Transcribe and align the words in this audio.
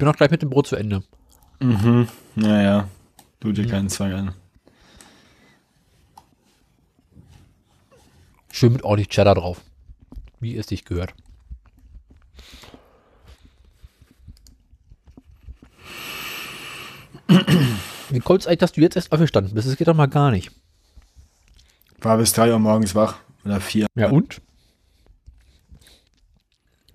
bin 0.00 0.08
auch 0.08 0.16
gleich 0.16 0.30
mit 0.30 0.42
dem 0.42 0.50
Brot 0.50 0.66
zu 0.66 0.76
Ende. 0.76 1.04
Mhm. 1.60 2.08
Naja. 2.34 2.88
Tu 3.38 3.52
dir 3.52 3.66
keinen 3.68 3.88
Zwang 3.88 4.12
an. 4.12 4.34
Schön 8.50 8.72
mit 8.72 8.82
ordentlich 8.82 9.08
Cheddar 9.08 9.34
drauf. 9.34 9.60
Wie 10.40 10.56
es 10.56 10.66
dich 10.66 10.84
gehört. 10.84 11.14
Wie 18.08 18.20
kommt 18.20 18.40
es 18.40 18.46
eigentlich, 18.46 18.58
dass 18.58 18.72
du 18.72 18.80
jetzt 18.80 18.96
erst 18.96 19.12
aufgestanden 19.12 19.54
bist? 19.54 19.68
Das 19.68 19.76
geht 19.76 19.86
doch 19.86 19.94
mal 19.94 20.06
gar 20.06 20.30
nicht. 20.30 20.50
War 22.00 22.16
bis 22.16 22.32
3 22.32 22.52
Uhr 22.52 22.58
morgens 22.58 22.94
wach. 22.94 23.18
Oder 23.44 23.60
4. 23.60 23.86
Ja, 23.94 24.08
und? 24.08 24.40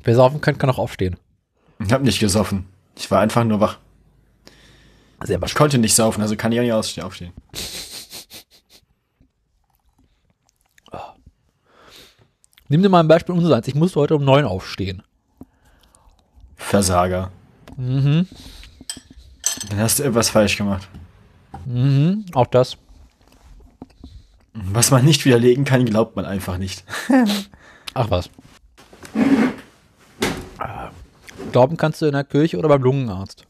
Wer 0.04 0.16
saufen 0.16 0.42
kann, 0.42 0.58
kann 0.58 0.70
auch 0.72 0.80
aufstehen. 0.80 1.16
Ich 1.80 1.92
hab 1.92 2.02
nicht 2.02 2.20
gesoffen. 2.20 2.66
Ich 2.96 3.10
war 3.12 3.20
einfach 3.22 3.44
nur 3.44 3.60
wach. 3.60 3.78
Sehr 5.24 5.42
Ich 5.44 5.56
konnte 5.56 5.78
nicht 5.78 5.96
saufen, 5.96 6.22
also 6.22 6.36
kann 6.36 6.52
ich 6.52 6.60
auch 6.60 6.84
nicht 6.84 7.02
aufstehen. 7.02 7.34
Nimm 12.68 12.82
dir 12.82 12.90
mal 12.90 13.02
ein 13.02 13.08
Beispiel 13.08 13.36
unseres. 13.36 13.68
Ich 13.68 13.76
musste 13.76 14.00
heute 14.00 14.16
um 14.16 14.26
neun 14.26 14.46
aufstehen. 14.46 15.04
Versager. 16.56 17.32
Mhm. 17.78 18.28
Dann 19.70 19.80
hast 19.80 20.00
du 20.00 20.04
etwas 20.04 20.30
falsch 20.30 20.58
gemacht. 20.58 20.88
Mhm. 21.66 22.26
Auch 22.34 22.48
das. 22.48 22.78
Was 24.54 24.90
man 24.90 25.06
nicht 25.06 25.26
widerlegen 25.26 25.66
kann, 25.66 25.86
glaubt 25.86 26.16
man 26.16 26.26
einfach 26.26 26.58
nicht. 26.58 26.84
Ach 27.94 28.10
was. 28.10 28.30
Ah. 30.58 30.90
Glauben 31.56 31.78
kannst 31.78 32.02
du 32.02 32.06
in 32.08 32.12
der 32.12 32.26
Kirche 32.26 32.58
oder 32.58 32.68
beim 32.68 32.84
Lungenarzt. 32.84 33.46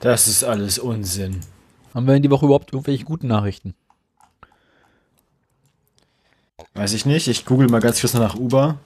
Das 0.00 0.28
ist 0.28 0.44
alles 0.44 0.78
Unsinn. 0.78 1.40
Haben 1.94 2.06
wir 2.06 2.14
in 2.14 2.22
die 2.22 2.30
Woche 2.30 2.46
überhaupt 2.46 2.72
irgendwelche 2.72 3.04
guten 3.04 3.26
Nachrichten? 3.26 3.74
Weiß 6.74 6.92
ich 6.92 7.04
nicht. 7.04 7.26
Ich 7.26 7.44
google 7.44 7.68
mal 7.68 7.80
ganz 7.80 8.00
kurz 8.00 8.14
nach 8.14 8.36
Uber. 8.36 8.78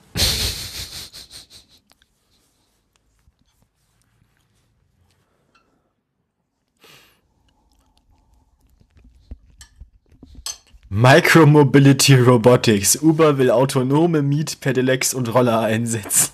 Micromobility 10.89 12.15
Robotics. 12.15 13.01
Uber 13.01 13.37
will 13.37 13.49
autonome 13.49 14.21
Mietpedelecs 14.21 15.13
und 15.13 15.33
Roller 15.33 15.59
einsetzen. 15.59 16.31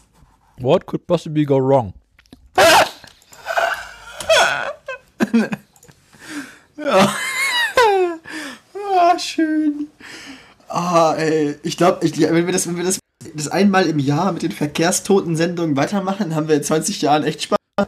What 0.58 0.86
could 0.86 1.08
possibly 1.08 1.46
go 1.46 1.58
wrong? 1.58 1.94
Ah, 2.56 2.86
schön. 9.20 9.88
Ah, 10.68 11.16
ey. 11.18 11.56
Ich 11.64 11.78
glaube, 11.78 12.06
ich, 12.06 12.20
wenn 12.20 12.46
wir 12.46 12.54
das, 12.54 12.68
wenn 12.68 12.78
wir 12.78 12.84
das, 12.84 13.00
das 13.34 13.48
einmal 13.48 13.88
im 13.88 14.00
Jahr 14.00 14.32
mit 14.32 14.44
den 14.44 14.52
Verkehrstoten-Sendungen 14.52 15.76
weitermachen, 15.76 16.36
haben 16.36 16.48
wir 16.48 16.56
in 16.56 16.64
20 16.64 17.02
Jahren 17.02 17.24
echt 17.24 17.44
Spaß. 17.44 17.58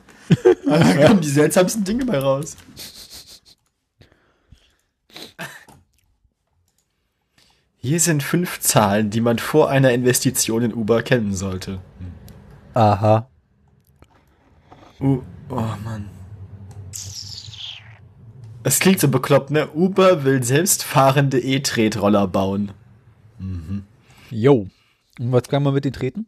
Da 0.66 1.08
kommen 1.08 1.20
die 1.20 1.28
seltsamsten 1.28 1.84
Dinge 1.84 2.06
bei 2.06 2.18
raus. 2.18 2.56
Hier 7.76 8.00
sind 8.00 8.24
fünf 8.24 8.62
Zahlen, 8.62 9.10
die 9.10 9.20
man 9.20 9.38
vor 9.38 9.70
einer 9.70 9.92
Investition 9.92 10.62
in 10.62 10.74
Uber 10.74 11.04
kennen 11.04 11.34
sollte. 11.34 11.82
Aha. 12.74 13.28
U 15.02 15.22
oh 15.50 15.56
Mann. 15.84 16.10
Es 18.64 18.80
klingt 18.80 19.00
so 19.00 19.08
bekloppt, 19.08 19.52
ne? 19.52 19.70
Uber 19.74 20.24
will 20.24 20.44
selbstfahrende 20.44 21.40
E-Tretroller 21.40 22.28
bauen. 22.28 22.72
Yo. 24.30 24.68
Und 25.20 25.32
was 25.32 25.44
kann 25.44 25.64
man 25.64 25.74
mit 25.74 25.86
den 25.86 25.94
treten? 25.94 26.28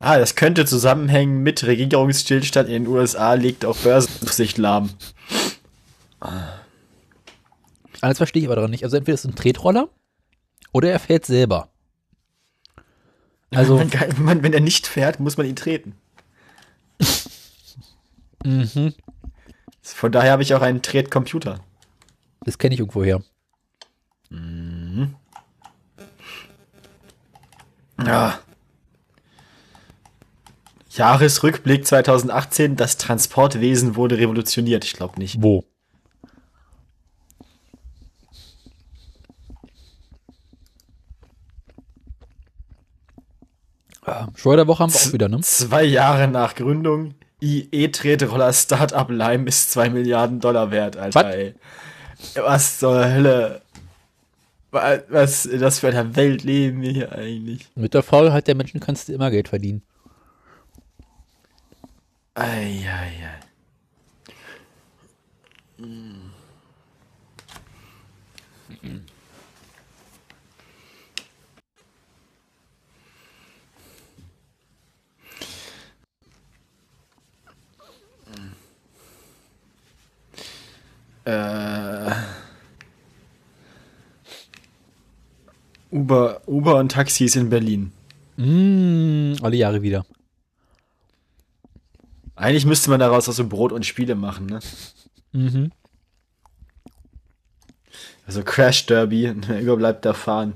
Ah, 0.00 0.18
das 0.18 0.36
könnte 0.36 0.64
zusammenhängen 0.64 1.42
mit 1.42 1.64
Regierungsstillstand 1.64 2.68
in 2.68 2.84
den 2.84 2.86
USA 2.86 3.34
liegt 3.34 3.64
auch 3.64 3.76
Börsenaufsicht 3.76 4.56
lahm. 4.56 4.90
Alles 8.00 8.18
verstehe 8.18 8.42
ich 8.42 8.48
aber 8.48 8.56
daran 8.56 8.70
nicht. 8.70 8.84
Also 8.84 8.96
entweder 8.96 9.14
ist 9.14 9.24
es 9.24 9.30
ein 9.30 9.34
Tretroller 9.34 9.88
oder 10.72 10.90
er 10.90 11.00
fährt 11.00 11.26
selber. 11.26 11.68
Also, 13.50 13.82
man, 14.18 14.42
wenn 14.42 14.52
er 14.52 14.60
nicht 14.60 14.86
fährt, 14.86 15.20
muss 15.20 15.36
man 15.36 15.46
ihn 15.46 15.56
treten. 15.56 15.94
Mhm. 18.44 18.94
Von 19.82 20.12
daher 20.12 20.32
habe 20.32 20.42
ich 20.42 20.54
auch 20.54 20.62
einen 20.62 20.82
Tretcomputer. 20.82 21.60
das 22.44 22.58
kenne 22.58 22.74
ich 22.74 22.80
irgendwoher. 22.80 23.22
Ja. 28.04 28.38
Jahresrückblick 30.90 31.86
2018, 31.86 32.76
das 32.76 32.96
Transportwesen 32.96 33.96
wurde 33.96 34.18
revolutioniert. 34.18 34.84
Ich 34.84 34.94
glaube 34.94 35.18
nicht. 35.18 35.42
Wo? 35.42 35.64
Ah, 44.02 44.28
Schleuderwoche 44.34 44.82
haben 44.82 44.92
wir 44.92 45.00
auch 45.00 45.12
wieder, 45.12 45.28
ne? 45.28 45.40
Zwei 45.42 45.84
Jahre 45.84 46.28
nach 46.28 46.54
Gründung, 46.54 47.14
E-Tretroller 47.40 48.52
Startup 48.52 49.08
Lime 49.10 49.46
ist 49.48 49.70
2 49.72 49.90
Milliarden 49.90 50.40
Dollar 50.40 50.70
wert, 50.70 50.96
Alter. 50.96 51.24
Was? 51.24 51.34
Ey. 51.34 51.54
Was 52.36 52.78
zur 52.78 53.04
Hölle? 53.10 53.62
Wa- 54.70 54.98
Was 55.08 55.46
in 55.46 55.60
das 55.60 55.78
für 55.78 55.88
einer 55.88 56.16
Welt 56.16 56.42
leben 56.42 56.82
wir 56.82 56.90
hier 56.90 57.12
eigentlich? 57.12 57.68
Mit 57.74 57.94
der 57.94 58.02
Faulheit 58.02 58.46
der 58.48 58.54
Menschen 58.54 58.80
kannst 58.80 59.08
du 59.08 59.12
immer 59.12 59.30
Geld 59.30 59.48
verdienen. 59.48 59.82
Eieiei. 62.34 63.12
Äh. 81.28 82.10
Uber, 85.90 86.40
Uber 86.46 86.76
und 86.76 86.92
Taxis 86.92 87.36
in 87.36 87.50
Berlin. 87.50 87.92
Mm, 88.36 89.34
alle 89.42 89.56
Jahre 89.56 89.82
wieder. 89.82 90.06
Eigentlich 92.34 92.64
müsste 92.64 92.88
man 92.88 93.00
daraus 93.00 93.28
auch 93.28 93.32
so 93.32 93.46
Brot 93.46 93.72
und 93.72 93.84
Spiele 93.84 94.14
machen, 94.14 94.46
ne? 94.46 94.60
Mhm. 95.32 95.70
Also 98.26 98.42
Crash 98.42 98.86
Derby, 98.86 99.28
Uber 99.62 99.76
bleibt 99.76 100.06
da 100.06 100.14
fahren. 100.14 100.54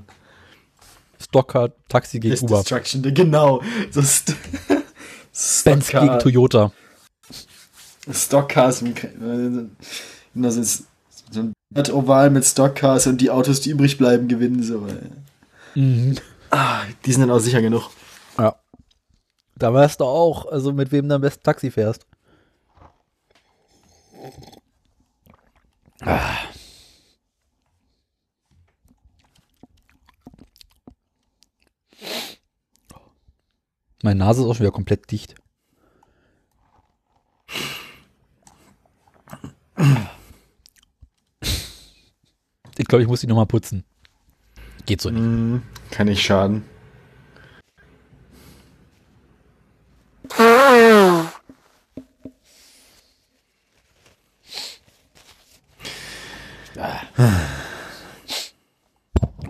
Stocker, 1.19 1.71
Taxi 1.87 2.19
gegen 2.19 2.33
Ist 2.33 2.43
Uber. 2.43 2.57
Destruction, 2.57 3.01
genau. 3.13 3.61
So 3.91 4.01
St 4.01 4.35
Benz 5.65 5.89
gegen 5.89 6.19
Toyota. 6.19 6.71
Stockcars, 8.11 8.83
Kre- 10.35 10.41
das 10.41 10.55
ist 10.55 10.85
so 11.31 11.39
ein 11.41 11.53
Oval 11.91 12.29
mit 12.29 12.45
Stockcars 12.45 13.07
und 13.07 13.19
die 13.21 13.29
Autos, 13.31 13.61
die 13.61 13.71
übrig 13.71 13.97
bleiben, 13.97 14.27
gewinnen 14.27 14.61
so. 14.63 14.85
ey. 14.87 15.79
Mhm. 15.79 16.15
Ah, 16.51 16.83
die 17.05 17.11
sind 17.11 17.21
dann 17.21 17.31
auch 17.31 17.39
sicher 17.39 17.61
genug. 17.61 17.89
Ja. 18.37 18.55
Da 19.55 19.73
weißt 19.73 19.99
du 19.99 20.05
auch, 20.05 20.45
also 20.51 20.71
mit 20.73 20.91
wem 20.91 21.07
du 21.09 21.15
am 21.15 21.21
besten 21.21 21.43
Taxi 21.43 21.71
fährst. 21.71 22.05
Ah. 26.01 26.37
Meine 34.03 34.19
Nase 34.19 34.41
ist 34.41 34.47
auch 34.47 34.53
schon 34.55 34.65
wieder 34.65 34.71
komplett 34.71 35.09
dicht. 35.11 35.35
Ich 42.83 42.89
glaube, 42.89 43.01
ich 43.01 43.07
muss 43.07 43.21
die 43.21 43.27
nochmal 43.27 43.45
putzen. 43.45 43.85
Geht 44.85 44.99
so 44.99 45.09
nicht. 45.09 45.23
Mm, 45.23 45.61
kann 45.89 46.07
nicht 46.07 46.21
schaden. 46.21 46.65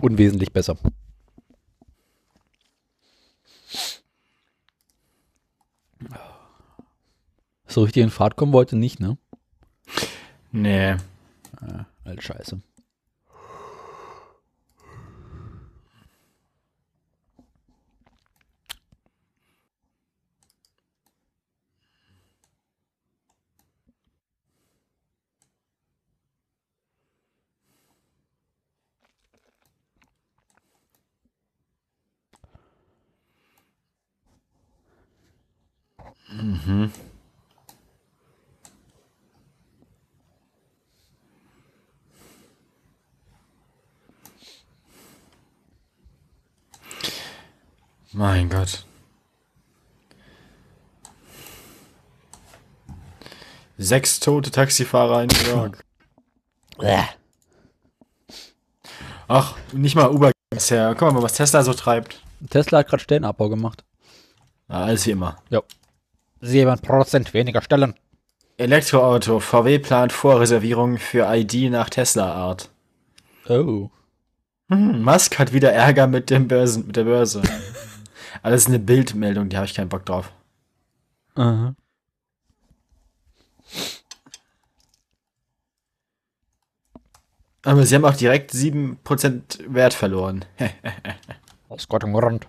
Unwesentlich 0.00 0.52
besser. 0.52 0.76
So 7.66 7.82
richtig 7.82 8.04
in 8.04 8.10
Fahrt 8.10 8.36
kommen 8.36 8.52
wollte 8.52 8.76
nicht, 8.76 9.00
ne? 9.00 9.18
Nee. 10.52 10.94
Ah, 11.60 11.86
halt 12.04 12.22
scheiße. 12.22 12.62
Mhm. 36.34 36.90
Mein 48.12 48.48
Gott. 48.48 48.84
Sechs 53.94 54.18
tote 54.18 54.50
Taxifahrer 54.50 55.22
in 55.22 55.28
New 55.28 55.56
York. 55.56 55.84
Ach, 59.28 59.54
nicht 59.72 59.94
mal 59.94 60.10
Uber 60.10 60.32
ist 60.52 60.72
her. 60.72 60.96
Guck 60.98 61.12
mal, 61.12 61.22
was 61.22 61.34
Tesla 61.34 61.62
so 61.62 61.74
treibt. 61.74 62.20
Tesla 62.50 62.78
hat 62.78 62.88
gerade 62.88 63.04
Stellenabbau 63.04 63.48
gemacht. 63.48 63.84
Ja, 64.68 64.82
alles 64.82 65.06
wie 65.06 65.12
immer. 65.12 65.36
Ja. 65.48 65.62
7% 66.42 67.34
weniger 67.34 67.62
Stellen. 67.62 67.94
Elektroauto. 68.56 69.38
VW 69.38 69.78
plant 69.78 70.10
Vorreservierung 70.12 70.98
für 70.98 71.32
ID 71.32 71.70
nach 71.70 71.88
Tesla-Art. 71.88 72.70
Oh. 73.48 73.90
Hm, 74.70 75.04
Musk 75.04 75.38
hat 75.38 75.52
wieder 75.52 75.72
Ärger 75.72 76.08
mit, 76.08 76.30
dem 76.30 76.48
Börsen, 76.48 76.88
mit 76.88 76.96
der 76.96 77.04
Börse. 77.04 77.42
Alles 78.42 78.66
eine 78.66 78.80
Bildmeldung, 78.80 79.50
die 79.50 79.56
habe 79.56 79.66
ich 79.66 79.74
keinen 79.74 79.88
Bock 79.88 80.04
drauf. 80.04 80.32
Aha. 81.36 81.76
Aber 87.64 87.86
sie 87.86 87.94
haben 87.94 88.04
auch 88.04 88.16
direkt 88.16 88.52
7% 88.52 89.72
Wert 89.72 89.94
verloren. 89.94 90.44
Aus 91.68 91.88
Gott 91.88 92.04
im 92.04 92.12
Grund. 92.12 92.46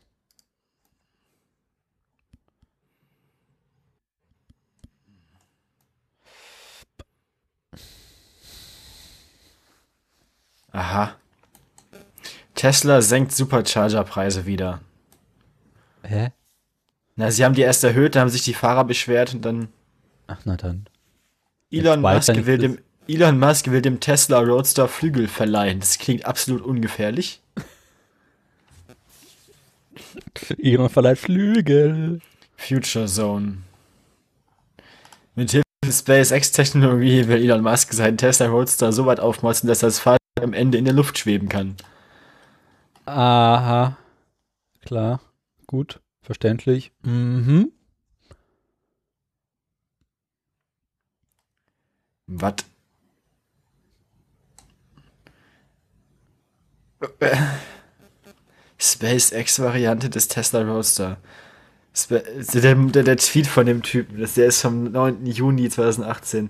Aha. 10.72 11.16
Tesla 12.54 13.02
senkt 13.02 13.32
Supercharger-Preise 13.32 14.46
wieder. 14.46 14.82
Hä? 16.04 16.32
Na, 17.16 17.32
sie 17.32 17.46
haben 17.46 17.56
die 17.56 17.62
erst 17.62 17.84
erhöht, 17.86 18.16
da 18.16 18.20
haben 18.20 18.30
sich 18.30 18.44
die 18.44 18.54
Fahrer 18.54 18.84
beschwert 18.84 19.34
und 19.34 19.44
dann 19.44 19.70
Ach, 20.28 20.40
na 20.44 20.58
dann. 20.58 20.86
Elon 21.72 22.02
Musk, 22.02 22.46
will 22.46 22.58
dem, 22.58 22.80
Elon 23.07 23.38
Musk 23.38 23.69
will 23.69 23.81
dem 23.81 24.00
Tesla 24.00 24.40
Roadster 24.40 24.88
Flügel 24.88 25.28
verleihen. 25.28 25.80
Das 25.80 26.00
klingt 26.00 26.25
absolut 26.25 26.63
ungefährlich. 26.63 27.42
Elon 30.57 30.90
verleiht 30.90 31.19
Flügel. 31.19 32.19
Future 32.57 33.06
Zone. 33.06 33.60
Mit 35.36 35.52
Hilfe 35.52 35.66
der 35.84 35.92
SpaceX-Technologie 35.92 37.28
will 37.28 37.44
Elon 37.44 37.62
Musk 37.62 37.94
seinen 37.94 38.18
Tesla 38.18 38.48
Roadster 38.48 38.92
so 38.92 39.06
weit 39.06 39.19
aufmotzen, 39.19 39.68
dass 39.68 39.80
das 39.80 40.00
Fahrzeug 40.00 40.19
am 40.42 40.54
Ende 40.54 40.78
in 40.78 40.86
der 40.86 40.94
Luft 40.94 41.19
schweben 41.19 41.48
kann. 41.48 41.75
Aha. 43.06 43.98
Klar. 44.81 45.22
Gut. 45.68 46.00
Verständlich. 46.24 46.92
Mhm. 47.04 47.72
Was? 52.25 52.56
SpaceX-Variante 58.77 60.09
des 60.09 60.27
Tesla 60.27 60.62
Roadster. 60.62 61.18
Der, 62.09 62.75
der, 62.75 63.03
der 63.03 63.18
Tweet 63.18 63.47
von 63.47 63.65
dem 63.65 63.81
Typen, 63.81 64.18
der 64.18 64.47
ist 64.47 64.62
vom 64.62 64.92
9. 64.92 65.25
Juni 65.25 65.69
2018. 65.69 66.50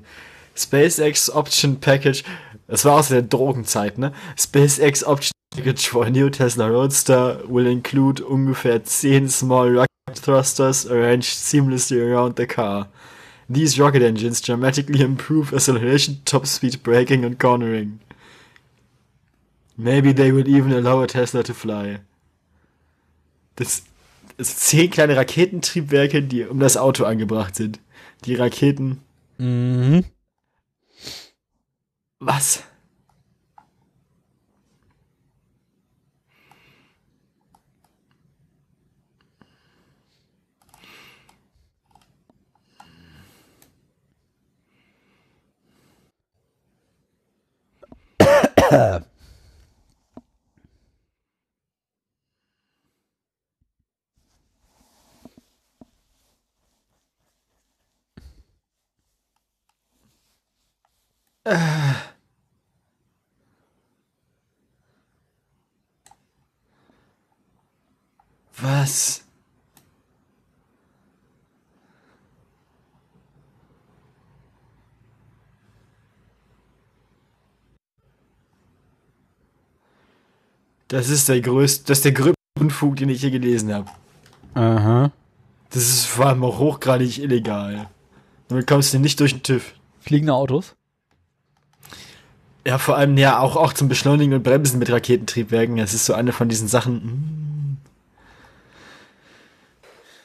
SpaceX 0.56 1.30
Option 1.30 1.80
Package, 1.80 2.24
das 2.68 2.86
war 2.86 2.96
aus 2.96 3.10
der 3.10 3.22
Drogenzeit, 3.22 3.98
ne? 3.98 4.14
SpaceX 4.38 5.04
Option 5.04 5.34
Package 5.56 5.90
for 5.90 6.06
a 6.06 6.10
new 6.10 6.30
Tesla 6.30 6.68
Roadster 6.68 7.44
will 7.48 7.68
include 7.68 8.24
ungefähr 8.24 8.84
10 8.84 9.30
small 9.30 9.70
rocket 9.70 9.90
thrusters 10.24 10.90
arranged 10.90 11.30
seamlessly 11.30 12.02
around 12.02 12.38
the 12.38 12.48
car. 12.48 12.88
These 13.50 13.80
rocket 13.80 14.02
engines 14.02 14.42
dramatically 14.42 15.02
improve 15.02 15.54
acceleration, 15.54 16.22
top 16.26 16.48
speed, 16.48 16.82
braking 16.84 17.24
and 17.24 17.38
cornering. 17.38 18.00
Maybe 19.78 20.14
they 20.14 20.32
will 20.32 20.48
even 20.48 20.72
allow 20.72 21.02
a 21.02 21.08
Tesla 21.08 21.44
to 21.44 21.54
fly. 21.54 22.00
Das, 23.56 23.84
das 24.38 24.48
sind 24.48 24.60
zehn 24.60 24.90
kleine 24.90 25.16
Raketentriebwerke, 25.18 26.24
die 26.24 26.46
um 26.46 26.60
das 26.60 26.78
Auto 26.78 27.04
angebracht 27.06 27.56
sind. 27.56 27.80
Die 28.26 28.36
Raketen. 28.36 29.02
Mhm. 29.38 30.06
Was? 32.20 32.64
Was? 68.58 69.24
Das 80.88 81.10
ist 81.10 81.30
der 81.30 81.42
größte, 81.42 81.86
das 81.86 82.00
ist 82.00 82.06
der 82.06 82.12
größte 82.14 82.34
Unfug, 82.60 82.96
den 82.96 83.10
ich 83.10 83.22
je 83.22 83.30
gelesen 83.30 83.72
habe. 83.72 83.92
Aha. 84.56 85.12
Das 85.70 85.84
ist 85.84 86.06
vor 86.06 86.28
allem 86.28 86.44
auch 86.44 86.58
hochgradig 86.58 87.20
illegal. 87.20 87.90
Damit 88.48 88.66
kommst 88.66 88.94
du 88.94 89.00
nicht 89.00 89.20
durch 89.20 89.34
den 89.34 89.44
TÜV. 89.44 89.74
Fliegende 90.00 90.34
Autos? 90.34 90.76
Ja, 92.68 92.80
vor 92.80 92.98
allem 92.98 93.18
ja 93.18 93.40
auch, 93.40 93.56
auch 93.56 93.74
zum 93.74 93.88
Beschleunigen 93.88 94.34
und 94.34 94.44
Bremsen 94.44 94.80
mit 94.80 94.90
Raketentriebwerken. 94.92 95.78
Das 95.78 95.94
ist 95.94 96.06
so 96.06 96.14
eine 96.14 96.32
von 96.32 96.50
diesen 96.50 96.68
Sachen. 96.68 97.78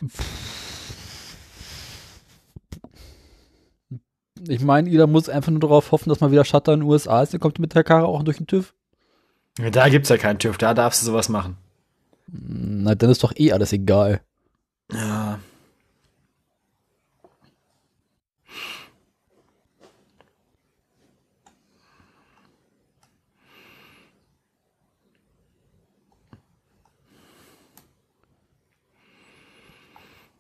mm. 0.00 0.10
Ich 4.48 4.62
meine, 4.62 4.88
jeder 4.88 5.06
muss 5.06 5.28
einfach 5.28 5.50
nur 5.50 5.60
darauf 5.60 5.92
hoffen, 5.92 6.08
dass 6.08 6.20
mal 6.20 6.32
wieder 6.32 6.46
Shutter 6.46 6.72
in 6.72 6.80
den 6.80 6.88
USA 6.88 7.22
ist. 7.22 7.32
Der 7.32 7.40
kommt 7.40 7.58
mit 7.58 7.74
der 7.74 7.84
Karre 7.84 8.06
auch 8.06 8.22
durch 8.22 8.38
den 8.38 8.46
TÜV. 8.46 8.72
Da 9.56 9.88
gibt's 9.90 10.08
ja 10.08 10.16
keinen 10.16 10.38
TÜV, 10.38 10.56
da 10.56 10.72
darfst 10.72 11.02
du 11.02 11.06
sowas 11.06 11.28
machen. 11.28 11.58
Na, 12.26 12.94
dann 12.94 13.10
ist 13.10 13.22
doch 13.22 13.34
eh 13.36 13.52
alles 13.52 13.72
egal. 13.72 14.22
Ja. 14.92 15.38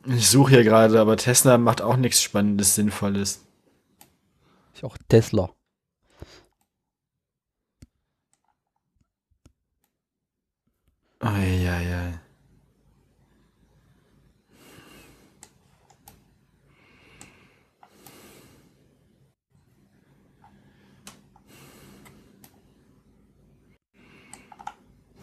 Ich 0.06 0.30
suche 0.30 0.52
hier 0.52 0.64
gerade, 0.64 0.98
aber 0.98 1.16
Tesla 1.16 1.58
macht 1.58 1.82
auch 1.82 1.96
nichts 1.96 2.22
Spannendes, 2.22 2.74
Sinnvolles. 2.74 3.44
Ist 4.74 4.84
auch 4.84 4.96
Tesla. 5.08 5.50
Eieiei. 11.18 12.18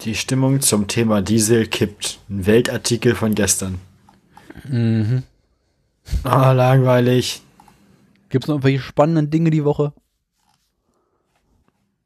Die 0.02 0.14
Stimmung 0.14 0.62
zum 0.62 0.88
Thema 0.88 1.22
Diesel 1.24 1.68
kippt. 1.68 2.20
Ein 2.30 2.46
Weltartikel 2.46 3.16
von 3.16 3.34
gestern. 3.34 3.80
Mhm. 4.70 5.24
Ah, 6.24 6.52
langweilig. 6.52 7.42
Gibt 8.30 8.46
es 8.46 8.48
noch 8.48 8.56
irgendwelche 8.56 8.80
spannenden 8.82 9.30
Dinge 9.30 9.50
die 9.50 9.64
Woche? 9.66 9.94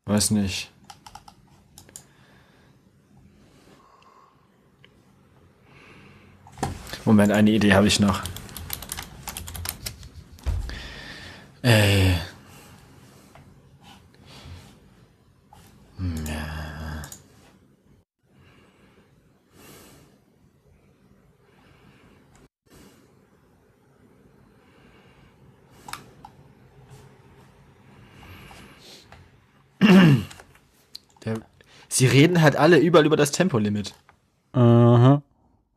Weiß 0.05 0.31
nicht. 0.31 0.71
Moment, 7.05 7.31
eine 7.31 7.51
Idee 7.51 7.73
habe 7.73 7.87
ich 7.87 7.99
noch. 7.99 8.21
Ey. 11.63 12.15
Hm, 15.97 16.15
Ja. 16.25 17.01
Der, 31.25 31.41
sie 32.01 32.07
reden 32.07 32.41
halt 32.41 32.55
alle 32.55 32.79
überall 32.79 33.05
über 33.05 33.15
das 33.17 33.31
Tempolimit. 33.31 33.93
Aha. 34.53 35.21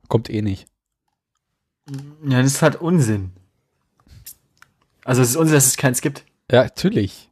Kommt 0.09 0.31
eh 0.31 0.43
nicht. 0.43 0.67
Ja, 2.27 2.41
das 2.43 2.53
ist 2.55 2.63
halt 2.63 2.77
Unsinn. 2.81 3.31
Also 5.05 5.21
es 5.23 5.31
ist 5.31 5.37
Unsinn, 5.37 5.55
dass 5.55 5.67
es 5.67 5.77
keins 5.77 6.01
gibt. 6.01 6.25
Ja, 6.51 6.63
natürlich. 6.65 7.31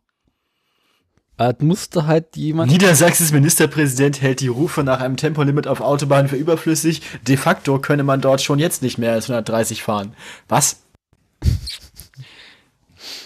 Es 1.39 1.55
musste 1.61 2.07
halt 2.07 2.37
jemand. 2.37 2.71
Niedersachsens 2.71 3.33
Ministerpräsident 3.33 4.21
hält 4.21 4.41
die 4.41 4.49
Rufe 4.49 4.85
nach 4.85 5.01
einem 5.01 5.17
Tempolimit 5.17 5.67
auf 5.67 5.81
Autobahnen 5.81 6.29
für 6.29 6.37
überflüssig. 6.37 7.01
De 7.27 7.37
facto 7.37 7.79
könne 7.81 8.05
man 8.05 8.21
dort 8.21 8.43
schon 8.43 8.59
jetzt 8.59 8.83
nicht 8.83 8.99
mehr 8.99 9.13
als 9.13 9.25
130 9.31 9.83
fahren. 9.83 10.15
Was? 10.49 10.83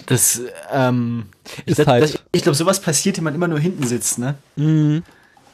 Das, 0.07 0.41
ähm, 0.71 1.25
Ist 1.65 1.75
glaub, 1.75 1.87
halt- 1.87 2.03
das- 2.03 2.19
ich 2.31 2.41
glaube, 2.43 2.55
sowas 2.55 2.81
passiert, 2.81 3.17
wenn 3.17 3.23
man 3.25 3.35
immer 3.35 3.47
nur 3.49 3.59
hinten 3.59 3.85
sitzt, 3.85 4.17
ne? 4.17 4.35
Mhm. 4.55 5.03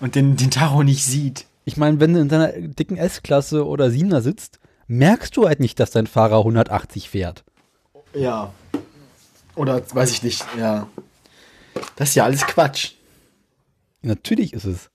Und 0.04 0.16
den, 0.16 0.36
den 0.36 0.52
Tacho 0.52 0.84
nicht 0.84 1.06
sieht. 1.06 1.46
Ich 1.64 1.78
meine, 1.78 2.02
wenn 2.02 2.14
du 2.14 2.20
in 2.20 2.28
deiner 2.28 2.52
dicken 2.52 2.98
S-Klasse 2.98 3.66
oder 3.66 3.86
7er 3.86 4.20
sitzt, 4.20 4.60
merkst 4.88 5.38
du 5.38 5.48
halt 5.48 5.62
nicht, 5.62 5.80
dass 5.80 5.92
dein 5.92 6.08
Fahrer 6.08 6.40
180 6.40 7.10
fährt. 7.10 7.46
Ja. 8.14 8.52
Oder 9.56 9.82
weiß 9.96 10.12
ich 10.12 10.22
nicht, 10.22 10.46
ja. 10.60 10.90
Das 11.96 12.10
ist 12.10 12.16
ja 12.16 12.26
alles 12.26 12.46
Quatsch. 12.46 12.96
Natürlich 14.02 14.52
ist 14.52 14.66
es. 14.66 14.90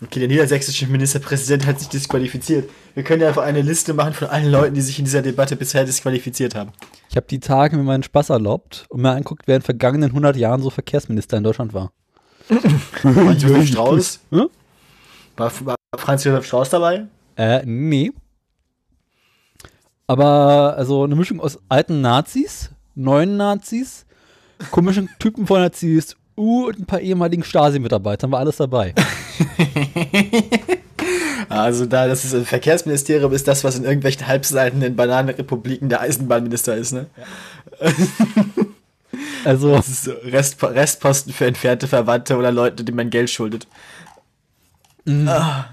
Okay, 0.00 0.20
der 0.20 0.28
niedersächsische 0.28 0.86
Ministerpräsident 0.86 1.66
hat 1.66 1.80
sich 1.80 1.88
disqualifiziert. 1.88 2.70
Wir 2.94 3.02
können 3.02 3.22
ja 3.22 3.28
einfach 3.28 3.42
eine 3.42 3.62
Liste 3.62 3.92
machen 3.92 4.14
von 4.14 4.28
allen 4.28 4.52
Leuten, 4.52 4.76
die 4.76 4.82
sich 4.82 5.00
in 5.00 5.04
dieser 5.04 5.22
Debatte 5.22 5.56
bisher 5.56 5.84
disqualifiziert 5.84 6.54
haben. 6.54 6.70
Ich 7.08 7.16
habe 7.16 7.26
die 7.28 7.40
Tage 7.40 7.76
mir 7.76 7.82
meinen 7.82 8.04
Spaß 8.04 8.30
erlaubt 8.30 8.86
und 8.88 9.02
mir 9.02 9.10
anguckt, 9.10 9.48
wer 9.48 9.56
in 9.56 9.62
den 9.62 9.66
vergangenen 9.66 10.10
100 10.10 10.36
Jahren 10.36 10.62
so 10.62 10.70
Verkehrsminister 10.70 11.38
in 11.38 11.42
Deutschland 11.42 11.74
war. 11.74 11.90
Franz 13.02 13.42
Josef 13.42 13.68
Strauß? 13.68 14.20
Hm? 14.30 14.48
War, 15.36 15.52
war 15.64 15.76
Franz 15.96 16.24
Josef 16.24 16.46
Strauß 16.46 16.70
dabei? 16.70 17.06
Äh, 17.36 17.62
nee. 17.64 18.12
Aber, 20.06 20.74
also 20.76 21.04
eine 21.04 21.14
Mischung 21.14 21.40
aus 21.40 21.58
alten 21.68 22.00
Nazis, 22.00 22.70
neuen 22.94 23.36
Nazis, 23.36 24.06
komischen 24.70 25.08
Typen 25.18 25.46
von 25.46 25.60
der 25.60 25.72
CSU 25.72 26.16
und 26.66 26.80
ein 26.80 26.86
paar 26.86 27.00
ehemaligen 27.00 27.44
Stasi-Mitarbeitern 27.44 28.30
war 28.32 28.40
alles 28.40 28.56
dabei. 28.56 28.94
Also 31.48 31.84
da, 31.84 32.06
das 32.06 32.24
ist 32.24 32.32
ein 32.32 32.44
Verkehrsministerium, 32.44 33.32
ist 33.32 33.48
das, 33.48 33.64
was 33.64 33.76
in 33.76 33.82
irgendwelchen 33.82 34.28
halbseitenden 34.28 34.94
Bananenrepubliken 34.94 35.88
der 35.88 36.00
Eisenbahnminister 36.00 36.76
ist, 36.76 36.92
ne? 36.92 37.06
Also, 39.44 39.74
Das 39.76 39.88
ist 39.88 40.04
so 40.04 40.12
Rest, 40.12 40.62
Restposten 40.62 41.32
für 41.32 41.46
entfernte 41.46 41.88
Verwandte 41.88 42.36
oder 42.36 42.52
Leute, 42.52 42.84
denen 42.84 42.96
man 42.96 43.10
Geld 43.10 43.30
schuldet. 43.30 43.66
Ah. 45.26 45.64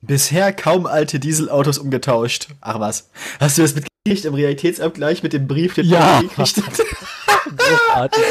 Bisher 0.00 0.52
kaum 0.52 0.86
alte 0.86 1.18
Dieselautos 1.20 1.78
umgetauscht. 1.78 2.48
Ach 2.60 2.80
was. 2.80 3.10
Hast 3.40 3.56
du 3.58 3.62
das 3.62 3.74
mitgekriegt 3.74 4.24
im 4.26 4.34
Realitätsabgleich 4.34 5.22
mit 5.22 5.32
dem 5.32 5.46
Brief, 5.46 5.74
den 5.74 5.86
Ja. 5.86 6.20
man 6.22 6.28
gekriegt 6.28 6.56
großartig. 7.56 8.24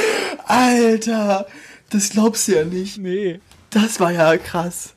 Alter, 0.45 1.47
das 1.89 2.09
glaubst 2.09 2.47
du 2.47 2.55
ja 2.55 2.63
nicht. 2.65 2.97
Nee. 2.97 3.39
Das 3.69 3.99
war 3.99 4.11
ja 4.11 4.37
krass. 4.37 4.93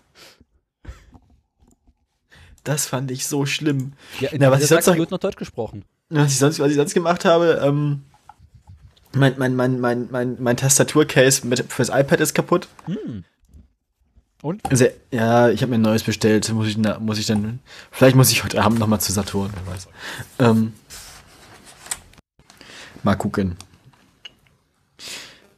Das 2.65 2.87
fand 2.87 3.11
ich 3.11 3.27
so 3.27 3.47
schlimm. 3.47 3.93
Ja, 4.21 4.31
in 4.31 4.41
Na, 4.41 4.51
was 4.51 4.63
ich 4.63 4.69
sonst 4.69 4.87
noch, 4.87 4.97
wird 4.97 5.11
noch 5.13 5.19
Deutsch 5.19 5.37
gesprochen. 5.37 5.85
Was 6.09 6.33
ich 6.33 6.39
sonst, 6.39 6.59
was 6.59 6.71
ich 6.71 6.77
sonst 6.77 6.95
gemacht 6.95 7.25
habe, 7.25 7.61
ähm, 7.65 8.03
mein, 9.15 9.35
mein, 9.39 9.57
mein, 9.57 9.81
mein, 9.81 10.09
mein, 10.11 10.37
mein 10.39 10.57
Tastaturcase 10.57 11.47
mit, 11.47 11.73
fürs 11.73 11.89
iPad 11.89 12.21
ist 12.21 12.35
kaputt. 12.35 12.69
Und? 14.43 14.63
Also, 14.71 14.87
ja, 15.11 15.49
ich 15.49 15.63
habe 15.63 15.71
mir 15.71 15.79
ein 15.79 15.83
neues 15.83 16.03
bestellt. 16.03 16.53
Muss 16.53 16.69
ich, 16.69 16.77
na, 16.77 16.99
muss 16.99 17.19
ich 17.19 17.27
dann, 17.27 17.61
vielleicht 17.91 18.15
muss 18.15 18.31
ich 18.31 18.45
heute 18.45 18.63
Abend 18.63 18.79
nochmal 18.79 19.01
zu 19.01 19.13
Saturn, 19.13 19.51
wer 19.55 19.75
weiß. 19.75 19.89
Ähm, 20.39 20.75
mal 23.03 23.17
gucken. 23.17 23.57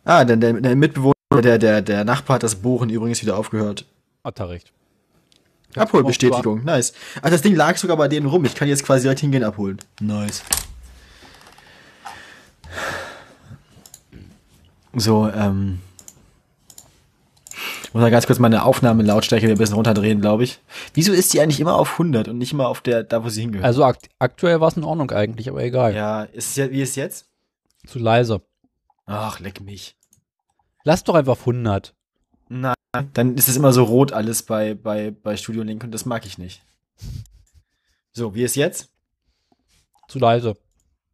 Ah, 0.04 0.24
der, 0.24 0.36
der, 0.36 0.54
der 0.54 0.76
Mitbewohner, 0.76 1.12
der, 1.42 1.58
der, 1.58 1.82
der 1.82 2.04
Nachbar 2.04 2.36
hat 2.36 2.42
das 2.42 2.54
Bohren 2.54 2.88
übrigens 2.88 3.20
wieder 3.20 3.36
aufgehört. 3.36 3.84
Hat 4.24 4.38
er 4.38 4.48
recht. 4.48 4.72
Abholbestätigung, 5.76 6.64
nice. 6.64 6.92
Ach, 7.22 7.30
das 7.30 7.42
Ding 7.42 7.54
lag 7.54 7.76
sogar 7.76 7.96
bei 7.96 8.08
denen 8.08 8.26
rum. 8.26 8.44
Ich 8.44 8.54
kann 8.54 8.68
jetzt 8.68 8.84
quasi 8.84 9.02
direkt 9.02 9.20
hingehen 9.20 9.44
abholen. 9.44 9.78
Nice. 10.00 10.42
So, 14.94 15.28
ähm. 15.28 15.80
Ich 17.84 17.94
muss 17.94 18.02
mal 18.02 18.10
ganz 18.10 18.26
kurz 18.26 18.38
meine 18.38 18.64
Aufnahmelautstärke 18.64 19.48
ein 19.48 19.56
bisschen 19.56 19.76
runterdrehen, 19.76 20.20
glaube 20.20 20.44
ich. 20.44 20.60
Wieso 20.92 21.12
ist 21.12 21.32
die 21.32 21.40
eigentlich 21.40 21.60
immer 21.60 21.74
auf 21.74 21.92
100 21.92 22.28
und 22.28 22.36
nicht 22.36 22.52
immer 22.52 22.68
auf 22.68 22.82
der, 22.82 23.02
da 23.02 23.24
wo 23.24 23.30
sie 23.30 23.42
hingehört? 23.42 23.64
Also 23.64 23.84
akt 23.84 24.10
aktuell 24.18 24.60
war 24.60 24.68
es 24.68 24.76
in 24.76 24.84
Ordnung 24.84 25.10
eigentlich, 25.10 25.48
aber 25.48 25.62
egal. 25.62 25.94
ja, 25.94 26.24
ist 26.24 26.50
es 26.50 26.56
ja, 26.56 26.70
wie 26.70 26.82
ist 26.82 26.90
es 26.90 26.96
jetzt? 26.96 27.30
Zu 27.86 27.98
leise. 27.98 28.42
Ach, 29.06 29.40
leck 29.40 29.62
mich. 29.62 29.96
Lass 30.84 31.02
doch 31.04 31.14
einfach 31.14 31.32
auf 31.32 31.40
100. 31.40 31.94
Nein, 32.48 32.74
dann 33.12 33.36
ist 33.36 33.48
es 33.48 33.56
immer 33.56 33.72
so 33.72 33.84
rot 33.84 34.12
alles 34.12 34.42
bei, 34.42 34.74
bei, 34.74 35.10
bei 35.10 35.36
Studio 35.36 35.62
Link 35.62 35.84
und 35.84 35.92
das 35.92 36.04
mag 36.06 36.26
ich 36.26 36.38
nicht. 36.38 36.62
So, 38.12 38.34
wie 38.34 38.42
ist 38.42 38.56
jetzt? 38.56 38.90
Zu 40.08 40.18
leise. 40.18 40.56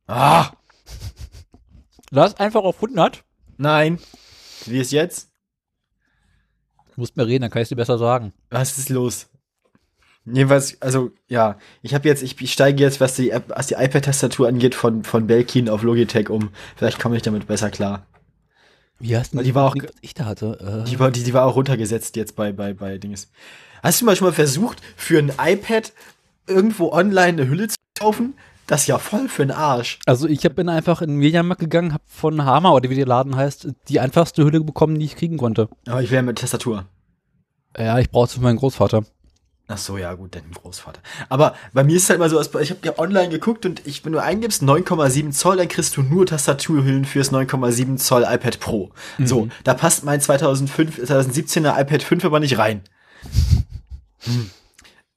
Ah, 0.07 0.51
Lass 2.11 2.39
einfach 2.39 2.63
auf 2.63 2.77
100. 2.77 3.25
nein. 3.57 3.99
Wie 4.67 4.79
ist 4.79 4.93
jetzt? 4.93 5.31
Du 6.95 7.01
musst 7.01 7.17
mir 7.17 7.27
reden, 7.27 7.43
dann 7.43 7.51
kann 7.51 7.61
ich 7.61 7.67
es 7.67 7.69
dir 7.71 7.77
besser 7.77 7.99
sagen. 7.99 8.33
Was 8.51 8.79
ist 8.79 8.89
los? 8.89 9.27
Jedenfalls, 10.25 10.81
also 10.81 11.11
ja, 11.27 11.59
ich 11.83 11.93
habe 11.93 12.09
jetzt, 12.09 12.23
ich, 12.23 12.41
ich 12.41 12.53
steige 12.53 12.81
jetzt, 12.81 13.01
was 13.01 13.17
die, 13.17 13.33
was 13.49 13.67
die 13.67 13.75
iPad-Tastatur 13.75 14.47
angeht, 14.49 14.75
von, 14.75 15.03
von 15.03 15.27
Belkin 15.27 15.69
auf 15.69 15.83
Logitech 15.83 16.31
um. 16.31 16.51
Vielleicht 16.77 17.01
komme 17.01 17.17
ich 17.17 17.23
damit 17.23 17.47
besser 17.47 17.69
klar. 17.69 18.07
Wie 18.99 19.17
hast 19.17 19.35
du 19.35 19.43
Die 19.43 19.55
war 19.55 19.67
auch- 19.69 19.75
was 19.77 19.91
ich 20.01 20.15
da 20.15 20.25
hatte? 20.25 20.83
Äh, 20.87 20.89
Die 20.91 20.99
war, 20.99 21.11
die, 21.11 21.23
die 21.25 21.35
war 21.35 21.45
auch 21.47 21.57
runtergesetzt 21.57 22.17
jetzt 22.17 22.37
bei, 22.37 22.53
bei, 22.53 22.75
bei 22.75 22.99
Dinges. 22.99 23.29
Hast 23.83 24.01
du 24.01 24.05
mal 24.07 24.17
schon 24.17 24.29
mal 24.29 24.33
versucht, 24.33 24.81
für 24.97 25.19
ein 25.19 25.33
iPad 25.39 25.93
irgendwo 26.47 26.91
online 26.93 27.43
eine 27.43 27.49
Hülle 27.49 27.69
zu 27.69 27.77
kaufen? 27.99 28.35
Das 28.67 28.83
ist 28.83 28.87
ja 28.87 28.97
voll 28.99 29.29
für 29.29 29.45
den 29.45 29.51
Arsch. 29.51 29.99
also 30.07 30.27
ich 30.27 30.41
bin 30.41 30.71
einfach 30.71 31.03
in 31.03 31.11
den 31.11 31.19
Mediamarkt 31.19 31.61
gegangen, 31.61 31.93
hab 31.93 32.01
von 32.07 32.47
Hammer, 32.47 32.73
oder 32.73 32.89
wie 32.89 32.95
der 32.95 33.05
Laden 33.07 33.37
heißt, 33.37 33.69
die 33.89 34.01
einfachste 34.01 34.43
Hülle 34.43 34.61
bekommen, 34.63 34.99
die 34.99 35.05
ich 35.05 35.17
kriegen 35.17 35.37
konnte. 35.37 35.69
Aber 35.87 36.01
ich 36.03 36.11
wäre 36.11 36.23
mit 36.23 36.39
Tastatur. 36.39 36.87
Ja, 37.77 37.99
ich 37.99 38.09
brauche 38.11 38.25
es 38.27 38.33
für 38.35 38.41
meinen 38.41 38.57
Großvater. 38.57 39.05
Ach 39.67 39.79
so, 39.79 39.97
ja, 39.97 40.13
gut, 40.13 40.35
dein 40.35 40.51
Großvater. 40.51 41.01
Aber 41.31 41.55
bei 41.73 41.85
mir 41.85 41.97
ist 41.97 42.03
es 42.05 42.11
halt 42.11 42.19
mal 42.19 42.29
so, 42.29 42.39
ich 42.61 42.71
habe 42.71 42.81
ja 42.85 42.99
online 42.99 43.31
geguckt 43.31 43.65
und 43.65 43.87
ich, 43.87 44.05
wenn 44.05 44.13
du 44.13 44.19
eingibst 44.23 44.63
9,7 44.63 45.31
Zoll, 45.31 45.57
dann 45.57 45.69
kriegst 45.69 45.97
du 45.97 46.03
nur 46.03 46.27
Tastaturhüllen 46.27 47.07
fürs 47.07 47.33
9,7 47.33 47.97
Zoll 47.97 48.27
iPad 48.29 48.61
Pro. 48.61 48.91
So, 49.25 49.49
da 49.65 49.73
passt 49.73 50.05
mein 50.05 50.21
2005, 50.21 50.99
2017er 50.99 51.81
iPad 51.81 52.03
5 52.03 52.25
aber 52.27 52.41
nicht 52.41 52.59
rein. 52.59 52.83
Hm. 54.25 54.51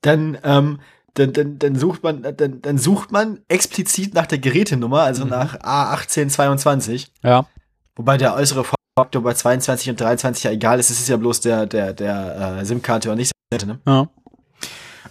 dann, 0.01 0.37
ähm, 0.43 0.79
dann, 1.15 1.33
dann, 1.33 1.59
dann 1.59 1.75
sucht 1.75 2.03
man, 2.03 2.21
dann, 2.21 2.61
dann 2.61 2.77
sucht 2.77 3.11
man 3.11 3.39
explizit 3.47 4.13
nach 4.13 4.27
der 4.27 4.37
Gerätenummer, 4.37 5.01
also 5.01 5.23
Mhm. 5.25 5.31
nach 5.31 5.55
A1822. 5.59 7.07
Ja. 7.23 7.47
Wobei 7.95 8.17
der 8.17 8.35
äußere 8.35 8.63
Faktor 8.97 9.23
bei 9.23 9.33
22 9.33 9.89
und 9.89 9.99
23 9.99 10.43
ja 10.43 10.51
egal 10.51 10.79
ist, 10.79 10.89
es 10.89 10.99
ist 10.99 11.09
ja 11.09 11.17
bloß 11.17 11.41
der, 11.41 11.65
der, 11.65 11.93
der 11.93 12.57
äh, 12.59 12.65
SIM-Karte 12.65 13.11
und 13.11 13.17
nicht 13.17 13.31
ne? 13.65 13.79
Ja. 13.85 14.09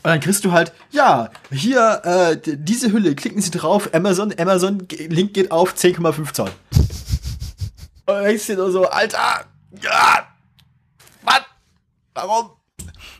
Und 0.03 0.11
dann 0.11 0.21
kriegst 0.21 0.45
du 0.45 0.53
halt, 0.53 0.73
ja, 0.91 1.31
hier, 1.51 2.03
äh, 2.05 2.57
diese 2.57 2.93
Hülle, 2.93 3.15
klicken 3.15 3.41
Sie 3.41 3.51
drauf, 3.51 3.91
Amazon, 3.93 4.33
Amazon, 4.39 4.87
Link 5.09 5.35
geht 5.35 5.51
auf 5.51 5.75
10,5 5.75 6.33
Zoll. 6.33 6.51
Und 8.07 8.15
dann 8.15 8.25
denkst 8.25 8.47
du 8.47 8.53
dir 8.55 8.59
nur 8.59 8.71
so, 8.71 8.87
Alter, 8.87 9.47
ja, 9.83 10.29
was, 11.25 11.41
warum? 12.15 12.51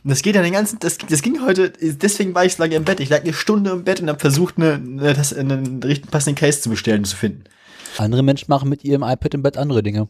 Und 0.03 0.11
das 0.11 0.21
geht 0.21 0.35
ja 0.35 0.41
den 0.41 0.53
ganzen, 0.53 0.79
das, 0.79 0.97
das 0.97 1.21
ging 1.21 1.41
heute, 1.45 1.71
deswegen 1.71 2.33
war 2.33 2.45
ich 2.45 2.55
so 2.55 2.63
lange 2.63 2.75
im 2.75 2.85
Bett. 2.85 3.01
Ich 3.01 3.09
lag 3.09 3.21
eine 3.21 3.33
Stunde 3.33 3.71
im 3.71 3.83
Bett 3.83 3.99
und 3.99 4.07
habe 4.07 4.19
versucht, 4.19 4.57
eine, 4.57 4.75
eine, 4.75 5.13
das, 5.13 5.33
einen 5.33 5.83
richtigen 5.83 6.11
passenden 6.11 6.39
Case 6.39 6.61
zu 6.61 6.69
bestellen 6.69 6.99
und 6.99 7.05
zu 7.05 7.17
finden. 7.17 7.43
Andere 7.97 8.23
Menschen 8.23 8.45
machen 8.47 8.69
mit 8.69 8.83
ihrem 8.85 9.03
iPad 9.03 9.33
im 9.33 9.43
Bett 9.43 9.57
andere 9.57 9.83
Dinge. 9.83 10.07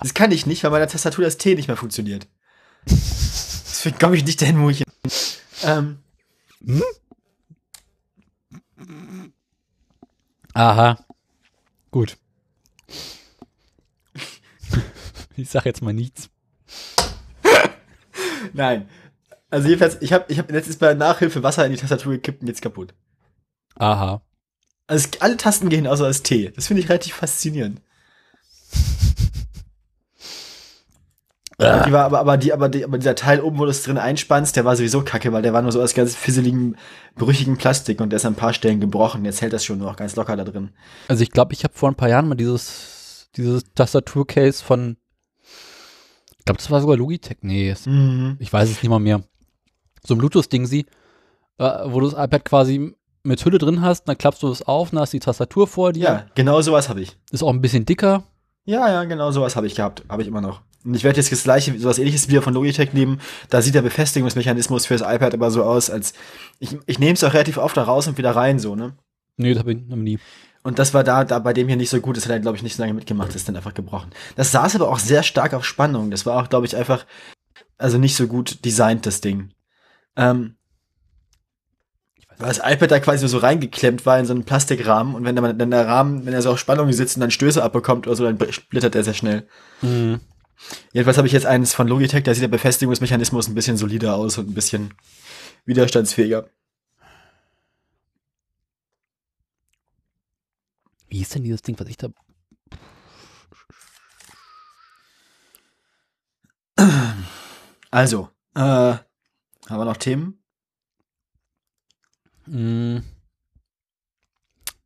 Das 0.00 0.14
kann 0.14 0.32
ich 0.32 0.46
nicht, 0.46 0.64
weil 0.64 0.70
meiner 0.70 0.86
Tastatur 0.86 1.24
das 1.24 1.36
T 1.36 1.54
nicht 1.54 1.68
mehr 1.68 1.76
funktioniert. 1.76 2.26
Deswegen 3.84 3.98
komme 3.98 4.16
ich 4.16 4.24
nicht 4.24 4.40
dahin, 4.40 4.62
wo 4.62 4.70
ich 4.70 4.78
hin. 4.78 4.86
Ähm, 5.62 5.98
Aha. 10.54 11.04
Gut. 11.90 12.16
ich 15.36 15.50
sag 15.50 15.66
jetzt 15.66 15.82
mal 15.82 15.92
nichts. 15.92 16.30
nein. 18.54 18.88
Also 19.50 19.68
jedenfalls, 19.68 20.00
ich 20.00 20.14
habe 20.14 20.24
ich 20.28 20.38
hab 20.38 20.50
letztens 20.50 20.78
bei 20.78 20.94
Nachhilfe 20.94 21.42
Wasser 21.42 21.66
in 21.66 21.72
die 21.72 21.78
Tastatur 21.78 22.14
gekippt 22.14 22.40
und 22.40 22.48
jetzt 22.48 22.62
kaputt. 22.62 22.94
Aha. 23.74 24.22
Also 24.86 25.10
alle 25.20 25.36
Tasten 25.36 25.68
gehen 25.68 25.86
außer 25.86 26.06
das 26.06 26.22
T. 26.22 26.50
Das 26.52 26.68
finde 26.68 26.80
ich 26.80 26.88
relativ 26.88 27.16
faszinierend. 27.16 27.82
Die 31.86 31.92
war 31.92 32.04
aber, 32.04 32.18
aber, 32.20 32.36
die, 32.36 32.52
aber, 32.52 32.68
die, 32.68 32.84
aber 32.84 32.98
dieser 32.98 33.14
Teil 33.14 33.40
oben, 33.40 33.58
wo 33.58 33.64
du 33.64 33.70
es 33.70 33.82
drin 33.82 33.98
einspannst, 33.98 34.56
der 34.56 34.64
war 34.64 34.76
sowieso 34.76 35.02
kacke, 35.02 35.32
weil 35.32 35.42
der 35.42 35.52
war 35.52 35.62
nur 35.62 35.72
so 35.72 35.80
aus 35.82 35.94
ganz 35.94 36.14
fisseligen, 36.14 36.76
brüchigen 37.16 37.56
Plastik 37.56 38.00
und 38.00 38.10
der 38.10 38.16
ist 38.18 38.24
an 38.26 38.32
ein 38.32 38.36
paar 38.36 38.52
Stellen 38.54 38.80
gebrochen. 38.80 39.24
Jetzt 39.24 39.40
hält 39.42 39.52
das 39.52 39.64
schon 39.64 39.78
noch 39.78 39.96
ganz 39.96 40.16
locker 40.16 40.36
da 40.36 40.44
drin. 40.44 40.70
Also 41.08 41.22
ich 41.22 41.30
glaube, 41.30 41.52
ich 41.52 41.64
habe 41.64 41.74
vor 41.74 41.88
ein 41.88 41.94
paar 41.94 42.08
Jahren 42.08 42.28
mal 42.28 42.34
dieses, 42.34 43.28
dieses 43.36 43.62
Tastaturcase 43.74 44.62
von, 44.64 44.96
ich 46.38 46.44
glaube, 46.44 46.58
das 46.58 46.70
war 46.70 46.80
sogar 46.80 46.96
Logitech. 46.96 47.38
Nee, 47.42 47.70
es- 47.70 47.86
Mhm. 47.86 48.36
ich 48.38 48.52
weiß 48.52 48.68
es 48.70 48.82
nicht 48.82 48.90
mal 48.90 48.98
mehr. 49.00 49.22
So 50.06 50.14
ein 50.14 50.18
Bluetooth-Ding 50.18 50.66
sie, 50.66 50.86
äh, 51.58 51.70
wo 51.86 52.00
du 52.00 52.10
das 52.10 52.22
iPad 52.22 52.44
quasi 52.44 52.94
mit 53.22 53.42
Hülle 53.44 53.56
drin 53.58 53.80
hast, 53.80 54.04
dann 54.04 54.18
klappst 54.18 54.42
du 54.42 54.48
es 54.50 54.60
auf, 54.62 54.90
dann 54.90 55.00
hast 55.00 55.14
du 55.14 55.16
die 55.16 55.24
Tastatur 55.24 55.66
vor 55.66 55.92
dir. 55.94 56.02
Ja, 56.02 56.26
genau 56.34 56.60
sowas 56.60 56.90
habe 56.90 57.00
ich. 57.00 57.16
Ist 57.30 57.42
auch 57.42 57.48
ein 57.50 57.62
bisschen 57.62 57.86
dicker. 57.86 58.24
Ja, 58.64 58.88
ja, 58.88 59.04
genau 59.04 59.30
sowas 59.30 59.56
habe 59.56 59.66
ich 59.66 59.74
gehabt. 59.74 60.04
Habe 60.08 60.22
ich 60.22 60.28
immer 60.28 60.40
noch. 60.40 60.62
Und 60.84 60.94
ich 60.94 61.04
werde 61.04 61.18
jetzt 61.18 61.32
das 61.32 61.44
gleiche, 61.44 61.78
sowas 61.78 61.98
ähnliches 61.98 62.28
wieder 62.28 62.42
von 62.42 62.54
Logitech 62.54 62.92
nehmen. 62.92 63.20
Da 63.48 63.62
sieht 63.62 63.74
der 63.74 63.82
Befestigungsmechanismus 63.82 64.86
fürs 64.86 65.00
iPad 65.00 65.34
aber 65.34 65.50
so 65.50 65.62
aus, 65.62 65.88
als 65.88 66.12
ich, 66.58 66.76
ich 66.86 66.98
nehme 66.98 67.14
es 67.14 67.24
auch 67.24 67.32
relativ 67.32 67.56
oft 67.56 67.76
da 67.76 67.84
raus 67.84 68.06
und 68.06 68.18
wieder 68.18 68.36
rein, 68.36 68.58
so, 68.58 68.74
ne? 68.74 68.94
Nee, 69.36 69.54
das 69.54 69.60
habe 69.60 69.72
ich 69.72 69.86
noch 69.86 69.96
nie. 69.96 70.18
Und 70.62 70.78
das 70.78 70.94
war 70.94 71.04
da, 71.04 71.24
da 71.24 71.38
bei 71.38 71.52
dem 71.52 71.68
hier 71.68 71.76
nicht 71.76 71.90
so 71.90 72.00
gut. 72.00 72.16
Das 72.16 72.24
hat 72.24 72.32
er, 72.32 72.40
glaube 72.40 72.56
ich, 72.56 72.62
nicht 72.62 72.76
so 72.76 72.82
lange 72.82 72.94
mitgemacht. 72.94 73.28
Das 73.28 73.36
ist 73.36 73.48
dann 73.48 73.56
einfach 73.56 73.74
gebrochen. 73.74 74.10
Das 74.36 74.50
saß 74.52 74.76
aber 74.76 74.88
auch 74.88 74.98
sehr 74.98 75.22
stark 75.22 75.52
auf 75.52 75.64
Spannung. 75.64 76.10
Das 76.10 76.24
war 76.24 76.42
auch, 76.42 76.48
glaube 76.48 76.66
ich, 76.66 76.76
einfach, 76.76 77.04
also 77.76 77.98
nicht 77.98 78.16
so 78.16 78.26
gut 78.26 78.64
designt, 78.64 79.04
das 79.04 79.20
Ding. 79.20 79.50
Ähm, 80.16 80.56
weil 82.38 82.48
das 82.48 82.58
iPad 82.58 82.90
da 82.90 83.00
quasi 83.00 83.26
so 83.28 83.38
reingeklemmt 83.38 84.04
war 84.06 84.18
in 84.18 84.26
so 84.26 84.32
einen 84.32 84.44
Plastikrahmen 84.44 85.14
und 85.14 85.24
wenn 85.24 85.36
dann 85.36 85.58
dann 85.58 85.70
der 85.70 85.86
Rahmen, 85.86 86.26
wenn 86.26 86.34
er 86.34 86.42
so 86.42 86.50
auf 86.50 86.58
Spannung 86.58 86.92
sitzt 86.92 87.16
und 87.16 87.20
dann 87.20 87.30
Stöße 87.30 87.62
abbekommt 87.62 88.06
oder 88.06 88.16
so, 88.16 88.24
dann 88.24 88.52
splittert 88.52 88.94
er 88.94 89.04
sehr 89.04 89.14
schnell. 89.14 89.46
Mhm. 89.82 90.20
Jedenfalls 90.92 91.18
habe 91.18 91.26
ich 91.26 91.32
jetzt 91.32 91.46
eines 91.46 91.74
von 91.74 91.88
Logitech, 91.88 92.24
da 92.24 92.32
sieht 92.32 92.42
der 92.42 92.48
Befestigungsmechanismus 92.48 93.48
ein 93.48 93.54
bisschen 93.54 93.76
solider 93.76 94.14
aus 94.14 94.38
und 94.38 94.50
ein 94.50 94.54
bisschen 94.54 94.94
widerstandsfähiger. 95.64 96.48
Wie 101.08 101.20
ist 101.20 101.34
denn 101.34 101.44
dieses 101.44 101.62
Ding, 101.62 101.78
was 101.78 101.88
ich 101.88 101.96
da. 101.96 102.08
Also, 107.90 108.30
äh, 108.56 108.60
haben 108.60 109.04
wir 109.68 109.84
noch 109.84 109.96
Themen? 109.96 110.43
Mh, 112.46 113.02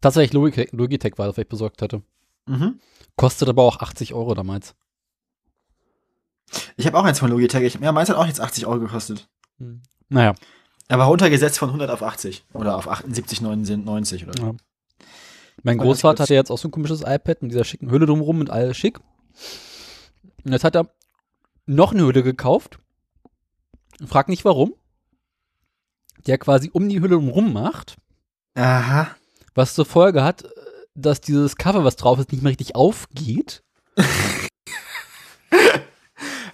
tatsächlich 0.01 0.33
Logitech, 0.33 0.73
Logitech 0.73 1.19
war, 1.19 1.27
das, 1.27 1.37
was 1.37 1.43
ich 1.43 1.49
besorgt 1.49 1.83
hatte. 1.83 2.03
Mhm. 2.47 2.81
Kostet 3.17 3.49
aber 3.49 3.63
auch 3.63 3.81
80 3.81 4.15
Euro 4.15 4.35
damals. 4.35 4.75
Ich 6.77 6.87
habe 6.87 6.97
auch 6.99 7.05
eins 7.05 7.19
von 7.19 7.31
Logitech. 7.31 7.63
Ich, 7.63 7.75
ja, 7.81 7.93
meins 7.93 8.09
hat 8.09 8.17
auch 8.17 8.27
jetzt 8.27 8.41
80 8.41 8.67
Euro 8.67 8.81
gekostet. 8.81 9.29
Naja. 10.09 10.35
Er 10.89 10.99
war 10.99 11.09
runtergesetzt 11.09 11.59
von 11.59 11.69
100 11.69 11.91
auf 11.91 12.03
80 12.03 12.47
oder 12.55 12.77
auf 12.77 12.89
78, 12.89 13.43
90 13.43 14.25
oder 14.25 14.33
so. 14.39 14.47
Ja. 14.47 14.55
Mein 15.63 15.79
Großvater 15.79 16.23
hatte 16.23 16.35
jetzt 16.35 16.51
auch 16.51 16.57
so 16.57 16.69
ein 16.69 16.71
komisches 16.71 17.03
iPad 17.03 17.43
mit 17.43 17.51
dieser 17.51 17.65
schicken 17.65 17.91
Hülle 17.91 18.07
drumrum 18.07 18.41
und 18.41 18.51
alles 18.51 18.77
schick. 18.77 19.01
Und 20.45 20.53
jetzt 20.53 20.65
hat 20.65 20.77
er 20.77 20.91
noch 21.67 21.93
eine 21.93 22.05
Hülle 22.05 22.23
gekauft. 22.23 22.79
Frag 24.07 24.29
nicht 24.29 24.45
warum. 24.45 24.75
Der 26.29 26.39
quasi 26.39 26.71
um 26.73 26.89
die 26.89 27.01
Hülle 27.01 27.17
drumrum 27.17 27.53
macht. 27.53 27.97
Aha. 28.55 29.09
Was 29.55 29.75
zur 29.75 29.87
Folge 29.87 30.23
hat, 30.23 30.45
dass 30.95 31.21
dieses 31.21 31.57
Cover, 31.57 31.85
was 31.85 31.97
drauf 31.97 32.19
ist, 32.19 32.31
nicht 32.31 32.43
mehr 32.43 32.51
richtig 32.51 32.77
aufgeht. 32.77 33.63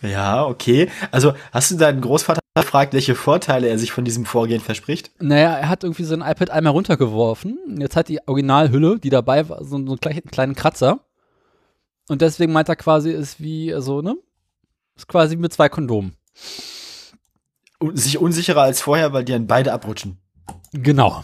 Ja, 0.03 0.47
okay. 0.47 0.91
Also, 1.11 1.33
hast 1.51 1.71
du 1.71 1.77
deinen 1.77 2.03
Großvater 2.03 2.41
gefragt, 2.55 2.93
welche 2.93 3.15
Vorteile 3.15 3.69
er 3.69 3.79
sich 3.79 3.91
von 3.91 4.05
diesem 4.05 4.27
Vorgehen 4.27 4.61
verspricht? 4.61 5.11
Naja, 5.19 5.55
er 5.55 5.71
hat 5.71 5.83
irgendwie 5.83 6.05
sein 6.05 6.21
iPad 6.21 6.51
einmal 6.51 6.75
runtergeworfen. 6.75 7.59
Jetzt 7.79 7.97
hat 7.97 8.09
die 8.09 8.21
Originalhülle, 8.27 8.99
die 8.99 9.09
dabei 9.09 9.49
war, 9.49 9.65
so, 9.65 9.71
so 9.71 9.77
einen 9.77 10.01
kleinen, 10.01 10.31
kleinen 10.31 10.55
Kratzer. 10.55 11.01
Und 12.09 12.21
deswegen 12.21 12.53
meint 12.53 12.69
er 12.69 12.77
quasi, 12.77 13.13
ist 13.13 13.41
wie, 13.41 13.73
also, 13.73 14.03
ne? 14.03 14.17
Ist 14.95 15.09
quasi 15.09 15.37
mit 15.37 15.55
zwei 15.55 15.71
Kondomen. 15.71 16.15
Sich 17.95 18.19
unsicherer 18.19 18.63
als 18.63 18.81
vorher, 18.81 19.13
weil 19.13 19.25
die 19.25 19.33
dann 19.33 19.47
beide 19.47 19.73
abrutschen. 19.73 20.19
Genau. 20.73 21.23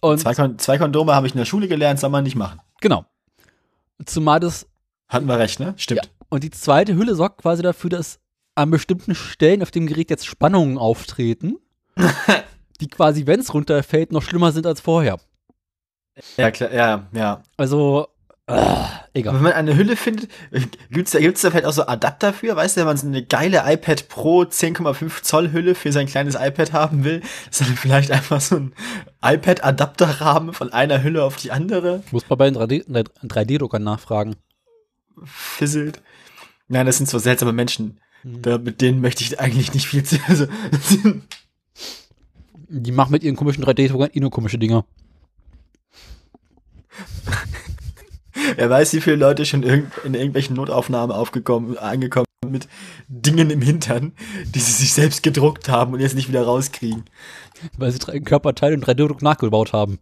Und 0.00 0.18
Zwei, 0.20 0.34
Kon 0.34 0.58
zwei 0.58 0.78
Kondome 0.78 1.14
habe 1.14 1.26
ich 1.26 1.32
in 1.34 1.38
der 1.38 1.44
Schule 1.46 1.66
gelernt, 1.68 1.98
soll 2.00 2.10
man 2.10 2.24
nicht 2.24 2.36
machen. 2.36 2.60
genau. 2.80 3.04
Zumal 4.06 4.40
das, 4.40 4.66
Hatten 5.08 5.26
wir 5.26 5.38
recht, 5.38 5.60
ne? 5.60 5.74
Stimmt. 5.76 6.10
und 6.28 6.42
die 6.42 6.50
zweite 6.50 6.94
Hülle 6.96 7.14
sorgt 7.14 7.40
quasi 7.42 7.62
dafür, 7.62 7.90
dass 7.90 8.18
an 8.56 8.70
bestimmten 8.70 9.14
Stellen 9.14 9.62
auf 9.62 9.70
dem 9.70 9.86
Gerät 9.86 10.10
jetzt 10.10 10.26
Spannungen 10.26 10.78
auftreten, 10.78 11.56
die 12.80 12.88
quasi, 12.88 13.26
wenn 13.26 13.40
es 13.40 13.54
runterfällt, 13.54 14.12
noch 14.12 14.22
schlimmer 14.22 14.52
sind 14.52 14.66
als 14.66 14.80
vorher. 14.80 15.18
Ja, 16.36 16.50
klar, 16.50 16.72
ja, 16.72 17.06
ja. 17.12 17.42
Also, 17.56 18.08
äh, 18.46 18.52
Aber 18.52 19.00
egal. 19.14 19.34
wenn 19.34 19.42
man 19.42 19.52
eine 19.52 19.76
Hülle 19.76 19.96
findet, 19.96 20.30
gibt's 20.90 21.12
da, 21.12 21.18
gibt's 21.20 21.40
da 21.42 21.50
vielleicht 21.50 21.66
auch 21.66 21.72
so 21.72 21.86
Adapter 21.86 22.32
für? 22.32 22.54
Weißt 22.54 22.76
du, 22.76 22.80
wenn 22.80 22.86
man 22.86 22.96
so 22.96 23.06
eine 23.06 23.24
geile 23.24 23.62
iPad 23.66 24.08
Pro 24.08 24.42
10,5 24.42 25.22
Zoll 25.22 25.52
Hülle 25.52 25.74
für 25.74 25.92
sein 25.92 26.06
kleines 26.06 26.34
iPad 26.34 26.72
haben 26.72 27.04
will, 27.04 27.22
ist 27.50 27.60
dann 27.62 27.76
vielleicht 27.76 28.10
einfach 28.10 28.40
so 28.40 28.56
ein 28.56 28.74
iPad-Adapterrahmen 29.22 30.52
von 30.52 30.72
einer 30.72 31.02
Hülle 31.02 31.24
auf 31.24 31.36
die 31.36 31.50
andere 31.52 32.02
Muss 32.10 32.28
man 32.28 32.38
bei 32.38 32.50
den 32.50 32.56
3D 32.58 32.84
3D-Druckern 33.24 33.82
nachfragen. 33.82 34.36
fisselt. 35.24 36.02
Nein, 36.68 36.86
das 36.86 36.96
sind 36.98 37.08
so 37.08 37.18
seltsame 37.18 37.52
Menschen. 37.52 38.00
Mhm. 38.24 38.42
Da, 38.42 38.58
mit 38.58 38.80
denen 38.80 39.00
möchte 39.00 39.22
ich 39.22 39.38
eigentlich 39.40 39.72
nicht 39.74 39.86
viel 39.86 40.02
zu. 40.02 40.18
Also, 40.28 40.46
Die 42.68 42.92
machen 42.92 43.12
mit 43.12 43.22
ihren 43.22 43.36
komischen 43.36 43.64
3D-Druckern 43.64 44.10
eh 44.12 44.20
nur 44.20 44.30
komische 44.30 44.58
Dinge. 44.58 44.84
wer 48.56 48.70
weiß, 48.70 48.92
wie 48.94 49.00
viele 49.00 49.16
Leute 49.16 49.46
schon 49.46 49.62
in 49.62 50.14
irgendwelchen 50.14 50.56
Notaufnahmen 50.56 51.14
aufgekommen, 51.14 51.78
angekommen 51.78 52.26
sind 52.44 52.52
mit 52.52 52.68
Dingen 53.08 53.50
im 53.50 53.62
Hintern, 53.62 54.12
die 54.54 54.60
sie 54.60 54.72
sich 54.72 54.92
selbst 54.92 55.22
gedruckt 55.22 55.68
haben 55.68 55.92
und 55.92 56.00
jetzt 56.00 56.14
nicht 56.14 56.28
wieder 56.28 56.44
rauskriegen. 56.44 57.04
Weil 57.76 57.92
sie 57.92 57.98
drei 57.98 58.20
Körperteile 58.20 58.74
in 58.74 58.82
3D-Druck 58.82 59.22
nachgebaut 59.22 59.72
haben. 59.72 59.98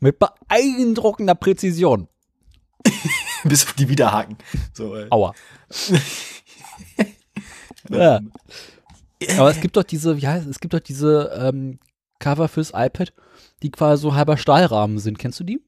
Mit 0.00 0.18
beeindruckender 0.18 1.34
Präzision. 1.34 2.08
Bis 3.44 3.64
auf 3.64 3.74
die 3.74 3.88
Widerhaken. 3.88 4.38
So, 4.72 4.96
äh. 4.96 5.06
Aua. 5.10 5.34
ja. 7.90 8.20
Aber 9.36 9.50
es 9.50 9.60
gibt 9.60 9.76
doch 9.76 9.82
diese, 9.82 10.16
wie 10.16 10.26
heißt 10.26 10.44
es, 10.44 10.52
es 10.52 10.60
gibt 10.60 10.72
doch 10.72 10.80
diese 10.80 11.30
ähm, 11.38 11.78
Cover 12.18 12.48
fürs 12.48 12.72
iPad, 12.74 13.12
die 13.62 13.70
quasi 13.70 14.02
so 14.02 14.14
halber 14.14 14.38
Stahlrahmen 14.38 14.98
sind. 14.98 15.18
Kennst 15.18 15.38
du 15.40 15.44
die? 15.44 15.60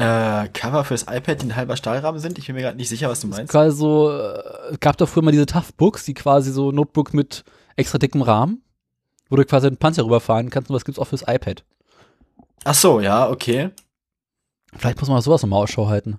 Äh, 0.00 0.48
Cover 0.48 0.84
fürs 0.84 1.02
iPad, 1.02 1.42
die 1.42 1.46
ein 1.46 1.56
halber 1.56 1.76
Stahlrahmen 1.76 2.20
sind? 2.20 2.38
Ich 2.38 2.46
bin 2.46 2.56
mir 2.56 2.62
gerade 2.62 2.76
nicht 2.76 2.88
sicher, 2.88 3.08
was 3.08 3.20
du 3.20 3.26
meinst. 3.26 3.52
Quasi 3.52 3.76
so, 3.76 4.10
äh, 4.10 4.76
gab 4.80 4.96
doch 4.96 5.08
früher 5.08 5.22
mal 5.22 5.30
diese 5.30 5.46
Tough 5.46 5.74
Books, 5.74 6.04
die 6.04 6.14
quasi 6.14 6.52
so 6.52 6.72
Notebook 6.72 7.12
mit 7.12 7.44
extra 7.76 7.98
dickem 7.98 8.22
Rahmen, 8.22 8.62
wo 9.28 9.36
du 9.36 9.44
quasi 9.44 9.66
einen 9.66 9.76
Panzer 9.76 10.04
rüberfahren 10.04 10.48
kannst 10.50 10.70
und 10.70 10.76
was 10.76 10.84
gibt's 10.84 10.98
auch 10.98 11.06
fürs 11.06 11.24
iPad. 11.26 11.64
Ach 12.64 12.74
so, 12.74 13.00
ja, 13.00 13.28
okay. 13.28 13.70
Vielleicht 14.76 15.00
muss 15.00 15.08
man 15.08 15.20
sowas 15.20 15.42
nochmal 15.42 15.62
Ausschau 15.62 15.88
halten. 15.88 16.18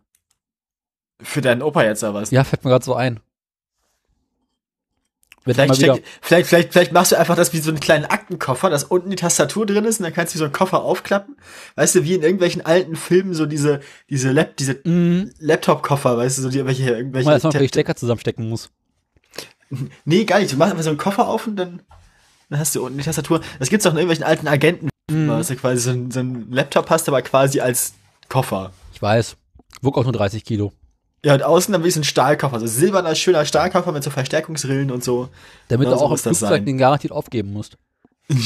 Für 1.22 1.42
deinen 1.42 1.62
Opa 1.62 1.84
jetzt 1.84 2.04
oder 2.04 2.16
was? 2.16 2.32
Ja, 2.32 2.44
fällt 2.44 2.64
mir 2.64 2.72
gerade 2.72 2.86
so 2.86 2.96
ein. 2.96 3.20
Vielleicht, 5.44 5.76
steck, 5.76 6.04
vielleicht, 6.22 6.48
vielleicht, 6.48 6.72
vielleicht 6.72 6.92
machst 6.92 7.12
du 7.12 7.16
einfach 7.18 7.36
das 7.36 7.52
wie 7.52 7.60
so 7.60 7.72
einen 7.72 7.80
kleinen 7.80 8.06
Aktenkoffer, 8.06 8.70
dass 8.70 8.84
unten 8.84 9.10
die 9.10 9.16
Tastatur 9.16 9.66
drin 9.66 9.86
ist 9.86 10.00
und 10.00 10.04
dann 10.04 10.14
kannst 10.14 10.36
du 10.36 10.38
so 10.40 10.44
einen 10.46 10.54
Koffer 10.54 10.84
aufklappen. 10.84 11.36
Weißt 11.76 11.96
du, 11.96 12.04
wie 12.04 12.14
in 12.14 12.22
irgendwelchen 12.22 12.64
alten 12.64 12.96
Filmen 12.96 13.34
so 13.34 13.48
diese, 13.48 13.80
diese, 14.10 14.32
Lap, 14.32 14.56
diese 14.58 14.80
Mhm. 14.84 15.32
Laptop-Koffer, 15.40 16.16
weißt 16.18 16.38
du, 16.38 16.42
so 16.44 16.50
die 16.50 16.64
welche, 16.66 16.92
irgendwelche. 16.92 17.26
mal 17.26 17.34
erstmal 17.34 17.54
Ta- 17.54 17.60
die 17.60 17.68
Stecker 17.70 17.96
zusammenstecken 17.96 18.48
muss. 18.48 18.70
nee, 20.06 20.26
gar 20.26 20.40
nicht. 20.40 20.52
Du 20.52 20.58
machst 20.58 20.72
einfach 20.72 20.84
so 20.84 20.90
einen 20.90 21.00
Koffer 21.00 21.28
auf 21.28 21.48
und 21.48 21.56
dann, 21.56 21.82
dann 22.50 22.60
hast 22.60 22.76
du 22.76 22.86
unten 22.86 22.98
die 23.00 23.04
Tastatur. 23.04 23.42
Das 23.60 23.70
gibt's 23.70 23.86
auch 23.88 23.92
in 23.92 23.98
irgendwelchen 23.98 24.26
alten 24.26 24.48
Agenten, 24.48 24.90
Mhm. 25.10 25.28
dass 25.28 25.48
du 25.48 25.56
quasi 25.56 25.82
so 25.82 25.90
einen, 25.90 26.12
so 26.12 26.20
einen 26.20 26.52
Laptop 26.52 26.90
hast, 26.90 27.08
aber 27.10 27.22
quasi 27.24 27.60
als 27.62 27.94
Koffer. 28.30 28.72
Ich 28.94 29.02
weiß. 29.02 29.36
Wog 29.82 29.98
auch 29.98 30.04
nur 30.04 30.14
30 30.14 30.46
Kilo. 30.46 30.72
Ja, 31.24 31.36
und 31.36 31.44
außen 31.44 31.72
dann 31.72 31.84
wie 31.84 31.92
so 31.92 32.00
ein 32.00 32.04
Stahlkoffer, 32.04 32.60
so 32.60 32.66
silberner, 32.66 33.14
schöner 33.14 33.46
Stahlkoffer 33.46 33.92
mit 33.92 34.04
so 34.04 34.10
Verstärkungsrillen 34.10 34.90
und 34.90 35.04
so. 35.04 35.30
Damit 35.68 35.86
Ja, 35.88 35.92
du 35.94 35.98
so 36.00 36.06
auch 36.06 36.10
im 36.10 36.12
muss 36.14 36.24
das 36.24 36.40
Flugzeug 36.40 36.66
den 36.66 36.78
garantiert 36.80 37.14
aufgeben 37.14 37.54
musst. 37.54 37.78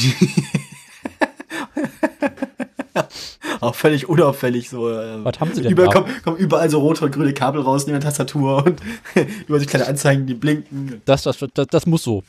Auch 3.60 3.74
völlig 3.74 4.08
unauffällig 4.08 4.68
so. 4.68 4.90
äh, 4.90 5.24
Was 5.24 5.40
haben 5.40 5.52
sie 5.54 5.62
denn 5.62 5.72
Überall 5.72 5.88
da? 5.88 6.00
kommen, 6.00 6.22
kommen 6.22 6.36
überall 6.36 6.68
so 6.70 6.78
rote 6.80 7.04
und 7.04 7.12
grüne 7.12 7.32
Kabel 7.32 7.60
raus 7.62 7.86
neben 7.86 7.98
der 8.00 8.08
Tastatur 8.08 8.64
und 8.64 8.80
über 9.48 9.58
so 9.60 9.66
kleine 9.66 9.86
Anzeigen, 9.86 10.26
die 10.26 10.34
blinken. 10.34 11.00
Das, 11.04 11.22
das, 11.22 11.38
das, 11.54 11.66
das 11.68 11.86
muss 11.86 12.02
so. 12.02 12.22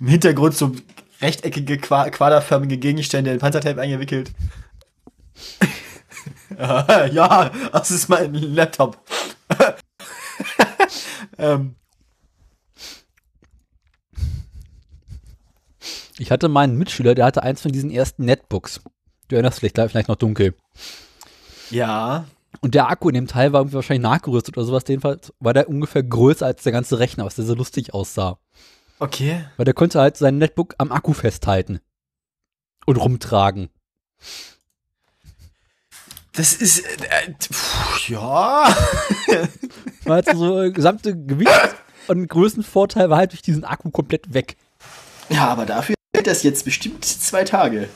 Im 0.00 0.08
Hintergrund 0.08 0.56
so 0.56 0.72
rechteckige, 1.20 1.78
qua 1.78 2.08
quaderförmige 2.10 2.78
Gegenstände 2.78 3.30
in 3.30 3.38
Panzertape 3.38 3.80
eingewickelt. 3.80 4.30
ja, 6.58 7.50
das 7.72 7.90
ist 7.90 8.08
mein 8.08 8.32
Laptop. 8.34 8.98
ähm, 11.38 11.76
Ich 16.20 16.30
hatte 16.30 16.50
meinen 16.50 16.76
Mitschüler, 16.76 17.14
der 17.14 17.24
hatte 17.24 17.42
eins 17.42 17.62
von 17.62 17.72
diesen 17.72 17.90
ersten 17.90 18.26
Netbooks. 18.26 18.82
Du 19.28 19.36
erinnerst 19.36 19.62
dich 19.62 19.72
vielleicht, 19.72 19.92
vielleicht 19.92 20.08
noch 20.08 20.16
dunkel. 20.16 20.54
ja. 21.70 22.26
Und 22.60 22.74
der 22.74 22.90
Akku 22.90 23.08
in 23.08 23.14
dem 23.14 23.26
Teil 23.26 23.54
war 23.54 23.60
irgendwie 23.60 23.76
wahrscheinlich 23.76 24.02
nachgerüstet 24.02 24.58
oder 24.58 24.66
sowas. 24.66 24.84
Jedenfalls 24.86 25.32
war 25.40 25.54
der 25.54 25.68
ungefähr 25.70 26.02
größer 26.02 26.44
als 26.44 26.62
der 26.62 26.72
ganze 26.72 26.98
Rechner, 26.98 27.24
was 27.24 27.36
der 27.36 27.46
so 27.46 27.54
lustig 27.54 27.94
aussah. 27.94 28.38
Okay. 28.98 29.46
Weil 29.56 29.64
der 29.64 29.72
konnte 29.72 29.98
halt 29.98 30.18
sein 30.18 30.36
Netbook 30.36 30.74
am 30.76 30.92
Akku 30.92 31.14
festhalten. 31.14 31.80
Und 32.84 32.96
rumtragen. 32.96 33.70
Das 36.40 36.54
ist. 36.54 36.80
Äh, 36.80 37.34
pff, 37.38 38.08
ja. 38.08 38.74
War 40.04 40.14
halt 40.14 40.30
so 40.34 40.62
äh, 40.62 40.70
gesamte 40.70 41.14
Gewicht 41.14 41.50
und 42.08 42.28
Größenvorteil 42.28 43.10
war 43.10 43.18
halt 43.18 43.32
durch 43.32 43.42
diesen 43.42 43.62
Akku 43.62 43.90
komplett 43.90 44.32
weg. 44.32 44.56
Ja, 45.28 45.48
aber 45.48 45.66
dafür 45.66 45.96
hält 46.16 46.26
das 46.26 46.42
jetzt 46.42 46.64
bestimmt 46.64 47.04
zwei 47.04 47.44
Tage. 47.44 47.90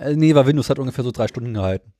Äh, 0.00 0.14
nee, 0.14 0.34
war 0.34 0.46
Windows 0.46 0.70
hat 0.70 0.78
ungefähr 0.78 1.04
so 1.04 1.10
drei 1.10 1.28
Stunden 1.28 1.52
gehalten. 1.52 1.92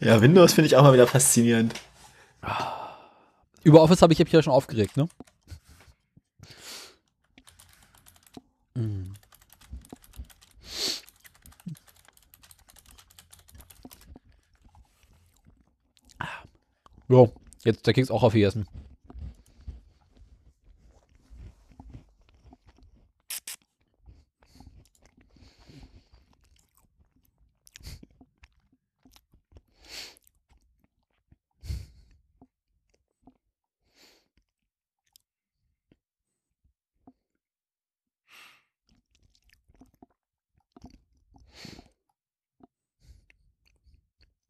Ja, 0.00 0.20
Windows 0.20 0.52
finde 0.52 0.66
ich 0.66 0.74
auch 0.74 0.82
mal 0.82 0.92
wieder 0.92 1.06
faszinierend. 1.06 1.74
Über 3.62 3.82
Office 3.82 4.02
habe 4.02 4.12
ich 4.12 4.18
mich 4.18 4.32
ja 4.32 4.42
schon 4.42 4.52
aufgeregt, 4.52 4.96
ne? 4.96 5.08
Mm. 8.74 9.15
Jo, 17.08 17.32
jetzt 17.64 17.86
der 17.86 17.94
Keks 17.94 18.10
auch 18.10 18.22
aufgegessen. 18.22 18.66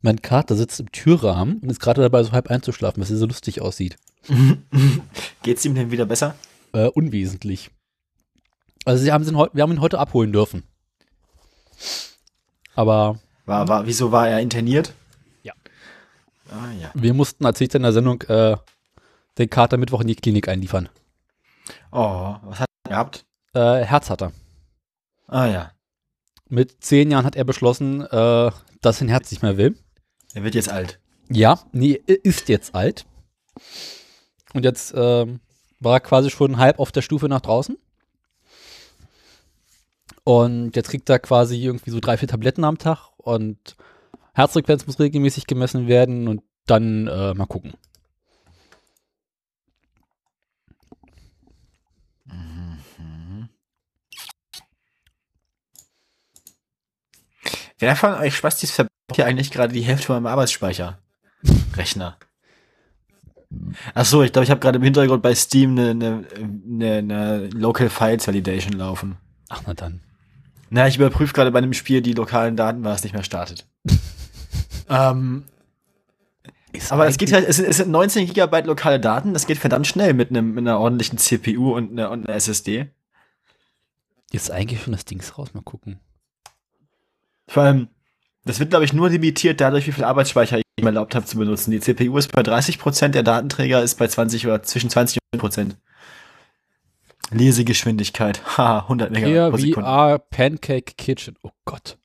Mein 0.06 0.22
Kater 0.22 0.54
sitzt 0.54 0.78
im 0.78 0.92
Türrahmen 0.92 1.58
und 1.58 1.68
ist 1.68 1.80
gerade 1.80 2.00
dabei, 2.00 2.22
so 2.22 2.30
halb 2.30 2.48
einzuschlafen, 2.48 3.02
was 3.02 3.10
er 3.10 3.16
so 3.16 3.26
lustig 3.26 3.60
aussieht. 3.60 3.96
Geht's 5.42 5.64
ihm 5.64 5.74
denn 5.74 5.90
wieder 5.90 6.06
besser? 6.06 6.36
Äh, 6.72 6.86
unwesentlich. 6.86 7.72
Also 8.84 9.02
sie 9.02 9.10
haben, 9.10 9.26
ihn 9.26 9.34
wir 9.34 9.62
haben 9.64 9.72
ihn 9.72 9.80
heute 9.80 9.98
abholen 9.98 10.32
dürfen. 10.32 10.62
Aber 12.76 13.18
War, 13.46 13.66
war, 13.66 13.86
wieso 13.88 14.12
war 14.12 14.28
er 14.28 14.38
interniert? 14.38 14.94
Ja. 15.42 15.54
Ah, 16.50 16.70
ja. 16.80 16.92
wir 16.94 17.12
mussten, 17.12 17.44
erzählt 17.44 17.74
in 17.74 17.82
der 17.82 17.92
Sendung, 17.92 18.22
äh, 18.28 18.56
den 19.38 19.50
Kater 19.50 19.76
Mittwoch 19.76 20.02
in 20.02 20.06
die 20.06 20.14
Klinik 20.14 20.46
einliefern. 20.46 20.88
Oh, 21.90 22.36
was 22.42 22.60
hat 22.60 22.68
er 22.84 22.90
gehabt? 22.90 23.26
Äh, 23.54 23.82
Herz 23.82 24.08
hat 24.08 24.22
er. 24.22 24.30
Ah, 25.26 25.46
ja. 25.46 25.72
Mit 26.48 26.84
zehn 26.84 27.10
Jahren 27.10 27.26
hat 27.26 27.34
er 27.34 27.42
beschlossen, 27.42 28.02
äh, 28.02 28.52
dass 28.82 28.98
sein 28.98 29.08
Herz 29.08 29.32
nicht 29.32 29.42
mehr 29.42 29.56
will. 29.56 29.76
Er 30.36 30.44
wird 30.44 30.54
jetzt 30.54 30.68
alt. 30.68 31.00
Ja, 31.30 31.58
nee, 31.72 31.98
ist 32.06 32.50
jetzt 32.50 32.74
alt. 32.74 33.06
Und 34.52 34.66
jetzt 34.66 34.92
ähm, 34.94 35.40
war 35.80 35.94
er 35.94 36.00
quasi 36.00 36.28
schon 36.28 36.58
halb 36.58 36.78
auf 36.78 36.92
der 36.92 37.00
Stufe 37.00 37.26
nach 37.26 37.40
draußen. 37.40 37.78
Und 40.24 40.76
jetzt 40.76 40.90
kriegt 40.90 41.08
er 41.08 41.20
quasi 41.20 41.56
irgendwie 41.56 41.90
so 41.90 42.00
drei, 42.00 42.18
vier 42.18 42.28
Tabletten 42.28 42.64
am 42.64 42.76
Tag 42.76 43.12
und 43.16 43.76
Herzfrequenz 44.34 44.86
muss 44.86 45.00
regelmäßig 45.00 45.46
gemessen 45.46 45.88
werden 45.88 46.28
und 46.28 46.42
dann 46.66 47.06
äh, 47.06 47.32
mal 47.32 47.46
gucken. 47.46 47.72
Wer 57.78 57.96
von 57.96 58.14
euch 58.14 58.34
Spastis 58.34 58.70
verbraucht 58.70 58.90
hier 59.14 59.26
eigentlich 59.26 59.50
gerade 59.50 59.72
die 59.72 59.82
Hälfte 59.82 60.06
von 60.06 60.16
meinem 60.16 60.32
Arbeitsspeicher? 60.32 60.98
Rechner. 61.76 62.16
Ach 63.94 64.04
so, 64.04 64.22
ich 64.22 64.32
glaube, 64.32 64.44
ich 64.44 64.50
habe 64.50 64.60
gerade 64.60 64.78
im 64.78 64.82
Hintergrund 64.82 65.22
bei 65.22 65.34
Steam 65.34 65.78
eine, 65.78 65.90
eine, 65.90 66.24
eine, 66.36 66.94
eine 66.98 67.46
Local 67.48 67.88
Files 67.88 68.26
Validation 68.26 68.72
laufen. 68.72 69.16
Ach, 69.48 69.62
na 69.66 69.74
dann. 69.74 70.00
Na, 70.70 70.88
ich 70.88 70.96
überprüfe 70.96 71.32
gerade 71.32 71.52
bei 71.52 71.58
einem 71.58 71.72
Spiel 71.72 72.00
die 72.00 72.14
lokalen 72.14 72.56
Daten, 72.56 72.82
weil 72.82 72.94
es 72.94 73.04
nicht 73.04 73.12
mehr 73.12 73.22
startet. 73.22 73.66
ähm, 74.88 75.44
Ist 76.72 76.90
aber 76.90 77.06
es 77.06 77.18
geht 77.18 77.32
halt, 77.32 77.46
es 77.46 77.56
sind, 77.56 77.66
es 77.66 77.76
sind 77.76 77.90
19 77.90 78.26
Gigabyte 78.26 78.66
lokale 78.66 78.98
Daten, 78.98 79.32
das 79.32 79.46
geht 79.46 79.58
verdammt 79.58 79.86
schnell 79.86 80.12
mit, 80.12 80.30
einem, 80.30 80.54
mit 80.54 80.66
einer 80.66 80.80
ordentlichen 80.80 81.18
CPU 81.18 81.74
und 81.74 81.92
einer, 81.92 82.10
und 82.10 82.26
einer 82.26 82.36
SSD. 82.36 82.88
Ist 84.32 84.50
eigentlich 84.50 84.82
schon 84.82 84.92
das 84.92 85.04
Dings 85.04 85.38
raus, 85.38 85.54
mal 85.54 85.62
gucken. 85.62 86.00
Vor 87.48 87.62
allem, 87.62 87.88
das 88.44 88.60
wird, 88.60 88.70
glaube 88.70 88.84
ich, 88.84 88.92
nur 88.92 89.10
limitiert 89.10 89.60
dadurch, 89.60 89.86
wie 89.86 89.92
viel 89.92 90.04
Arbeitsspeicher 90.04 90.58
ich 90.58 90.64
mir 90.80 90.86
erlaubt 90.86 91.14
habe 91.14 91.26
zu 91.26 91.38
benutzen. 91.38 91.70
Die 91.70 91.80
CPU 91.80 92.16
ist 92.18 92.32
bei 92.32 92.42
30%, 92.42 93.08
der 93.08 93.22
Datenträger 93.22 93.82
ist 93.82 93.96
bei 93.96 94.06
20 94.06 94.46
oder 94.46 94.62
zwischen 94.62 94.90
20 94.90 95.18
und 95.34 95.42
100%. 95.42 95.76
Lesegeschwindigkeit, 97.30 98.42
haha, 98.56 98.80
100 98.80 99.10
Megabyte 99.10 99.32
Hier 99.32 99.50
pro 99.50 99.56
Sekunde. 99.56 99.88
VR 99.88 100.18
Pancake 100.18 100.94
Kitchen. 100.96 101.36
Oh 101.42 101.50
Gott. 101.64 101.98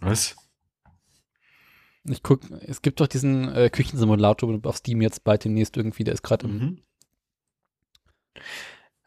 Was? 0.00 0.36
Ich 2.04 2.22
guck, 2.22 2.40
es 2.66 2.82
gibt 2.82 3.00
doch 3.00 3.06
diesen 3.06 3.52
äh, 3.54 3.70
Küchensimulator 3.70 4.58
auf 4.64 4.76
Steam 4.76 5.00
jetzt 5.02 5.22
bald 5.22 5.44
demnächst 5.44 5.76
irgendwie, 5.76 6.04
der 6.04 6.14
ist 6.14 6.22
gerade 6.22 6.46
im. 6.46 6.58
Mhm. 6.58 6.78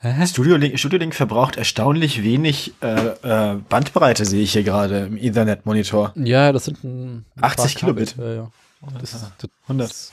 Äh, 0.06 0.28
Studio 0.28 0.56
Link, 0.56 0.78
Studio 0.78 1.00
Link 1.00 1.16
verbraucht 1.16 1.56
erstaunlich 1.56 2.22
wenig 2.22 2.74
äh, 2.82 3.08
äh, 3.24 3.56
Bandbreite, 3.56 4.24
sehe 4.24 4.44
ich 4.44 4.54
hier 4.54 4.62
gerade 4.62 5.08
im 5.08 5.18
Ethernet-Monitor. 5.18 6.14
Ja, 6.16 6.52
das 6.52 6.66
sind 6.66 6.84
ein, 6.84 7.26
ein 7.36 7.44
80 7.44 7.76
Kilobit. 7.76 8.16
Ja, 8.16 8.34
ja. 8.34 8.52
Oh, 8.84 8.88
das, 9.00 9.12
das, 9.14 9.50
100. 9.64 9.90
Das, 9.90 10.12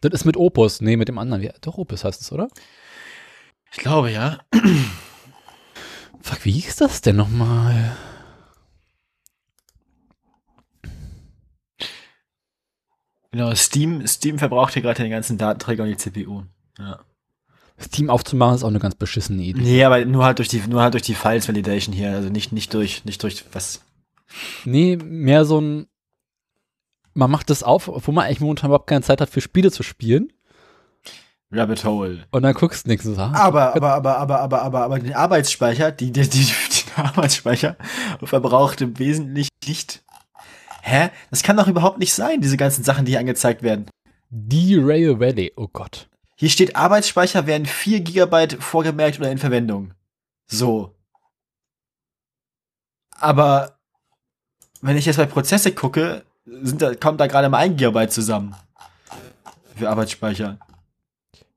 das 0.00 0.12
ist 0.14 0.24
mit 0.24 0.38
Opus, 0.38 0.80
nee, 0.80 0.96
mit 0.96 1.08
dem 1.08 1.18
anderen. 1.18 1.42
Ja, 1.42 1.52
doch, 1.60 1.76
Opus 1.76 2.04
heißt 2.04 2.22
es, 2.22 2.32
oder? 2.32 2.48
Ich 3.70 3.76
glaube, 3.76 4.10
ja. 4.10 4.38
Fuck, 6.22 6.46
wie 6.46 6.52
hieß 6.52 6.76
das 6.76 7.02
denn 7.02 7.16
nochmal? 7.16 7.94
Genau, 13.30 13.54
Steam, 13.54 14.06
Steam 14.06 14.38
verbraucht 14.38 14.72
hier 14.72 14.80
gerade 14.80 15.02
den 15.02 15.10
ganzen 15.10 15.36
Datenträger 15.36 15.82
und 15.82 15.90
die 15.90 15.98
CPU. 15.98 16.44
Ja. 16.78 17.00
Steam 17.80 18.08
aufzumachen 18.08 18.54
ist 18.54 18.64
auch 18.64 18.68
eine 18.68 18.78
ganz 18.78 18.94
beschissene 18.94 19.42
Idee. 19.42 19.60
Nee, 19.60 19.84
aber 19.84 20.04
nur 20.04 20.24
halt 20.24 20.38
durch 20.38 20.48
die, 20.48 20.62
nur 20.66 20.82
halt 20.82 20.94
durch 20.94 21.02
die 21.02 21.14
Files 21.14 21.46
Validation 21.46 21.94
hier, 21.94 22.12
also 22.12 22.30
nicht, 22.30 22.52
nicht 22.52 22.72
durch, 22.72 23.04
nicht 23.04 23.22
durch 23.22 23.44
was. 23.52 23.82
Nee, 24.64 24.96
mehr 24.96 25.44
so 25.44 25.60
ein, 25.60 25.86
man 27.14 27.30
macht 27.30 27.50
das 27.50 27.62
auf, 27.62 27.88
obwohl 27.88 28.14
man 28.14 28.24
eigentlich 28.24 28.40
momentan 28.40 28.68
überhaupt 28.68 28.86
keine 28.86 29.02
Zeit 29.02 29.20
hat, 29.20 29.30
für 29.30 29.40
Spiele 29.40 29.70
zu 29.70 29.82
spielen. 29.82 30.32
Rabbit 31.52 31.84
Hole. 31.84 32.24
Und 32.30 32.42
dann 32.42 32.54
guckst 32.54 32.86
du 32.86 32.90
nichts. 32.90 33.04
So, 33.04 33.14
ah, 33.16 33.32
aber, 33.32 33.76
aber, 33.76 33.94
aber, 33.94 34.18
aber, 34.18 34.40
aber, 34.40 34.62
aber, 34.62 34.84
aber 34.84 34.98
den 34.98 35.14
Arbeitsspeicher, 35.14 35.92
die, 35.92 36.12
die, 36.12 36.28
die, 36.28 36.44
den 36.46 36.96
Arbeitsspeicher 37.04 37.76
verbraucht 38.24 38.80
im 38.80 38.98
Wesentlichen 38.98 39.50
nicht. 39.66 40.02
Hä? 40.82 41.10
Das 41.30 41.42
kann 41.42 41.56
doch 41.56 41.68
überhaupt 41.68 41.98
nicht 41.98 42.12
sein, 42.12 42.40
diese 42.40 42.56
ganzen 42.56 42.84
Sachen, 42.84 43.04
die 43.04 43.12
hier 43.12 43.20
angezeigt 43.20 43.62
werden. 43.62 43.86
D-Rail 44.30 45.20
Valley, 45.20 45.52
oh 45.56 45.68
Gott. 45.72 46.08
Hier 46.38 46.50
steht, 46.50 46.76
Arbeitsspeicher 46.76 47.46
werden 47.46 47.66
4 47.66 48.00
GB 48.00 48.56
vorgemerkt 48.60 49.18
oder 49.18 49.30
in 49.30 49.38
Verwendung. 49.38 49.94
So. 50.46 50.94
Aber 53.18 53.78
wenn 54.82 54.98
ich 54.98 55.06
jetzt 55.06 55.16
bei 55.16 55.24
Prozesse 55.26 55.72
gucke, 55.72 56.24
sind 56.44 56.82
da, 56.82 56.94
kommt 56.94 57.20
da 57.20 57.26
gerade 57.26 57.48
mal 57.48 57.58
1 57.58 57.78
GB 57.78 58.08
zusammen. 58.08 58.54
Für 59.74 59.88
Arbeitsspeicher. 59.88 60.58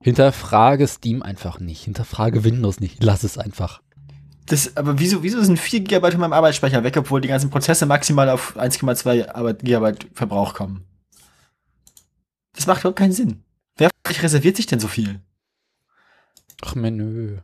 Hinterfrage 0.01 0.87
Steam 0.87 1.21
einfach 1.21 1.59
nicht. 1.59 1.83
Hinterfrage 1.83 2.45
Windows 2.45 2.79
nicht. 2.79 3.03
Lass 3.03 3.23
es 3.23 3.37
einfach. 3.37 3.81
Das, 4.45 4.77
aber 4.77 4.97
wieso, 4.97 5.23
wieso 5.23 5.43
sind 5.43 5.59
4 5.59 5.81
GB 5.81 6.11
von 6.11 6.21
meinem 6.21 6.33
Arbeitsspeicher 6.33 6.83
weg, 6.85 6.95
obwohl 6.97 7.19
die 7.19 7.27
ganzen 7.27 7.49
Prozesse 7.49 7.85
maximal 7.85 8.29
auf 8.29 8.57
1,2 8.57 9.53
GB 9.61 10.07
Verbrauch 10.13 10.53
kommen? 10.53 10.85
Das 12.53 12.65
macht 12.65 12.79
überhaupt 12.79 12.97
keinen 12.97 13.11
Sinn. 13.11 13.43
Wer 14.03 14.23
reserviert 14.23 14.57
sich 14.57 14.65
denn 14.65 14.79
so 14.79 14.88
viel? 14.88 15.21
Ach, 16.62 16.75
Menü. 16.75 17.39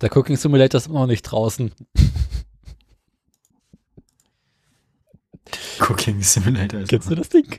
Der 0.00 0.16
Cooking 0.16 0.36
Simulator 0.36 0.78
ist 0.78 0.86
immer 0.86 1.00
noch 1.00 1.06
nicht 1.06 1.22
draußen. 1.22 1.72
Cooking 5.80 6.22
Simulator. 6.22 6.84
Kennst 6.84 7.10
du 7.10 7.14
das 7.14 7.28
Ding? 7.28 7.58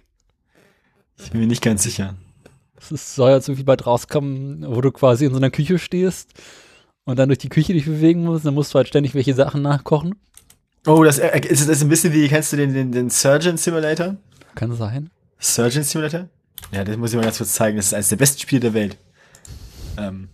Ich 1.17 1.31
bin 1.31 1.41
mir 1.41 1.47
nicht 1.47 1.61
ganz 1.61 1.83
sicher. 1.83 2.15
Es 2.89 3.15
soll 3.15 3.31
jetzt 3.31 3.47
irgendwie 3.47 3.63
bald 3.63 3.85
rauskommen, 3.85 4.65
wo 4.67 4.81
du 4.81 4.91
quasi 4.91 5.25
in 5.25 5.31
so 5.31 5.37
einer 5.37 5.51
Küche 5.51 5.77
stehst 5.77 6.33
und 7.03 7.19
dann 7.19 7.29
durch 7.29 7.39
die 7.39 7.49
Küche 7.49 7.73
dich 7.73 7.85
bewegen 7.85 8.23
musst. 8.23 8.45
Dann 8.45 8.55
musst 8.55 8.73
du 8.73 8.77
halt 8.77 8.87
ständig 8.87 9.13
welche 9.13 9.35
Sachen 9.35 9.61
nachkochen. 9.61 10.15
Oh, 10.87 11.03
das 11.03 11.19
äh, 11.19 11.39
ist, 11.47 11.69
das 11.69 11.83
ein 11.83 11.89
bisschen 11.89 12.11
wie, 12.11 12.27
kennst 12.27 12.53
du 12.53 12.57
den, 12.57 12.73
den, 12.73 12.91
den 12.91 13.11
Surgeon 13.11 13.57
Simulator? 13.57 14.15
Kann 14.55 14.75
sein. 14.75 15.11
Surgeon 15.41 15.83
Simulator? 15.83 16.29
Ja, 16.71 16.83
das 16.83 16.95
muss 16.95 17.11
ich 17.11 17.17
mal 17.17 17.23
ganz 17.23 17.37
kurz 17.37 17.53
zeigen. 17.53 17.75
Das 17.75 17.87
ist 17.87 17.93
eines 17.93 18.09
der 18.09 18.15
besten 18.15 18.39
Spiele 18.39 18.61
der 18.61 18.73
Welt. 18.73 18.97
Ähm, 19.97 20.29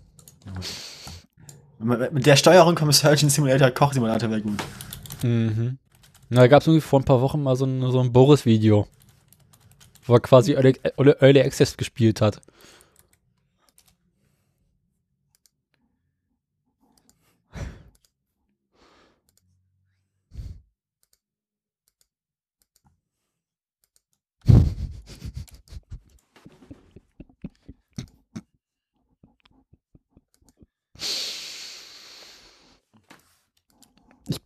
mit 1.79 2.25
der 2.25 2.35
Steuerung 2.35 2.77
vom 2.77 2.91
Surgeon 2.91 3.29
Simulator 3.29 3.71
Kochsimulator 3.71 4.29
wäre 4.29 4.41
gut. 4.41 4.63
Mhm. 5.23 5.77
Na, 6.29 6.41
da 6.41 6.47
gab 6.47 6.61
es 6.61 6.67
irgendwie 6.67 6.81
vor 6.81 6.99
ein 6.99 7.05
paar 7.05 7.21
Wochen 7.21 7.41
mal 7.41 7.55
so 7.55 7.65
ein, 7.65 7.89
so 7.91 7.99
ein 8.01 8.11
Boris-Video 8.11 8.87
wo 10.07 10.15
er 10.15 10.19
quasi 10.19 10.53
Early, 10.53 10.79
Early 10.97 11.41
Access 11.41 11.77
gespielt 11.77 12.21
hat. 12.21 12.41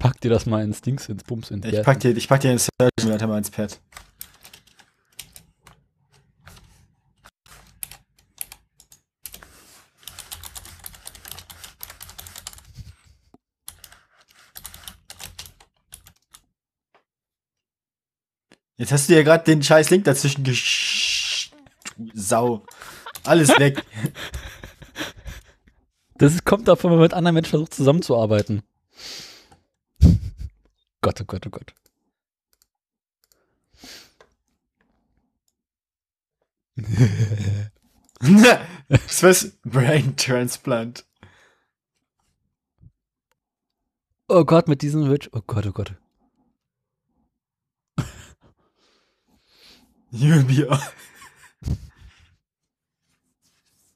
Pack 0.01 0.19
dir 0.19 0.31
das 0.31 0.47
mal 0.47 0.63
ins 0.63 0.81
Dings, 0.81 1.07
ins 1.09 1.23
Bums. 1.23 1.51
In 1.51 1.63
ich, 1.63 1.83
pack 1.83 1.99
dir, 1.99 2.17
ich 2.17 2.27
pack 2.27 2.41
dir 2.41 2.49
den 2.49 2.57
Search 2.57 3.27
mal 3.27 3.37
ins 3.37 3.51
Pad. 3.51 3.79
Jetzt 18.77 18.91
hast 18.91 19.07
du 19.07 19.15
ja 19.15 19.21
gerade 19.21 19.43
den 19.43 19.61
scheiß 19.61 19.91
Link 19.91 20.05
dazwischen 20.05 20.43
gesch... 20.43 21.51
Sau. 22.15 22.65
Alles 23.23 23.49
weg. 23.59 23.85
Das 26.15 26.43
kommt 26.43 26.67
davon, 26.67 26.89
wenn 26.89 26.97
man 26.97 27.03
mit 27.03 27.13
anderen 27.13 27.35
Menschen 27.35 27.51
versucht 27.51 27.75
zusammenzuarbeiten. 27.75 28.63
Gott, 31.01 31.19
oh 31.21 31.25
Gott, 31.25 31.47
oh 31.47 31.49
Gott. 31.49 31.73
das 38.89 39.23
was 39.23 39.51
Brain 39.63 40.15
Transplant. 40.15 41.05
Oh 44.27 44.45
Gott, 44.45 44.67
mit 44.67 44.81
diesem 44.81 45.09
Witch. 45.09 45.29
Oh 45.33 45.41
Gott, 45.45 45.65
oh 45.65 45.71
Gott. 45.71 45.95
You 50.13 50.33
and 50.33 50.47
me 50.47 50.67
are. 50.67 50.79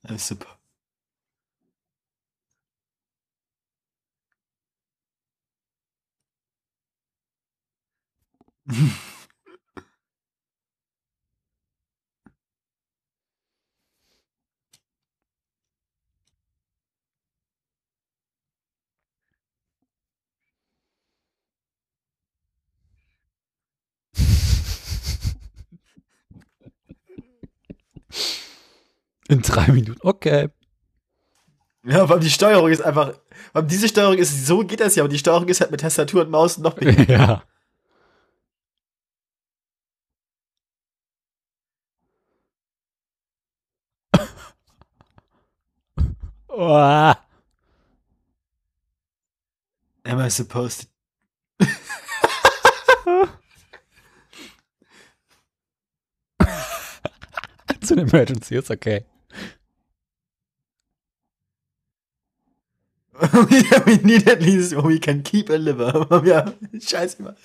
I 0.07 0.17
In 29.27 29.41
drei 29.41 29.71
Minuten, 29.71 29.99
okay. 30.03 30.49
Ja, 31.83 32.07
weil 32.09 32.19
die 32.19 32.29
Steuerung 32.29 32.69
ist 32.69 32.81
einfach, 32.81 33.13
weil 33.53 33.63
diese 33.63 33.87
Steuerung 33.87 34.17
ist, 34.17 34.45
so 34.47 34.59
geht 34.59 34.79
das 34.79 34.95
ja, 34.95 35.03
aber 35.03 35.11
die 35.11 35.19
Steuerung 35.19 35.47
ist 35.47 35.61
halt 35.61 35.71
mit 35.71 35.81
Tastatur 35.81 36.21
und 36.23 36.31
Maus 36.31 36.57
noch 36.57 36.73
behindert. 36.75 37.09
Ja. 37.09 37.43
Oh. 46.57 47.13
Am 50.05 50.19
I 50.19 50.27
supposed 50.29 50.87
to? 51.59 51.67
It's 57.85 57.91
an 57.91 57.99
emergency, 57.99 58.55
it's 58.55 58.71
okay. 58.71 59.05
yeah, 63.51 63.83
we 63.85 63.97
need 63.97 64.27
at 64.27 64.41
least 64.41 64.75
we 64.75 64.97
can 64.97 65.21
keep 65.21 65.49
a 65.49 65.53
liver. 65.53 65.93
ja, 66.25 66.51
scheiße 66.79 67.21
mal. 67.21 67.35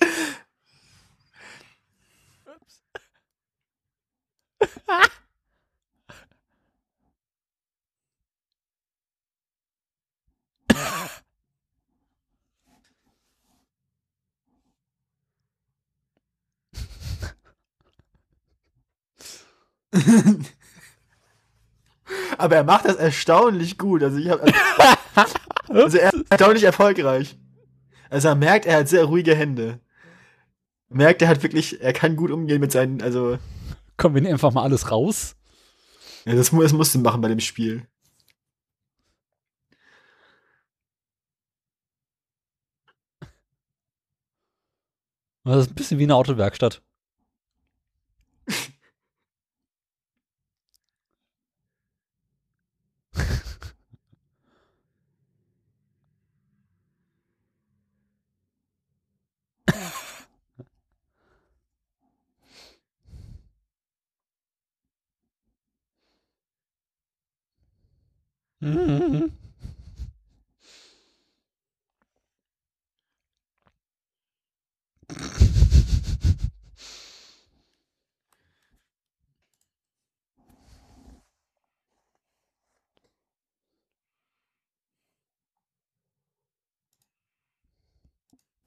Aber 22.37 22.55
er 22.55 22.63
macht 22.63 22.85
das 22.85 22.95
erstaunlich 22.95 23.77
gut. 23.77 24.03
Also 24.03 24.17
ich 24.17 24.29
habe 24.29 24.43
also 25.69 25.97
er 25.97 26.13
ist 26.13 26.25
erstaunlich 26.29 26.63
erfolgreich. 26.63 27.37
Also 28.09 28.27
er 28.29 28.35
merkt, 28.35 28.65
er 28.65 28.79
hat 28.79 28.89
sehr 28.89 29.05
ruhige 29.05 29.35
Hände. 29.35 29.79
Merkt, 30.89 31.21
er 31.21 31.29
hat 31.29 31.41
wirklich, 31.43 31.81
er 31.81 31.93
kann 31.93 32.17
gut 32.17 32.31
umgehen 32.31 32.59
mit 32.59 32.71
seinen, 32.71 33.01
also. 33.01 33.37
Kommen 33.95 34.15
wir 34.15 34.29
einfach 34.29 34.51
mal 34.51 34.63
alles 34.63 34.91
raus? 34.91 35.37
Ja, 36.25 36.35
das, 36.35 36.51
das 36.51 36.73
musst 36.73 36.93
du 36.95 36.99
machen 36.99 37.21
bei 37.21 37.29
dem 37.29 37.39
Spiel. 37.39 37.87
Das 45.43 45.65
ist 45.65 45.71
ein 45.71 45.75
bisschen 45.75 45.97
wie 45.97 46.03
eine 46.03 46.15
Autowerkstatt. 46.15 46.81
Mhm. 68.61 69.31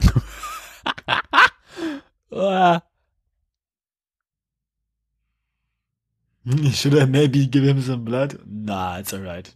Ah. 2.32 2.82
Should 6.72 6.94
I 6.94 7.04
maybe 7.04 7.46
give 7.46 7.64
him 7.64 7.82
some 7.82 8.04
blood? 8.04 8.40
Nah, 8.46 8.98
it's 8.98 9.12
alright. 9.12 9.54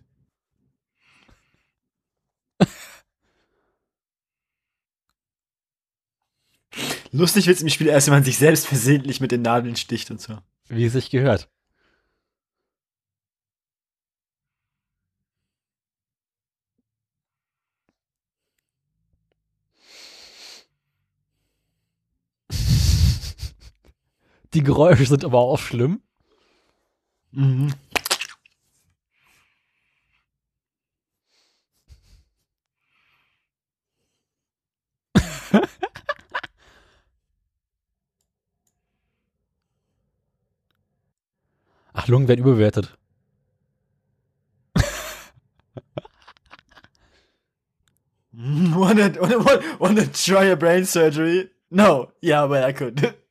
Lustig 7.12 7.47
wird's 7.47 7.62
im 7.62 7.68
Spiel 7.68 7.87
erst, 7.88 8.07
wenn 8.09 8.14
man 8.14 8.25
sich 8.25 8.38
selbst 8.38 8.66
versehentlich 8.66 9.21
mit 9.21 9.33
den 9.33 9.42
Nadeln 9.42 9.77
sticht 9.77 10.11
und 10.11 10.21
so. 10.21 10.38
Wie 10.68 10.85
es 10.85 10.92
sich 10.92 11.11
gehört. 11.11 11.49
Die 24.55 24.62
Geräusche 24.62 25.07
sind 25.07 25.25
aber 25.25 25.38
auch 25.38 25.59
schlimm. 25.59 26.03
Mhm. 27.31 27.73
Lungen 42.11 42.29
werden 42.29 42.40
überbewertet. 42.40 42.97
wanna, 48.33 49.12
wanna, 49.21 49.62
wanna 49.79 50.07
try 50.12 50.51
a 50.51 50.57
brain 50.57 50.85
surgery? 50.85 51.51
No. 51.71 52.12
Yeah, 52.21 52.47
but 52.47 52.64
I 52.64 52.73
could. 52.73 53.14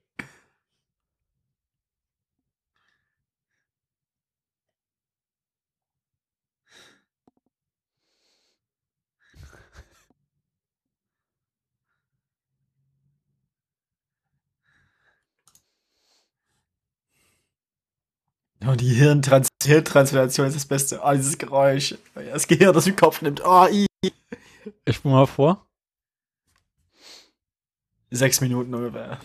die 18.78 18.94
Hirntrans 18.94 19.50
Hirntransplantation 19.64 20.48
ist 20.48 20.56
das 20.56 20.66
Beste. 20.66 21.02
Oh, 21.04 21.12
dieses 21.14 21.38
Geräusch. 21.38 21.96
Das 22.16 22.48
Gehirn, 22.48 22.74
das 22.74 22.86
den 22.86 22.96
Kopf 22.96 23.22
nimmt. 23.22 23.42
Oh, 23.44 23.68
i. 23.68 23.88
Ich 24.86 24.96
spule 24.96 25.14
mal 25.14 25.28
vor. 25.28 25.66
Sechs 28.10 28.40
Minuten 28.42 28.74
ungefähr. 28.74 29.20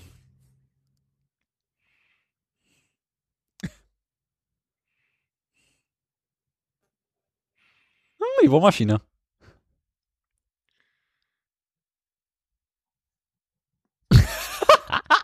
Hm, 8.19 8.43
die 8.43 8.49
Bohrmaschine. 8.49 9.01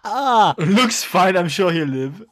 ah, 0.05 0.55
Looks 0.59 1.05
fine, 1.05 1.37
I'm 1.37 1.49
sure 1.49 1.71
he'll 1.73 1.87
live. 1.87 2.25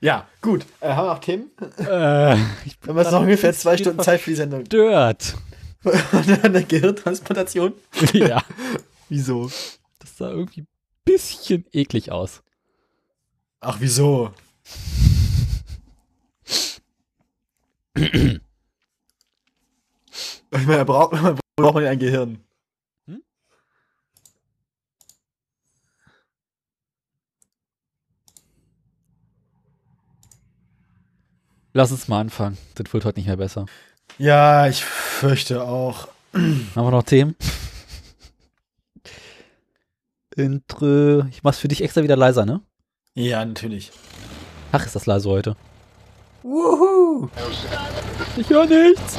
Ja, 0.00 0.28
gut. 0.42 0.66
Äh, 0.80 0.92
haben 0.92 1.06
wir 1.06 1.14
noch 1.14 1.20
Themen? 1.20 1.50
Äh, 1.78 2.34
ich 2.66 2.76
Wir 2.82 2.94
haben 2.94 3.10
noch 3.10 3.20
ungefähr 3.20 3.54
zwei 3.54 3.78
Stunden 3.78 4.02
Zeit 4.02 4.20
für 4.20 4.30
die 4.30 4.36
Sendung. 4.36 4.66
Stört. 4.66 5.34
Eine 6.42 6.64
Gehirntransplantation? 6.64 7.72
ja, 8.12 8.42
Wieso? 9.08 9.50
das 9.98 10.18
sah 10.18 10.28
irgendwie 10.28 10.62
ein 10.62 10.66
bisschen 11.06 11.64
eklig 11.72 12.12
aus. 12.12 12.42
Ach, 13.60 13.76
wieso? 13.80 14.32
ich 20.54 20.66
meine, 20.66 20.84
braucht, 20.84 21.12
braucht 21.56 21.74
man 21.74 21.84
ja 21.84 21.90
ein 21.90 21.98
Gehirn. 21.98 22.38
Lass 31.76 31.90
uns 31.90 32.06
mal 32.06 32.20
anfangen. 32.20 32.56
Das 32.76 32.92
wird 32.92 33.04
heute 33.04 33.18
nicht 33.18 33.26
mehr 33.26 33.36
besser. 33.36 33.66
Ja, 34.16 34.68
ich 34.68 34.84
fürchte 34.84 35.64
auch. 35.64 36.06
Haben 36.32 36.68
wir 36.76 36.90
noch 36.92 37.02
Themen? 37.02 37.34
Intro. 40.36 41.24
Ich 41.30 41.42
mach's 41.42 41.58
für 41.58 41.66
dich 41.66 41.82
extra 41.82 42.04
wieder 42.04 42.16
leiser, 42.16 42.46
ne? 42.46 42.60
Ja, 43.14 43.44
natürlich. 43.44 43.90
Ach, 44.70 44.86
ist 44.86 44.94
das 44.94 45.06
leise 45.06 45.28
heute. 45.28 45.56
Wuhu! 46.42 47.28
Ich 48.36 48.48
höre 48.48 48.66
nichts. 48.66 49.18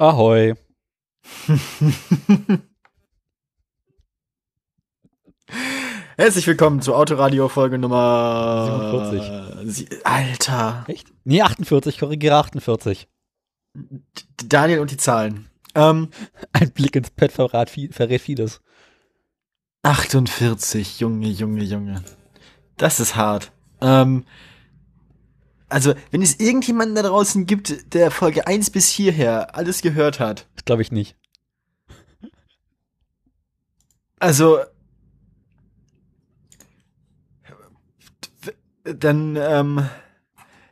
Ahoi. 0.00 0.54
Herzlich 6.16 6.46
willkommen 6.46 6.80
zur 6.82 6.96
Autoradio 6.96 7.48
Folge 7.48 7.78
Nummer 7.78 8.90
47. 9.62 9.72
Sie 9.72 9.88
Alter. 10.04 10.84
Echt? 10.86 11.08
Nee, 11.24 11.42
48, 11.42 11.98
korrigiere 11.98 12.36
48. 12.36 13.08
D- 13.74 14.00
Daniel 14.46 14.80
und 14.80 14.90
die 14.90 14.96
Zahlen. 14.96 15.48
Ähm, 15.74 16.10
Ein 16.52 16.70
Blick 16.72 16.94
ins 16.96 17.10
Pad 17.10 17.32
vi- 17.32 17.92
verrät 17.92 18.20
vieles. 18.20 18.60
48, 19.82 21.00
Junge, 21.00 21.28
Junge, 21.28 21.62
Junge. 21.62 22.02
Das 22.76 23.00
ist 23.00 23.16
hart. 23.16 23.50
Ähm, 23.80 24.24
also, 25.70 25.94
wenn 26.10 26.20
es 26.22 26.38
irgendjemanden 26.40 26.94
da 26.96 27.02
draußen 27.02 27.46
gibt, 27.46 27.94
der 27.94 28.10
Folge 28.10 28.46
1 28.46 28.70
bis 28.70 28.88
hierher 28.88 29.54
alles 29.56 29.82
gehört 29.82 30.20
hat, 30.20 30.46
Das 30.56 30.64
glaube 30.64 30.82
ich 30.82 30.92
nicht. 30.92 31.16
also, 34.18 34.58
dann, 38.84 39.36
ähm, 39.36 39.88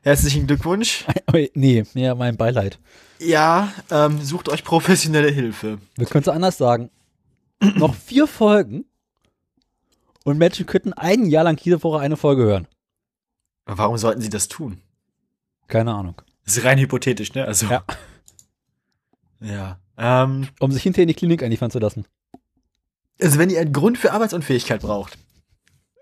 herzlichen 0.03 0.47
Glückwunsch. 0.47 1.05
Nee, 1.55 1.85
mehr 1.95 2.15
mein 2.15 2.37
Beileid. 2.39 2.79
Ja, 3.19 3.73
ähm, 3.91 4.21
sucht 4.23 4.49
euch 4.49 4.65
professionelle 4.65 5.31
Hilfe. 5.31 5.79
Wir 5.97 6.07
können 6.07 6.23
es 6.23 6.29
anders 6.29 6.57
sagen. 6.57 6.91
Noch 7.77 7.95
vier 7.95 8.27
Folgen 8.27 8.87
und 10.25 10.39
Menschen 10.39 10.65
könnten 10.67 10.93
ein 10.95 11.27
Jahr 11.27 11.45
lang 11.45 11.59
jede 11.61 11.83
Woche 11.83 12.01
eine 12.01 12.17
Folge 12.17 12.45
hören. 12.45 12.67
Warum 13.67 13.99
sollten 13.99 14.23
sie 14.23 14.31
das 14.31 14.49
tun? 14.49 14.81
Keine 15.69 15.95
Ahnung. 15.95 16.15
Das 16.45 16.57
ist 16.57 16.65
rein 16.65 16.79
hypothetisch, 16.79 17.35
ne? 17.35 17.45
Also. 17.45 17.67
Ja. 17.67 17.85
Ja. 19.41 19.79
Ähm, 19.97 20.49
Um 20.59 20.73
sich 20.73 20.83
hinterher 20.83 21.05
in 21.05 21.09
die 21.09 21.15
Klinik 21.15 21.45
einliefern 21.45 21.71
zu 21.71 21.79
lassen. 21.79 22.07
also 23.23 23.39
wenn 23.39 23.51
ihr 23.51 23.61
einen 23.61 23.73
Grund 23.73 23.97
für 23.99 24.13
Arbeitsunfähigkeit 24.13 24.81
braucht, 24.81 25.17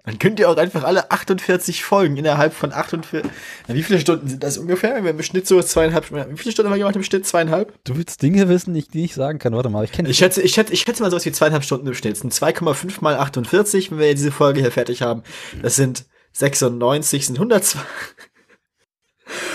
Dann 0.05 0.19
könnt 0.19 0.39
ihr 0.41 0.49
auch 0.49 0.57
einfach 0.57 0.85
alle 0.85 1.11
48 1.11 1.85
Folgen 1.85 2.17
innerhalb 2.17 2.55
von 2.55 2.73
48. 2.73 3.31
Na, 3.69 3.75
wie 3.75 3.83
viele 3.83 4.01
Stunden 4.01 4.29
sind 4.29 4.43
das 4.43 4.57
ungefähr? 4.57 4.91
Wir 5.03 5.11
haben 5.11 5.19
im 5.19 5.23
Schnitt 5.23 5.47
so 5.47 5.61
zweieinhalb. 5.62 6.11
Wie 6.12 6.37
viele 6.39 6.53
Stunden 6.53 6.71
haben 6.71 6.77
wir 6.77 6.79
gemacht 6.79 6.97
im 6.97 7.03
Schnitt? 7.03 7.27
Zweieinhalb? 7.27 7.75
Du 7.85 7.97
willst 7.97 8.23
Dinge 8.23 8.49
wissen, 8.49 8.73
die 8.73 8.81
ich, 8.81 8.89
die 8.89 9.05
ich 9.05 9.14
sagen 9.14 9.39
kann. 9.39 9.53
Warte 9.53 9.69
mal, 9.69 9.85
ich 9.85 9.93
kenne 9.93 10.09
Ich 10.09 10.17
schätze, 10.17 10.41
ich 10.41 10.55
schätze, 10.55 10.73
ich 10.73 10.81
schätze 10.81 11.03
mal 11.03 11.11
sowas 11.11 11.27
wie 11.27 11.33
zweieinhalb 11.33 11.64
Stunden 11.64 11.87
im 11.89 11.95
Schnitt. 11.95 12.17
Sind 12.17 12.33
2,5 12.33 12.99
mal 13.03 13.17
48, 13.17 13.91
wenn 13.91 13.99
wir 13.99 14.14
diese 14.14 14.33
Folge 14.33 14.61
hier 14.61 14.73
fertig 14.73 15.03
haben. 15.03 15.25
Das 15.61 15.75
sind 15.77 16.07
96, 16.33 17.27
sind 17.27 17.37
102. 17.37 17.81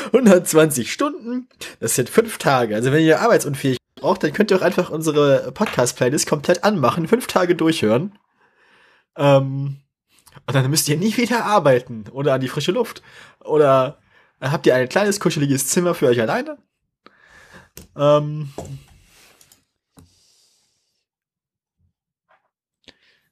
120 0.08 0.92
Stunden. 0.92 1.48
Das 1.80 1.96
sind 1.96 2.10
fünf 2.10 2.38
Tage. 2.38 2.76
Also 2.76 2.92
wenn 2.92 3.04
ihr 3.04 3.22
arbeitsunfähig 3.22 3.78
braucht, 3.96 4.24
dann 4.24 4.34
könnt 4.34 4.52
ihr 4.52 4.58
auch 4.58 4.62
einfach 4.62 4.90
unsere 4.90 5.52
Podcast-Playlist 5.52 6.28
komplett 6.28 6.64
anmachen, 6.64 7.08
fünf 7.08 7.28
Tage 7.28 7.56
durchhören. 7.56 8.18
Ähm, 9.16 9.82
und 10.48 10.56
dann 10.56 10.70
müsst 10.70 10.90
ihr 10.90 10.98
nie 10.98 11.16
wieder 11.18 11.46
arbeiten 11.46 12.06
oder 12.12 12.34
an 12.34 12.42
die 12.42 12.48
frische 12.48 12.72
Luft. 12.72 13.02
Oder 13.44 14.00
habt 14.40 14.66
ihr 14.66 14.76
ein 14.76 14.90
kleines, 14.90 15.20
kuscheliges 15.20 15.68
Zimmer 15.68 15.94
für 15.94 16.08
euch 16.08 16.22
alleine. 16.22 16.58
Ähm, 17.96 18.50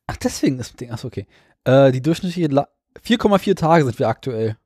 Ach, 0.09 0.17
deswegen 0.17 0.57
ist 0.57 0.71
das 0.71 0.77
Ding. 0.77 0.91
Achso, 0.91 1.07
okay. 1.07 1.27
Äh, 1.65 1.91
die 1.91 2.01
durchschnittliche 2.01 2.47
La 2.47 2.67
4,4 3.05 3.55
Tage 3.55 3.85
sind 3.85 3.99
wir 3.99 4.07
aktuell. 4.07 4.57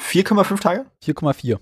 4,5 0.00 0.60
Tage? 0.60 0.86
4,4. 1.04 1.58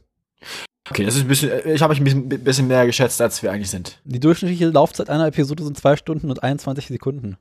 Okay, 0.90 1.04
das 1.04 1.16
ist 1.16 1.22
ein 1.22 1.28
bisschen, 1.28 1.50
ich 1.66 1.82
habe 1.82 1.92
mich 1.92 2.00
ein 2.00 2.28
bisschen, 2.28 2.44
bisschen 2.44 2.66
mehr 2.66 2.86
geschätzt, 2.86 3.20
als 3.20 3.42
wir 3.42 3.52
eigentlich 3.52 3.70
sind. 3.70 4.00
Die 4.04 4.20
durchschnittliche 4.20 4.68
Laufzeit 4.68 5.10
einer 5.10 5.26
Episode 5.26 5.64
sind 5.64 5.76
2 5.76 5.96
Stunden 5.96 6.30
und 6.30 6.42
21 6.42 6.86
Sekunden. 6.86 7.36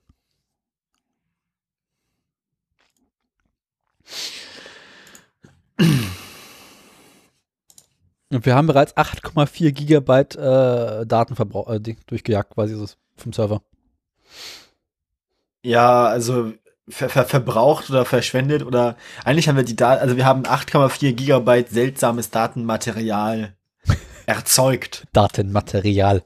Und 8.30 8.46
wir 8.46 8.56
haben 8.56 8.68
bereits 8.68 8.96
8,4 8.98 9.72
Gigabyte 9.72 10.36
äh, 10.36 11.06
Datenverbrauch 11.06 11.70
äh, 11.70 11.80
durchgejagt, 11.80 12.54
quasi 12.54 12.76
so 12.76 12.86
vom 13.16 13.32
Server. 13.32 13.62
Ja, 15.64 16.06
also 16.06 16.54
ver 16.90 17.10
ver 17.10 17.26
verbraucht 17.26 17.90
oder 17.90 18.06
verschwendet 18.06 18.64
oder 18.64 18.96
eigentlich 19.26 19.50
haben 19.50 19.58
wir 19.58 19.64
die 19.64 19.76
Daten, 19.76 20.02
also 20.02 20.16
wir 20.16 20.26
haben 20.26 20.44
8,4 20.44 21.14
Gigabyte 21.14 21.70
seltsames 21.70 22.30
Datenmaterial 22.30 23.56
erzeugt. 24.26 25.06
Datenmaterial. 25.14 26.24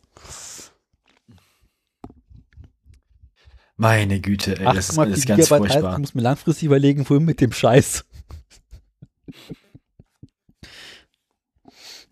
Meine 3.76 4.20
Güte, 4.22 4.60
ey, 4.60 4.66
das 4.76 4.90
ist 4.90 5.00
8,4 5.00 5.02
alles 5.02 5.26
ganz 5.26 5.44
Gigabyte 5.44 5.72
furchtbar. 5.72 5.94
ich 5.94 6.00
muss 6.00 6.14
mir 6.14 6.22
langfristig 6.22 6.66
überlegen, 6.66 7.10
wohin 7.10 7.26
mit 7.26 7.42
dem 7.42 7.52
Scheiß. 7.52 8.06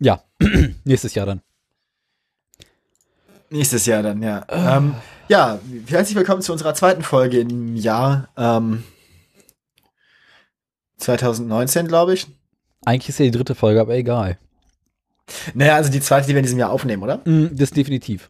ja, 0.00 0.24
nächstes 0.84 1.14
Jahr 1.14 1.26
dann. 1.26 1.42
Nächstes 3.50 3.86
Jahr 3.86 4.02
dann, 4.02 4.22
ja. 4.22 4.44
Ähm, 4.48 4.94
ja, 5.30 5.60
herzlich 5.86 6.16
willkommen 6.16 6.42
zu 6.42 6.50
unserer 6.50 6.74
zweiten 6.74 7.04
Folge 7.04 7.38
im 7.38 7.76
Jahr 7.76 8.28
ähm, 8.36 8.82
2019, 10.96 11.86
glaube 11.86 12.14
ich. 12.14 12.26
Eigentlich 12.84 13.10
ist 13.10 13.20
ja 13.20 13.26
die 13.26 13.30
dritte 13.30 13.54
Folge, 13.54 13.80
aber 13.80 13.94
egal. 13.94 14.38
Naja, 15.54 15.76
also 15.76 15.88
die 15.88 16.00
zweite, 16.00 16.26
die 16.26 16.32
wir 16.32 16.40
in 16.40 16.44
diesem 16.44 16.58
Jahr 16.58 16.70
aufnehmen, 16.70 17.04
oder? 17.04 17.18
Mm, 17.24 17.56
Das 17.56 17.70
definitiv. 17.70 18.28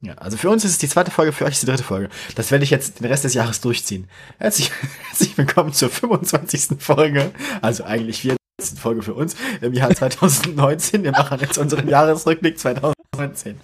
Ja, 0.00 0.14
also 0.14 0.36
für 0.36 0.48
uns 0.48 0.64
ist 0.64 0.70
es 0.70 0.78
die 0.78 0.88
zweite 0.88 1.10
Folge, 1.10 1.32
für 1.32 1.46
euch 1.46 1.54
ist 1.54 1.62
die 1.62 1.66
dritte 1.66 1.82
Folge. 1.82 2.10
Das 2.36 2.52
werde 2.52 2.62
ich 2.62 2.70
jetzt 2.70 3.00
den 3.00 3.08
Rest 3.08 3.24
des 3.24 3.34
Jahres 3.34 3.60
durchziehen. 3.60 4.08
Herzlich, 4.38 4.70
herzlich 5.08 5.36
willkommen 5.36 5.72
zur 5.72 5.90
25. 5.90 6.78
Folge, 6.78 7.32
also 7.60 7.82
eigentlich 7.82 8.20
24. 8.20 8.78
Folge 8.78 9.02
für 9.02 9.14
uns 9.14 9.34
im 9.62 9.72
Jahr 9.72 9.92
2019. 9.92 11.02
Wir 11.02 11.10
machen 11.10 11.40
jetzt 11.40 11.58
unseren 11.58 11.88
Jahresrückblick 11.88 12.56
2019. 12.56 13.60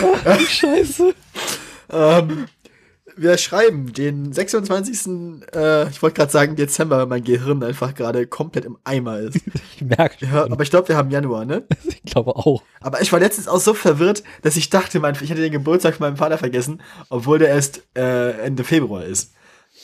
Scheiße. 0.48 1.14
Ähm, 1.90 2.46
wir 3.16 3.36
schreiben 3.38 3.92
den 3.92 4.32
26. 4.32 5.42
Äh, 5.54 5.88
ich 5.88 6.02
wollte 6.02 6.16
gerade 6.16 6.30
sagen 6.30 6.54
Dezember, 6.56 6.98
weil 6.98 7.06
mein 7.06 7.24
Gehirn 7.24 7.62
einfach 7.64 7.94
gerade 7.94 8.26
komplett 8.26 8.64
im 8.64 8.78
Eimer 8.84 9.18
ist. 9.18 9.40
Ich 9.76 9.82
merke 9.84 10.24
Ja, 10.26 10.42
schon. 10.42 10.52
aber 10.52 10.62
ich 10.62 10.70
glaube, 10.70 10.88
wir 10.88 10.96
haben 10.96 11.10
Januar, 11.10 11.44
ne? 11.44 11.64
Ich 11.84 12.02
glaube 12.12 12.34
auch. 12.36 12.62
Aber 12.80 13.00
ich 13.00 13.12
war 13.12 13.20
letztens 13.20 13.48
auch 13.48 13.60
so 13.60 13.74
verwirrt, 13.74 14.22
dass 14.42 14.56
ich 14.56 14.70
dachte, 14.70 14.98
mein, 15.00 15.14
ich 15.20 15.30
hätte 15.30 15.40
den 15.40 15.52
Geburtstag 15.52 15.96
von 15.96 16.06
meinem 16.06 16.16
Vater 16.16 16.38
vergessen, 16.38 16.80
obwohl 17.10 17.38
der 17.38 17.48
erst 17.48 17.82
äh, 17.96 18.30
Ende 18.40 18.64
Februar 18.64 19.04
ist. 19.04 19.32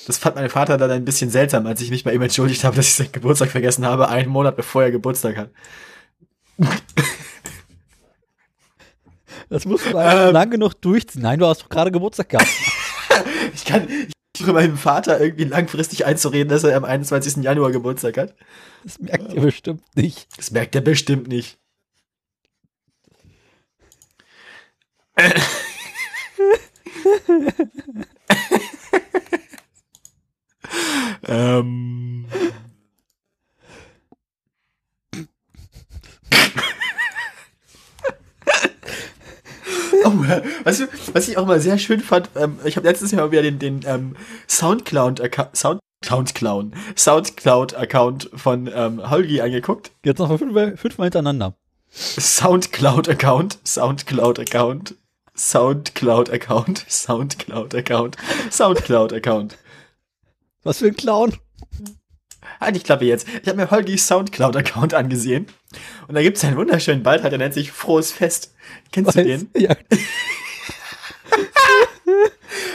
Das 0.06 0.18
fand 0.18 0.34
mein 0.36 0.50
Vater 0.50 0.76
dann 0.78 0.90
ein 0.90 1.04
bisschen 1.04 1.30
seltsam, 1.30 1.66
als 1.66 1.80
ich 1.80 1.90
mich 1.90 2.02
bei 2.04 2.12
ihm 2.12 2.22
entschuldigt 2.22 2.64
habe, 2.64 2.74
dass 2.76 2.86
ich 2.88 2.94
seinen 2.94 3.12
Geburtstag 3.12 3.50
vergessen 3.50 3.86
habe, 3.86 4.08
einen 4.08 4.28
Monat 4.30 4.56
bevor 4.56 4.82
er 4.82 4.90
Geburtstag 4.90 5.36
hat. 5.36 5.50
Das 9.54 9.64
musst 9.66 9.86
du 9.86 9.90
ähm, 9.96 10.32
lang 10.32 10.50
genug 10.50 10.74
durchziehen. 10.80 11.22
Nein, 11.22 11.38
du 11.38 11.46
hast 11.46 11.62
doch 11.62 11.68
gerade 11.68 11.92
Geburtstag 11.92 12.28
gehabt. 12.28 12.48
Ich 13.54 13.64
kann, 13.64 13.86
ich 13.88 14.46
meinem 14.46 14.76
Vater 14.76 15.20
irgendwie 15.20 15.44
langfristig 15.44 16.04
einzureden, 16.04 16.48
dass 16.48 16.64
er 16.64 16.76
am 16.76 16.82
21. 16.82 17.36
Januar 17.36 17.70
Geburtstag 17.70 18.16
hat. 18.16 18.34
Das 18.82 18.98
merkt 18.98 19.32
ihr 19.32 19.40
bestimmt 19.40 19.84
nicht. 19.94 20.26
Das 20.36 20.50
merkt 20.50 20.74
er 20.74 20.80
bestimmt 20.80 21.28
nicht. 21.28 21.56
ähm. 31.28 32.26
Oh, 40.04 40.10
du, 40.10 40.88
was 41.12 41.28
ich 41.28 41.38
auch 41.38 41.46
mal 41.46 41.60
sehr 41.60 41.78
schön 41.78 42.00
fand, 42.00 42.28
ähm, 42.36 42.58
ich 42.64 42.76
habe 42.76 42.86
letztes 42.86 43.10
Jahr 43.10 43.22
mal 43.22 43.32
wieder 43.32 43.42
den, 43.42 43.58
den 43.58 43.80
ähm, 43.86 44.16
Soundcloud-Account 44.48 45.56
Sound 45.56 45.80
Soundcloud, 46.04 46.72
Soundcloud-Account 46.96 48.30
von 48.34 48.70
ähm, 48.74 49.10
Holgi 49.10 49.40
angeguckt. 49.40 49.90
Jetzt 50.04 50.18
noch 50.18 50.28
mal 50.28 50.36
fünfmal, 50.36 50.76
fünfmal 50.76 51.06
hintereinander. 51.06 51.56
Soundcloud-Account, 51.90 53.58
Soundcloud-Account, 53.64 54.96
Soundcloud-Account, 55.34 56.84
Soundcloud-Account, 56.88 58.16
Soundcloud-Account. 58.50 59.56
Was 60.62 60.78
für 60.78 60.86
ein 60.86 60.96
Clown? 60.96 61.36
Halt 62.60 62.76
die 62.76 62.80
Klappe 62.80 63.04
jetzt. 63.04 63.26
Ich 63.42 63.48
habe 63.48 63.56
mir 63.56 63.70
Holgis 63.70 64.06
Soundcloud-Account 64.06 64.94
angesehen. 64.94 65.46
Und 66.08 66.14
da 66.14 66.22
gibt 66.22 66.36
es 66.36 66.44
einen 66.44 66.56
wunderschönen 66.56 67.02
Beitrag, 67.02 67.30
der 67.30 67.38
nennt 67.38 67.54
sich 67.54 67.72
Frohes 67.72 68.12
Fest. 68.12 68.54
Kennst 68.92 69.16
du 69.16 69.24
den? 69.24 69.50
Ja, 69.56 69.76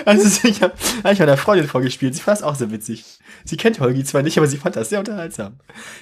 Also 0.05 0.47
ich 0.47 0.61
habe 0.61 0.73
hab 1.03 1.11
ich 1.13 1.19
meiner 1.19 1.37
Freundin 1.37 1.67
vorgespielt. 1.67 2.15
Sie 2.15 2.21
fand 2.21 2.37
es 2.37 2.43
auch 2.43 2.55
sehr 2.55 2.71
witzig. 2.71 3.05
Sie 3.45 3.57
kennt 3.57 3.79
Holgi 3.79 4.03
zwar 4.03 4.23
nicht, 4.23 4.37
aber 4.37 4.47
sie 4.47 4.57
fand 4.57 4.75
das 4.75 4.89
sehr 4.89 4.99
unterhaltsam. 4.99 5.59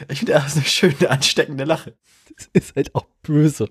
Ich 0.09 0.19
finde, 0.19 0.33
er 0.33 0.45
hat 0.45 0.55
eine 0.55 0.65
schöne, 0.65 1.09
ansteckende 1.09 1.63
Lache. 1.65 1.93
das 2.35 2.47
ist 2.53 2.75
halt 2.75 2.95
auch 2.95 3.05
böse. 3.23 3.69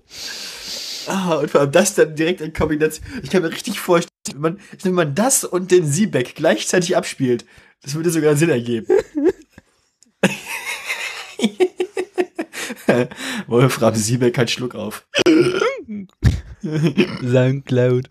Ah, 1.07 1.35
und 1.35 1.49
vor 1.49 1.61
allem 1.61 1.71
das 1.71 1.95
dann 1.95 2.15
direkt 2.15 2.41
in 2.41 2.53
Kombination. 2.53 3.05
Ich 3.23 3.29
kann 3.29 3.41
mir 3.41 3.51
richtig 3.51 3.79
vorstellen, 3.79 4.11
wenn 4.33 4.41
man, 4.41 4.59
wenn 4.83 4.93
man 4.93 5.15
das 5.15 5.43
und 5.43 5.71
den 5.71 5.85
Siebeck 5.89 6.35
gleichzeitig 6.35 6.97
abspielt, 6.97 7.45
das 7.81 7.95
würde 7.95 8.11
sogar 8.11 8.35
Sinn 8.35 8.49
ergeben. 8.49 8.87
Wolfram 13.47 13.95
Siebeck 13.95 14.37
hat 14.37 14.49
Schluck 14.49 14.75
auf. 14.75 15.07
Soundcloud. 17.21 18.09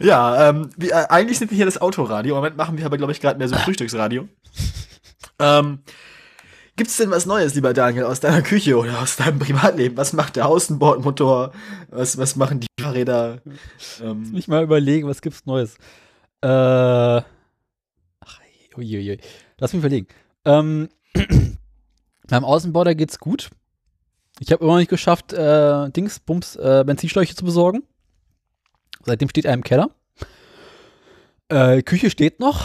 Ja, 0.00 0.50
ähm, 0.50 0.70
wir, 0.76 0.90
äh, 0.92 1.06
eigentlich 1.08 1.38
sind 1.38 1.50
wir 1.50 1.56
hier 1.56 1.64
das 1.64 1.80
Autoradio. 1.80 2.34
Im 2.34 2.38
Moment 2.38 2.56
machen 2.56 2.78
wir 2.78 2.86
aber, 2.86 2.98
glaube 2.98 3.12
ich, 3.12 3.20
gerade 3.20 3.38
mehr 3.38 3.48
so 3.48 3.56
Frühstücksradio. 3.56 4.28
ähm, 5.40 5.80
Gibt 6.76 6.90
es 6.90 6.96
denn 6.96 7.10
was 7.10 7.26
Neues, 7.26 7.56
lieber 7.56 7.74
Daniel, 7.74 8.04
aus 8.04 8.20
deiner 8.20 8.42
Küche 8.42 8.78
oder 8.78 9.00
aus 9.00 9.16
deinem 9.16 9.40
Privatleben? 9.40 9.96
Was 9.96 10.12
macht 10.12 10.36
der 10.36 10.46
Außenbordmotor? 10.46 11.52
Was, 11.88 12.18
was 12.18 12.36
machen 12.36 12.60
die 12.60 12.68
Fahrräder? 12.80 13.40
Ähm, 14.00 14.30
Nicht 14.30 14.46
mal 14.46 14.62
überlegen, 14.62 15.08
was 15.08 15.20
gibt's 15.20 15.44
Neues. 15.44 15.74
Äh. 16.40 16.46
Ach, 16.46 17.24
uiuiui. 18.76 19.18
Lass 19.58 19.72
mich 19.72 19.80
überlegen. 19.80 20.08
Ähm, 20.44 20.88
beim 22.28 22.44
Außenborder 22.44 22.94
geht's 22.94 23.18
gut. 23.18 23.50
Ich 24.40 24.52
habe 24.52 24.62
immer 24.62 24.74
noch 24.74 24.78
nicht 24.78 24.90
geschafft, 24.90 25.32
äh, 25.32 25.90
Dings, 25.90 26.20
Bums, 26.20 26.56
äh, 26.56 26.84
Benzinschläuche 26.86 27.34
zu 27.34 27.44
besorgen. 27.44 27.82
Seitdem 29.04 29.28
steht 29.28 29.44
er 29.44 29.54
im 29.54 29.64
Keller. 29.64 29.90
Äh, 31.48 31.82
Küche 31.82 32.10
steht 32.10 32.40
noch. 32.40 32.64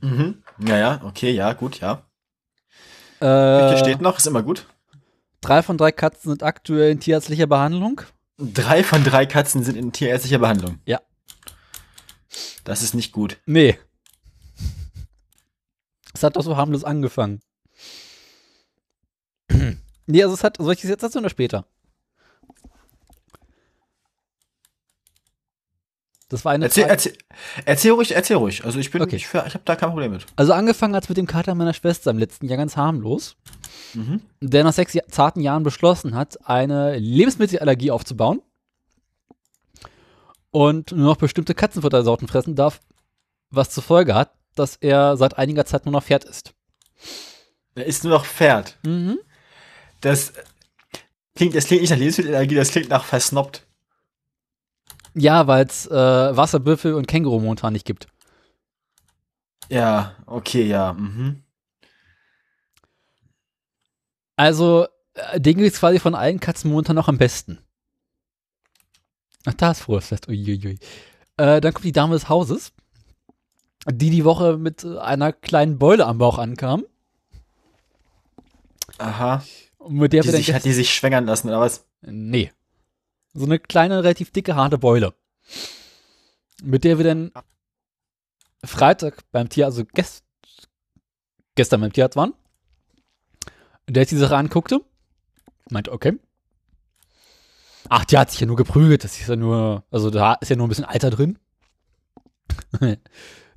mhm. 0.00 0.42
Ja, 0.58 0.76
ja, 0.76 1.00
okay, 1.04 1.30
ja, 1.30 1.54
gut, 1.54 1.80
ja. 1.80 2.04
Äh, 3.20 3.70
Küche 3.70 3.78
steht 3.78 4.00
noch, 4.00 4.18
ist 4.18 4.26
immer 4.26 4.42
gut. 4.42 4.66
Drei 5.40 5.62
von 5.62 5.78
drei 5.78 5.92
Katzen 5.92 6.30
sind 6.30 6.42
aktuell 6.42 6.92
in 6.92 7.00
tierärztlicher 7.00 7.46
Behandlung. 7.46 8.02
Drei 8.38 8.84
von 8.84 9.02
drei 9.02 9.26
Katzen 9.26 9.64
sind 9.64 9.76
in 9.76 9.92
tierärztlicher 9.92 10.38
Behandlung. 10.38 10.78
Ja. 10.84 11.00
Das 12.64 12.82
ist 12.82 12.94
nicht 12.94 13.12
gut. 13.12 13.38
Nee. 13.46 13.78
Es 16.22 16.24
hat 16.24 16.36
doch 16.36 16.44
so 16.44 16.56
harmlos 16.56 16.84
angefangen. 16.84 17.40
nee, 20.06 20.22
also 20.22 20.34
es 20.34 20.44
hat, 20.44 20.56
soll 20.56 20.74
ich 20.74 20.80
das 20.82 20.88
jetzt 20.90 21.02
erzählen 21.02 21.24
oder 21.24 21.30
später? 21.30 21.66
Das 26.28 26.44
war 26.44 26.52
eine 26.52 26.66
Erzähl, 26.66 26.84
erzähl, 26.84 27.18
erzähl 27.64 27.90
ruhig, 27.90 28.14
erzähl 28.14 28.36
ruhig. 28.36 28.64
Also 28.64 28.78
ich 28.78 28.92
bin, 28.92 29.02
Okay. 29.02 29.16
ich, 29.16 29.24
ich 29.24 29.34
habe 29.34 29.62
da 29.64 29.74
kein 29.74 29.90
Problem 29.90 30.12
mit. 30.12 30.24
Also 30.36 30.52
angefangen 30.52 30.94
hat 30.94 31.02
es 31.02 31.08
mit 31.08 31.18
dem 31.18 31.26
Kater 31.26 31.56
meiner 31.56 31.74
Schwester 31.74 32.12
im 32.12 32.18
letzten 32.18 32.46
Jahr 32.46 32.56
ganz 32.56 32.76
harmlos, 32.76 33.36
Mhm. 33.94 34.22
der 34.40 34.62
nach 34.62 34.72
sechs 34.72 34.96
zarten 35.10 35.40
Jahren 35.40 35.64
beschlossen 35.64 36.14
hat, 36.14 36.48
eine 36.48 36.96
Lebensmittelallergie 36.98 37.90
aufzubauen 37.90 38.40
und 40.52 40.92
nur 40.92 41.06
noch 41.06 41.16
bestimmte 41.16 41.56
Katzenfuttersorten 41.56 42.28
fressen 42.28 42.54
darf, 42.54 42.80
was 43.50 43.70
zur 43.70 43.82
Folge 43.82 44.14
hat, 44.14 44.30
dass 44.54 44.76
er 44.76 45.16
seit 45.16 45.38
einiger 45.38 45.66
Zeit 45.66 45.84
nur 45.84 45.92
noch 45.92 46.04
Pferd 46.04 46.24
isst. 46.24 46.54
Er 47.74 47.86
ist 47.86 48.04
nur 48.04 48.12
noch 48.12 48.26
Pferd. 48.26 48.78
Mhm. 48.84 49.18
Das 50.00 50.32
klingt, 51.34 51.54
das 51.54 51.66
klingt 51.66 51.82
nicht 51.82 51.90
nach 51.90 51.98
Lebensmittelallergie, 51.98 52.54
das 52.54 52.70
klingt 52.70 52.88
nach 52.88 53.04
versnobbt. 53.04 53.66
Ja, 55.14 55.46
weil 55.46 55.66
es 55.66 55.86
äh, 55.86 55.92
Wasserbüffel 56.36 56.94
und 56.94 57.06
Känguru 57.06 57.38
momentan 57.40 57.72
nicht 57.72 57.86
gibt. 57.86 58.06
Ja, 59.68 60.16
okay, 60.26 60.64
ja. 60.64 60.92
Mhm. 60.92 61.42
Also, 64.36 64.86
äh, 65.14 65.40
den 65.40 65.58
geht's 65.58 65.78
quasi 65.78 65.98
von 65.98 66.14
allen 66.14 66.40
Katzen 66.40 66.70
momentan 66.70 66.96
noch 66.96 67.08
am 67.08 67.18
besten. 67.18 67.58
Ach, 69.44 69.54
da 69.54 69.72
ist 69.72 69.80
frohes 69.80 70.08
Fest. 70.08 70.28
Uiuiui. 70.28 70.78
Äh, 71.36 71.60
dann 71.60 71.72
kommt 71.72 71.84
die 71.84 71.92
Dame 71.92 72.14
des 72.14 72.28
Hauses, 72.28 72.72
die 73.86 74.10
die 74.10 74.24
Woche 74.24 74.58
mit 74.58 74.84
einer 74.84 75.32
kleinen 75.32 75.78
Beule 75.78 76.06
am 76.06 76.18
Bauch 76.18 76.38
ankam. 76.38 76.84
Aha. 78.98 79.42
Und 79.78 79.94
mit 79.96 80.12
der 80.12 80.22
Die 80.22 80.28
wir 80.28 80.32
dann 80.32 80.42
sich, 80.42 80.54
hat 80.54 80.64
die 80.64 80.72
sich 80.72 80.94
schwängern 80.94 81.26
lassen, 81.26 81.48
oder 81.48 81.60
was? 81.60 81.84
Nee. 82.02 82.52
So 83.34 83.46
eine 83.46 83.58
kleine, 83.58 84.04
relativ 84.04 84.30
dicke, 84.30 84.54
harte 84.54 84.78
Beule. 84.78 85.14
Mit 86.62 86.84
der 86.84 86.98
wir 86.98 87.04
dann 87.04 87.32
Freitag 88.64 89.24
beim 89.32 89.48
Tier, 89.48 89.66
also 89.66 89.84
gest 89.84 90.24
gestern 91.54 91.80
beim 91.80 91.92
Tierarzt 91.92 92.16
waren. 92.16 92.34
Der 93.88 94.04
sich 94.04 94.10
die 94.10 94.16
Sache 94.16 94.36
anguckte. 94.36 94.80
Meinte, 95.70 95.92
okay. 95.92 96.18
Ach, 97.88 98.04
die 98.04 98.16
hat 98.16 98.30
sich 98.30 98.40
ja 98.40 98.46
nur 98.46 98.56
geprügelt. 98.56 99.02
Das 99.02 99.18
ist 99.18 99.28
ja 99.28 99.36
nur, 99.36 99.84
also 99.90 100.10
da 100.10 100.34
ist 100.34 100.48
ja 100.48 100.56
nur 100.56 100.66
ein 100.66 100.68
bisschen 100.68 100.84
Alter 100.84 101.10
drin. 101.10 101.38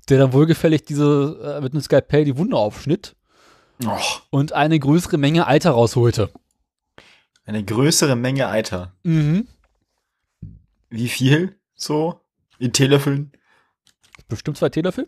der 0.10 0.20
dann 0.20 0.34
wohlgefällig 0.34 0.84
diese, 0.86 1.58
äh, 1.58 1.62
mit 1.62 1.74
einem 1.74 1.82
Skalpell 1.82 2.26
die 2.26 2.38
Wunde 2.38 2.58
aufschnitt 2.58 3.16
Och, 3.86 4.22
und 4.30 4.54
eine 4.54 4.80
größere 4.80 5.18
Menge 5.18 5.48
Alter 5.48 5.72
rausholte. 5.72 6.30
eine 7.46 7.64
größere 7.64 8.16
Menge 8.16 8.48
Eiter. 8.50 8.94
Mhm. 9.04 9.48
Wie 10.90 11.10
viel? 11.10 11.60
So? 11.76 12.22
In 12.60 12.72
Teelöffeln? 12.74 13.32
Bestimmt 14.28 14.58
zwei 14.58 14.70
Teelöffel. 14.70 15.08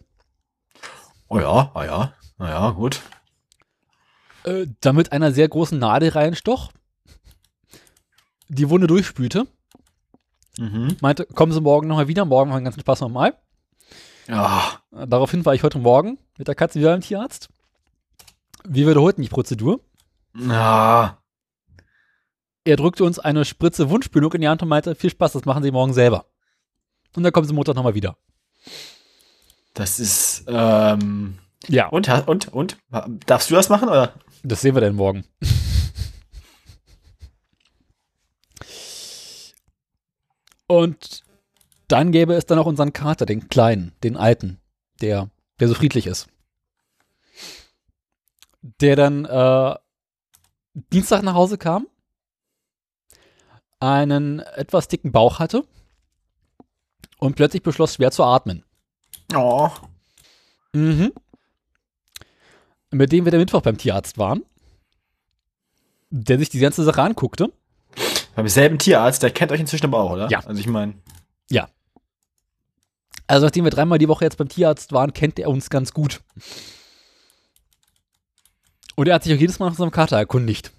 Oh 1.30 1.40
ja, 1.40 1.72
ah 1.74 1.86
ja. 1.86 2.14
Na 2.38 2.50
ja, 2.50 2.70
gut. 2.72 3.02
äh, 4.44 4.68
damit 4.82 5.12
einer 5.12 5.32
sehr 5.32 5.48
großen 5.48 5.80
Nadel 5.80 6.10
reinstoch, 6.10 6.72
die 8.50 8.70
Wunde 8.70 8.88
durchspülte, 8.88 9.48
Mhm. 10.60 10.98
meinte, 11.02 11.26
kommen 11.26 11.52
Sie 11.52 11.62
morgen 11.62 11.88
nochmal 11.88 12.08
wieder, 12.08 12.26
morgen 12.26 12.50
machen 12.50 12.58
wir 12.58 12.62
den 12.62 12.66
ganzen 12.66 12.80
Spaß 12.82 13.02
nochmal. 13.02 13.36
Äh, 14.28 15.06
Daraufhin 15.08 15.46
war 15.46 15.54
ich 15.56 15.64
heute 15.64 15.80
Morgen 15.80 16.18
mit 16.38 16.48
der 16.48 16.56
Katze 16.56 16.80
wieder 16.80 16.92
beim 16.92 17.02
Tierarzt. 17.02 17.50
Wir 18.66 18.88
wiederholten 18.88 19.22
die 19.22 19.30
Prozedur. 19.30 19.80
Ja. 20.36 21.18
Er 22.66 22.76
drückte 22.76 23.04
uns 23.06 23.18
eine 23.20 23.46
Spritze 23.46 23.90
Wundspülung 23.90 24.34
in 24.34 24.42
die 24.42 24.48
Hand 24.50 24.62
und 24.62 24.68
meinte, 24.70 24.96
viel 24.96 25.10
Spaß, 25.10 25.32
das 25.34 25.46
machen 25.46 25.64
Sie 25.64 25.72
morgen 25.72 25.94
selber. 25.94 26.26
Und 27.16 27.24
dann 27.24 27.32
kommen 27.32 27.48
Sie 27.48 27.54
Montag 27.54 27.76
nochmal 27.76 27.96
wieder. 27.96 28.18
Das 29.74 30.00
ist, 30.00 30.44
ähm, 30.48 31.38
Ja. 31.68 31.88
und, 31.88 32.10
und, 32.28 32.48
und? 32.50 32.78
Darfst 33.26 33.50
du 33.50 33.56
das 33.56 33.70
machen, 33.70 33.88
oder? 33.88 34.14
Das 34.44 34.62
sehen 34.62 34.76
wir 34.76 34.82
dann 34.82 34.96
morgen. 34.96 35.24
Und 40.68 41.24
dann 41.88 42.12
gäbe 42.12 42.34
es 42.34 42.46
dann 42.46 42.60
auch 42.60 42.66
unseren 42.66 42.94
Kater, 42.94 43.26
den 43.26 43.48
kleinen, 43.48 43.94
den 44.04 44.18
alten, 44.18 44.60
der, 45.02 45.30
der 45.60 45.68
so 45.68 45.74
friedlich 45.74 46.08
ist. 46.08 46.28
Der 48.62 48.96
dann 48.96 49.26
äh, 49.26 49.76
Dienstag 50.74 51.24
nach 51.24 51.34
Hause 51.34 51.58
kam, 51.58 51.88
einen 53.80 54.40
etwas 54.40 54.88
dicken 54.88 55.12
Bauch 55.12 55.40
hatte 55.40 55.64
und 57.20 57.36
plötzlich 57.36 57.64
beschloss, 57.64 57.96
schwer 57.96 58.12
zu 58.12 58.24
atmen. 58.24 58.64
Oh. 59.34 59.70
Mhm. 60.74 61.14
Mit 62.92 63.12
dem 63.12 63.26
wir 63.26 63.32
der 63.32 63.40
Mittwoch 63.40 63.62
beim 63.62 63.78
Tierarzt 63.78 64.18
waren, 64.18 64.44
der 66.10 66.40
sich 66.40 66.50
die 66.50 66.60
ganze 66.60 66.84
Sache 66.84 67.02
anguckte. 67.02 67.52
Beim 68.36 68.48
selben 68.48 68.78
Tierarzt, 68.78 69.24
der 69.24 69.32
kennt 69.32 69.52
euch 69.52 69.60
inzwischen 69.60 69.86
aber 69.86 70.00
auch, 70.00 70.12
oder? 70.12 70.30
Ja. 70.30 70.40
Also 70.40 70.60
ich 70.60 70.68
meine, 70.68 70.96
Also 73.28 73.46
nachdem 73.46 73.66
wir 73.66 73.72
dreimal 73.72 74.00
die 74.00 74.08
Woche 74.08 74.24
jetzt 74.26 74.38
beim 74.38 74.48
Tierarzt 74.48 74.94
waren, 74.94 75.14
kennt 75.14 75.38
er 75.38 75.50
uns 75.50 75.70
ganz 75.70 75.94
gut. 75.94 76.22
Und 78.96 79.08
er 79.08 79.16
hat 79.16 79.24
sich 79.24 79.34
auch 79.36 79.40
jedes 79.40 79.60
Mal 79.60 79.66
nach 79.68 79.74
unserem 79.74 79.92
Kater 79.92 80.18
erkundigt. 80.18 80.72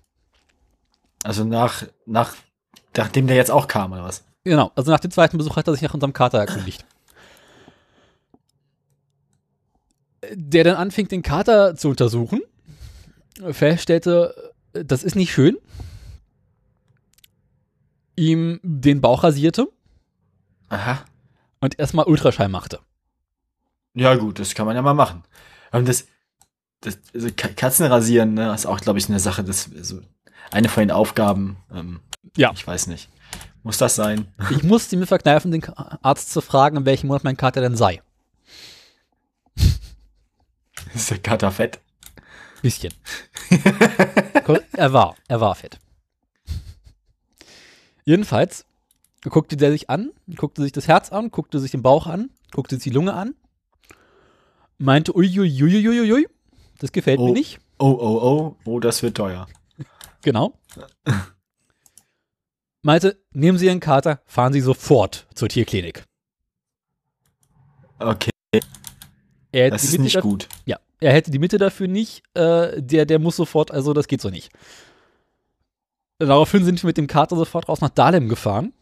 also 1.24 1.44
nach, 1.44 1.84
nach, 2.06 2.34
nachdem 2.96 3.26
der 3.26 3.36
jetzt 3.36 3.50
auch 3.50 3.68
kam, 3.68 3.92
oder 3.92 4.02
was? 4.04 4.24
Genau, 4.44 4.72
also 4.74 4.90
nach 4.90 5.00
dem 5.00 5.10
zweiten 5.10 5.36
Besuch 5.36 5.56
hat 5.56 5.66
er 5.68 5.74
sich 5.74 5.82
nach 5.82 5.94
unserem 5.94 6.12
Kater 6.14 6.38
erkundigt. 6.38 6.84
Der 10.32 10.64
dann 10.64 10.76
anfing, 10.76 11.06
den 11.08 11.22
Kater 11.22 11.76
zu 11.76 11.88
untersuchen, 11.90 12.40
feststellte, 13.50 14.52
das 14.72 15.04
ist 15.04 15.14
nicht 15.14 15.32
schön, 15.32 15.56
ihm 18.16 18.58
den 18.62 19.00
Bauch 19.00 19.22
rasierte 19.22 19.68
Aha. 20.70 21.04
Und 21.60 21.78
erstmal 21.78 22.06
Ultraschall 22.06 22.48
machte. 22.48 22.80
Ja, 23.94 24.14
gut, 24.14 24.38
das 24.38 24.54
kann 24.54 24.66
man 24.66 24.76
ja 24.76 24.82
mal 24.82 24.94
machen. 24.94 25.24
Und 25.72 25.88
das, 25.88 26.06
das 26.80 26.98
also 27.14 27.28
Ka- 27.36 27.48
Katzen 27.48 27.86
rasieren, 27.86 28.34
ne, 28.34 28.52
ist 28.54 28.66
auch, 28.66 28.80
glaube 28.80 28.98
ich, 28.98 29.08
eine 29.08 29.18
Sache, 29.20 29.42
das, 29.44 29.70
also 29.74 30.00
eine 30.50 30.68
von 30.68 30.82
den 30.82 30.90
Aufgaben, 30.90 31.56
ähm, 31.74 32.00
Ja. 32.36 32.52
ich 32.52 32.66
weiß 32.66 32.86
nicht. 32.86 33.08
Muss 33.62 33.78
das 33.78 33.96
sein? 33.96 34.32
Ich 34.50 34.62
musste 34.62 34.96
mir 34.96 35.06
verkneifen, 35.06 35.50
den 35.50 35.64
Arzt 35.74 36.30
zu 36.32 36.40
fragen, 36.40 36.76
in 36.78 36.86
welchem 36.86 37.08
Monat 37.08 37.24
mein 37.24 37.36
Kater 37.36 37.60
denn 37.60 37.76
sei. 37.76 38.00
Ist 40.94 41.10
der 41.10 41.18
Kater 41.18 41.50
fett? 41.50 41.80
Bisschen. 42.62 42.92
Er 44.72 44.92
war, 44.92 45.16
er 45.28 45.40
war 45.40 45.54
fett. 45.54 45.78
Jedenfalls 48.04 48.64
guckte 49.22 49.56
der 49.56 49.70
sich 49.72 49.90
an, 49.90 50.10
guckte 50.36 50.62
sich 50.62 50.72
das 50.72 50.88
Herz 50.88 51.10
an, 51.12 51.30
guckte 51.30 51.58
sich 51.60 51.70
den 51.70 51.82
Bauch 51.82 52.06
an, 52.06 52.30
guckte 52.52 52.76
sich 52.76 52.84
die 52.84 52.90
Lunge 52.90 53.14
an, 53.14 53.34
meinte, 54.78 55.14
uiuiuiuiui, 55.16 56.28
das 56.78 56.92
gefällt 56.92 57.18
Oh. 57.18 57.26
mir 57.26 57.32
nicht. 57.32 57.58
Oh, 57.78 57.96
oh, 58.00 58.20
oh, 58.22 58.56
oh, 58.64 58.80
das 58.80 59.02
wird 59.02 59.16
teuer. 59.16 59.46
Genau. 60.22 60.58
Meinte, 62.82 63.20
nehmen 63.32 63.58
Sie 63.58 63.66
Ihren 63.66 63.80
Kater, 63.80 64.20
fahren 64.26 64.52
Sie 64.52 64.60
sofort 64.60 65.26
zur 65.34 65.48
Tierklinik. 65.48 66.04
Okay, 67.98 68.30
Er 69.50 69.64
hätte 69.64 69.70
das 69.72 69.82
die 69.82 69.86
ist 69.88 69.92
Mitte 69.92 70.02
nicht 70.04 70.16
dafür- 70.16 70.30
gut. 70.30 70.48
Ja, 70.66 70.78
er 71.00 71.12
hätte 71.12 71.30
die 71.32 71.38
Mitte 71.40 71.58
dafür 71.58 71.88
nicht. 71.88 72.22
Äh, 72.34 72.80
der, 72.80 73.06
der 73.06 73.18
muss 73.18 73.36
sofort, 73.36 73.70
also 73.72 73.92
das 73.92 74.06
geht 74.06 74.20
so 74.20 74.30
nicht. 74.30 74.50
Daraufhin 76.18 76.64
sind 76.64 76.82
wir 76.82 76.86
mit 76.88 76.96
dem 76.96 77.06
Kater 77.08 77.36
sofort 77.36 77.68
raus 77.68 77.80
nach 77.80 77.90
Dahlem 77.90 78.28
gefahren. 78.28 78.72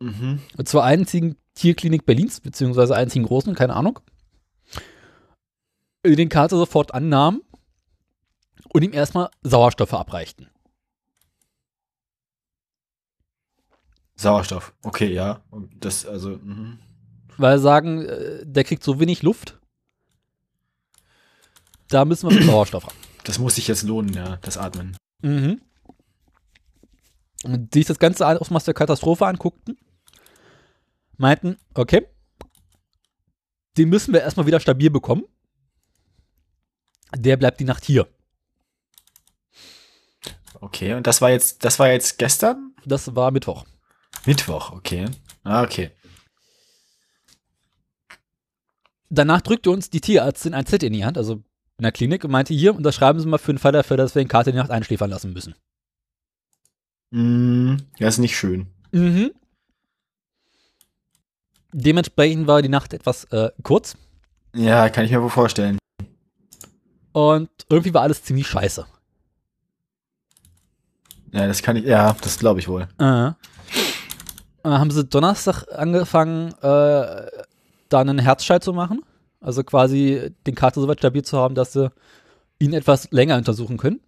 Mhm. 0.00 0.40
Zur 0.64 0.84
einzigen 0.84 1.36
Tierklinik 1.54 2.04
Berlins, 2.04 2.40
beziehungsweise 2.40 2.96
einzigen 2.96 3.24
großen, 3.24 3.54
keine 3.54 3.74
Ahnung. 3.74 4.00
Den 6.04 6.28
Kater 6.28 6.56
sofort 6.58 6.92
annahmen 6.92 7.40
und 8.68 8.82
ihm 8.82 8.92
erstmal 8.92 9.30
Sauerstoff 9.42 9.88
verabreichten. 9.88 10.48
Sauerstoff. 14.16 14.74
Okay, 14.82 15.12
ja. 15.12 15.42
Und 15.50 15.70
Das, 15.84 16.06
also, 16.06 16.38
mhm. 16.42 16.78
Weil 17.36 17.58
sagen, 17.58 18.04
äh, 18.04 18.44
der 18.44 18.64
kriegt 18.64 18.84
so 18.84 19.00
wenig 19.00 19.22
Luft. 19.22 19.58
Da 21.88 22.04
müssen 22.04 22.28
wir 22.28 22.36
mit 22.36 22.44
Sauerstoff 22.44 22.86
ran. 22.86 22.94
das 23.24 23.38
muss 23.38 23.56
sich 23.56 23.68
jetzt 23.68 23.82
lohnen, 23.82 24.12
ja, 24.12 24.36
das 24.42 24.56
Atmen. 24.56 24.96
Mhm. 25.22 25.60
Und 27.44 27.74
die 27.74 27.80
sich 27.80 27.86
das 27.86 27.98
ganze 27.98 28.26
Ausmaß 28.26 28.64
der 28.64 28.74
Katastrophe 28.74 29.26
anguckten, 29.26 29.78
meinten, 31.16 31.58
okay, 31.74 32.06
den 33.76 33.88
müssen 33.88 34.14
wir 34.14 34.22
erstmal 34.22 34.46
wieder 34.46 34.60
stabil 34.60 34.90
bekommen. 34.90 35.24
Der 37.16 37.36
bleibt 37.36 37.60
die 37.60 37.64
Nacht 37.64 37.84
hier. 37.84 38.08
Okay, 40.60 40.94
und 40.94 41.06
das 41.06 41.20
war 41.20 41.30
jetzt, 41.30 41.64
das 41.64 41.78
war 41.78 41.90
jetzt 41.90 42.18
gestern? 42.18 42.74
Das 42.86 43.14
war 43.14 43.30
Mittwoch. 43.30 43.64
Mittwoch, 44.24 44.72
okay. 44.72 45.06
Ah, 45.42 45.62
okay. 45.62 45.90
Danach 49.10 49.42
drückte 49.42 49.70
uns 49.70 49.90
die 49.90 50.00
Tierärztin 50.00 50.54
ein 50.54 50.66
Zettel 50.66 50.86
in 50.86 50.92
die 50.94 51.04
Hand, 51.04 51.18
also 51.18 51.34
in 51.76 51.82
der 51.82 51.92
Klinik, 51.92 52.24
und 52.24 52.30
meinte, 52.30 52.54
hier, 52.54 52.74
unterschreiben 52.74 53.20
Sie 53.20 53.26
mal 53.26 53.38
für 53.38 53.52
den 53.52 53.58
Fall 53.58 53.72
dafür, 53.72 53.96
dass 53.96 54.14
wir 54.14 54.22
den 54.22 54.28
Kater 54.28 54.52
die 54.52 54.58
Nacht 54.58 54.70
einschläfern 54.70 55.10
lassen 55.10 55.32
müssen. 55.32 55.54
Mm, 57.14 57.76
das 58.00 58.14
ist 58.14 58.18
nicht 58.18 58.36
schön. 58.36 58.66
Mhm. 58.90 59.30
Dementsprechend 61.72 62.48
war 62.48 62.60
die 62.60 62.68
Nacht 62.68 62.92
etwas 62.92 63.22
äh, 63.26 63.50
kurz 63.62 63.96
Ja, 64.52 64.88
kann 64.88 65.04
ich 65.04 65.12
mir 65.12 65.22
wohl 65.22 65.30
vorstellen. 65.30 65.78
und 67.12 67.48
irgendwie 67.68 67.94
war 67.94 68.02
alles 68.02 68.24
ziemlich 68.24 68.48
scheiße. 68.48 68.84
Ja, 71.32 71.46
das 71.46 71.62
kann 71.62 71.76
ich, 71.76 71.84
ja, 71.84 72.16
das 72.20 72.36
glaube 72.38 72.58
ich 72.58 72.66
wohl. 72.66 72.88
Äh, 72.98 73.30
haben 74.64 74.90
sie 74.90 75.04
Donnerstag 75.04 75.66
angefangen, 75.72 76.48
äh, 76.62 77.26
da 77.90 78.00
einen 78.00 78.18
Herzschall 78.18 78.60
zu 78.60 78.72
machen. 78.72 79.02
Also 79.40 79.62
quasi 79.62 80.32
den 80.48 80.56
Kater 80.56 80.80
so 80.80 80.88
weit 80.88 80.98
stabil 80.98 81.22
zu 81.22 81.38
haben, 81.38 81.54
dass 81.54 81.74
sie 81.74 81.90
ihn 82.58 82.72
etwas 82.72 83.08
länger 83.12 83.36
untersuchen 83.36 83.76
können. 83.76 84.00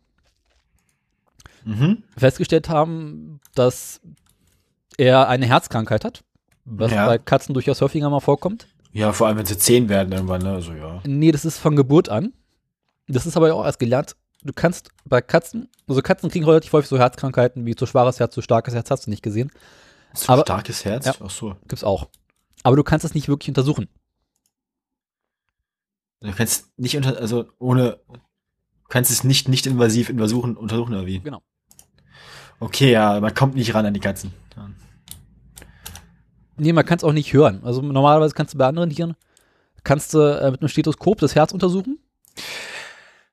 Mhm. 1.67 2.03
Festgestellt 2.17 2.69
haben, 2.69 3.41
dass 3.55 4.01
er 4.97 5.29
eine 5.29 5.47
Herzkrankheit 5.47 6.05
hat, 6.05 6.23
was 6.65 6.93
Ja. 6.93 7.07
bei 7.07 7.19
Katzen 7.19 7.53
durchaus 7.55 7.81
häufiger 7.81 8.09
mal 8.09 8.21
vorkommt. 8.21 8.67
Ja, 8.93 9.13
vor 9.13 9.27
allem, 9.27 9.37
wenn 9.37 9.47
sie 9.47 9.59
zehn 9.59 9.89
werden 9.89 10.13
irgendwann, 10.13 10.41
ne? 10.43 10.53
Also, 10.53 10.73
ja. 10.73 11.03
Nee, 11.05 11.33
das 11.33 11.45
ist 11.45 11.59
von 11.59 11.77
Geburt 11.77 12.09
an. 12.09 12.33
Das 13.09 13.27
ist 13.27 13.37
aber 13.37 13.53
auch 13.55 13.65
erst 13.65 13.79
gelernt. 13.79 14.17
Du 14.43 14.53
kannst 14.55 14.91
bei 15.05 15.21
Katzen, 15.21 15.69
also 15.89 16.01
Katzen 16.03 16.31
kriegen 16.31 16.45
relativ 16.45 16.73
häufig 16.73 16.89
so 16.89 16.99
Herzkrankheiten 16.99 17.67
wie 17.67 17.75
zu 17.75 17.85
schwaches 17.87 18.21
Herz, 18.21 18.33
zu 18.33 18.43
starkes 18.43 18.75
Herz, 18.75 18.91
hast 18.91 19.07
du 19.07 19.11
nicht 19.11 19.23
gesehen. 19.23 19.51
So 20.15 20.33
Aber- 20.33 20.43
starkes 20.43 20.85
Herz? 20.85 21.05
Ja. 21.07 21.15
Ach 21.23 21.31
so. 21.31 21.57
Gibt's 21.69 21.85
auch. 21.85 22.09
Aber 22.63 22.77
du 22.77 22.85
kannst 22.85 23.05
es 23.05 23.13
nicht 23.15 23.29
wirklich 23.29 23.49
untersuchen. 23.49 23.89
Du 26.21 26.33
kannst 26.33 26.79
nicht 26.79 26.97
unter, 26.97 27.19
also 27.19 27.47
ohne, 27.59 27.99
du 28.09 28.89
kannst 28.89 29.11
es 29.11 29.25
nicht, 29.25 29.49
nicht 29.49 29.67
invasiv 29.67 30.09
untersuchen, 30.11 30.57
untersuchen 30.57 30.95
oder 30.95 31.07
wie? 31.07 31.21
Genau. 31.21 31.43
Okay, 32.61 32.93
ja, 32.93 33.21
man 33.21 33.35
kommt 33.35 33.55
nicht 33.55 33.75
ran 33.75 33.87
an 33.87 33.95
die 33.95 34.01
Katzen. 34.01 34.33
Ja. 34.57 34.71
Nee, 36.57 36.73
man 36.73 36.87
kann 36.87 36.99
es 36.99 37.05
auch 37.05 37.13
nicht 37.13 37.33
hören. 37.33 37.61
Also 37.65 37.83
normalerweise 37.83 38.35
kannst 38.35 38.55
du 38.55 38.59
bei 38.59 38.67
anderen 38.67 38.91
Tieren, 38.91 39.15
kannst 39.85 40.15
du 40.15 40.21
äh, 40.21 40.51
mit 40.51 40.61
einem 40.61 40.69
Stethoskop 40.69 41.19
das 41.19 41.35
Herz 41.35 41.53
untersuchen 41.53 41.99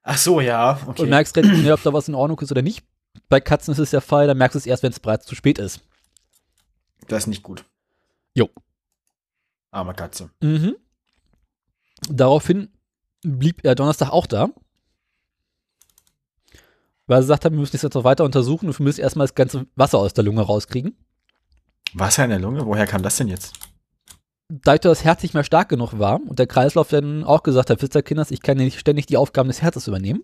Ach 0.03 0.17
so, 0.17 0.41
ja, 0.41 0.79
okay. 0.85 1.03
und 1.03 1.09
merkst 1.09 1.35
relativ 1.37 1.59
schnell, 1.59 1.73
ob 1.73 1.81
da 1.81 1.93
was 1.93 2.09
in 2.09 2.15
Ordnung 2.15 2.39
ist 2.39 2.51
oder 2.51 2.61
nicht. 2.61 2.83
Bei 3.29 3.39
Katzen 3.39 3.71
ist 3.71 3.79
es 3.79 3.91
der 3.91 4.01
Fall, 4.01 4.27
da 4.27 4.33
merkst 4.33 4.55
du 4.55 4.59
es 4.59 4.65
erst, 4.65 4.83
wenn 4.83 4.91
es 4.91 4.99
bereits 4.99 5.25
zu 5.25 5.35
spät 5.35 5.57
ist. 5.57 5.79
das 7.07 7.23
ist 7.23 7.27
nicht 7.27 7.43
gut. 7.43 7.63
Jo. 8.33 8.49
Arme 9.71 9.93
Katze. 9.93 10.29
Mhm. 10.41 10.75
Daraufhin 12.09 12.69
blieb 13.21 13.63
er 13.63 13.75
Donnerstag 13.75 14.09
auch 14.09 14.27
da. 14.27 14.49
Weil 17.13 17.19
er 17.19 17.25
gesagt 17.25 17.45
hat, 17.45 17.51
wir 17.51 17.59
müssen 17.59 17.73
das 17.73 17.83
jetzt 17.83 17.93
noch 17.93 18.05
weiter 18.05 18.23
untersuchen 18.23 18.69
und 18.69 18.79
wir 18.79 18.83
müssen 18.83 19.01
erstmal 19.01 19.27
das 19.27 19.35
ganze 19.35 19.67
Wasser 19.75 19.99
aus 19.99 20.15
der 20.15 20.23
Lunge 20.23 20.41
rauskriegen. 20.41 20.97
Wasser 21.93 22.23
in 22.23 22.31
der 22.31 22.39
Lunge? 22.39 22.65
Woher 22.65 22.87
kam 22.87 23.03
das 23.03 23.17
denn 23.17 23.27
jetzt? 23.27 23.53
Dadurch, 24.49 24.81
dass 24.81 24.97
das 24.97 25.05
Herz 25.05 25.21
nicht 25.21 25.35
mehr 25.35 25.43
stark 25.43 25.69
genug 25.69 25.99
war 25.99 26.19
und 26.27 26.39
der 26.39 26.47
Kreislauf 26.47 26.89
dann 26.89 27.23
auch 27.23 27.43
gesagt 27.43 27.69
hat, 27.69 27.83
wisst 27.83 27.95
ihr 27.95 28.01
Kinders, 28.01 28.31
ich 28.31 28.41
kann 28.41 28.57
nicht 28.57 28.79
ständig 28.79 29.05
die 29.05 29.17
Aufgaben 29.17 29.47
des 29.47 29.61
Herzens 29.61 29.87
übernehmen, 29.87 30.23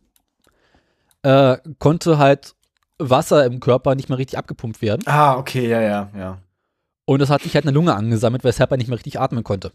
äh, 1.22 1.58
konnte 1.78 2.18
halt 2.18 2.56
Wasser 2.98 3.46
im 3.46 3.60
Körper 3.60 3.94
nicht 3.94 4.10
mehr 4.10 4.18
richtig 4.18 4.40
abgepumpt 4.40 4.82
werden. 4.82 5.04
Ah, 5.06 5.38
okay, 5.38 5.70
ja, 5.70 5.82
ja, 5.82 6.10
ja. 6.18 6.40
Und 7.06 7.20
das 7.20 7.30
hat 7.30 7.44
sich 7.44 7.54
halt 7.54 7.66
eine 7.66 7.72
Lunge 7.76 7.94
angesammelt, 7.94 8.44
weshalb 8.44 8.72
er 8.72 8.78
nicht 8.78 8.88
mehr 8.88 8.98
richtig 8.98 9.20
atmen 9.20 9.44
konnte. 9.44 9.74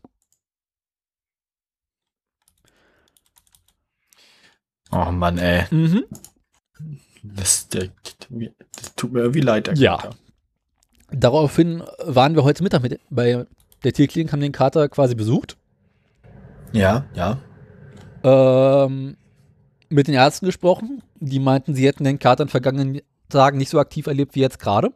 Oh 4.91 5.13
Mann, 5.13 5.39
ey. 5.39 5.67
Mhm. 5.71 6.07
Das, 7.23 7.69
der, 7.69 7.89
das 8.29 8.95
tut 8.97 9.13
mir 9.13 9.21
irgendwie 9.21 9.41
leid. 9.41 9.67
Der 9.69 9.75
Ja. 9.75 9.97
Kater. 9.97 10.17
Daraufhin 11.11 11.83
waren 12.05 12.35
wir 12.35 12.45
heute 12.45 12.63
Mittag 12.63 12.83
mit, 12.83 13.01
bei 13.11 13.47
der 13.85 13.93
Tierklinik, 13.93 14.33
haben 14.33 14.41
den 14.41 14.53
Kater 14.53 14.89
quasi 14.89 15.15
besucht. 15.15 15.57
Ja, 16.73 17.05
ja. 17.15 17.39
ähm, 18.25 19.17
mit 19.89 20.09
den 20.09 20.15
Ärzten 20.15 20.47
gesprochen. 20.47 21.03
Die 21.21 21.39
meinten, 21.39 21.75
sie 21.75 21.87
hätten 21.87 22.05
den 22.05 22.19
Kater 22.19 22.43
in 22.43 22.47
den 22.49 22.51
vergangenen 22.51 23.01
Tagen 23.29 23.59
nicht 23.59 23.71
so 23.71 23.79
aktiv 23.79 24.07
erlebt 24.07 24.35
wie 24.35 24.41
jetzt 24.41 24.59
gerade. 24.59 24.93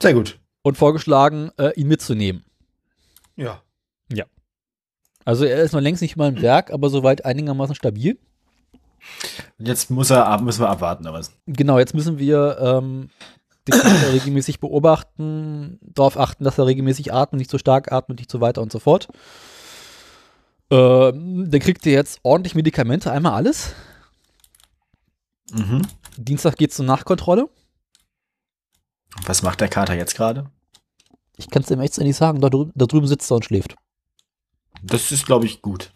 Sehr 0.00 0.14
gut. 0.14 0.38
Und 0.62 0.76
vorgeschlagen, 0.78 1.50
äh, 1.58 1.72
ihn 1.74 1.88
mitzunehmen. 1.88 2.44
Ja. 3.36 3.62
Also 5.24 5.44
er 5.44 5.62
ist 5.62 5.72
noch 5.74 5.82
längst 5.82 6.00
nicht 6.00 6.16
mal 6.16 6.30
im 6.30 6.40
Berg, 6.40 6.70
aber 6.70 6.88
soweit 6.88 7.26
einigermaßen 7.26 7.74
stabil. 7.74 8.18
Jetzt 9.58 9.90
muss 9.90 10.10
er, 10.10 10.40
müssen 10.40 10.60
wir 10.60 10.68
abwarten, 10.68 11.06
aber? 11.06 11.20
Genau, 11.46 11.78
jetzt 11.78 11.94
müssen 11.94 12.18
wir 12.18 12.58
ähm, 12.60 13.10
den 13.66 13.80
Kater 13.80 14.12
regelmäßig 14.12 14.60
beobachten, 14.60 15.78
darauf 15.82 16.18
achten, 16.18 16.44
dass 16.44 16.58
er 16.58 16.66
regelmäßig 16.66 17.12
atmet, 17.12 17.38
nicht 17.38 17.50
zu 17.50 17.58
stark 17.58 17.92
atmet, 17.92 18.18
nicht 18.18 18.30
so 18.30 18.40
weiter 18.40 18.62
und 18.62 18.72
so 18.72 18.78
fort. 18.78 19.08
Ähm, 20.70 21.50
dann 21.50 21.60
kriegt 21.60 21.86
er 21.86 21.92
jetzt 21.92 22.20
ordentlich 22.22 22.54
Medikamente, 22.54 23.10
einmal 23.10 23.32
alles. 23.32 23.74
Mhm. 25.50 25.82
Dienstag 26.16 26.56
geht's 26.56 26.76
zur 26.76 26.84
Nachkontrolle. 26.84 27.48
Was 29.24 29.42
macht 29.42 29.60
der 29.60 29.68
Kater 29.68 29.94
jetzt 29.94 30.14
gerade? 30.14 30.50
Ich 31.36 31.48
kann 31.48 31.62
es 31.62 31.68
dem 31.68 31.80
echt 31.80 31.96
nicht 31.98 32.16
sagen, 32.16 32.40
da, 32.40 32.50
drü 32.50 32.70
da 32.74 32.86
drüben 32.86 33.06
sitzt 33.06 33.30
er 33.30 33.36
und 33.36 33.44
schläft. 33.44 33.76
Das 34.82 35.12
ist, 35.12 35.24
glaube 35.24 35.46
ich, 35.46 35.62
gut. 35.62 35.92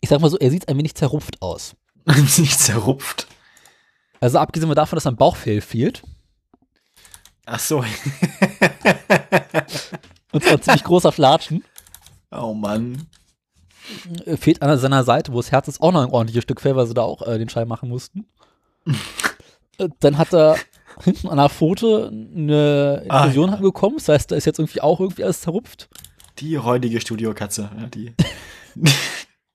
Ich 0.00 0.08
sag 0.08 0.20
mal 0.20 0.30
so, 0.30 0.38
er 0.38 0.50
sieht 0.50 0.68
ein 0.68 0.78
wenig 0.78 0.94
zerrupft 0.94 1.40
aus. 1.42 1.76
Nicht 2.38 2.58
zerrupft. 2.58 3.26
Also 4.20 4.38
abgesehen 4.38 4.72
davon, 4.74 4.96
dass 4.96 5.04
sein 5.04 5.16
Bauchfell 5.16 5.60
fehlt. 5.60 6.02
Ach 7.46 7.58
so. 7.58 7.78
Und 10.32 10.42
zwar 10.44 10.52
ein 10.52 10.62
ziemlich 10.62 10.84
großer 10.84 11.10
Flatschen. 11.12 11.64
oh 12.30 12.54
Mann. 12.54 13.06
Äh, 14.24 14.36
Fehlt 14.36 14.62
an 14.62 14.78
seiner 14.78 15.02
Seite, 15.04 15.32
wo 15.32 15.38
das 15.38 15.50
Herz 15.50 15.66
ist, 15.68 15.80
auch 15.80 15.90
noch 15.92 16.02
ein 16.02 16.10
ordentliches 16.12 16.44
Stück 16.44 16.60
Fell, 16.60 16.76
weil 16.76 16.86
sie 16.86 16.94
da 16.94 17.02
auch 17.02 17.22
äh, 17.26 17.38
den 17.38 17.48
Schein 17.48 17.68
machen 17.68 17.88
mussten. 17.88 18.26
Äh, 19.78 19.88
Dann 20.00 20.18
hat 20.18 20.34
er 20.34 20.56
hinten 21.02 21.28
an 21.28 21.38
der 21.38 21.48
Pfote 21.48 22.08
eine 22.12 23.02
Ah, 23.08 23.24
Infusion 23.24 23.50
ja. 23.50 23.56
bekommen. 23.56 23.96
Das 23.96 24.08
heißt, 24.10 24.30
da 24.30 24.36
ist 24.36 24.44
jetzt 24.44 24.58
irgendwie 24.58 24.82
auch 24.82 25.00
irgendwie 25.00 25.24
alles 25.24 25.40
zerrupft. 25.40 25.88
Die 26.38 26.54
räudige 26.56 27.00
Studiokatze. 27.00 27.70
Ja, 27.80 27.86
die. 27.86 28.12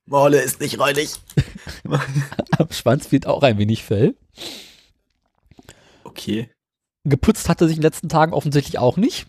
Morle 0.06 0.40
ist 0.42 0.60
nicht 0.62 0.80
räudig. 0.80 1.10
Am 2.58 2.72
Schwanz 2.72 3.08
fehlt 3.08 3.26
auch 3.28 3.44
ein 3.44 3.58
wenig 3.58 3.84
Fell. 3.84 4.16
Okay. 6.04 6.50
Geputzt 7.04 7.50
hat 7.50 7.62
er 7.62 7.68
sich 7.68 7.78
in 7.78 7.82
den 7.82 7.88
letzten 7.88 8.10
Tagen 8.10 8.34
offensichtlich 8.34 8.78
auch 8.80 8.98
nicht. 8.98 9.28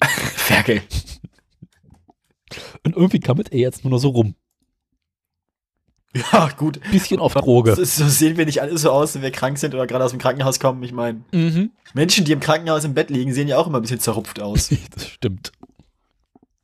Ferkel. 0.02 0.82
Und 2.84 2.96
irgendwie 2.96 3.20
kammelt 3.20 3.52
er 3.52 3.58
jetzt 3.58 3.84
nur 3.84 3.90
noch 3.90 3.98
so 3.98 4.08
rum. 4.10 4.34
Ja, 6.14 6.48
gut. 6.56 6.80
Bisschen 6.90 7.20
auf 7.20 7.34
Droge. 7.34 7.76
So, 7.76 7.84
so 7.84 8.08
sehen 8.08 8.36
wir 8.36 8.44
nicht 8.46 8.60
alle 8.60 8.76
so 8.78 8.90
aus, 8.90 9.14
wenn 9.14 9.22
wir 9.22 9.30
krank 9.30 9.58
sind 9.58 9.74
oder 9.74 9.86
gerade 9.86 10.04
aus 10.04 10.10
dem 10.10 10.18
Krankenhaus 10.18 10.58
kommen. 10.58 10.82
Ich 10.82 10.92
meine, 10.92 11.22
Mhm. 11.32 11.70
Menschen, 11.94 12.24
die 12.24 12.32
im 12.32 12.40
Krankenhaus 12.40 12.84
im 12.84 12.94
Bett 12.94 13.10
liegen, 13.10 13.32
sehen 13.32 13.46
ja 13.46 13.58
auch 13.58 13.66
immer 13.68 13.78
ein 13.78 13.82
bisschen 13.82 14.00
zerrupft 14.00 14.40
aus. 14.40 14.70
Das 14.94 15.06
stimmt. 15.08 15.52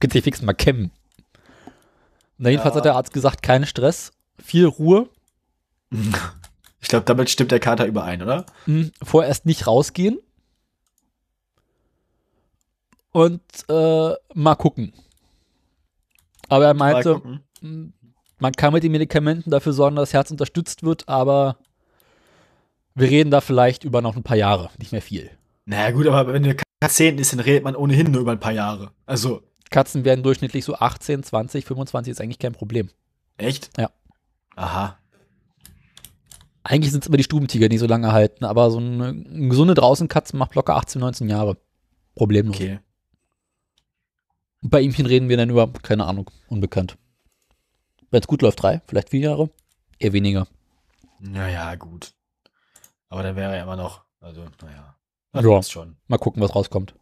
Könnt 0.01 0.15
ihr 0.15 0.23
fix 0.23 0.43
mal 0.43 0.53
kämmen. 0.55 0.91
Na, 2.39 2.51
jedenfalls 2.51 2.75
Ja. 2.75 2.79
hat 2.79 2.85
der 2.85 2.95
Arzt 2.97 3.13
gesagt, 3.13 3.43
kein 3.43 3.65
Stress, 3.67 4.13
viel 4.43 4.67
Ruhe, 4.67 5.09
Ich 6.81 6.89
glaube, 6.89 7.05
damit 7.05 7.31
stimmt 7.31 7.51
der 7.51 7.59
Kater 7.61 7.87
überein, 7.87 8.23
oder? 8.23 8.45
mh, 8.67 8.91
vorerst 9.03 9.45
nicht 9.47 9.67
rausgehen. 9.67 10.19
Und 13.13 13.41
äh, 13.69 14.13
mal 14.35 14.55
gucken. 14.57 14.93
Aber 16.49 16.67
er 16.67 16.75
meinte, 16.75 17.21
mh, 17.61 17.89
man 18.39 18.53
kann 18.53 18.73
mit 18.73 18.83
den 18.85 18.93
Medikamenten 18.93 19.51
dafür 19.51 19.73
sorgen, 19.73 19.97
dass 19.97 20.11
das 20.11 20.15
Herz 20.15 20.31
unterstützt 20.31 20.83
wird, 20.83 21.09
aber 21.09 21.57
wir 22.95 23.09
reden 23.11 23.31
da 23.31 23.41
vielleicht 23.41 23.85
über 23.85 24.03
noch 24.03 24.17
ein 24.17 24.23
paar 24.23 24.37
Jahre, 24.37 24.71
nicht 24.79 24.93
mehr 24.93 25.03
viel. 25.03 25.31
Naja, 25.65 25.91
gut, 25.91 26.07
aber 26.07 26.33
wenn 26.33 26.45
eine 26.45 26.55
Katze 26.55 26.95
10 26.97 27.19
ist, 27.19 27.33
dann 27.33 27.41
redet 27.41 27.65
man 27.65 27.75
ohnehin 27.75 28.11
nur 28.13 28.21
über 28.21 28.33
ein 28.33 28.41
paar 28.41 28.53
Jahre. 28.53 28.93
Also, 29.07 29.43
Katzen 29.71 30.05
werden 30.05 30.23
durchschnittlich 30.23 30.65
so 30.65 30.77
18, 30.77 31.23
20, 31.23 31.65
25 31.65 32.11
ist 32.13 32.21
eigentlich 32.21 32.39
kein 32.39 32.53
Problem. 32.53 32.91
echt? 33.39 33.71
Ja. 33.79 33.91
Aha. 34.55 34.99
Eigentlich 36.63 36.91
sind 36.91 37.05
es 37.05 37.09
immer 37.09 37.17
die 37.17 37.23
Stubentiger, 37.25 37.69
die 37.69 37.79
so 37.79 37.87
lange 37.87 38.13
halten, 38.13 38.45
aber 38.45 38.71
so 38.71 38.79
eine, 38.79 39.09
eine 39.09 39.49
gesunde 39.49 39.75
Draußenkatze 39.75 40.37
macht 40.37 40.55
locker 40.55 40.77
18, 40.77 41.01
19 41.01 41.29
Jahre. 41.29 41.59
Problemlos. 42.15 42.57
Okay. 42.57 42.81
Und 44.63 44.71
bei 44.71 44.81
ihmchen 44.81 45.07
reden 45.07 45.29
wir 45.29 45.37
dann 45.37 45.51
über, 45.51 45.71
keine 45.73 46.07
Ahnung, 46.07 46.31
unbekannt. 46.49 46.97
Wenn 48.11 48.21
es 48.21 48.27
gut 48.27 48.43
läuft, 48.43 48.63
drei, 48.63 48.83
vielleicht 48.87 49.11
vier 49.11 49.21
Jahre. 49.21 49.51
Eher 49.99 50.13
weniger. 50.13 50.49
Naja, 51.21 51.75
gut. 51.77 52.15
Aber 53.09 53.23
dann 53.23 53.37
wäre 53.37 53.55
er 53.55 53.63
immer 53.63 53.77
noch, 53.77 54.05
also, 54.21 54.45
naja. 54.63 54.97
Ja. 55.35 55.63
Schon. 55.63 55.97
Mal 56.09 56.19
gucken, 56.19 56.43
was 56.43 56.55
rauskommt. 56.55 56.95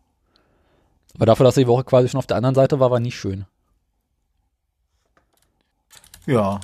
Aber 1.14 1.26
dafür, 1.26 1.44
dass 1.44 1.54
die 1.54 1.66
Woche 1.66 1.84
quasi 1.84 2.08
schon 2.08 2.18
auf 2.18 2.26
der 2.26 2.36
anderen 2.36 2.54
Seite 2.54 2.80
war, 2.80 2.90
war 2.90 3.00
nicht 3.00 3.16
schön. 3.18 3.46
Ja. 6.26 6.60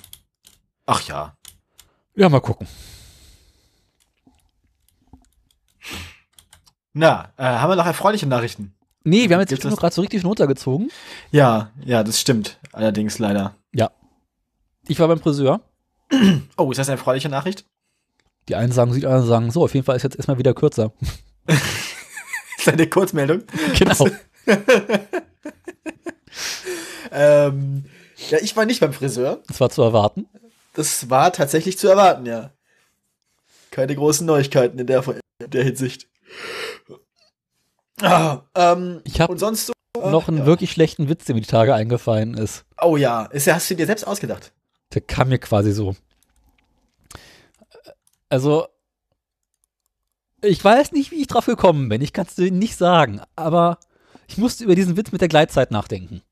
Ach 0.87 1.03
ja. 1.03 1.37
Ja, 2.15 2.29
mal 2.29 2.41
gucken. 2.41 2.67
Na, 6.93 7.33
äh, 7.37 7.45
haben 7.45 7.71
wir 7.71 7.77
noch 7.77 7.87
erfreuliche 7.87 8.27
Nachrichten? 8.27 8.75
Nee, 9.05 9.29
wir 9.29 9.37
haben 9.37 9.47
jetzt 9.47 9.53
es- 9.65 9.77
gerade 9.77 9.95
so 9.95 10.01
richtig 10.03 10.25
runtergezogen. 10.25 10.91
Ja, 11.31 11.71
ja, 11.85 12.03
das 12.03 12.21
stimmt. 12.21 12.59
Allerdings 12.73 13.19
leider. 13.19 13.55
Ich 14.89 14.99
war 14.99 15.07
beim 15.07 15.21
Friseur. 15.21 15.61
Oh, 16.57 16.73
ist 16.73 16.79
das 16.79 16.89
eine 16.89 16.97
erfreuliche 16.97 17.29
Nachricht? 17.29 17.65
Die 18.49 18.57
einen 18.57 18.73
sagen, 18.73 18.93
die 18.93 19.07
anderen 19.07 19.27
sagen, 19.29 19.51
so, 19.53 19.63
auf 19.63 19.73
jeden 19.75 19.87
Fall 19.87 19.95
ist 19.95 20.03
jetzt 20.03 20.17
erstmal 20.17 20.39
wieder 20.39 20.53
kürzer. 20.53 20.93
ist 22.59 22.67
eine 22.69 22.89
Kurzmeldung. 22.89 23.43
Genau. 23.79 24.09
Ähm, 27.13 27.85
ja, 28.31 28.39
ich 28.41 28.57
war 28.57 28.65
nicht 28.67 28.81
beim 28.81 28.93
Friseur. 28.93 29.43
Das 29.49 29.61
war 29.61 29.71
zu 29.71 29.83
erwarten. 29.83 30.29
Das 30.75 31.11
war 31.11 31.33
tatsächlich 31.33 31.79
zu 31.79 31.89
erwarten, 31.89 32.27
ja. 32.27 32.53
Keine 33.71 33.95
großen 33.95 34.27
Neuigkeiten 34.27 34.79
in 34.79 34.87
der, 34.87 35.03
in 35.43 35.51
der 35.51 35.65
Hinsicht. 35.65 36.09
Ah, 38.01 38.43
ähm, 38.55 39.01
Ich 39.05 39.21
habe 39.21 39.37
so? 39.39 39.73
äh, 39.99 40.11
noch 40.11 40.29
einen 40.29 40.39
ja. 40.39 40.47
wirklich 40.47 40.71
schlechten 40.73 41.09
Witz, 41.09 41.25
der 41.25 41.35
mir 41.35 41.41
die 41.41 41.47
Tage 41.49 41.75
eingefallen 41.75 42.35
ist. 42.35 42.65
Oh 42.81 42.97
ja, 42.97 43.25
ist, 43.27 43.47
ja- 43.47 43.55
hast 43.55 43.69
du 43.71 43.75
dir 43.75 43.87
selbst 43.87 44.07
ausgedacht? 44.07 44.53
Der 44.95 45.01
kam 45.03 45.29
mir 45.29 45.39
quasi 45.39 45.73
so. 45.73 45.95
Also, 48.29 48.67
ich 50.43 50.65
weiß 50.65 50.93
nicht, 50.93 51.11
wie 51.11 51.21
ich 51.21 51.27
drauf 51.27 51.47
gekommen 51.47 51.89
bin. 51.89 52.01
Ich 52.01 52.13
kann 52.13 52.27
es 52.27 52.37
dir 52.37 52.51
nicht 52.51 52.77
sagen. 52.77 53.21
Aber 53.37 53.79
ich 54.31 54.39
musste 54.39 54.63
über 54.63 54.77
diesen 54.77 54.97
Witz 54.97 55.11
mit 55.11 55.21
der 55.21 55.29
Gleitzeit 55.29 55.73
nachdenken. 55.73 56.23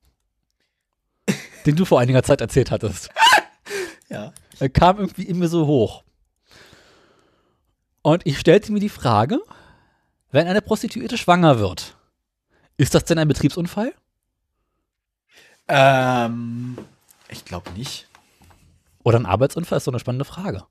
den 1.67 1.75
du 1.75 1.85
vor 1.85 1.99
einiger 1.99 2.23
Zeit 2.23 2.41
erzählt 2.41 2.71
hattest. 2.71 3.11
Ja. 4.11 4.33
Er 4.59 4.71
kam 4.71 4.97
irgendwie 4.99 5.25
in 5.25 5.39
mir 5.39 5.49
so 5.49 5.67
hoch. 5.67 6.03
Und 8.01 8.25
ich 8.27 8.39
stellte 8.39 8.73
mir 8.73 8.81
die 8.81 8.89
Frage, 8.89 9.39
wenn 10.31 10.47
eine 10.47 10.63
Prostituierte 10.63 11.19
schwanger 11.19 11.59
wird, 11.59 11.95
ist 12.79 12.95
das 12.95 13.05
denn 13.05 13.19
ein 13.19 13.29
Betriebsunfall? 13.29 13.93
Ähm, 15.69 16.79
ich 17.29 17.45
glaube 17.45 17.71
nicht. 17.73 18.09
Oder 19.05 19.19
ein 19.19 19.27
Arbeitsunfall? 19.27 19.77
Ist 19.77 19.85
so 19.85 19.91
eine 19.91 20.01
spannende 20.01 20.25
Frage. 20.25 20.65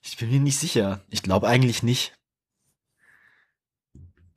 Ich 0.00 0.16
bin 0.16 0.30
mir 0.30 0.38
nicht 0.38 0.58
sicher. 0.58 1.00
Ich 1.10 1.22
glaube 1.24 1.48
eigentlich 1.48 1.82
nicht. 1.82 2.17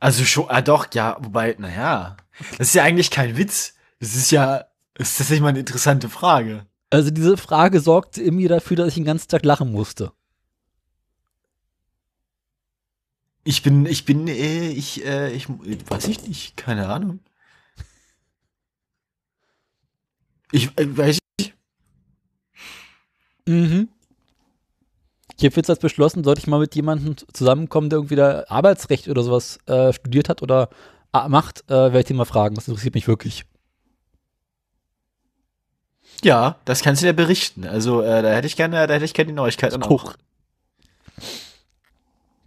Also 0.01 0.25
schon, 0.25 0.49
ah 0.49 0.63
doch, 0.63 0.87
ja, 0.95 1.15
wobei, 1.21 1.55
naja, 1.59 2.17
das 2.57 2.69
ist 2.69 2.73
ja 2.73 2.83
eigentlich 2.83 3.11
kein 3.11 3.37
Witz. 3.37 3.75
Das 3.99 4.15
ist 4.15 4.31
ja, 4.31 4.65
das 4.95 5.11
ist 5.11 5.17
tatsächlich 5.19 5.41
mal 5.41 5.49
eine 5.49 5.59
interessante 5.59 6.09
Frage. 6.09 6.65
Also 6.89 7.11
diese 7.11 7.37
Frage 7.37 7.79
sorgte 7.79 8.21
in 8.21 8.35
mir 8.35 8.49
dafür, 8.49 8.77
dass 8.77 8.87
ich 8.89 8.95
den 8.95 9.05
ganzen 9.05 9.29
Tag 9.29 9.45
lachen 9.45 9.71
musste. 9.71 10.11
Ich 13.43 13.61
bin, 13.61 13.85
ich 13.85 14.03
bin, 14.05 14.27
äh, 14.27 14.69
ich, 14.69 15.05
äh, 15.05 15.31
ich, 15.33 15.47
weiß 15.47 16.07
ich 16.07 16.27
nicht, 16.27 16.57
keine 16.57 16.89
Ahnung. 16.89 17.19
Ich, 20.51 20.75
äh, 20.79 20.97
weiß 20.97 21.19
ich, 21.37 21.53
Mhm. 23.47 23.89
Ich 25.41 25.45
habe 25.45 25.55
jetzt 25.55 25.71
als 25.71 25.79
beschlossen, 25.79 26.23
sollte 26.23 26.39
ich 26.39 26.45
mal 26.45 26.59
mit 26.59 26.75
jemandem 26.75 27.15
zusammenkommen, 27.33 27.89
der 27.89 27.97
irgendwie 27.97 28.15
da 28.15 28.43
Arbeitsrecht 28.47 29.07
oder 29.07 29.23
sowas 29.23 29.57
äh, 29.65 29.91
studiert 29.91 30.29
hat 30.29 30.43
oder 30.43 30.69
äh, 31.13 31.27
macht, 31.29 31.63
äh, 31.67 31.73
werde 31.73 31.99
ich 32.01 32.05
den 32.05 32.17
mal 32.17 32.25
fragen. 32.25 32.53
Das 32.53 32.67
interessiert 32.67 32.93
mich 32.93 33.07
wirklich. 33.07 33.45
ja, 36.23 36.57
das 36.65 36.83
kannst 36.83 37.01
du 37.01 37.07
dir 37.07 37.13
berichten. 37.13 37.65
Also, 37.65 38.03
äh, 38.03 38.21
da 38.21 38.29
hätte 38.29 38.45
ich 38.45 38.55
gerne, 38.55 38.85
da 38.85 38.93
hätte 38.93 39.05
ich 39.05 39.15
gerne 39.15 39.31
die 39.31 39.35
Neuigkeiten 39.35 39.81
auch. 39.81 40.13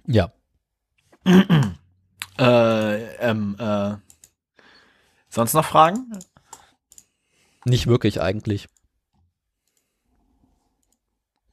Ja. 0.06 0.32
Äh, 2.36 3.14
ähm, 3.18 3.54
äh, 3.60 3.94
sonst 5.28 5.54
noch 5.54 5.64
Fragen? 5.64 6.18
Nicht 7.64 7.86
wirklich 7.86 8.20
eigentlich. 8.20 8.66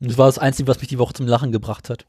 Und 0.02 0.10
Das 0.10 0.18
war 0.18 0.26
das 0.26 0.40
Einzige, 0.40 0.68
was 0.68 0.80
mich 0.80 0.90
die 0.90 0.98
Woche 1.00 1.14
zum 1.14 1.28
Lachen 1.28 1.52
gebracht 1.52 1.90
hat. 1.90 2.06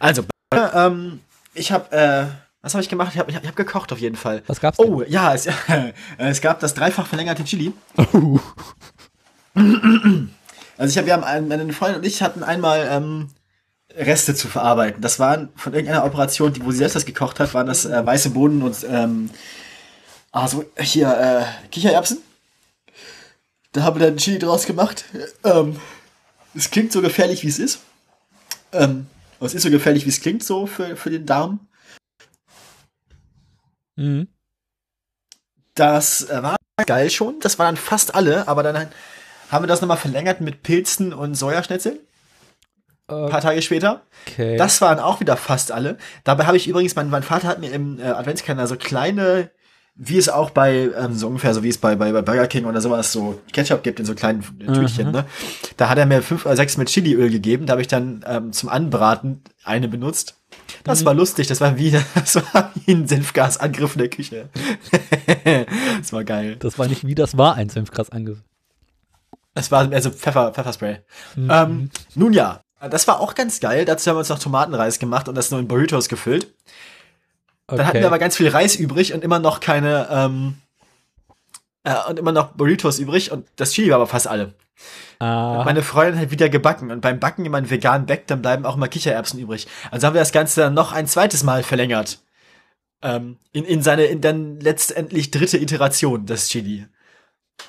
Also, 0.00 0.22
äh, 0.52 0.58
ähm, 0.74 1.20
ich 1.54 1.72
habe, 1.72 1.92
äh, 1.96 2.26
was 2.62 2.74
habe 2.74 2.82
ich 2.82 2.88
gemacht? 2.88 3.10
Ich 3.12 3.18
habe 3.18 3.30
ich 3.30 3.36
hab, 3.36 3.46
hab 3.46 3.56
gekocht 3.56 3.92
auf 3.92 4.00
jeden 4.00 4.16
Fall. 4.16 4.42
Was 4.46 4.60
gab's 4.60 4.78
denn? 4.78 4.92
Oh, 4.92 5.02
ja, 5.06 5.34
es, 5.34 5.46
es 6.18 6.40
gab 6.40 6.60
das 6.60 6.74
dreifach 6.74 7.06
verlängerte 7.06 7.44
Chili. 7.44 7.72
Oh. 8.12 8.38
Also 10.76 10.90
ich 11.00 11.08
habe, 11.12 11.24
ein- 11.24 11.46
meine 11.46 11.72
Freundin 11.72 11.98
und 12.00 12.04
ich 12.06 12.20
hatten 12.20 12.42
einmal 12.42 12.88
ähm, 12.90 13.28
Reste 13.94 14.34
zu 14.34 14.48
verarbeiten. 14.48 15.00
Das 15.00 15.20
waren 15.20 15.50
von 15.54 15.72
irgendeiner 15.72 16.04
Operation, 16.04 16.52
die, 16.52 16.64
wo 16.64 16.72
sie 16.72 16.78
selbst 16.78 16.96
das 16.96 17.04
gekocht 17.06 17.38
hat, 17.38 17.54
waren 17.54 17.68
das 17.68 17.84
äh, 17.84 18.04
weiße 18.04 18.30
Bohnen 18.30 18.60
und 18.60 18.84
ähm, 18.90 19.30
also 20.34 20.64
hier 20.78 21.08
äh, 21.08 21.68
Kichererbsen. 21.68 22.18
Da 23.72 23.82
haben 23.82 23.98
wir 23.98 24.06
dann 24.06 24.16
Chili 24.16 24.38
draus 24.40 24.66
gemacht. 24.66 25.04
Ähm, 25.44 25.80
es 26.54 26.70
klingt 26.70 26.92
so 26.92 27.00
gefährlich, 27.00 27.44
wie 27.44 27.48
es 27.48 27.60
ist. 27.60 27.80
Ähm, 28.72 29.06
es 29.40 29.54
ist 29.54 29.62
so 29.62 29.70
gefährlich, 29.70 30.04
wie 30.04 30.10
es 30.10 30.20
klingt, 30.20 30.42
so 30.42 30.66
für, 30.66 30.96
für 30.96 31.10
den 31.10 31.24
Darm. 31.24 31.60
Mhm. 33.94 34.26
Das 35.74 36.28
äh, 36.28 36.42
war 36.42 36.56
geil 36.84 37.10
schon. 37.10 37.38
Das 37.40 37.60
waren 37.60 37.76
fast 37.76 38.14
alle, 38.16 38.48
aber 38.48 38.64
dann 38.64 38.88
haben 39.50 39.62
wir 39.62 39.68
das 39.68 39.80
nochmal 39.80 39.96
verlängert 39.98 40.40
mit 40.40 40.64
Pilzen 40.64 41.12
und 41.12 41.36
Sojaschnitzeln. 41.36 42.00
Ein 43.06 43.28
paar 43.28 43.40
Tage 43.40 43.62
später. 43.62 44.02
Okay. 44.26 44.56
Das 44.56 44.80
waren 44.80 44.98
auch 44.98 45.20
wieder 45.20 45.36
fast 45.36 45.70
alle. 45.70 45.96
Dabei 46.24 46.46
habe 46.46 46.56
ich 46.56 46.66
übrigens, 46.66 46.96
mein, 46.96 47.10
mein 47.10 47.22
Vater 47.22 47.46
hat 47.46 47.60
mir 47.60 47.70
im 47.70 48.00
äh, 48.00 48.04
Adventskalender 48.04 48.66
so 48.66 48.76
kleine, 48.76 49.50
wie 49.96 50.18
es 50.18 50.28
auch 50.28 50.50
bei, 50.50 50.90
ähm, 50.98 51.14
so 51.14 51.28
ungefähr 51.28 51.54
so 51.54 51.62
wie 51.62 51.68
es 51.68 51.78
bei, 51.78 51.94
bei, 51.94 52.10
bei 52.12 52.20
Burger 52.22 52.48
King 52.48 52.64
oder 52.64 52.80
sowas, 52.80 53.12
so 53.12 53.40
Ketchup 53.52 53.82
gibt 53.84 54.00
in 54.00 54.06
so 54.06 54.14
kleinen 54.14 54.42
äh, 54.60 54.72
Tütchen, 54.72 55.06
Mhm. 55.06 55.12
ne? 55.12 55.24
Da 55.76 55.88
hat 55.88 55.98
er 55.98 56.06
mir 56.06 56.20
fünf 56.22 56.44
oder 56.46 56.56
sechs 56.56 56.76
mit 56.76 56.88
Chiliöl 56.88 57.30
gegeben. 57.30 57.66
Da 57.66 57.72
habe 57.72 57.80
ich 57.82 57.86
dann 57.88 58.24
ähm, 58.26 58.52
zum 58.52 58.68
Anbraten 58.68 59.42
eine 59.62 59.86
benutzt. 59.88 60.34
Das 60.82 61.00
Mhm. 61.02 61.06
war 61.06 61.14
lustig. 61.14 61.46
Das 61.46 61.60
war 61.60 61.78
wie, 61.78 61.90
das 62.14 62.34
war 62.36 62.72
wie 62.84 62.92
ein 62.92 63.06
Senfgasangriff 63.06 63.94
in 63.94 63.98
der 64.00 64.08
Küche. 64.10 64.48
das 66.00 66.12
war 66.12 66.24
geil. 66.24 66.56
das 66.58 66.78
war 66.78 66.88
nicht 66.88 67.06
wie 67.06 67.14
das 67.14 67.36
war, 67.38 67.54
ein 67.54 67.68
Senfkrass 67.68 68.10
angesehen. 68.10 68.44
Es 69.54 69.70
war 69.70 69.88
also 69.92 70.10
Pfeffer, 70.10 70.52
Pfefferspray. 70.52 70.98
Mhm. 71.36 71.48
Ähm, 71.50 71.90
nun 72.16 72.32
ja, 72.32 72.60
das 72.90 73.06
war 73.06 73.20
auch 73.20 73.36
ganz 73.36 73.60
geil. 73.60 73.84
Dazu 73.84 74.10
haben 74.10 74.16
wir 74.16 74.20
uns 74.20 74.28
noch 74.28 74.40
Tomatenreis 74.40 74.98
gemacht 74.98 75.28
und 75.28 75.36
das 75.36 75.52
nur 75.52 75.60
in 75.60 75.68
Burritos 75.68 76.08
gefüllt. 76.08 76.52
Dann 77.76 77.86
hatten 77.86 78.00
wir 78.00 78.06
aber 78.06 78.18
ganz 78.18 78.36
viel 78.36 78.48
Reis 78.48 78.76
übrig 78.76 79.12
und 79.14 79.24
immer 79.24 79.38
noch 79.38 79.60
keine, 79.60 80.08
ähm, 80.10 80.58
äh, 81.84 81.94
und 82.08 82.18
immer 82.18 82.32
noch 82.32 82.52
Burritos 82.52 82.98
übrig 82.98 83.30
und 83.30 83.46
das 83.56 83.72
Chili 83.72 83.90
war 83.90 83.96
aber 83.96 84.06
fast 84.06 84.26
alle. 84.26 84.54
ah, 85.20 85.62
Meine 85.64 85.82
Freundin 85.82 86.20
hat 86.20 86.30
wieder 86.30 86.48
gebacken 86.48 86.90
und 86.90 87.00
beim 87.00 87.20
Backen, 87.20 87.44
wenn 87.44 87.52
man 87.52 87.70
vegan 87.70 88.06
backt, 88.06 88.30
dann 88.30 88.42
bleiben 88.42 88.66
auch 88.66 88.76
mal 88.76 88.88
Kichererbsen 88.88 89.38
übrig. 89.38 89.66
Also 89.90 90.06
haben 90.06 90.14
wir 90.14 90.20
das 90.20 90.32
Ganze 90.32 90.60
dann 90.60 90.74
noch 90.74 90.92
ein 90.92 91.06
zweites 91.06 91.42
Mal 91.42 91.62
verlängert. 91.62 92.18
Ähm, 93.02 93.36
in, 93.52 93.64
in 93.64 93.82
seine, 93.82 94.04
in 94.04 94.20
dann 94.20 94.60
letztendlich 94.60 95.30
dritte 95.30 95.58
Iteration, 95.58 96.26
das 96.26 96.48
Chili. 96.48 96.86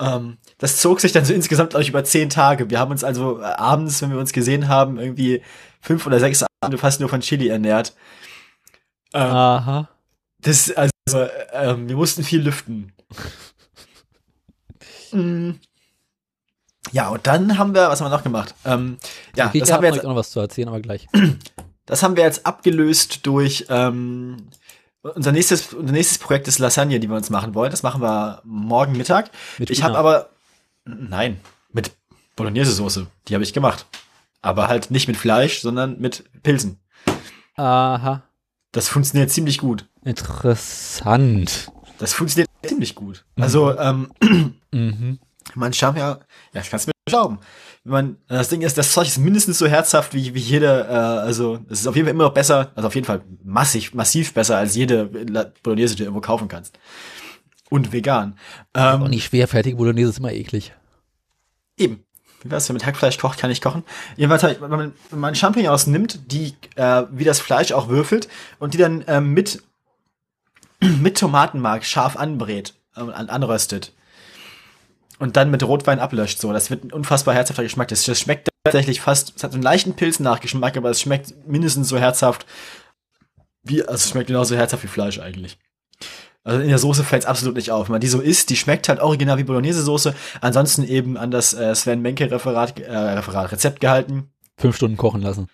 Ähm, 0.00 0.38
das 0.58 0.78
zog 0.78 1.00
sich 1.00 1.12
dann 1.12 1.24
so 1.24 1.32
insgesamt, 1.32 1.70
glaube 1.70 1.82
ich, 1.82 1.90
über 1.90 2.04
zehn 2.04 2.30
Tage. 2.30 2.70
Wir 2.70 2.80
haben 2.80 2.90
uns 2.90 3.04
also 3.04 3.40
äh, 3.40 3.44
abends, 3.44 4.02
wenn 4.02 4.10
wir 4.10 4.18
uns 4.18 4.32
gesehen 4.32 4.68
haben, 4.68 4.98
irgendwie 4.98 5.42
fünf 5.80 6.06
oder 6.06 6.18
sechs 6.18 6.44
Abende 6.60 6.78
fast 6.78 7.00
nur 7.00 7.08
von 7.08 7.20
Chili 7.20 7.48
ernährt. 7.48 7.94
Ähm, 9.14 9.22
aha. 9.22 9.88
Das, 10.38 10.70
also, 10.72 10.92
äh, 11.12 11.28
ähm, 11.52 11.88
wir 11.88 11.96
mussten 11.96 12.24
viel 12.24 12.42
lüften. 12.42 12.92
Mm. 15.12 15.52
Ja, 16.90 17.10
und 17.10 17.26
dann 17.28 17.58
haben 17.58 17.74
wir, 17.74 17.88
was 17.88 18.00
haben 18.00 18.10
wir 18.10 18.16
noch 18.16 18.24
gemacht? 18.24 18.54
Ähm, 18.64 18.98
ja, 19.36 19.46
okay, 19.46 19.60
das 19.60 19.68
ich 19.68 19.72
haben 19.72 19.82
wir 19.82 19.92
jetzt 19.92 20.04
auch 20.04 20.08
noch 20.08 20.16
was 20.16 20.30
zu 20.30 20.40
erzählen, 20.40 20.68
aber 20.68 20.80
gleich. 20.80 21.06
das 21.86 22.02
haben 22.02 22.16
wir 22.16 22.24
jetzt 22.24 22.44
abgelöst 22.44 23.24
durch, 23.24 23.66
ähm, 23.68 24.48
Unser 25.02 25.30
nächstes, 25.32 25.72
unser 25.72 25.92
nächstes 25.92 26.18
Projekt 26.18 26.48
ist 26.48 26.58
Lasagne, 26.58 26.98
die 26.98 27.08
wir 27.08 27.16
uns 27.16 27.30
machen 27.30 27.54
wollen. 27.54 27.70
Das 27.70 27.84
machen 27.84 28.02
wir 28.02 28.42
morgen 28.44 28.96
Mittag. 28.96 29.30
Mit 29.58 29.70
ich 29.70 29.84
habe 29.84 29.96
aber, 29.96 30.30
nein, 30.84 31.40
mit 31.72 31.92
Bolognese-Soße. 32.34 33.06
Die 33.28 33.34
habe 33.34 33.44
ich 33.44 33.52
gemacht. 33.52 33.86
Aber 34.42 34.68
halt 34.68 34.90
nicht 34.90 35.08
mit 35.08 35.16
Fleisch, 35.16 35.60
sondern 35.60 35.98
mit 35.98 36.24
Pilzen. 36.42 36.78
Aha. 37.56 38.22
Das 38.72 38.88
funktioniert 38.88 39.30
ziemlich 39.30 39.58
gut. 39.58 39.86
Interessant. 40.06 41.70
Das 41.98 42.12
funktioniert 42.12 42.48
ziemlich 42.64 42.94
gut. 42.94 43.24
Also, 43.38 43.76
ähm, 43.78 44.10
Mhm. 44.72 45.18
man 45.54 45.72
schaut 45.72 45.96
ja, 45.96 46.18
ja, 46.52 46.60
ich 46.60 46.70
kann 46.70 46.78
es 46.78 46.86
mir 46.86 46.92
glauben. 47.06 47.38
Man, 47.84 48.16
das 48.28 48.48
Ding 48.48 48.62
ist, 48.62 48.76
das 48.78 48.92
Zeug 48.92 49.06
ist 49.06 49.18
mindestens 49.18 49.58
so 49.58 49.66
herzhaft 49.66 50.12
wie, 50.14 50.34
wie 50.34 50.40
jede, 50.40 50.86
äh, 50.88 50.92
also, 50.92 51.60
es 51.68 51.80
ist 51.80 51.86
auf 51.86 51.94
jeden 51.96 52.06
Fall 52.06 52.14
immer 52.14 52.24
noch 52.24 52.34
besser, 52.34 52.72
also 52.74 52.88
auf 52.88 52.94
jeden 52.94 53.06
Fall 53.06 53.22
massiv, 53.44 53.94
massiv 53.94 54.34
besser 54.34 54.56
als 54.58 54.74
jede 54.74 55.06
Bolognese, 55.62 55.94
die 55.94 55.98
du 55.98 56.04
irgendwo 56.04 56.20
kaufen 56.20 56.48
kannst. 56.48 56.78
Und 57.70 57.92
vegan. 57.92 58.36
Ähm, 58.74 59.04
nicht 59.04 59.26
schwer, 59.26 59.48
fertige 59.48 59.76
Bolognese 59.76 60.10
ist 60.10 60.18
immer 60.18 60.32
eklig. 60.32 60.72
eben. 61.78 62.02
Wie 62.42 62.50
wär's, 62.50 62.68
wenn 62.68 62.74
man 62.74 62.78
mit 62.80 62.86
Hackfleisch 62.86 63.18
kocht, 63.18 63.38
kann 63.38 63.50
ich 63.50 63.60
kochen. 63.62 63.82
Jedenfalls, 64.16 64.42
ich- 64.56 64.60
wenn 64.60 64.70
man, 64.70 64.92
wenn 65.10 65.18
man 65.20 65.34
Champignons 65.34 65.86
nimmt, 65.86 66.30
die, 66.32 66.54
äh, 66.76 67.04
wie 67.10 67.24
das 67.24 67.40
Fleisch 67.40 67.72
auch 67.72 67.88
würfelt 67.88 68.28
und 68.58 68.74
die 68.74 68.78
dann 68.78 69.02
ähm, 69.08 69.32
mit, 69.32 69.62
mit 71.00 71.18
Tomatenmark 71.18 71.84
scharf 71.84 72.16
anbrät, 72.16 72.74
ähm, 72.96 73.10
an, 73.10 73.28
anröstet. 73.28 73.92
Und 75.18 75.36
dann 75.36 75.50
mit 75.50 75.62
Rotwein 75.62 75.98
ablöscht, 75.98 76.40
so. 76.40 76.52
Das 76.52 76.70
wird 76.70 76.84
ein 76.84 76.92
unfassbar 76.92 77.34
herzhafter 77.34 77.62
Geschmack. 77.62 77.88
Das, 77.88 78.04
das 78.04 78.20
schmeckt 78.20 78.48
tatsächlich 78.64 79.00
fast, 79.00 79.32
es 79.36 79.44
hat 79.44 79.54
einen 79.54 79.62
leichten 79.62 79.94
Pilznachgeschmack, 79.94 80.76
aber 80.76 80.90
es 80.90 81.00
schmeckt 81.00 81.34
mindestens 81.46 81.88
so 81.88 81.98
herzhaft 81.98 82.46
wie, 83.68 83.82
also 83.82 83.94
es 83.94 84.10
schmeckt 84.10 84.28
genauso 84.28 84.56
herzhaft 84.56 84.84
wie 84.84 84.88
Fleisch 84.88 85.18
eigentlich. 85.18 85.58
Also 86.44 86.60
in 86.60 86.68
der 86.68 86.78
Soße 86.78 87.02
fällt 87.02 87.24
es 87.24 87.28
absolut 87.28 87.56
nicht 87.56 87.72
auf. 87.72 87.88
Wenn 87.88 87.94
man 87.94 88.00
die 88.00 88.06
so 88.06 88.20
isst, 88.20 88.50
die 88.50 88.56
schmeckt 88.56 88.88
halt 88.88 89.00
original 89.00 89.36
wie 89.38 89.44
Bolognese-Soße. 89.44 90.14
Ansonsten 90.40 90.84
eben 90.84 91.16
an 91.16 91.32
das 91.32 91.52
äh, 91.54 91.74
Sven 91.74 92.02
Menke-Referat, 92.02 92.78
äh, 92.78 92.96
Referat, 92.96 93.50
Rezept 93.50 93.80
gehalten. 93.80 94.30
Fünf 94.56 94.76
Stunden 94.76 94.96
kochen 94.96 95.22
lassen. 95.22 95.48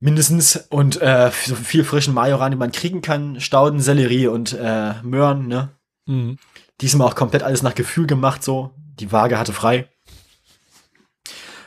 Mindestens. 0.00 0.68
Und 0.70 1.00
äh, 1.00 1.30
so 1.44 1.54
viel 1.54 1.84
frischen 1.84 2.14
Majoran, 2.14 2.52
den 2.52 2.58
man 2.58 2.72
kriegen 2.72 3.02
kann. 3.02 3.40
Stauden, 3.40 3.80
Sellerie 3.80 4.28
und 4.28 4.52
äh, 4.52 4.94
Möhren, 5.02 5.48
ne? 5.48 5.70
Mhm. 6.06 6.38
Diesmal 6.80 7.08
auch 7.08 7.14
komplett 7.14 7.42
alles 7.42 7.62
nach 7.62 7.74
Gefühl 7.74 8.06
gemacht, 8.06 8.42
so. 8.42 8.70
Die 9.00 9.10
Waage 9.12 9.38
hatte 9.38 9.52
frei. 9.52 9.88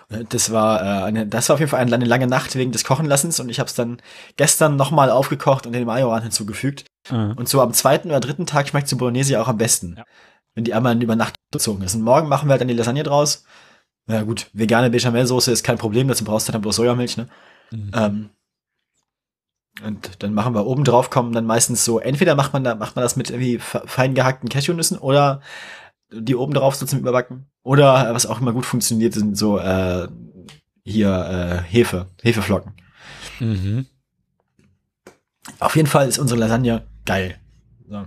Äh, 0.10 0.24
Das 0.30 0.52
war, 0.52 0.82
äh, 0.82 1.04
eine, 1.04 1.28
das 1.28 1.50
war 1.50 1.56
auf 1.56 1.60
jeden 1.60 1.70
Fall 1.70 1.82
eine, 1.82 1.94
eine 1.94 2.06
lange 2.06 2.28
Nacht 2.28 2.56
wegen 2.56 2.72
des 2.72 2.84
Kochenlassens 2.84 3.40
und 3.40 3.50
ich 3.50 3.60
habe 3.60 3.68
es 3.68 3.76
dann 3.76 4.02
gestern 4.38 4.76
nochmal 4.76 5.10
aufgekocht 5.10 5.66
und 5.66 5.74
den 5.74 5.86
Majoran 5.86 6.24
hinzugefügt. 6.24 6.86
Mhm. 7.10 7.34
Und 7.36 7.50
so 7.50 7.62
am 7.62 7.74
zweiten 7.74 8.10
oder 8.10 8.20
dritten 8.20 8.46
Tag 8.46 8.70
schmeckt 8.70 8.90
die 8.90 8.96
Bolognese 8.96 9.34
ja 9.34 9.42
auch 9.42 9.48
am 9.48 9.58
besten. 9.58 9.96
Ja. 9.98 10.06
Wenn 10.56 10.64
die 10.66 10.74
einmal 10.74 11.02
über 11.02 11.16
Nacht 11.16 11.36
gezogen 11.52 11.84
ist. 11.84 11.96
Und 11.96 12.02
morgen 12.02 12.28
machen 12.28 12.48
wir 12.48 12.52
halt 12.52 12.62
dann 12.62 12.68
die 12.68 12.74
Lasagne 12.74 13.04
draus. 13.04 13.46
Ja 14.08 14.24
gut, 14.24 14.50
vegane 14.54 14.90
Bechamelsoße 14.90 15.52
ist 15.52 15.64
kein 15.64 15.78
Problem, 15.78 16.08
dazu 16.08 16.24
brauchst 16.24 16.48
du 16.48 16.52
dann 16.52 16.62
bloß 16.62 16.76
Sojamilch, 16.76 17.18
ne? 17.18 17.28
Mhm. 17.72 17.92
Ähm, 17.94 18.30
und 19.84 20.22
dann 20.22 20.34
machen 20.34 20.54
wir 20.54 20.66
oben 20.66 20.84
drauf, 20.84 21.10
kommen 21.10 21.32
dann 21.32 21.46
meistens 21.46 21.86
so, 21.86 22.00
entweder 22.00 22.36
macht 22.36 22.54
man 22.54 22.64
da, 22.64 22.76
macht 22.76 22.96
man 22.96 23.04
das 23.04 23.16
mit 23.16 23.30
irgendwie 23.30 23.58
fe- 23.58 23.84
fein 23.86 24.14
gehackten 24.14 24.50
Cashewnüssen 24.50 24.98
oder 24.98 25.42
die 26.12 26.36
oben 26.36 26.54
drauf 26.54 26.76
so 26.76 26.86
zum 26.86 27.00
Überbacken. 27.00 27.48
Oder 27.64 28.14
was 28.14 28.26
auch 28.26 28.42
immer 28.42 28.52
gut 28.54 28.66
funktioniert, 28.66 29.14
sind 29.14 29.38
so 29.38 29.58
äh, 29.60 30.08
hier 30.84 31.10
äh, 31.10 31.72
Hefe, 31.72 32.08
Hefeflocken. 32.22 32.74
Mhm. 33.40 33.86
Auf 35.60 35.76
jeden 35.76 35.88
Fall 35.88 36.08
ist 36.10 36.20
unsere 36.20 36.40
Lasagne 36.40 36.86
geil. 37.06 37.40
So. 37.88 38.06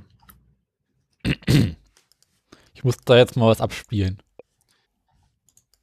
Ich 2.74 2.84
muss 2.84 2.96
da 3.04 3.16
jetzt 3.16 3.36
mal 3.36 3.48
was 3.48 3.60
abspielen. 3.62 4.22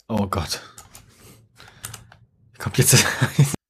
Oh 0.08 0.28
Gott. 0.28 0.62
Kommt 2.60 2.78
jetzt. 2.78 3.04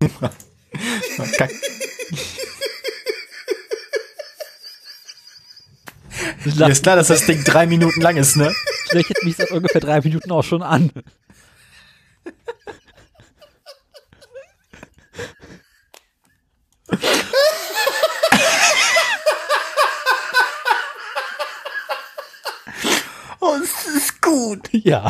Ich 6.44 6.56
Mir 6.56 6.70
ist 6.70 6.84
klar, 6.84 6.96
dass 6.96 7.08
das 7.08 7.26
Ding 7.26 7.44
drei 7.44 7.68
Minuten 7.68 8.02
lang 8.02 8.18
ist, 8.18 8.36
ne? 8.36 8.52
lächelt 8.94 9.24
mich 9.24 9.36
seit 9.36 9.52
ungefähr 9.52 9.82
drei 9.82 10.02
Minuten 10.02 10.32
auch 10.32 10.44
schon 10.44 10.64
an. 10.64 10.92
Oh, 23.44 23.56
es 23.56 23.88
ist 23.88 24.22
gut. 24.22 24.70
Ja. 24.72 25.10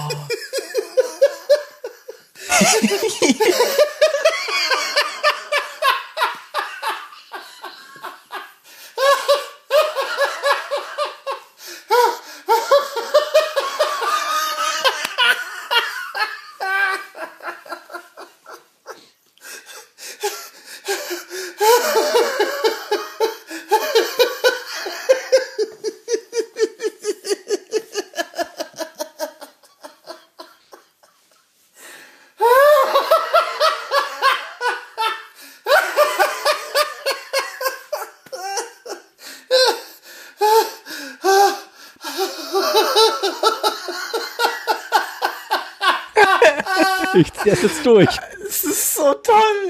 Ich 47.13 47.33
zieh 47.33 47.49
das 47.49 47.61
jetzt 47.61 47.85
durch. 47.85 48.09
Es 48.47 48.63
ist 48.63 48.95
so 48.95 49.13
toll. 49.15 49.61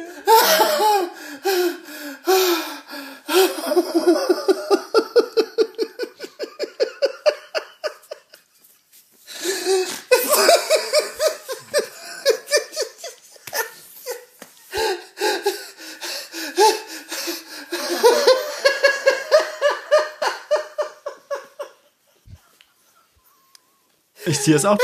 Ziehe 24.52 24.58
es 24.58 24.66
auch 24.66 24.78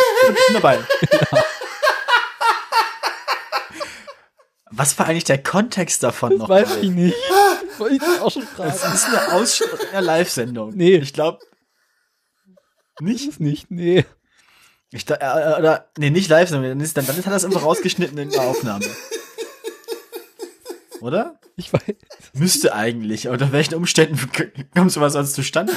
dabei. 0.53 0.79
Was 4.71 4.97
war 4.99 5.07
eigentlich 5.07 5.23
der 5.23 5.41
Kontext 5.41 6.03
davon 6.03 6.31
Das 6.31 6.39
noch? 6.39 6.49
weiß 6.49 6.75
ich 6.77 6.89
nicht. 6.91 7.15
Das 7.69 7.79
wollte 7.79 7.95
ich 7.95 8.01
das 8.01 8.19
auch 8.21 8.31
schon 8.31 8.47
Das 8.57 8.79
fragen. 8.81 8.93
ist 8.95 9.05
eine 9.05 9.31
Ausschnitt 9.33 9.89
einer 9.91 10.01
Live-Sendung. 10.01 10.71
Nee. 10.75 10.95
Ich 10.97 11.13
glaube, 11.13 11.39
Nicht? 12.99 13.27
Ist 13.29 13.39
nicht, 13.39 13.71
nee. 13.71 14.05
ich, 14.91 15.05
da- 15.05 15.15
äh, 15.55 15.59
oder, 15.59 15.89
nee, 15.97 16.09
nicht 16.09 16.29
Live-Sendung, 16.29 16.67
dann, 16.69 16.79
ist, 16.79 16.97
dann, 16.97 17.05
dann 17.05 17.15
hat 17.17 17.25
er 17.25 17.31
das 17.31 17.45
einfach 17.45 17.63
rausgeschnitten 17.63 18.17
in 18.17 18.29
der 18.29 18.41
Aufnahme. 18.41 18.85
Oder? 20.99 21.39
Ich 21.55 21.71
weiß. 21.71 21.81
Müsste 22.33 22.73
eigentlich. 22.73 23.27
Unter 23.29 23.51
welchen 23.51 23.75
Umständen 23.75 24.19
kommt 24.75 24.91
sowas 24.91 25.13
sonst 25.13 25.33
zustande? 25.33 25.73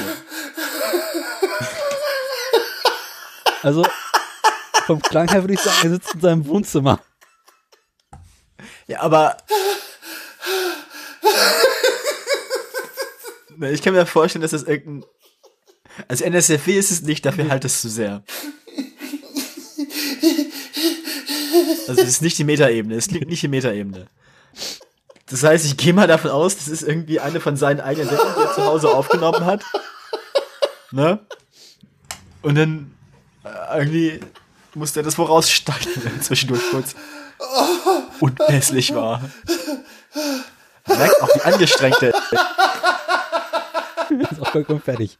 Also, 3.63 3.85
vom 4.85 5.01
Klang 5.01 5.29
her 5.29 5.43
würde 5.43 5.53
ich 5.53 5.59
sagen, 5.59 5.77
er 5.83 5.89
sitzt 5.91 6.15
in 6.15 6.21
seinem 6.21 6.47
Wohnzimmer. 6.47 6.99
Ja, 8.87 9.01
aber. 9.01 9.37
Ich 13.71 13.81
kann 13.81 13.93
mir 13.93 14.05
vorstellen, 14.07 14.41
dass 14.41 14.51
das 14.51 14.63
irgendein. 14.63 15.07
Also 16.07 16.23
NSFW 16.23 16.77
ist 16.77 16.89
es 16.89 17.01
nicht, 17.01 17.25
dafür 17.25 17.49
halt 17.49 17.65
es 17.65 17.81
zu 17.81 17.89
sehr. 17.89 18.23
Also 21.87 22.01
es 22.01 22.07
ist 22.07 22.21
nicht 22.21 22.37
die 22.37 22.43
Metaebene, 22.43 22.95
es 22.95 23.11
liegt 23.11 23.27
nicht 23.27 23.43
die 23.43 23.49
Metaebene. 23.49 24.07
Das 25.29 25.43
heißt, 25.43 25.65
ich 25.65 25.77
gehe 25.77 25.93
mal 25.93 26.07
davon 26.07 26.31
aus, 26.31 26.55
das 26.57 26.67
ist 26.67 26.83
irgendwie 26.83 27.19
eine 27.19 27.39
von 27.39 27.55
seinen 27.57 27.81
eigenen 27.81 28.09
Sendungen, 28.09 28.33
die 28.35 28.41
er 28.41 28.53
zu 28.53 28.65
Hause 28.65 28.89
aufgenommen 28.89 29.45
hat. 29.45 29.63
Ne? 30.91 31.19
Und 32.41 32.55
dann 32.55 32.95
äh, 33.43 33.77
irgendwie 33.79 34.19
musste 34.73 35.01
er 35.01 35.03
das 35.03 35.15
voraussteigen, 35.15 36.21
zwischendurch 36.21 36.61
kurz 36.71 36.95
unpässlich 38.19 38.93
war. 38.93 39.21
Man 40.85 40.97
merkt 40.97 41.21
auch, 41.21 41.35
wie 41.35 41.41
angestrengt 41.41 42.01
er 42.01 42.13
ist 44.19 44.41
auch 44.41 44.51
vollkommen 44.51 44.81
fertig. 44.81 45.17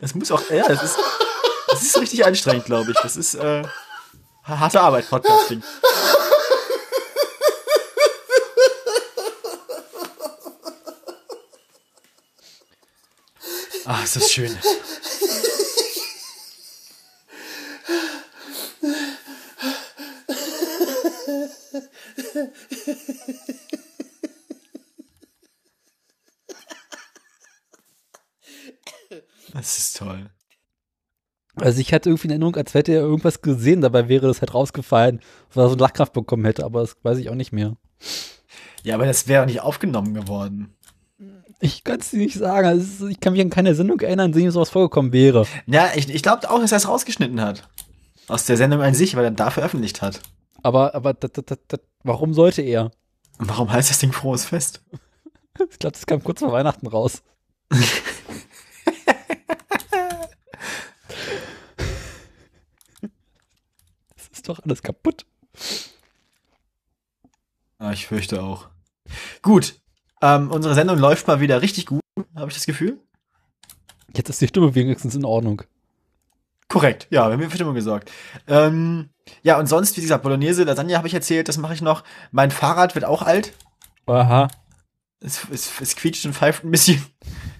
Das 0.00 0.14
muss 0.14 0.30
auch, 0.30 0.42
ja, 0.50 0.66
das 0.66 0.82
ist, 0.82 0.98
das 1.68 1.82
ist 1.82 2.00
richtig 2.00 2.24
anstrengend, 2.24 2.64
glaube 2.64 2.90
ich. 2.90 2.96
Das 3.02 3.16
ist 3.16 3.34
äh, 3.34 3.62
harte 4.44 4.80
Arbeit, 4.80 5.08
Podcasting. 5.08 5.62
Ah, 13.86 14.02
ist 14.02 14.16
das 14.16 14.32
schön. 14.32 14.58
Das 29.54 29.78
ist 29.78 29.96
toll. 29.96 30.30
Also 31.64 31.80
ich 31.80 31.94
hatte 31.94 32.10
irgendwie 32.10 32.26
in 32.26 32.32
Erinnerung, 32.32 32.56
als 32.56 32.74
hätte 32.74 32.92
er 32.92 33.00
irgendwas 33.00 33.40
gesehen, 33.40 33.80
dabei 33.80 34.06
wäre 34.10 34.26
das 34.26 34.42
halt 34.42 34.52
rausgefallen, 34.52 35.20
weil 35.54 35.64
er 35.64 35.68
so 35.68 35.72
eine 35.72 35.80
Lachkraft 35.80 36.12
bekommen 36.12 36.44
hätte, 36.44 36.62
aber 36.62 36.82
das 36.82 36.94
weiß 37.02 37.16
ich 37.16 37.30
auch 37.30 37.34
nicht 37.34 37.52
mehr. 37.52 37.78
Ja, 38.82 38.96
aber 38.96 39.06
das 39.06 39.28
wäre 39.28 39.46
nicht 39.46 39.62
aufgenommen 39.62 40.12
geworden. 40.12 40.74
Ich 41.60 41.82
kann 41.82 42.00
es 42.00 42.10
dir 42.10 42.18
nicht 42.18 42.36
sagen. 42.36 42.66
Also 42.68 43.06
ich 43.06 43.18
kann 43.18 43.32
mich 43.32 43.40
an 43.40 43.48
keine 43.48 43.74
Sendung 43.74 43.98
erinnern, 44.00 44.34
in 44.34 44.42
der 44.42 44.52
sowas 44.52 44.68
vorgekommen 44.68 45.14
wäre. 45.14 45.46
Ja, 45.64 45.88
ich, 45.94 46.14
ich 46.14 46.22
glaube 46.22 46.50
auch, 46.50 46.60
dass 46.60 46.70
er 46.70 46.76
es 46.76 46.86
rausgeschnitten 46.86 47.40
hat. 47.40 47.66
Aus 48.28 48.44
der 48.44 48.58
Sendung 48.58 48.82
an 48.82 48.92
sich, 48.92 49.16
weil 49.16 49.24
er 49.24 49.30
da 49.30 49.48
veröffentlicht 49.48 50.02
hat. 50.02 50.20
Aber, 50.62 50.94
aber 50.94 51.14
dat, 51.14 51.38
dat, 51.38 51.60
dat, 51.66 51.80
warum 52.02 52.34
sollte 52.34 52.60
er? 52.60 52.90
Warum 53.38 53.72
heißt 53.72 53.88
das 53.88 54.00
Ding 54.00 54.12
frohes 54.12 54.44
Fest? 54.44 54.82
Ich 55.70 55.78
glaube, 55.78 55.92
das 55.92 56.04
kam 56.04 56.22
kurz 56.22 56.40
vor 56.40 56.50
Weihnachten 56.50 56.88
raus. 56.88 57.22
ist 64.44 64.48
doch 64.50 64.62
alles 64.62 64.82
kaputt. 64.82 65.24
Ah, 67.78 67.92
ich 67.92 68.06
fürchte 68.06 68.42
auch. 68.42 68.68
Gut. 69.40 69.80
Ähm, 70.20 70.50
unsere 70.50 70.74
Sendung 70.74 70.98
läuft 70.98 71.26
mal 71.26 71.40
wieder 71.40 71.62
richtig 71.62 71.86
gut, 71.86 72.02
habe 72.34 72.50
ich 72.50 72.54
das 72.54 72.66
Gefühl. 72.66 72.98
Jetzt 74.14 74.28
ist 74.28 74.40
die 74.40 74.48
Stimme 74.48 74.74
wenigstens 74.74 75.14
in 75.14 75.24
Ordnung. 75.24 75.62
Korrekt, 76.68 77.06
ja, 77.10 77.26
wir 77.28 77.32
haben 77.32 77.50
für 77.50 77.56
Stimmung 77.56 77.74
gesorgt. 77.74 78.10
Ähm, 78.46 79.10
ja, 79.42 79.58
und 79.58 79.66
sonst, 79.66 79.96
wie 79.96 80.02
gesagt, 80.02 80.22
Bolognese, 80.22 80.64
Lasagne 80.64 80.96
habe 80.96 81.08
ich 81.08 81.14
erzählt, 81.14 81.48
das 81.48 81.56
mache 81.56 81.74
ich 81.74 81.82
noch. 81.82 82.04
Mein 82.30 82.50
Fahrrad 82.50 82.94
wird 82.94 83.04
auch 83.06 83.22
alt. 83.22 83.54
Aha. 84.06 84.48
Es, 85.20 85.46
es, 85.50 85.80
es 85.80 85.96
quietscht 85.96 86.26
und 86.26 86.34
pfeift 86.34 86.64
ein 86.64 86.70
bisschen. 86.70 87.04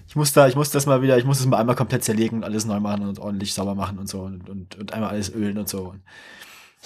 Ich 0.07 0.15
muss 0.15 0.33
da, 0.33 0.47
ich 0.47 0.55
muss 0.55 0.69
das 0.69 0.85
mal 0.85 1.01
wieder, 1.01 1.17
ich 1.17 1.25
muss 1.25 1.39
es 1.39 1.45
mal 1.45 1.57
einmal 1.57 1.75
komplett 1.75 2.03
zerlegen 2.03 2.37
und 2.37 2.43
alles 2.43 2.65
neu 2.65 2.79
machen 2.79 3.07
und 3.07 3.19
ordentlich 3.19 3.53
sauber 3.53 3.75
machen 3.75 3.97
und 3.97 4.07
so 4.07 4.21
und, 4.21 4.49
und, 4.49 4.75
und 4.75 4.93
einmal 4.93 5.09
alles 5.09 5.33
ölen 5.33 5.57
und 5.57 5.67
so. 5.67 5.95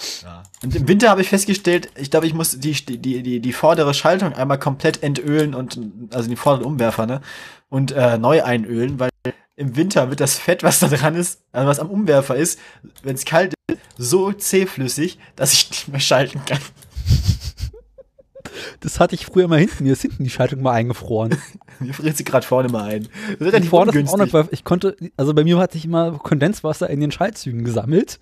Und, 0.00 0.22
ja. 0.22 0.42
und 0.62 0.74
im 0.74 0.88
Winter 0.88 1.10
habe 1.10 1.20
ich 1.20 1.28
festgestellt, 1.28 1.90
ich 1.96 2.10
glaube, 2.10 2.26
ich 2.26 2.34
muss 2.34 2.58
die, 2.58 2.72
die, 2.72 3.22
die, 3.22 3.40
die 3.40 3.52
vordere 3.52 3.94
Schaltung 3.94 4.32
einmal 4.32 4.58
komplett 4.58 5.02
entölen 5.02 5.54
und, 5.54 5.78
also 6.12 6.28
die 6.28 6.36
vorderen 6.36 6.66
Umwerfer, 6.66 7.06
ne? 7.06 7.20
Und 7.68 7.92
äh, 7.92 8.18
neu 8.18 8.42
einölen, 8.42 8.98
weil 8.98 9.10
im 9.56 9.76
Winter 9.76 10.08
wird 10.08 10.20
das 10.20 10.38
Fett, 10.38 10.62
was 10.62 10.80
da 10.80 10.88
dran 10.88 11.14
ist, 11.14 11.42
also 11.52 11.68
was 11.68 11.78
am 11.78 11.90
Umwerfer 11.90 12.34
ist, 12.34 12.58
wenn 13.02 13.14
es 13.14 13.24
kalt 13.24 13.54
ist, 13.68 13.78
so 13.96 14.32
zähflüssig, 14.32 15.18
dass 15.36 15.52
ich 15.52 15.70
nicht 15.70 15.88
mehr 15.88 16.00
schalten 16.00 16.40
kann. 16.46 16.60
Das 18.80 18.98
hatte 18.98 19.14
ich 19.14 19.26
früher 19.26 19.46
mal 19.48 19.58
hinten. 19.58 19.84
Mir 19.84 19.92
ist 19.92 20.02
hinten 20.02 20.24
die 20.24 20.30
Schaltung 20.30 20.62
mal 20.62 20.72
eingefroren. 20.72 21.36
Mir 21.80 21.92
friert 21.92 22.16
sie 22.16 22.24
gerade 22.24 22.46
vorne 22.46 22.68
mal 22.68 22.84
ein. 22.84 23.08
Das 23.38 23.52
ist 23.52 23.68
vorne 23.68 23.92
ist 23.92 24.08
auch 24.08 24.16
noch, 24.16 24.32
weil 24.32 24.48
ich 24.50 24.64
konnte, 24.64 24.96
also 25.16 25.34
bei 25.34 25.44
mir 25.44 25.58
hat 25.58 25.72
sich 25.72 25.84
immer 25.84 26.12
Kondenswasser 26.12 26.90
in 26.90 27.00
den 27.00 27.10
Schaltzügen 27.10 27.64
gesammelt. 27.64 28.20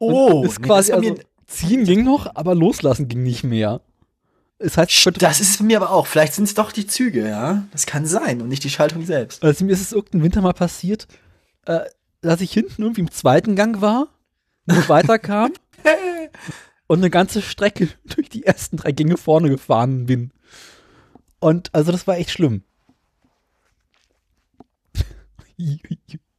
Oh, 0.00 0.44
ist 0.44 0.62
quasi, 0.62 0.92
das 0.92 1.00
also, 1.00 1.14
ziehen 1.46 1.84
ging 1.84 2.04
noch, 2.04 2.34
aber 2.34 2.54
loslassen 2.54 3.06
ging 3.06 3.22
nicht 3.22 3.44
mehr. 3.44 3.80
Es 4.58 4.76
heißt, 4.76 5.10
Das 5.20 5.40
ist 5.40 5.62
mir 5.62 5.76
aber 5.78 5.90
auch. 5.90 6.06
Vielleicht 6.06 6.34
sind 6.34 6.44
es 6.44 6.54
doch 6.54 6.72
die 6.72 6.86
Züge, 6.86 7.26
ja. 7.28 7.66
Das 7.72 7.86
kann 7.86 8.04
sein 8.06 8.42
und 8.42 8.48
nicht 8.48 8.64
die 8.64 8.70
Schaltung 8.70 9.06
selbst. 9.06 9.42
also 9.42 9.64
mir 9.64 9.72
ist 9.72 9.80
es 9.80 9.92
irgendein 9.92 10.22
Winter 10.22 10.42
mal 10.42 10.52
passiert, 10.52 11.06
äh, 11.66 11.80
dass 12.20 12.40
ich 12.40 12.52
hinten 12.52 12.82
irgendwie 12.82 13.00
im 13.02 13.10
zweiten 13.10 13.56
Gang 13.56 13.80
war, 13.80 14.08
nicht 14.66 14.88
weiterkam 14.88 15.52
und 16.86 16.98
eine 16.98 17.10
ganze 17.10 17.40
Strecke 17.42 17.88
durch 18.04 18.28
die 18.28 18.44
ersten 18.44 18.76
drei 18.76 18.92
Gänge 18.92 19.16
vorne 19.16 19.48
gefahren 19.48 20.06
bin. 20.06 20.30
Und 21.38 21.74
also 21.74 21.92
das 21.92 22.06
war 22.06 22.16
echt 22.18 22.30
schlimm. 22.30 22.62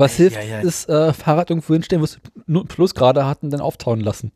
Was 0.00 0.16
hilft, 0.16 0.36
ja, 0.36 0.42
ja. 0.42 0.60
ist 0.60 0.88
äh, 0.88 1.12
Fahrrad 1.12 1.50
irgendwo 1.50 1.72
hinstellen, 1.74 2.00
wo 2.00 2.04
es 2.04 2.18
nur 2.46 2.66
Plus 2.66 2.94
gerade 2.94 3.24
hat 3.26 3.42
und 3.42 3.50
dann 3.50 3.60
auftauen 3.60 4.00
lassen. 4.00 4.32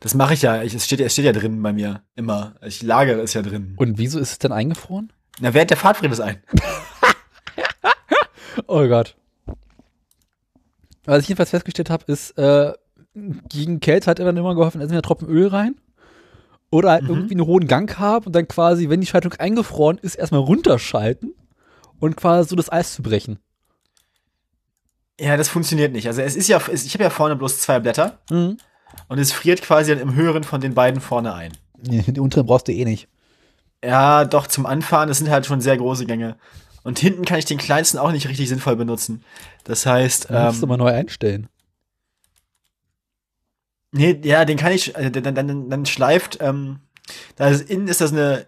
Das 0.00 0.14
mache 0.14 0.32
ich 0.34 0.42
ja. 0.42 0.62
Ich, 0.62 0.72
es, 0.74 0.84
steht, 0.86 1.00
es 1.00 1.12
steht 1.12 1.26
ja 1.26 1.32
drin 1.32 1.62
bei 1.62 1.72
mir. 1.74 2.02
Immer. 2.16 2.54
Ich 2.64 2.82
lagere 2.82 3.20
es 3.20 3.34
ja 3.34 3.42
drin. 3.42 3.74
Und 3.76 3.98
wieso 3.98 4.18
ist 4.18 4.30
es 4.32 4.38
denn 4.38 4.52
eingefroren? 4.52 5.12
Na, 5.40 5.52
während 5.52 5.70
der 5.70 5.76
Fahrt 5.76 5.98
friert 5.98 6.12
es 6.12 6.20
ein. 6.20 6.42
Oh 8.66 8.86
Gott. 8.88 9.16
Was 11.04 11.22
ich 11.22 11.28
jedenfalls 11.28 11.50
festgestellt 11.50 11.90
habe, 11.90 12.04
ist, 12.06 12.36
äh, 12.38 12.72
gegen 13.48 13.80
Kälte 13.80 14.10
hat 14.10 14.18
immer 14.18 14.30
immer 14.30 14.54
geholfen, 14.54 14.80
entweder 14.80 15.02
Tropfen 15.02 15.28
Öl 15.28 15.48
rein 15.48 15.76
oder 16.70 16.90
halt 16.90 17.04
Mhm. 17.04 17.08
irgendwie 17.10 17.34
einen 17.34 17.46
hohen 17.46 17.66
Gang 17.66 17.98
haben 17.98 18.26
und 18.26 18.32
dann 18.34 18.46
quasi, 18.48 18.88
wenn 18.88 19.00
die 19.00 19.06
Schaltung 19.06 19.32
eingefroren 19.34 19.98
ist, 19.98 20.14
erstmal 20.16 20.40
runterschalten 20.42 21.34
und 21.98 22.16
quasi 22.16 22.48
so 22.50 22.56
das 22.56 22.70
Eis 22.70 22.94
zu 22.94 23.02
brechen. 23.02 23.38
Ja, 25.20 25.36
das 25.36 25.48
funktioniert 25.48 25.92
nicht. 25.92 26.06
Also 26.06 26.22
es 26.22 26.34
ist 26.34 26.48
ja, 26.48 26.60
es, 26.72 26.84
ich 26.86 26.94
habe 26.94 27.04
ja 27.04 27.10
vorne 27.10 27.36
bloß 27.36 27.58
zwei 27.60 27.78
Blätter 27.78 28.18
Mhm. 28.30 28.56
und 29.08 29.18
es 29.18 29.32
friert 29.32 29.60
quasi 29.62 29.90
dann 29.92 30.00
im 30.00 30.14
höheren 30.14 30.44
von 30.44 30.60
den 30.60 30.74
beiden 30.74 31.00
vorne 31.00 31.34
ein. 31.34 31.52
Nee, 31.82 32.02
die 32.06 32.20
unteren 32.20 32.46
brauchst 32.46 32.68
du 32.68 32.72
eh 32.72 32.84
nicht. 32.84 33.08
Ja, 33.84 34.24
doch 34.24 34.46
zum 34.46 34.66
Anfahren, 34.66 35.08
das 35.08 35.18
sind 35.18 35.30
halt 35.30 35.46
schon 35.46 35.60
sehr 35.60 35.76
große 35.76 36.06
Gänge. 36.06 36.36
Und 36.82 36.98
hinten 36.98 37.24
kann 37.26 37.38
ich 37.38 37.44
den 37.44 37.58
kleinsten 37.58 37.98
auch 37.98 38.12
nicht 38.12 38.28
richtig 38.28 38.48
sinnvoll 38.48 38.76
benutzen. 38.76 39.22
Das 39.64 39.84
heißt, 39.84 40.30
Dann 40.30 40.46
musst 40.46 40.60
du 40.62 40.64
ähm, 40.66 40.68
mal 40.70 40.76
neu 40.78 40.90
einstellen. 40.90 41.48
nee, 43.92 44.18
ja, 44.24 44.44
den 44.44 44.56
kann 44.56 44.72
ich, 44.72 44.94
äh, 44.96 45.10
dann, 45.10 45.34
dann, 45.34 45.68
dann 45.68 45.86
schleift, 45.86 46.38
ähm, 46.40 46.80
da 47.36 47.48
ist, 47.48 47.68
innen 47.68 47.88
ist 47.88 48.00
das 48.00 48.12
eine, 48.12 48.46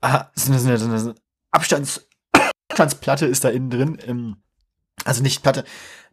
ah, 0.00 0.26
so 0.34 0.52
eine, 0.52 0.60
so 0.60 0.68
eine, 0.68 0.78
so 0.78 0.86
eine 1.10 1.14
Abstands, 1.50 2.06
Abstandsplatte 2.68 3.26
ist 3.26 3.44
da 3.44 3.48
innen 3.48 3.70
drin, 3.70 3.98
ähm, 4.06 4.36
also 5.04 5.22
nicht 5.22 5.42
Platte, 5.42 5.64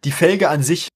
die 0.04 0.12
Felge 0.12 0.50
an 0.50 0.64
sich 0.64 0.88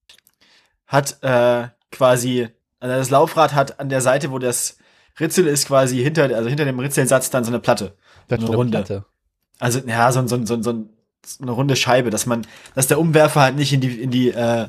hat 0.88 1.18
äh, 1.24 1.68
quasi, 1.91 2.48
also 2.80 2.96
das 2.96 3.10
Laufrad 3.10 3.54
hat 3.54 3.80
an 3.80 3.89
der 3.89 4.02
Seite, 4.02 4.32
wo 4.32 4.39
das 4.39 4.78
Ritzel 5.20 5.48
ist, 5.48 5.68
quasi 5.68 5.98
hinter, 6.04 6.24
also 6.36 6.50
hinter 6.50 6.66
dem 6.66 6.80
Ritzelsatz 6.80 7.30
dann 7.30 7.44
so 7.44 7.52
eine 7.52 7.60
Platte. 7.60 7.96
Das 8.28 8.38
eine 8.38 8.44
ist 8.44 8.50
eine 8.50 8.58
Runde. 8.58 8.78
Platte. 8.80 9.06
Also, 9.60 9.80
ja, 9.80 10.12
so, 10.12 10.26
so, 10.28 10.44
so, 10.46 10.62
so, 10.62 10.72
ein- 10.72 10.89
so 11.26 11.41
eine 11.44 11.52
runde 11.52 11.76
Scheibe, 11.76 12.10
dass 12.10 12.26
man, 12.26 12.46
dass 12.76 12.88
der 12.88 13.00
Umwerfer 13.00 13.41
halt 13.41 13.56
nicht 13.56 13.72
in 13.72 13.80
die, 13.82 14.02
in 14.02 14.12
die, 14.12 14.30
äh, 14.32 14.68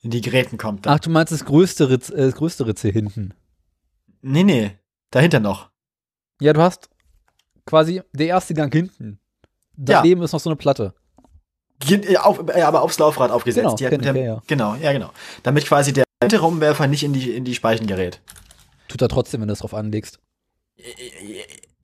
in 0.00 0.10
die 0.10 0.20
Geräten 0.20 0.58
kommt. 0.58 0.86
Dann. 0.86 0.94
Ach, 0.94 1.00
du 1.00 1.10
meinst 1.10 1.32
das 1.32 1.44
größte, 1.44 1.88
Ritz, 1.90 2.10
äh, 2.10 2.16
das 2.16 2.34
größte 2.34 2.66
Ritze 2.66 2.88
hinten. 2.88 3.34
Nee, 4.22 4.42
nee, 4.42 4.72
dahinter 5.10 5.38
noch. 5.40 5.70
Ja, 6.40 6.52
du 6.52 6.60
hast 6.60 6.88
quasi 7.66 8.02
der 8.12 8.26
erste 8.28 8.54
Gang 8.54 8.72
hinten. 8.72 9.20
Daneben 9.76 10.22
ist 10.22 10.32
noch 10.32 10.40
so 10.40 10.50
eine 10.50 10.56
Platte. 10.56 10.94
Äh, 11.88 12.16
Auf, 12.16 12.40
äh, 12.48 12.62
aber 12.62 12.82
aufs 12.82 12.98
Laufrad 12.98 13.30
aufgesetzt. 13.30 13.76
Genau, 13.78 13.98
der, 14.12 14.16
ja. 14.16 14.42
Genau, 14.46 14.74
ja, 14.76 14.92
genau. 14.92 15.10
Damit 15.42 15.66
quasi 15.66 15.92
der 15.92 16.04
hintere 16.22 16.46
Umwerfer 16.46 16.86
nicht 16.88 17.04
in 17.04 17.12
die, 17.12 17.30
in 17.36 17.44
die 17.44 17.54
Speichen 17.54 17.86
gerät. 17.86 18.20
Tut 18.88 19.00
er 19.02 19.08
trotzdem, 19.08 19.40
wenn 19.40 19.48
du 19.48 19.52
es 19.52 19.60
drauf 19.60 19.74
anlegst. 19.74 20.18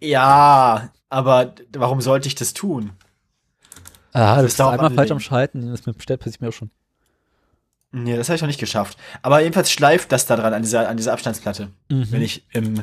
Ja, 0.01 0.91
aber 1.09 1.55
warum 1.73 2.01
sollte 2.01 2.29
ich 2.29 2.35
das 2.35 2.55
tun? 2.55 2.91
Ah, 4.13 4.37
Das 4.37 4.43
das 4.43 4.53
ist 4.55 4.61
einmal 4.61 4.91
mal 4.91 4.95
falsch 4.95 5.11
am 5.11 5.21
Schalten. 5.21 5.71
Das 5.71 5.83
bestellt 5.83 6.21
passiert 6.21 6.41
mir 6.41 6.49
auch 6.49 6.53
schon. 6.53 6.71
Nee, 7.93 8.17
das 8.17 8.29
habe 8.29 8.37
ich 8.37 8.43
noch 8.43 8.49
nicht 8.49 8.61
geschafft. 8.61 8.99
Aber 9.23 9.41
jedenfalls 9.41 9.71
schleift 9.71 10.11
das 10.11 10.27
da 10.27 10.37
dran, 10.37 10.53
an 10.53 10.63
dieser, 10.63 10.89
an 10.89 10.97
dieser 10.97 11.13
Abstandsplatte, 11.13 11.69
Mhm. 11.89 12.11
wenn 12.11 12.23
ich 12.23 12.45
im 12.53 12.83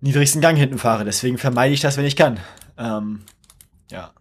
niedrigsten 0.00 0.40
Gang 0.40 0.58
hinten 0.58 0.78
fahre. 0.78 1.04
Deswegen 1.04 1.38
vermeide 1.38 1.72
ich 1.74 1.80
das, 1.80 1.96
wenn 1.96 2.04
ich 2.04 2.16
kann. 2.16 2.40
Ähm, 2.76 3.22
ja. 3.90 4.12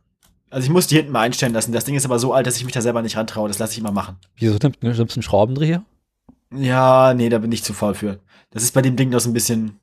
Also 0.52 0.66
ich 0.66 0.70
muss 0.70 0.88
die 0.88 0.97
hinten 0.97 1.14
mal 1.14 1.22
einstellen 1.22 1.54
lassen. 1.54 1.72
Das 1.72 1.86
Ding 1.86 1.95
ist 1.95 2.06
aber 2.06 2.20
so 2.20 2.34
alt, 2.34 2.45
dass 2.45 2.58
ich 2.58 2.66
mich 2.66 2.74
da 2.74 2.82
selber 2.82 3.02
nicht 3.02 3.16
rantraue. 3.16 3.47
Das 3.47 3.58
lasse 3.58 3.72
ich 3.72 3.80
immer 3.80 3.93
machen. 3.93 4.18
Wieso 4.36 4.58
nimmst 4.62 4.84
ne, 4.84 4.93
du 4.93 5.02
einen 5.02 5.24
Schraubendreher? 5.24 5.84
Ja, 6.54 7.14
nee, 7.14 7.30
da 7.30 7.38
bin 7.38 7.54
ich 7.54 7.64
zu 7.64 7.74
faul 7.74 7.95
für. 7.95 8.20
Das 8.52 8.62
ist 8.62 8.74
bei 8.74 8.82
dem 8.82 8.97
Ding 8.97 9.10
noch 9.10 9.22
so 9.22 9.30
ein 9.30 9.34
bisschen 9.34 9.80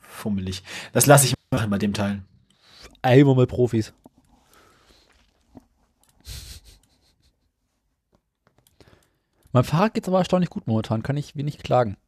fummelig. 0.00 0.62
Das 0.94 1.04
lasse 1.04 1.26
ich 1.26 1.34
machen 1.50 1.68
bei 1.68 1.76
dem 1.76 1.92
Teil. 1.92 2.22
Einmal 3.02 3.36
mit 3.36 3.50
Profis. 3.50 3.92
Mein 9.52 9.64
Fahrrad 9.64 9.92
geht 9.92 10.08
aber 10.08 10.18
erstaunlich 10.18 10.50
gut 10.50 10.66
momentan, 10.66 11.02
kann 11.02 11.16
ich 11.18 11.36
wenig 11.36 11.58
klagen. 11.58 11.98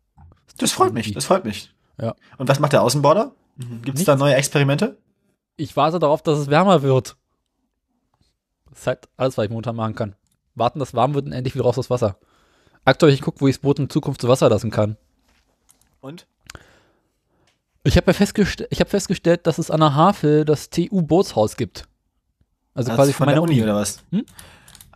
Das, 0.47 0.57
das 0.57 0.73
freut 0.73 0.95
mich, 0.95 1.13
das 1.13 1.27
freut 1.27 1.45
mich. 1.45 1.75
Ja. 2.01 2.15
Und 2.39 2.49
was 2.49 2.61
macht 2.61 2.73
der 2.73 2.83
Außenborder? 2.83 3.33
Gibt 3.83 3.99
es 3.99 4.05
da 4.05 4.17
neue 4.17 4.35
Experimente? 4.35 4.97
Ich 5.57 5.77
warte 5.77 5.99
darauf, 5.99 6.23
dass 6.23 6.39
es 6.39 6.49
wärmer 6.49 6.83
wird. 6.83 7.17
Das 8.71 8.81
ist 8.81 8.87
halt 8.87 9.09
alles, 9.17 9.37
was 9.37 9.45
ich 9.45 9.51
momentan 9.51 9.77
machen 9.77 9.95
kann. 9.95 10.17
Warten, 10.55 10.79
dass 10.79 10.89
es 10.91 10.95
warm 10.95 11.15
wird 11.15 11.27
und 11.27 11.33
endlich 11.33 11.55
wieder 11.55 11.65
raus 11.65 11.79
aus 11.79 11.91
Wasser. 11.91 12.17
Aktuell, 12.85 13.13
ich 13.13 13.21
gucke, 13.23 13.41
wo 13.41 13.49
ich 13.49 13.57
das 13.57 13.63
Boot 13.63 13.79
in 13.79 13.91
Zukunft 13.91 14.21
zu 14.21 14.29
Wasser 14.29 14.49
lassen 14.49 14.71
kann. 14.71 14.97
Und? 16.01 16.27
Ich 17.83 17.97
habe 17.97 18.07
ja 18.09 18.13
festgestell 18.13 18.69
ich 18.71 18.81
hab 18.81 18.89
festgestellt, 18.91 19.47
dass 19.47 19.59
es 19.59 19.71
an 19.71 19.81
der 19.81 19.95
Havel 19.95 20.45
das 20.45 20.71
TU-Bootshaus 20.71 21.57
gibt. 21.57 21.87
Also 22.75 22.89
Das 22.89 22.97
quasi 22.97 23.11
ist 23.11 23.17
von 23.17 23.27
meiner 23.27 23.43
Uni. 23.43 23.63
oder 23.63 23.75
was? 23.75 24.03
Hm? 24.11 24.25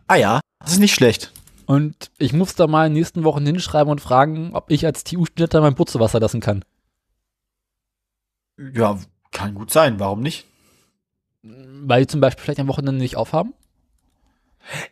Ah 0.07 0.16
ja, 0.16 0.41
das 0.61 0.72
ist 0.72 0.79
nicht 0.81 0.95
schlecht. 0.95 1.33
Und 1.66 2.11
ich 2.18 2.33
muss 2.35 2.55
da 2.55 2.66
mal 2.66 2.87
in 2.87 2.93
den 2.93 2.99
nächsten 3.01 3.25
Wochen 3.25 3.45
hinschreiben 3.47 3.91
und 3.91 4.01
fragen, 4.03 4.55
ob 4.55 4.70
ich 4.70 4.85
als 4.85 5.03
TU-Student 5.05 5.55
da 5.55 5.61
mein 5.62 5.75
Boot 5.75 5.89
zu 5.89 5.99
Wasser 5.99 6.20
lassen 6.20 6.41
kann. 6.41 6.64
Ja, 8.59 8.99
kann 9.33 9.55
gut 9.55 9.70
sein, 9.70 9.99
warum 9.99 10.20
nicht? 10.20 10.47
Weil 11.43 12.03
die 12.03 12.07
zum 12.07 12.20
Beispiel 12.20 12.43
vielleicht 12.45 12.61
am 12.61 12.68
Wochenende 12.68 13.01
nicht 13.03 13.16
aufhaben. 13.16 13.55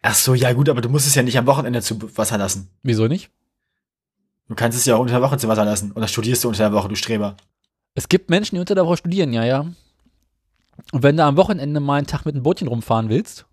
Ach 0.02 0.14
so, 0.14 0.34
ja 0.34 0.52
gut, 0.52 0.68
aber 0.68 0.80
du 0.80 0.88
musst 0.88 1.06
es 1.06 1.14
ja 1.14 1.22
nicht 1.22 1.38
am 1.38 1.46
Wochenende 1.46 1.82
zu 1.82 2.16
Wasser 2.16 2.38
lassen. 2.38 2.68
Wieso 2.82 3.08
nicht? 3.08 3.30
Du 4.48 4.54
kannst 4.54 4.76
es 4.76 4.84
ja 4.84 4.96
auch 4.96 5.00
unter 5.00 5.14
der 5.14 5.22
Woche 5.22 5.38
zu 5.38 5.48
Wasser 5.48 5.64
lassen. 5.64 5.92
Oder 5.92 6.08
studierst 6.08 6.44
du 6.44 6.48
unter 6.48 6.64
der 6.64 6.72
Woche, 6.72 6.88
du 6.88 6.94
Streber. 6.94 7.36
Es 7.94 8.08
gibt 8.08 8.30
Menschen, 8.30 8.56
die 8.56 8.60
unter 8.60 8.74
der 8.74 8.86
Woche 8.86 8.98
studieren, 8.98 9.32
ja, 9.32 9.44
ja. 9.44 9.60
Und 10.92 11.02
wenn 11.02 11.16
du 11.16 11.24
am 11.24 11.36
Wochenende 11.36 11.80
mal 11.80 11.96
einen 11.96 12.06
Tag 12.06 12.24
mit 12.24 12.34
einem 12.34 12.42
Bootchen 12.42 12.68
rumfahren 12.68 13.08
willst, 13.08 13.46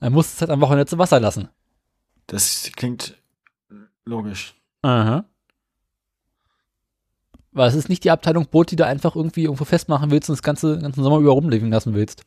dann 0.00 0.12
musst 0.12 0.32
du 0.32 0.34
es 0.36 0.40
halt 0.40 0.50
am 0.50 0.60
Wochenende 0.60 0.86
zu 0.86 0.98
Wasser 0.98 1.20
lassen. 1.20 1.48
Das 2.26 2.70
klingt 2.74 3.16
logisch. 4.04 4.54
Aha. 4.82 5.24
Weil 7.52 7.68
es 7.68 7.74
ist 7.74 7.88
nicht 7.88 8.04
die 8.04 8.10
Abteilung 8.10 8.46
Boot, 8.46 8.70
die 8.70 8.76
du 8.76 8.84
einfach 8.84 9.14
irgendwie 9.14 9.44
irgendwo 9.44 9.64
festmachen 9.64 10.10
willst 10.10 10.28
und 10.28 10.36
das 10.36 10.42
ganze, 10.42 10.78
ganzen 10.78 11.02
Sommer 11.02 11.18
über 11.18 11.30
rumlegen 11.30 11.70
lassen 11.70 11.94
willst. 11.94 12.24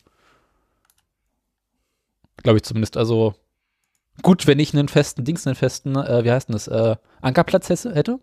Glaube 2.44 2.58
ich 2.58 2.64
zumindest. 2.64 2.98
Also 2.98 3.34
gut, 4.22 4.48
wenn 4.48 4.60
ich 4.60 4.74
einen 4.74 4.88
festen 4.88 5.24
Dings, 5.26 5.46
einen 5.48 5.56
festen, 5.56 5.96
äh, 5.96 6.24
wie 6.24 6.32
heißt 6.32 6.50
denn 6.50 6.54
das, 6.54 6.68
äh, 6.68 6.96
Ankerplatz 7.22 7.70
hätte, 7.70 8.20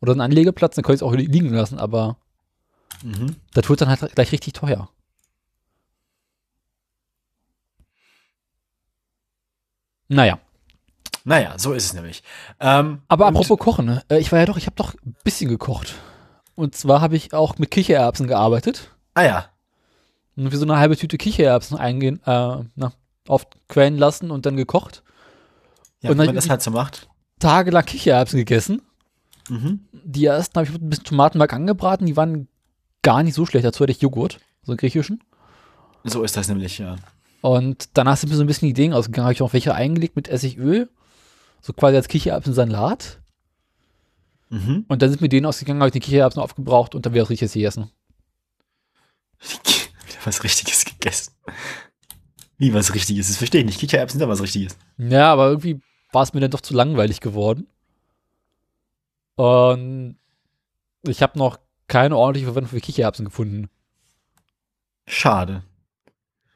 oder 0.00 0.12
einen 0.12 0.20
Anlegeplatz, 0.20 0.74
dann 0.74 0.82
könnte 0.84 0.96
ich 0.96 1.00
es 1.00 1.06
auch 1.06 1.14
li- 1.14 1.26
liegen 1.26 1.52
lassen, 1.54 1.78
aber 1.78 2.16
Mhm. 3.02 3.36
das 3.52 3.68
wird 3.68 3.80
dann 3.80 3.88
halt 3.88 4.14
gleich 4.14 4.32
richtig 4.32 4.52
teuer. 4.54 4.88
Naja. 10.08 10.38
Naja, 11.24 11.58
so 11.58 11.72
ist 11.72 11.86
es 11.86 11.94
nämlich. 11.94 12.22
Ähm, 12.60 13.00
Aber 13.08 13.26
apropos 13.26 13.58
Kochen, 13.58 13.86
ne? 13.86 14.02
Äh, 14.10 14.18
ich 14.18 14.30
war 14.30 14.38
ja 14.40 14.44
doch, 14.46 14.58
ich 14.58 14.66
habe 14.66 14.76
doch 14.76 14.94
ein 14.94 15.16
bisschen 15.24 15.48
gekocht. 15.48 15.94
Und 16.54 16.74
zwar 16.76 17.00
habe 17.00 17.16
ich 17.16 17.32
auch 17.32 17.58
mit 17.58 17.70
Kichererbsen 17.70 18.26
gearbeitet. 18.26 18.90
Ah 19.14 19.22
ja. 19.24 19.48
Und 20.36 20.50
wir 20.52 20.58
so 20.58 20.66
eine 20.66 20.76
halbe 20.76 20.96
Tüte 20.96 21.16
Kichererbsen 21.16 21.78
eingehen, 21.78 22.20
äh, 22.26 22.64
na, 22.74 22.92
aufquellen 23.28 23.96
lassen 23.98 24.30
und 24.30 24.46
dann 24.46 24.56
gekocht. 24.56 25.02
Ja, 26.00 26.10
Und 26.10 26.18
dann- 26.18 26.26
man 26.26 26.34
das 26.34 26.48
halt 26.50 26.62
so 26.62 26.70
macht. 26.70 27.08
Tagelang 27.38 27.84
Kichererbsen 27.84 28.38
gegessen. 28.38 28.82
Mhm. 29.48 29.80
Die 29.92 30.24
ersten 30.26 30.54
habe 30.56 30.66
ich 30.66 30.72
mit 30.72 30.82
ein 30.82 30.88
bisschen 30.90 31.04
Tomatenmark 31.04 31.52
angebraten, 31.52 32.06
die 32.06 32.16
waren 32.16 32.48
gar 33.02 33.22
nicht 33.22 33.34
so 33.34 33.44
schlecht. 33.46 33.64
Dazu 33.64 33.82
hatte 33.82 33.92
ich 33.92 34.00
Joghurt, 34.00 34.40
so 34.62 34.72
einen 34.72 34.78
griechischen. 34.78 35.22
So 36.04 36.22
ist 36.22 36.36
das 36.36 36.48
nämlich, 36.48 36.78
ja. 36.78 36.96
Und 37.40 37.90
danach 37.94 38.16
sind 38.16 38.30
mir 38.30 38.36
so 38.36 38.42
ein 38.42 38.46
bisschen 38.46 38.68
Ideen 38.68 38.92
ausgegangen. 38.94 39.24
Habe 39.24 39.34
ich 39.34 39.42
auch 39.42 39.52
welche 39.52 39.74
eingelegt 39.74 40.16
mit 40.16 40.28
Essigöl. 40.28 40.88
So 41.60 41.72
quasi 41.74 41.96
als 41.96 42.08
Kichererbsensalat. 42.08 43.20
Mhm. 44.50 44.84
Und 44.88 45.02
dann 45.02 45.10
sind 45.10 45.20
mir 45.20 45.28
denen 45.28 45.46
ausgegangen, 45.46 45.80
habe 45.80 45.88
ich 45.88 45.92
die 45.94 46.00
Kichererbsen 46.00 46.40
aufgebraucht 46.42 46.94
und 46.94 47.04
dann 47.04 47.12
wäre 47.14 47.24
es 47.24 47.30
richtig 47.30 47.52
gegessen. 47.52 47.90
Wieder 49.38 50.18
was 50.24 50.42
Richtiges 50.44 50.84
gegessen. 50.84 51.32
Wie 52.58 52.72
was 52.72 52.94
Richtiges? 52.94 53.28
Das 53.28 53.36
verstehe 53.36 53.60
ich 53.60 53.66
nicht. 53.66 53.80
Kichererbsen 53.80 54.18
sind 54.18 54.26
ja 54.28 54.32
was 54.32 54.42
Richtiges. 54.42 54.76
Ja, 54.98 55.32
aber 55.32 55.48
irgendwie 55.48 55.80
war 56.12 56.22
es 56.22 56.32
mir 56.32 56.40
dann 56.40 56.50
doch 56.50 56.60
zu 56.60 56.74
langweilig 56.74 57.20
geworden. 57.20 57.66
Und 59.36 60.16
ich 61.02 61.22
habe 61.22 61.38
noch 61.38 61.58
keine 61.88 62.16
ordentliche 62.16 62.46
Verwendung 62.46 62.70
für 62.70 62.80
Kichererbsen 62.80 63.24
gefunden. 63.24 63.68
Schade. 65.06 65.64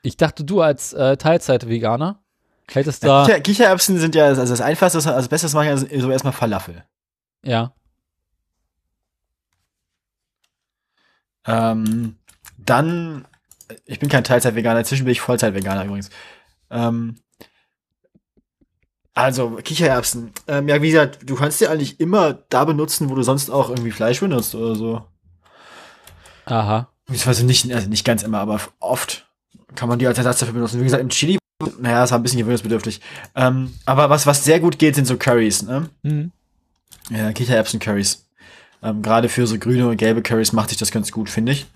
Ich 0.03 0.17
dachte, 0.17 0.45
du 0.45 0.63
als 0.63 0.93
äh, 0.93 1.17
Teilzeit-Veganer 1.17 2.23
hättest 2.71 3.03
Ja, 3.03 3.23
da. 3.23 3.27
Kicher, 3.27 3.41
Kichererbsen 3.41 3.99
sind 3.99 4.15
ja 4.15 4.27
also 4.27 4.41
das 4.43 4.61
Einfachste, 4.61 4.99
also 4.99 5.11
das 5.11 5.29
Beste, 5.29 5.47
was 5.47 5.55
man 5.55 5.67
kann, 5.67 5.85
ist 5.87 6.01
so 6.03 6.11
erstmal 6.11 6.33
Falafel. 6.33 6.85
Ja. 7.43 7.75
Ähm, 11.45 12.17
dann, 12.59 13.27
ich 13.85 13.99
bin 13.99 14.09
kein 14.09 14.25
Teilzeit-Veganer, 14.25 14.81
inzwischen 14.81 15.05
bin 15.05 15.13
ich 15.13 15.21
Vollzeit-Veganer 15.21 15.85
übrigens. 15.85 16.11
Ähm, 16.71 17.17
also, 19.15 19.59
Kichererbsen. 19.63 20.33
Ähm, 20.47 20.69
ja, 20.69 20.81
wie 20.81 20.91
gesagt, 20.91 21.29
du 21.29 21.35
kannst 21.35 21.61
die 21.61 21.67
eigentlich 21.67 21.99
immer 21.99 22.35
da 22.51 22.65
benutzen, 22.65 23.11
wo 23.11 23.15
du 23.15 23.23
sonst 23.23 23.51
auch 23.51 23.69
irgendwie 23.69 23.91
Fleisch 23.91 24.21
benutzt 24.21 24.55
oder 24.55 24.77
so. 24.77 25.05
Aha. 26.47 26.89
Beziehungsweise 27.07 27.45
nicht, 27.45 27.73
also 27.73 27.89
nicht 27.89 28.05
ganz 28.05 28.23
immer, 28.23 28.39
aber 28.39 28.61
oft 28.81 29.27
kann 29.75 29.89
man 29.89 29.99
die 29.99 30.07
als 30.07 30.19
Ersatz 30.19 30.39
dafür 30.39 30.55
benutzen. 30.55 30.81
Wie 30.81 30.85
gesagt, 30.85 31.03
im 31.03 31.09
Chili, 31.09 31.39
naja, 31.81 32.05
ist 32.05 32.13
ein 32.13 32.23
bisschen 32.23 32.39
gewöhnungsbedürftig. 32.39 33.01
Ähm, 33.35 33.75
aber 33.87 34.09
was, 34.09 34.27
was 34.27 34.45
sehr 34.45 34.61
gut 34.61 34.79
geht, 34.79 34.95
sind 34.95 35.07
so 35.07 35.17
Curries, 35.17 35.63
ne? 35.63 35.91
Mhm. 36.03 36.31
Ja, 37.11 37.33
Kichererbsen-Curries. 37.33 38.27
Ähm, 38.83 39.03
Gerade 39.03 39.29
für 39.29 39.47
so 39.47 39.59
grüne 39.59 39.89
und 39.89 39.97
gelbe 39.97 40.23
Curries 40.23 40.53
macht 40.53 40.69
sich 40.69 40.79
das 40.79 40.93
ganz 40.93 41.11
gut, 41.11 41.29
finde 41.29 41.53
ich. 41.53 41.67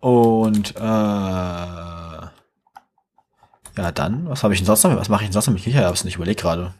Und 0.00 0.76
äh, 0.76 0.78
ja, 0.78 2.30
dann, 3.94 4.28
was 4.28 4.42
habe 4.42 4.54
ich 4.54 4.60
denn 4.60 4.66
sonst 4.66 4.84
noch? 4.84 4.96
Was 4.96 5.08
mache 5.08 5.22
ich 5.22 5.28
denn 5.28 5.32
sonst 5.32 5.46
noch 5.46 5.54
mit 5.54 5.62
Kichererbsen? 5.62 6.08
Ich 6.08 6.16
überlege 6.16 6.40
gerade. 6.40 6.74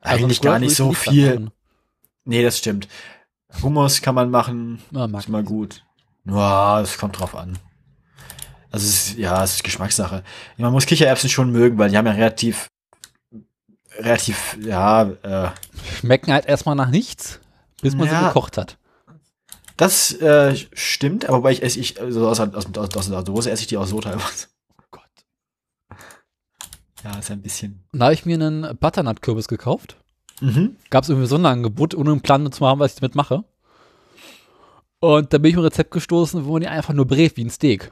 Also 0.00 0.24
Eigentlich 0.24 0.38
früher 0.38 0.50
gar 0.52 0.58
nicht 0.58 0.76
so 0.76 0.92
viel. 0.92 1.34
machen. 1.34 1.50
Nee, 2.24 2.42
das 2.42 2.58
stimmt. 2.58 2.88
Hummus 3.62 4.00
kann 4.02 4.14
man 4.14 4.30
machen, 4.30 4.80
Ja, 4.92 5.06
ist 5.06 5.28
immer 5.28 5.42
gut. 5.42 5.84
Ja, 6.24 6.80
es 6.80 6.96
kommt 6.98 7.18
drauf 7.18 7.34
an. 7.34 7.58
Also 8.70 8.86
es 8.86 9.08
ist, 9.08 9.18
ja, 9.18 9.42
es 9.42 9.54
ist 9.56 9.64
Geschmackssache. 9.64 10.22
Man 10.56 10.70
muss 10.72 10.86
Kichererbsen 10.86 11.28
schon 11.28 11.50
mögen, 11.50 11.76
weil 11.76 11.90
die 11.90 11.96
haben 11.98 12.06
ja 12.06 12.12
relativ, 12.12 12.68
relativ, 13.98 14.56
ja, 14.60 15.02
äh, 15.22 15.50
Schmecken 15.98 16.32
halt 16.32 16.46
erstmal 16.46 16.76
nach 16.76 16.88
nichts, 16.90 17.40
bis 17.82 17.96
man 17.96 18.06
Ja. 18.06 18.20
sie 18.20 18.26
gekocht 18.26 18.56
hat. 18.56 18.78
Das 19.80 20.12
äh, 20.12 20.54
stimmt, 20.74 21.24
aber 21.24 21.38
wobei 21.38 21.52
ich 21.52 21.62
esse 21.62 21.80
ich 21.80 21.98
also 21.98 22.28
aus, 22.28 22.38
aus, 22.38 22.66
aus, 22.76 22.96
aus 22.96 23.08
der 23.08 23.22
Dose 23.22 23.50
esse 23.50 23.62
ich 23.62 23.68
die 23.68 23.78
auch 23.78 23.86
so 23.86 23.98
teilweise. 23.98 24.48
Oh 24.78 24.82
Gott. 24.90 25.98
Ja, 27.02 27.18
ist 27.18 27.30
ein 27.30 27.40
bisschen. 27.40 27.82
Da 27.92 28.04
habe 28.04 28.14
ich 28.14 28.26
mir 28.26 28.34
einen 28.34 28.76
Butternut-Kürbis 28.76 29.48
gekauft. 29.48 29.96
Mhm. 30.42 30.76
Gab 30.90 31.04
es 31.04 31.08
irgendwie 31.08 31.28
so 31.28 31.36
ein 31.36 31.46
Angebot, 31.46 31.94
ohne 31.94 32.10
einen 32.12 32.20
Plan 32.20 32.52
zu 32.52 32.66
haben, 32.66 32.78
was 32.78 32.92
ich 32.92 33.00
damit 33.00 33.14
mache. 33.14 33.44
Und 34.98 35.32
da 35.32 35.38
bin 35.38 35.50
ich 35.50 35.56
auf 35.56 35.62
ein 35.62 35.68
Rezept 35.68 35.92
gestoßen, 35.92 36.44
wo 36.44 36.52
man 36.52 36.60
die 36.60 36.68
einfach 36.68 36.92
nur 36.92 37.06
brät 37.06 37.38
wie 37.38 37.44
ein 37.46 37.50
Steak. 37.50 37.90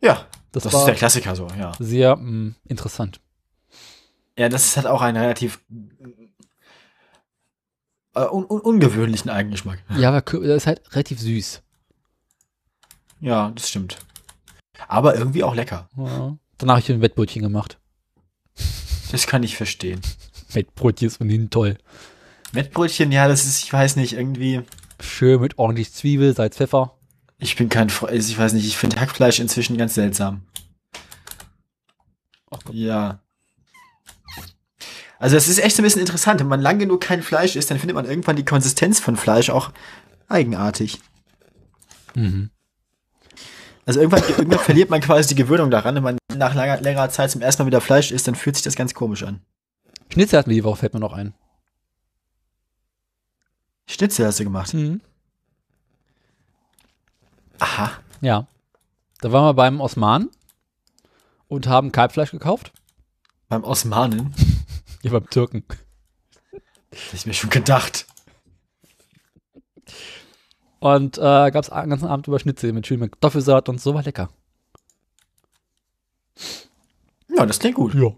Ja, 0.00 0.24
Das, 0.52 0.62
das 0.62 0.72
ist 0.74 0.84
der 0.84 0.94
Klassiker 0.94 1.34
so, 1.34 1.48
ja. 1.58 1.72
sehr 1.80 2.14
mh, 2.14 2.54
interessant. 2.68 3.20
Ja, 4.38 4.48
das 4.48 4.76
hat 4.76 4.86
auch 4.86 5.02
einen 5.02 5.16
relativ 5.16 5.58
äh, 8.14 8.20
un 8.20 8.44
un 8.44 8.60
ungewöhnlichen 8.60 9.30
Eigengeschmack. 9.30 9.78
Ja, 9.96 10.08
aber 10.08 10.20
das 10.20 10.56
ist 10.56 10.66
halt 10.66 10.82
relativ 10.94 11.20
süß. 11.20 11.62
Ja, 13.20 13.50
das 13.54 13.68
stimmt. 13.68 13.98
Aber 14.86 15.16
irgendwie 15.16 15.42
auch 15.42 15.54
lecker. 15.54 15.88
Ja. 15.96 16.36
Danach 16.58 16.74
habe 16.74 16.80
ich 16.82 16.90
ein 16.90 17.00
Wettbrötchen 17.00 17.42
gemacht. 17.42 17.78
Das 19.10 19.26
kann 19.26 19.42
ich 19.42 19.56
verstehen. 19.56 20.00
Wettbrötchen 20.52 21.08
ist 21.08 21.16
von 21.16 21.28
hinten 21.28 21.50
toll. 21.50 21.78
Mettbrötchen, 22.52 23.12
ja, 23.12 23.28
das 23.28 23.44
ist, 23.44 23.62
ich 23.62 23.72
weiß 23.72 23.96
nicht, 23.96 24.14
irgendwie. 24.14 24.62
Schön 25.00 25.40
mit 25.40 25.58
ordentlich 25.58 25.92
Zwiebel, 25.92 26.34
Salz, 26.34 26.56
Pfeffer. 26.56 26.98
Ich 27.38 27.56
bin 27.56 27.68
kein, 27.68 27.90
Fre 27.90 28.08
also 28.08 28.30
ich 28.30 28.38
weiß 28.38 28.52
nicht, 28.54 28.66
ich 28.66 28.76
finde 28.76 29.00
Hackfleisch 29.00 29.38
inzwischen 29.38 29.76
ganz 29.76 29.94
seltsam. 29.94 30.42
Ach 32.50 32.58
Gott. 32.64 32.74
Ja. 32.74 33.20
Also 35.18 35.36
es 35.36 35.48
ist 35.48 35.58
echt 35.58 35.76
so 35.76 35.82
ein 35.82 35.84
bisschen 35.84 36.00
interessant. 36.00 36.40
Wenn 36.40 36.48
man 36.48 36.60
lang 36.60 36.78
genug 36.78 37.00
kein 37.00 37.22
Fleisch 37.22 37.56
isst, 37.56 37.70
dann 37.70 37.78
findet 37.78 37.96
man 37.96 38.04
irgendwann 38.04 38.36
die 38.36 38.44
Konsistenz 38.44 39.00
von 39.00 39.16
Fleisch 39.16 39.50
auch 39.50 39.72
eigenartig. 40.28 41.00
Mhm. 42.14 42.50
Also 43.84 44.00
irgendwann, 44.00 44.22
irgendwann 44.28 44.58
verliert 44.58 44.90
man 44.90 45.00
quasi 45.00 45.28
die 45.28 45.42
Gewöhnung 45.42 45.70
daran. 45.70 45.94
Wenn 45.94 46.02
man 46.02 46.18
nach 46.34 46.54
langer, 46.54 46.80
längerer 46.80 47.10
Zeit 47.10 47.30
zum 47.30 47.40
ersten 47.40 47.62
Mal 47.62 47.68
wieder 47.68 47.80
Fleisch 47.80 48.12
isst, 48.12 48.28
dann 48.28 48.34
fühlt 48.34 48.54
sich 48.54 48.64
das 48.64 48.76
ganz 48.76 48.94
komisch 48.94 49.22
an. 49.22 49.40
Schnitzel 50.12 50.38
hatten 50.38 50.50
wir 50.50 50.56
die 50.56 50.64
Woche, 50.64 50.76
fällt 50.76 50.94
mir 50.94 51.00
noch 51.00 51.12
ein. 51.12 51.34
Schnitzel 53.86 54.26
hast 54.26 54.38
du 54.38 54.44
gemacht. 54.44 54.74
Mhm. 54.74 55.00
Aha. 57.58 57.92
Ja. 58.20 58.46
Da 59.20 59.32
waren 59.32 59.44
wir 59.44 59.54
beim 59.54 59.80
Osman 59.80 60.28
und 61.48 61.66
haben 61.66 61.90
Kalbfleisch 61.90 62.30
gekauft. 62.30 62.72
Beim 63.48 63.64
Osmanen. 63.64 64.34
Hier 65.02 65.10
beim 65.10 65.28
Türken. 65.30 65.64
Das 66.90 67.14
ist 67.14 67.26
mir 67.26 67.34
schon 67.34 67.50
gedacht. 67.50 68.06
Und 70.80 71.18
äh, 71.18 71.20
gab 71.20 71.56
es 71.56 71.70
den 71.70 71.90
ganzen 71.90 72.06
Abend 72.06 72.26
über 72.28 72.38
Schnitzel 72.38 72.72
mit 72.72 72.86
schönem 72.86 73.10
Kartoffelsalat 73.10 73.68
und 73.68 73.80
so 73.80 73.94
war 73.94 74.02
lecker. 74.02 74.30
Ja, 77.36 77.46
das 77.46 77.58
klingt 77.58 77.76
gut. 77.76 77.94
Ja. 77.94 78.12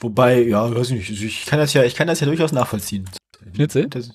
Wobei, 0.00 0.42
ja, 0.42 0.74
weiß 0.74 0.90
ich 0.90 1.10
nicht. 1.10 1.22
Ich 1.22 1.46
kann 1.46 1.58
das 1.58 1.72
ja, 1.72 1.84
ich 1.84 1.94
kann 1.94 2.06
das 2.06 2.20
ja 2.20 2.26
durchaus 2.26 2.52
nachvollziehen. 2.52 3.08
Schnitzel? 3.54 3.88
Das, 3.88 4.10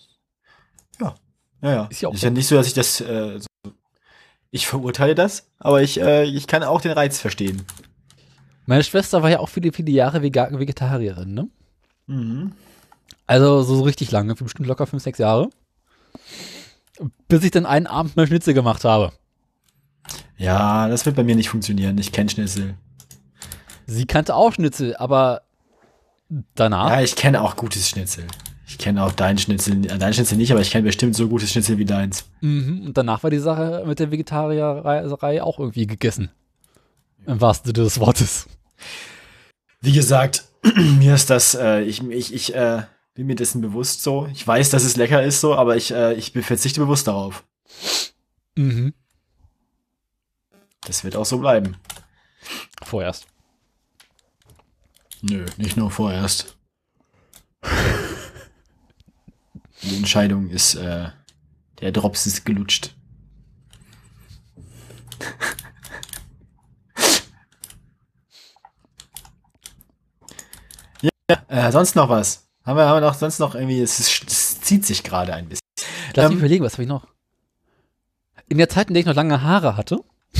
ja. 1.00 1.16
Ja, 1.62 1.72
ja. 1.72 1.86
Ist 1.86 2.02
ja 2.02 2.10
auch 2.10 2.14
ist 2.14 2.24
ja 2.24 2.30
nicht 2.30 2.48
so, 2.48 2.56
dass 2.56 2.68
ich 2.68 2.74
das, 2.74 3.02
äh, 3.02 3.40
so, 3.40 3.72
ich 4.52 4.68
verurteile 4.68 5.16
das, 5.16 5.50
aber 5.60 5.82
ich, 5.82 6.00
äh, 6.00 6.24
ich 6.24 6.48
kann 6.48 6.64
auch 6.64 6.82
den 6.82 6.92
Reiz 6.92 7.20
verstehen. 7.20 7.64
Meine 8.66 8.84
Schwester 8.84 9.24
war 9.24 9.30
ja 9.30 9.40
auch 9.40 9.50
viele, 9.50 9.72
viele 9.72 9.92
Jahre 9.92 10.22
Vega 10.22 10.50
Vegetarierin, 10.52 11.34
ne? 11.34 11.50
Mhm. 12.08 12.54
Also 13.26 13.62
so, 13.64 13.76
so 13.76 13.84
richtig 13.84 14.12
lange, 14.12 14.36
bestimmt 14.36 14.68
locker 14.68 14.88
fünf, 14.88 15.04
sechs 15.04 15.20
Jahre. 15.20 15.50
Bis 17.28 17.44
ich 17.44 17.52
dann 17.52 17.66
einen 17.66 17.88
Abend 17.88 18.16
mal 18.16 18.26
Schnitzel 18.26 18.54
gemacht 18.54 18.84
habe. 18.84 19.12
Ja, 20.38 20.88
das 20.88 21.06
wird 21.06 21.16
bei 21.16 21.24
mir 21.24 21.36
nicht 21.36 21.50
funktionieren. 21.50 21.98
Ich 21.98 22.12
kenne 22.12 22.30
Schnitzel. 22.30 22.76
Sie 23.86 24.06
kannte 24.06 24.36
auch 24.36 24.54
Schnitzel, 24.54 24.96
aber 24.96 25.42
danach. 26.56 26.90
Ja, 26.90 27.02
ich 27.02 27.16
kenne 27.16 27.42
auch 27.42 27.56
gutes 27.56 27.90
Schnitzel. 27.90 28.26
Ich 28.68 28.78
kenne 28.78 29.04
auch 29.04 29.14
dein 29.14 29.38
Schnitzel, 29.38 29.82
dein 29.82 30.14
Schnitzel 30.14 30.38
nicht, 30.38 30.52
aber 30.52 30.60
ich 30.62 30.72
kenne 30.72 30.84
bestimmt 30.84 31.16
so 31.16 31.30
gutes 31.30 31.52
Schnitzel 31.52 31.78
wie 31.78 31.86
deins. 31.86 32.26
Mhm, 32.42 32.88
und 32.88 32.98
danach 32.98 33.24
war 33.24 33.30
die 33.30 33.40
Sache 33.40 33.84
mit 33.88 34.00
der 34.00 34.12
Vegetarierei 34.12 35.42
auch 35.42 35.60
irgendwie 35.60 35.88
gegessen. 35.88 36.30
Im 37.26 37.40
wahrsten 37.40 37.74
Sinne 37.74 37.86
des 37.86 38.00
Wortes. 38.00 38.48
Wie 39.82 39.94
gesagt, 39.94 40.47
mir 40.99 41.15
ist 41.15 41.30
das, 41.30 41.56
äh, 41.56 41.81
ich, 41.81 42.03
ich, 42.03 42.34
ich 42.34 42.56
äh, 42.56 42.84
bin 43.14 43.27
mir 43.27 43.35
dessen 43.35 43.61
bewusst 43.61 44.03
so. 44.03 44.27
Ich 44.34 44.45
weiß, 44.45 44.69
dass 44.69 44.84
es 44.84 44.95
lecker 44.95 45.23
ist 45.23 45.41
so, 45.41 45.56
aber 45.56 45.76
ich, 45.76 45.91
äh, 45.91 46.14
ich 46.14 46.31
verzichte 46.31 46.80
bewusst 46.80 47.07
darauf. 47.07 47.44
Mhm. 48.56 48.94
Das 50.81 51.03
wird 51.03 51.15
auch 51.15 51.26
so 51.26 51.39
bleiben. 51.39 51.77
Vorerst. 52.84 53.27
Nö, 55.22 55.45
nicht 55.57 55.77
nur 55.77 55.91
vorerst. 55.91 56.57
Die 59.81 59.95
Entscheidung 59.95 60.49
ist, 60.49 60.76
äh, 60.76 61.10
der 61.81 61.91
Drops 61.91 62.26
ist 62.26 62.45
gelutscht. 62.45 62.95
Ja, 71.30 71.38
äh, 71.48 71.72
sonst 71.72 71.95
noch 71.95 72.10
was? 72.10 72.48
Haben 72.66 72.78
wir, 72.78 72.86
haben 72.88 72.98
wir 72.98 73.02
noch 73.08 73.14
sonst 73.16 73.40
noch 73.40 73.56
irgendwie, 73.56 73.82
es, 73.82 73.99
ist, 73.99 74.24
es 74.28 74.62
zieht 74.62 74.86
sich 74.86 75.04
gerade 75.04 75.34
ein 75.34 75.48
bisschen. 75.48 75.62
Lass 76.16 76.26
mich 76.30 76.34
Ähm, 76.34 76.40
überlegen, 76.40 76.66
was 76.66 76.74
habe 76.74 76.84
ich 76.84 76.90
noch? 76.90 77.08
In 78.49 78.58
der 78.58 78.70
Zeit, 78.70 78.88
in 78.90 78.94
der 78.94 79.02
ich 79.02 79.08
noch 79.08 79.16
lange 79.16 79.41
Haare 79.41 79.78
hatte, 79.78 79.99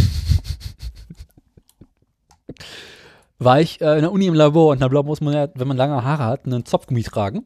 war 3.40 3.60
ich 3.62 3.82
äh, 3.82 3.96
in 3.96 4.02
der 4.02 4.12
Uni 4.12 4.26
im 4.28 4.34
Labor 4.34 4.72
und 4.72 4.78
im 4.78 4.82
Labor 4.82 5.04
muss 5.04 5.22
man 5.22 5.34
ja, 5.34 5.48
wenn 5.54 5.68
man 5.68 5.78
lange 5.78 6.04
Haare 6.04 6.26
hat, 6.26 6.46
einen 6.46 6.66
Zopfgummi 6.66 7.04
tragen. 7.04 7.46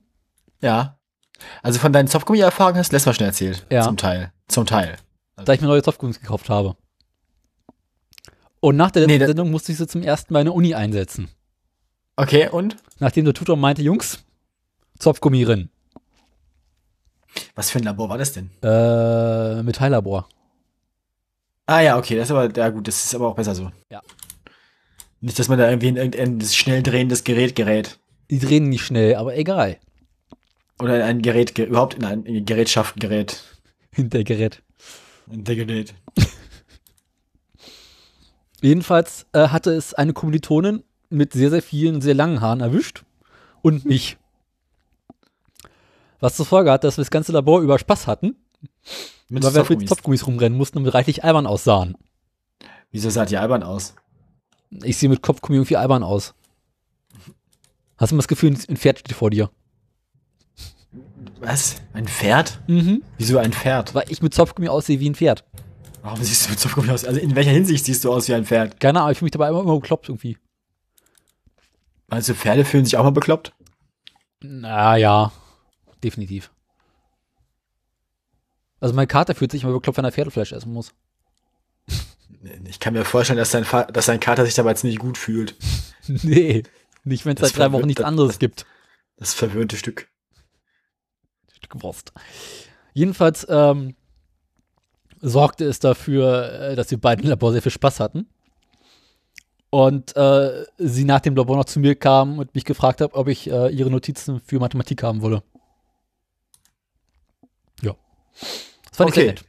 Ja. 0.62 0.98
Also 1.64 1.80
von 1.80 1.92
deinen 1.92 2.08
Zopfgummi-Erfahrungen 2.08 2.78
hast 2.78 2.92
du 2.92 2.96
letztes 2.96 3.08
Mal 3.08 3.14
schon 3.16 3.26
erzählt. 3.26 3.66
Ja. 3.72 3.82
Zum 3.82 3.98
Teil. 3.98 4.32
Zum 4.48 4.66
Teil. 4.66 4.98
da 5.44 5.54
ich 5.54 5.62
mir 5.62 5.68
neue 5.68 5.82
Zopfgummis 5.82 6.20
gekauft 6.20 6.50
habe. 6.50 6.76
Und 8.60 8.76
nach 8.78 8.92
der 8.92 9.08
Nee, 9.08 9.14
letzten 9.14 9.22
da- 9.22 9.28
Sendung 9.28 9.52
musste 9.52 9.72
ich 9.72 9.80
sie 9.80 9.88
zum 9.88 10.04
ersten 10.04 10.34
Mal 10.34 10.42
in 10.42 10.46
der 10.46 10.54
Uni 10.54 10.76
einsetzen. 10.76 11.30
Okay, 12.22 12.50
und? 12.50 12.76
Nachdem 13.00 13.26
der 13.26 13.34
Tutor 13.34 13.58
meinte, 13.58 13.82
Jungs, 13.82 14.24
Zopfgummi 15.00 15.44
rein. 15.44 15.72
Was 17.56 17.72
für 17.72 17.80
ein 17.80 17.84
Labor 17.84 18.10
war 18.10 18.20
das 18.20 18.34
denn? 18.34 18.52
Äh, 18.62 19.64
Metalllabor. 19.64 20.30
Ah 21.66 21.80
ja, 21.80 21.98
okay, 21.98 22.16
das 22.16 22.28
ist 22.28 22.32
aber, 22.32 22.56
ja 22.56 22.70
gut, 22.70 22.88
das 22.88 23.06
ist 23.06 23.16
aber 23.16 23.28
auch 23.28 23.34
besser 23.34 23.56
so. 23.56 23.72
Ja. 23.90 24.04
Nicht, 25.20 25.40
dass 25.40 25.48
man 25.48 25.58
da 25.58 25.68
irgendwie 25.68 25.88
in 25.88 25.96
irgendein 25.96 26.42
schnell 26.42 26.84
drehendes 26.84 27.24
Gerät 27.24 27.56
gerät. 27.56 27.98
Die 28.30 28.38
drehen 28.38 28.70
nicht 28.70 28.86
schnell, 28.86 29.16
aber 29.16 29.36
egal. 29.36 29.80
Oder 30.80 30.98
in 30.98 31.02
ein 31.02 31.22
Gerät, 31.24 31.56
ge 31.56 31.66
überhaupt 31.66 31.96
in 31.96 32.06
ein 32.06 32.46
Gerätschaft 32.46 33.00
gerät. 33.00 33.44
Hintergerät. 33.96 34.62
In 35.32 35.44
der 35.44 35.56
Gerät. 35.56 35.96
Jedenfalls 38.62 39.26
äh, 39.34 39.48
hatte 39.48 39.72
es 39.72 39.96
eine 39.96 40.14
Kommilitonin 40.14 40.84
mit 41.12 41.34
sehr, 41.34 41.50
sehr 41.50 41.62
vielen, 41.62 42.02
sehr 42.02 42.14
langen 42.14 42.42
Haaren 42.42 42.62
erwischt. 42.62 43.04
Und 43.62 43.86
mich. 43.86 44.18
Was 46.20 46.36
zur 46.36 46.46
Folge 46.46 46.72
hat, 46.72 46.84
dass 46.84 46.98
wir 46.98 47.04
das 47.04 47.12
ganze 47.12 47.32
Labor 47.32 47.62
über 47.62 47.80
Spaß 47.80 48.06
hatten, 48.08 48.36
Mit 49.30 49.44
weil 49.44 49.56
wir 49.56 49.78
mit. 49.78 49.90
Zopfgummis 49.90 50.28
rumrennen 50.28 50.58
mussten 50.58 50.78
und 50.78 50.88
reichlich 50.88 51.24
albern 51.24 51.48
aussahen. 51.48 51.98
Wieso 52.92 53.10
sah 53.10 53.26
die 53.26 53.38
albern 53.38 53.64
aus? 53.64 53.96
Ich 54.84 54.98
sehe 54.98 55.10
mit 55.10 55.22
Kopfgummi 55.22 55.58
irgendwie 55.58 55.78
albern 55.78 56.04
aus. 56.04 56.34
Hast 57.98 58.12
du 58.12 58.16
mal 58.16 58.20
das 58.20 58.28
Gefühl, 58.28 58.56
ein 58.70 58.78
Pferd 58.78 59.00
steht 59.00 59.16
vor 59.16 59.30
dir? 59.30 59.50
Was? 61.40 61.78
Ein 61.94 62.08
Pferd? 62.08 62.62
Mhm. 62.68 63.04
Wieso 63.18 63.38
ein 63.38 63.54
Pferd? 63.54 63.96
Weil 63.96 64.06
ich 64.10 64.22
mit 64.22 64.34
Zopfgummi 64.34 64.70
aussehe 64.70 65.00
wie 65.00 65.10
ein 65.10 65.16
Pferd. 65.16 65.44
Warum 66.04 66.22
siehst 66.22 66.46
du 66.46 66.50
mit 66.52 66.60
Zopfgummi 66.60 66.90
aus? 66.92 67.06
Also 67.06 67.20
in 67.20 67.36
welcher 67.36 67.52
Hinsicht 67.52 67.86
siehst 67.86 68.04
du 68.04 68.12
aus 68.12 68.28
wie 68.28 68.34
ein 68.34 68.46
Pferd? 68.46 68.80
Keine 68.80 69.00
Ahnung, 69.00 69.12
ich 69.12 69.18
fühle 69.18 69.26
mich 69.28 69.32
dabei 69.32 69.50
immer, 69.50 69.62
immer 69.62 69.80
bekloppt 69.80 70.10
irgendwie. 70.10 70.38
Du, 72.12 72.36
Pferde 72.36 72.66
fühlen 72.66 72.86
sich 72.86 72.98
auch 72.98 73.04
mal 73.04 73.12
bekloppt? 73.12 73.54
Na 74.42 74.98
ja, 74.98 75.32
definitiv. 76.04 76.52
Also 78.80 78.94
mein 78.96 79.08
Kater 79.08 79.36
fühlt 79.36 79.52
sich 79.52 79.64
immer 79.64 79.74
bekloppt, 79.74 79.98
wenn 79.98 80.06
er 80.06 80.12
Pferdefleisch 80.12 80.52
essen 80.52 80.74
muss. 80.74 80.92
Ich 82.66 82.80
kann 82.80 82.94
mir 82.94 83.06
vorstellen, 83.06 83.38
dass 83.38 83.52
dein, 83.52 83.64
Fa 83.66 83.84
dass 83.84 84.08
dein 84.08 84.20
Kater 84.20 84.46
sich 84.46 84.56
dabei 84.56 84.74
ziemlich 84.74 84.98
gut 85.00 85.18
fühlt. 85.18 85.56
nee, 86.08 86.64
nicht 87.04 87.26
wenn 87.26 87.36
es 87.38 87.42
seit 87.42 87.58
drei 87.58 87.72
Wochen 87.72 87.86
nichts 87.86 88.00
das- 88.02 88.08
anderes 88.08 88.40
gibt. 88.40 88.66
Das 89.18 89.34
verwöhnte 89.36 89.78
Stück. 89.78 90.10
Stück 91.54 91.84
Wurst. 91.84 92.12
Jedenfalls 92.94 93.46
ähm, 93.50 93.96
sorgte 95.20 95.66
es 95.66 95.78
dafür, 95.80 96.52
äh, 96.72 96.76
dass 96.76 96.90
wir 96.90 97.00
beide 97.00 97.22
im 97.22 97.30
Labor 97.30 97.52
sehr 97.52 97.62
viel 97.62 97.72
Spaß 97.72 98.00
hatten. 98.00 98.28
Und 99.72 100.16
äh, 100.18 100.66
sie 100.78 101.06
nach 101.06 101.22
dem 101.22 101.34
Labor 101.34 101.56
noch 101.56 101.66
zu 101.66 101.80
mir 101.80 101.96
kam 101.96 102.40
und 102.40 102.54
mich 102.54 102.66
gefragt 102.66 103.00
hat, 103.00 103.14
ob 103.14 103.30
ich 103.30 103.50
äh, 103.50 103.70
ihre 103.70 103.90
Notizen 103.90 104.42
für 104.42 104.60
Mathematik 104.60 105.02
haben 105.02 105.22
wolle. 105.22 105.44
Ja. 107.82 107.96
Das 108.90 108.98
fand 108.98 109.10
ich 109.12 109.16
sehr 109.16 109.26
nett. 109.28 109.46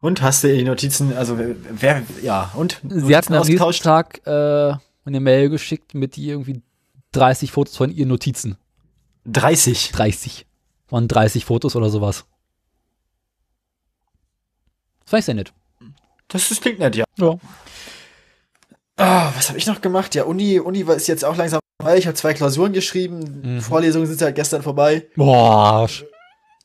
Und 0.00 0.22
hast 0.22 0.44
du 0.44 0.56
die 0.56 0.62
Notizen, 0.62 1.12
also 1.14 1.36
wer, 1.38 2.02
ja, 2.22 2.52
und? 2.54 2.80
Sie 2.88 3.16
hat 3.16 3.28
mir 3.28 3.40
am 3.40 3.46
nächsten? 3.46 3.82
Tag 3.82 4.24
äh, 4.24 4.74
eine 5.04 5.20
Mail 5.20 5.48
geschickt 5.48 5.94
mit 5.94 6.16
irgendwie 6.16 6.62
30 7.10 7.50
Fotos 7.50 7.76
von 7.76 7.90
ihren 7.90 8.08
Notizen. 8.08 8.56
30. 9.26 9.90
30. 9.92 10.46
Waren 10.90 11.08
30 11.08 11.44
Fotos 11.44 11.74
oder 11.74 11.90
sowas. 11.90 12.24
Das 15.00 15.10
fand 15.10 15.20
ich 15.20 15.24
sehr 15.24 15.34
nett. 15.34 15.52
Das, 16.28 16.48
das 16.48 16.60
klingt 16.60 16.78
nett, 16.78 16.94
ja. 16.94 17.04
Ja. 17.16 17.36
Ah, 19.02 19.32
was 19.34 19.48
habe 19.48 19.58
ich 19.58 19.66
noch 19.66 19.80
gemacht? 19.80 20.14
Ja, 20.14 20.24
Uni, 20.24 20.60
Uni 20.60 20.86
war- 20.86 20.94
ist 20.96 21.08
jetzt 21.08 21.24
auch 21.24 21.36
langsam 21.36 21.60
vorbei. 21.80 21.98
Ich 21.98 22.06
habe 22.06 22.14
zwei 22.14 22.34
Klausuren 22.34 22.72
geschrieben. 22.72 23.40
Mhm. 23.56 23.60
Vorlesungen 23.60 24.06
sind 24.06 24.18
seit 24.18 24.34
gestern 24.34 24.62
vorbei. 24.62 25.08
Boah. 25.16 25.88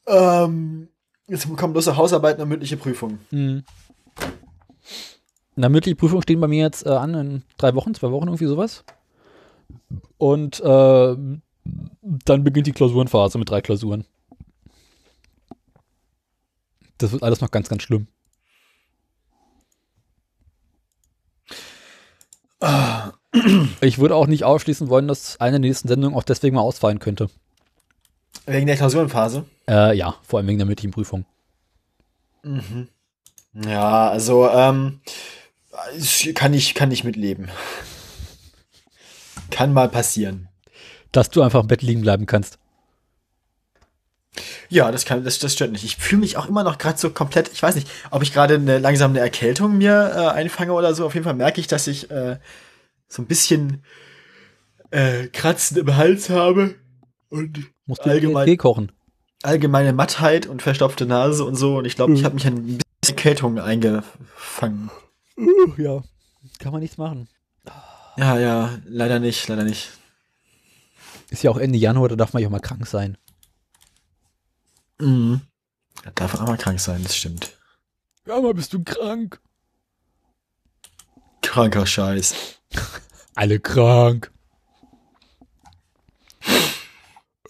Ähm, 0.06 0.90
jetzt 1.28 1.48
kommen 1.58 1.74
bloß 1.74 1.88
noch 1.88 1.98
Hausarbeiten 1.98 2.42
und 2.42 2.50
mündliche 2.50 2.78
Prüfungen. 2.78 3.20
Mhm. 3.32 3.64
Na, 5.56 5.70
mündliche 5.70 5.96
Prüfungen 5.96 6.22
stehen 6.22 6.40
bei 6.40 6.48
mir 6.48 6.64
jetzt 6.64 6.86
äh, 6.86 6.90
an 6.90 7.14
in 7.16 7.44
drei 7.58 7.74
Wochen, 7.74 7.94
zwei 7.96 8.12
Wochen, 8.12 8.28
irgendwie 8.28 8.46
sowas. 8.46 8.84
Und 10.18 10.60
äh, 10.60 11.16
dann 12.26 12.44
beginnt 12.44 12.68
die 12.68 12.72
Klausurenphase 12.72 13.38
mit 13.40 13.50
drei 13.50 13.62
Klausuren. 13.62 14.06
Das 17.00 17.12
wird 17.12 17.24
alles 17.24 17.42
noch 17.42 17.52
ganz, 17.52 17.70
ganz 17.70 17.84
schlimm. 17.84 18.08
Ich 23.82 24.00
würde 24.00 24.16
auch 24.16 24.28
nicht 24.28 24.44
ausschließen 24.44 24.90
wollen, 24.90 25.08
dass 25.08 25.40
eine 25.40 25.60
der 25.60 25.70
nächsten 25.70 25.88
Sendungen 25.88 26.18
auch 26.18 26.24
deswegen 26.24 26.56
mal 26.56 26.62
ausfallen 26.62 27.00
könnte. 27.00 27.30
Wegen 28.46 28.66
der 28.68 28.78
Klausurenphase. 28.78 29.46
Äh, 29.70 29.96
ja, 29.98 30.16
vor 30.24 30.40
allem 30.40 30.48
wegen 30.48 30.58
der 30.58 30.66
mündlichen 30.66 30.92
Prüfung. 30.92 31.26
Ja, 33.54 34.10
also, 34.10 34.50
ähm, 34.50 35.02
kann 36.34 36.54
ich, 36.54 36.74
kann 36.74 36.92
ich 36.92 37.04
mitleben. 37.04 37.50
Kann 39.52 39.74
mal 39.74 39.90
passieren. 39.90 40.48
Dass 41.12 41.30
du 41.30 41.42
einfach 41.42 41.62
im 41.62 41.68
Bett 41.68 41.82
liegen 41.82 42.02
bleiben 42.02 42.26
kannst. 42.26 42.58
Ja, 44.70 44.92
das 44.92 45.06
kann, 45.06 45.24
das, 45.24 45.40
das 45.40 45.54
stört 45.54 45.72
nicht. 45.72 45.84
Ich 45.84 45.98
fühle 45.98 46.22
mich 46.22 46.38
auch 46.38 46.48
immer 46.48 46.64
noch 46.64 46.78
gerade 46.78 46.98
so 46.98 47.10
komplett, 47.10 47.50
ich 47.54 47.62
weiß 47.64 47.76
nicht, 47.76 47.90
ob 48.12 48.22
ich 48.24 48.34
gerade 48.34 48.56
eine 48.56 48.80
langsam 48.80 49.12
eine 49.12 49.20
Erkältung 49.20 49.78
mir 49.78 50.12
äh, 50.16 50.28
einfange 50.36 50.74
oder 50.74 50.94
so. 50.94 51.06
Auf 51.06 51.14
jeden 51.14 51.24
Fall 51.24 51.34
merke 51.36 51.60
ich, 51.62 51.68
dass 51.68 51.88
ich 51.88 52.10
äh, 52.12 52.38
so 53.08 53.22
ein 53.22 53.26
bisschen 53.28 53.84
äh, 54.92 55.28
Kratzen 55.28 55.78
im 55.78 55.96
Hals 55.96 56.30
habe 56.30 56.76
und 57.30 57.60
Musst 57.86 58.06
du 58.06 58.10
Allgemein- 58.10 58.46
Tee 58.46 58.58
kochen. 58.58 58.92
allgemeine 59.44 59.94
Mattheit 59.94 60.46
und 60.48 60.62
verstopfte 60.62 61.06
Nase 61.06 61.44
und 61.46 61.56
so. 61.56 61.78
Und 61.78 61.86
ich 61.86 61.96
glaube, 61.96 62.14
ich 62.14 62.22
Mhm. 62.22 62.26
habe 62.26 62.36
mich 62.36 62.48
ein 62.48 62.56
bisschen 62.66 62.82
Erkältung 63.08 63.60
eingefangen. 63.60 64.90
Uh, 65.38 65.74
ja. 65.78 66.02
Kann 66.60 66.72
man 66.72 66.82
nichts 66.82 66.98
machen. 66.98 67.28
Ja, 68.18 68.40
ja, 68.40 68.78
leider 68.86 69.20
nicht, 69.20 69.48
leider 69.48 69.64
nicht. 69.64 69.90
Ist 71.30 71.44
ja 71.44 71.52
auch 71.52 71.58
Ende 71.58 71.78
Januar, 71.78 72.10
da 72.10 72.16
darf 72.16 72.34
man 72.34 72.42
ja 72.42 72.48
auch 72.48 72.52
mal 72.52 72.60
krank 72.60 72.88
sein. 72.88 73.18
Mhm. 75.00 75.42
Da 76.04 76.12
darf 76.12 76.36
auch 76.36 76.48
mal 76.48 76.58
krank 76.58 76.80
sein, 76.80 77.04
das 77.04 77.16
stimmt. 77.16 77.58
Ja, 78.26 78.40
mal 78.42 78.54
bist 78.54 78.74
du 78.74 78.84
krank. 78.84 79.40
Kranker 81.42 81.86
Scheiß. 81.86 82.60
Alle 83.36 83.60
krank. 83.60 84.32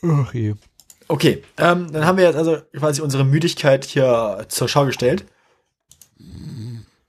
Ach 0.03 0.33
je. 0.33 0.55
Okay, 1.07 1.43
ähm, 1.57 1.91
dann 1.91 2.05
haben 2.05 2.17
wir 2.17 2.25
jetzt 2.25 2.35
also 2.35 2.61
quasi 2.75 3.01
unsere 3.01 3.23
Müdigkeit 3.23 3.85
hier 3.85 4.45
zur 4.49 4.67
Schau 4.67 4.85
gestellt. 4.85 5.25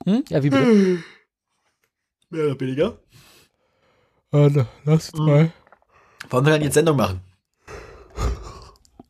Hm? 0.05 0.25
Ja, 0.29 0.43
wie 0.43 0.51
bitte? 0.51 1.03
Mehr 2.31 2.47
oder 2.47 2.61
weniger. 2.61 2.99
lass 4.85 5.13
mal. 5.15 5.53
Wollen 6.31 6.47
wir 6.47 6.53
dann 6.53 6.63
jetzt 6.63 6.75
Sendung 6.75 6.97
machen? 6.97 7.21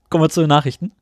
Kommen 0.08 0.24
wir 0.24 0.30
zu 0.30 0.40
den 0.40 0.48
Nachrichten. 0.48 0.92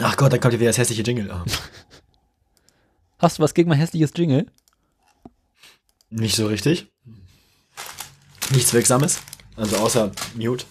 Ach 0.00 0.16
Gott, 0.16 0.32
dann 0.32 0.40
kommt 0.40 0.52
hier 0.52 0.60
wieder 0.60 0.70
das 0.70 0.78
hässliche 0.78 1.02
Jingle. 1.02 1.30
Ah, 1.30 1.44
Hast 3.18 3.38
du 3.38 3.42
was 3.42 3.54
gegen 3.54 3.68
mein 3.68 3.78
hässliches 3.78 4.12
Jingle? 4.16 4.46
Nicht 6.10 6.34
so 6.34 6.46
richtig. 6.46 6.90
Nichts 8.50 8.72
Wirksames. 8.72 9.20
Also 9.56 9.76
außer 9.76 10.10
Mute. 10.34 10.64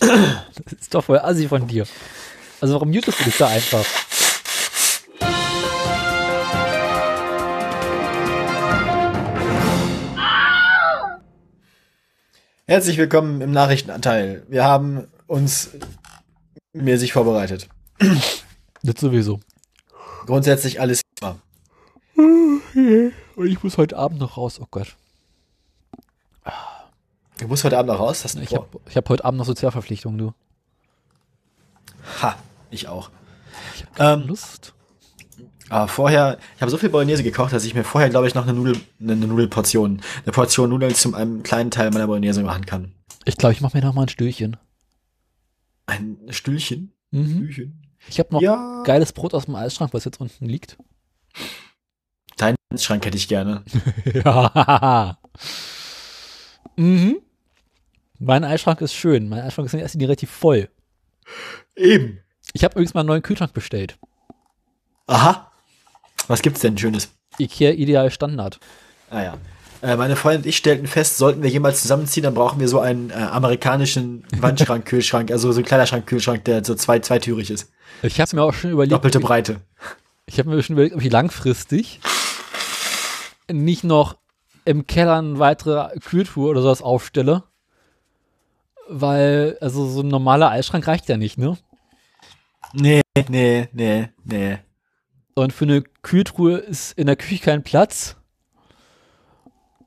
Das 0.00 0.72
ist 0.80 0.94
doch 0.94 1.04
voll 1.04 1.18
assi 1.18 1.48
von 1.48 1.66
dir. 1.66 1.86
Also 2.60 2.74
warum 2.74 2.90
mutest 2.90 3.20
du 3.20 3.24
dich 3.24 3.36
da 3.38 3.48
einfach? 3.48 3.84
Herzlich 12.66 12.96
willkommen 12.98 13.40
im 13.40 13.50
Nachrichtenanteil. 13.50 14.44
Wir 14.48 14.64
haben 14.64 15.08
uns 15.26 15.70
mäßig 16.72 17.12
vorbereitet. 17.12 17.68
Das 18.84 19.00
sowieso. 19.00 19.38
Grundsätzlich 20.26 20.80
alles 20.80 21.02
klar. 21.16 21.38
Und 22.16 23.12
ich 23.46 23.62
muss 23.62 23.78
heute 23.78 23.96
Abend 23.96 24.18
noch 24.18 24.36
raus. 24.36 24.58
Oh 24.60 24.66
Gott. 24.70 24.96
Du 27.38 27.48
musst 27.48 27.64
heute 27.64 27.78
Abend 27.78 27.88
noch 27.92 28.00
raus. 28.00 28.24
Hast 28.24 28.36
du 28.36 28.40
Ich 28.42 28.54
habe 28.54 28.66
ich 28.88 28.96
hab 28.96 29.08
heute 29.08 29.24
Abend 29.24 29.38
noch 29.38 29.46
Sozialverpflichtungen, 29.46 30.18
du. 30.18 30.34
Ha, 32.22 32.36
ich 32.70 32.88
auch. 32.88 33.10
Ähm, 33.98 34.20
Ähm, 34.22 34.26
Lust? 34.28 34.74
aber 35.68 35.88
vorher, 35.88 36.38
ich 36.56 36.60
habe 36.62 36.70
so 36.70 36.76
viel 36.76 36.90
Bolognese 36.90 37.22
gekocht, 37.22 37.52
dass 37.52 37.64
ich 37.64 37.74
mir 37.74 37.84
vorher, 37.84 38.10
glaube 38.10 38.26
ich, 38.28 38.34
noch 38.34 38.42
eine 38.42 38.52
Nudel, 38.52 38.76
eine 39.00 39.12
eine 39.12 39.26
Nudelportion, 39.26 40.02
eine 40.24 40.32
Portion 40.32 40.70
Nudeln 40.70 40.94
zum 40.94 41.14
einem 41.14 41.42
kleinen 41.42 41.70
Teil 41.70 41.90
meiner 41.90 42.06
Bolognese 42.06 42.42
machen 42.42 42.66
kann. 42.66 42.92
Ich 43.24 43.36
glaube, 43.36 43.54
ich 43.54 43.60
mache 43.60 43.76
mir 43.76 43.82
noch 43.84 43.94
mal 43.94 44.02
ein 44.02 44.08
Stühlchen. 44.08 44.56
Ein 45.86 46.18
Stühlchen. 46.30 46.92
Mhm. 47.10 47.36
Stühlchen. 47.36 47.82
Ich 48.08 48.18
habe 48.18 48.32
noch 48.34 48.40
Ja. 48.42 48.82
geiles 48.84 49.12
Brot 49.12 49.34
aus 49.34 49.46
dem 49.46 49.54
Eisschrank, 49.54 49.92
was 49.94 50.04
jetzt 50.04 50.20
unten 50.20 50.46
liegt. 50.46 50.76
Deinen 52.36 52.56
Schrank 52.76 53.04
hätte 53.06 53.16
ich 53.16 53.28
gerne. 53.28 53.62
ja. 54.24 55.18
mhm. 56.76 57.18
Mein 58.18 58.44
Eisschrank 58.44 58.80
ist 58.80 58.94
schön. 58.94 59.28
Mein 59.28 59.40
Eisschrank 59.40 59.72
ist 59.72 59.94
Linie 59.94 60.08
relativ 60.08 60.30
voll. 60.30 60.68
Eben. 61.76 62.20
Ich 62.52 62.64
habe 62.64 62.74
übrigens 62.74 62.94
mal 62.94 63.00
einen 63.00 63.08
neuen 63.08 63.22
Kühlschrank 63.22 63.52
bestellt. 63.52 63.98
Aha. 65.06 65.50
Was 66.28 66.42
gibt's 66.42 66.60
denn 66.60 66.78
Schönes? 66.78 67.10
Ikea 67.38 67.72
Ideal 67.72 68.10
Standard. 68.10 68.60
Ah 69.10 69.22
ja. 69.22 69.38
Äh, 69.82 69.96
meine 69.96 70.14
Freundin 70.14 70.42
und 70.42 70.46
ich 70.46 70.56
stellten 70.56 70.86
fest, 70.86 71.18
sollten 71.18 71.42
wir 71.42 71.50
jemals 71.50 71.82
zusammenziehen, 71.82 72.22
dann 72.22 72.34
brauchen 72.34 72.60
wir 72.60 72.68
so 72.68 72.78
einen 72.78 73.10
äh, 73.10 73.14
amerikanischen 73.14 74.24
Wandschrank-Kühlschrank, 74.38 75.30
also 75.32 75.50
so 75.50 75.58
einen 75.58 75.66
Kleiderschrank-Kühlschrank, 75.66 76.44
der 76.44 76.64
so 76.64 76.76
zwei, 76.76 77.00
zweitürig 77.00 77.50
ist. 77.50 77.70
Ich 78.02 78.20
habe 78.20 78.36
mir 78.36 78.42
auch 78.42 78.54
schon 78.54 78.70
überlegt, 78.70 78.92
Doppelte 78.92 79.18
Breite. 79.18 79.60
ich 80.26 80.38
habe 80.38 80.50
mir 80.50 80.62
schon 80.62 80.74
überlegt, 80.74 80.94
ob 80.94 81.02
ich 81.02 81.10
langfristig 81.10 82.00
nicht 83.50 83.82
noch 83.82 84.16
im 84.64 84.86
Keller 84.86 85.18
eine 85.18 85.40
weitere 85.40 85.98
Kühltruhe 85.98 86.48
oder 86.48 86.62
sowas 86.62 86.80
aufstelle. 86.80 87.42
Weil, 88.88 89.58
also 89.60 89.88
so 89.88 90.02
ein 90.02 90.08
normaler 90.08 90.50
Eisschrank 90.50 90.86
reicht 90.86 91.08
ja 91.08 91.16
nicht, 91.16 91.38
ne? 91.38 91.56
Nee, 92.72 93.02
nee, 93.28 93.68
nee, 93.72 94.08
nee. 94.24 94.58
Und 95.34 95.52
für 95.52 95.64
eine 95.64 95.82
Kühltruhe 96.02 96.58
ist 96.58 96.96
in 96.98 97.06
der 97.06 97.16
Küche 97.16 97.42
kein 97.42 97.62
Platz. 97.62 98.16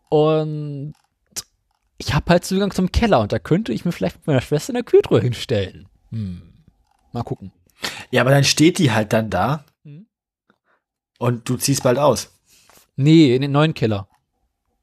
Und 0.09 0.93
ich 1.97 2.13
habe 2.13 2.29
halt 2.31 2.45
Zugang 2.45 2.71
zum 2.71 2.91
Keller 2.91 3.19
und 3.21 3.31
da 3.31 3.39
könnte 3.39 3.73
ich 3.73 3.85
mir 3.85 3.91
vielleicht 3.91 4.17
mit 4.17 4.27
meiner 4.27 4.41
Schwester 4.41 4.73
eine 4.73 4.83
Kühltruhe 4.83 5.21
hinstellen. 5.21 5.87
Hm. 6.11 6.41
Mal 7.13 7.23
gucken. 7.23 7.51
Ja, 8.11 8.21
aber 8.21 8.31
dann 8.31 8.43
steht 8.43 8.77
die 8.79 8.91
halt 8.91 9.13
dann 9.13 9.29
da 9.29 9.65
Mhm. 9.83 10.07
und 11.19 11.47
du 11.49 11.57
ziehst 11.57 11.83
bald 11.83 11.97
aus. 11.99 12.31
Nee, 12.95 13.35
in 13.35 13.41
den 13.41 13.51
neuen 13.51 13.73
Keller. 13.73 14.07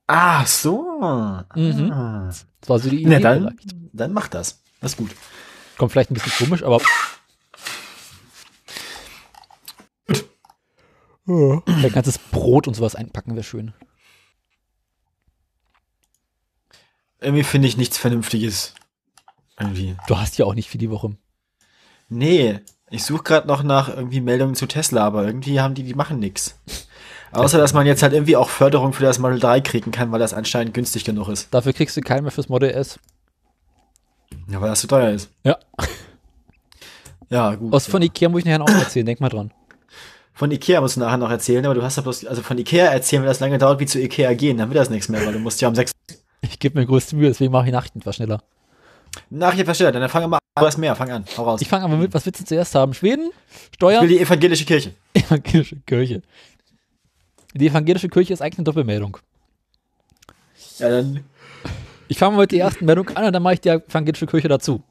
Ah, 0.06 0.44
so. 0.44 1.00
Mhm. 1.54 1.90
Ah. 1.92 2.26
Das 2.60 2.68
war 2.68 2.78
so 2.78 2.90
die 2.90 3.02
Idee. 3.02 3.08
Na 3.08 3.18
dann, 3.20 3.56
vielleicht. 3.58 3.74
dann 3.92 4.12
mach 4.12 4.28
das. 4.28 4.62
Das 4.80 4.92
ist 4.92 4.96
gut. 4.98 5.10
Kommt 5.78 5.92
vielleicht 5.92 6.10
ein 6.10 6.14
bisschen 6.14 6.32
komisch, 6.46 6.62
aber. 6.62 6.80
Ein 11.26 11.92
ganzes 11.92 12.18
Brot 12.18 12.66
und 12.66 12.74
sowas 12.74 12.94
einpacken 12.94 13.34
wäre 13.34 13.44
schön. 13.44 13.72
Irgendwie 17.22 17.44
finde 17.44 17.68
ich 17.68 17.76
nichts 17.76 17.98
Vernünftiges. 17.98 18.74
Irgendwie. 19.58 19.96
Du 20.08 20.18
hast 20.18 20.38
ja 20.38 20.46
auch 20.46 20.54
nicht 20.54 20.68
für 20.68 20.78
die 20.78 20.90
Woche. 20.90 21.16
Nee, 22.08 22.60
ich 22.90 23.04
suche 23.04 23.22
gerade 23.22 23.48
noch 23.48 23.62
nach 23.62 23.88
irgendwie 23.88 24.20
Meldungen 24.20 24.54
zu 24.54 24.66
Tesla, 24.66 25.04
aber 25.04 25.24
irgendwie 25.24 25.60
haben 25.60 25.74
die, 25.74 25.82
die 25.82 25.94
machen 25.94 26.18
nix. 26.18 26.58
Außer, 27.32 27.56
dass 27.56 27.72
man 27.72 27.86
jetzt 27.86 28.02
halt 28.02 28.12
irgendwie 28.12 28.36
auch 28.36 28.50
Förderung 28.50 28.92
für 28.92 29.04
das 29.04 29.18
Model 29.18 29.40
3 29.40 29.62
kriegen 29.62 29.90
kann, 29.90 30.12
weil 30.12 30.18
das 30.18 30.34
anscheinend 30.34 30.74
günstig 30.74 31.04
genug 31.04 31.28
ist. 31.28 31.48
Dafür 31.50 31.72
kriegst 31.72 31.96
du 31.96 32.02
keinen 32.02 32.24
mehr 32.24 32.32
fürs 32.32 32.50
Model 32.50 32.70
S. 32.70 32.98
Ja, 34.48 34.60
weil 34.60 34.68
das 34.68 34.80
zu 34.80 34.86
teuer 34.86 35.10
ist. 35.10 35.30
Ja. 35.44 35.58
Ja, 37.30 37.54
gut. 37.54 37.72
Was 37.72 37.86
von 37.86 38.02
Ikea 38.02 38.28
muss 38.28 38.40
ich 38.40 38.44
nachher 38.44 38.58
noch 38.58 38.68
erzählen, 38.68 39.06
denk 39.06 39.20
mal 39.20 39.30
dran. 39.30 39.50
Von 40.34 40.50
Ikea 40.50 40.82
musst 40.82 40.96
du 40.96 41.00
nachher 41.00 41.16
noch 41.16 41.30
erzählen, 41.30 41.64
aber 41.64 41.74
du 41.74 41.82
hast 41.82 41.96
ja 41.96 42.02
bloß, 42.02 42.26
also 42.26 42.42
von 42.42 42.58
Ikea 42.58 42.86
erzählen, 42.86 43.22
wenn 43.22 43.28
das 43.28 43.40
lange 43.40 43.56
dauert, 43.56 43.80
wie 43.80 43.86
zu 43.86 43.98
Ikea 43.98 44.34
gehen, 44.34 44.58
dann 44.58 44.68
wird 44.68 44.78
das 44.78 44.90
nichts 44.90 45.08
mehr, 45.08 45.24
weil 45.24 45.32
du 45.32 45.38
musst 45.38 45.60
ja 45.62 45.68
um 45.68 45.74
sechs 45.74 45.92
Ich 46.42 46.58
gebe 46.58 46.78
mir 46.78 46.86
größte 46.86 47.16
Mühe, 47.16 47.28
deswegen 47.28 47.52
mache 47.52 47.66
ich 47.66 47.72
Nachrichten 47.72 48.00
etwas 48.00 48.16
schneller. 48.16 48.42
Nachricht 49.30 49.64
versteht, 49.64 49.94
dann 49.94 50.08
fang 50.08 50.28
mal 50.28 50.36
an, 50.38 50.60
du 50.62 50.66
hast 50.66 50.78
mehr, 50.78 50.94
fang 50.96 51.10
an, 51.10 51.24
hau 51.36 51.44
raus. 51.44 51.60
Ich 51.62 51.68
fange 51.68 51.84
aber 51.84 51.96
mit, 51.96 52.12
was 52.14 52.24
willst 52.26 52.40
du 52.40 52.44
zuerst 52.44 52.74
haben? 52.74 52.94
Schweden? 52.94 53.30
Ich 53.70 53.76
Steuern? 53.76 54.02
will 54.02 54.08
die 54.08 54.20
evangelische 54.20 54.64
Kirche. 54.64 54.94
Evangelische 55.14 55.76
Kirche. 55.86 56.22
Die 57.54 57.66
evangelische 57.66 58.08
Kirche 58.08 58.32
ist 58.32 58.40
eigentlich 58.40 58.58
eine 58.58 58.64
Doppelmeldung. 58.64 59.18
Ja, 60.78 60.88
dann, 60.88 61.24
Ich 62.08 62.18
fange 62.18 62.36
mal 62.36 62.42
mit 62.42 62.52
der 62.52 62.60
ersten 62.60 62.84
Meldung 62.86 63.08
an 63.10 63.24
und 63.26 63.32
dann 63.32 63.42
mache 63.42 63.54
ich 63.54 63.60
die 63.60 63.68
evangelische 63.68 64.26
Kirche 64.26 64.48
dazu. 64.48 64.82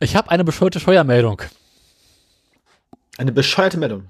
Ich 0.00 0.14
habe 0.14 0.30
eine 0.30 0.44
bescheuerte 0.44 0.78
Steuermeldung. 0.78 1.42
eine 3.16 3.32
bescheuerte 3.32 3.78
Meldung. 3.78 4.06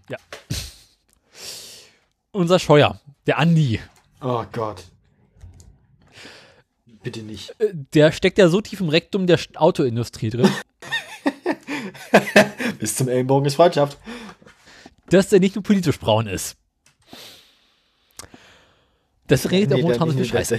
Unser 2.32 2.58
Scheuer, 2.58 3.00
der 3.26 3.38
Andi, 3.38 3.80
Oh 4.20 4.44
Gott. 4.52 4.82
Bitte 7.12 7.22
nicht. 7.26 7.54
äh, 7.58 7.72
der 7.94 8.12
steckt 8.12 8.38
ja 8.38 8.48
so 8.48 8.60
tief 8.60 8.80
im 8.80 8.88
Rektum 8.88 9.26
der 9.26 9.38
Autoindustrie 9.54 10.30
drin, 10.30 10.50
Bis 12.78 12.96
zum 12.96 13.08
Ellenbogen 13.08 13.46
ist 13.46 13.54
Freundschaft. 13.54 13.98
dass 15.08 15.28
der 15.30 15.40
nicht 15.40 15.54
nur 15.54 15.62
politisch 15.62 15.98
braun 15.98 16.26
ist. 16.26 16.56
Das 19.26 19.50
redet 19.50 19.70
er 19.72 19.78
momentan 19.78 20.10
so 20.10 20.16
viel 20.16 20.24
Scheiße. 20.24 20.58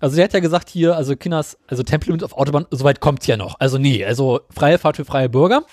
Also 0.00 0.16
der 0.16 0.24
hat 0.24 0.32
ja 0.32 0.40
gesagt 0.40 0.68
hier, 0.68 0.96
also 0.96 1.16
Kinders, 1.16 1.58
also 1.66 1.82
Tempolimit 1.82 2.24
auf 2.24 2.32
Autobahn, 2.32 2.66
soweit 2.70 3.00
kommt's 3.00 3.26
ja 3.26 3.36
noch. 3.36 3.56
Also 3.58 3.78
nee, 3.78 4.04
also 4.04 4.40
freie 4.50 4.78
Fahrt 4.78 4.96
für 4.96 5.04
freie 5.04 5.28
Bürger. 5.28 5.64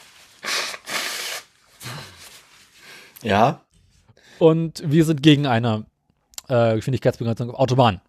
Ja. 3.23 3.61
Und 4.39 4.83
wir 4.85 5.05
sind 5.05 5.23
gegen 5.23 5.47
eine 5.47 5.85
äh, 6.47 6.75
Geschwindigkeitsbegrenzung 6.75 7.51
auf 7.51 7.59
Autobahn. 7.59 8.01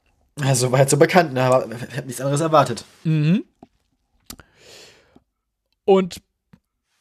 Ja, 0.43 0.55
soweit 0.55 0.90
so 0.90 0.97
bekannt, 0.97 1.32
ne? 1.32 1.43
aber 1.43 1.66
ich 1.66 1.97
habe 1.97 2.06
nichts 2.06 2.20
anderes 2.20 2.40
erwartet. 2.40 2.85
Mhm. 3.05 3.44
Und 5.85 6.20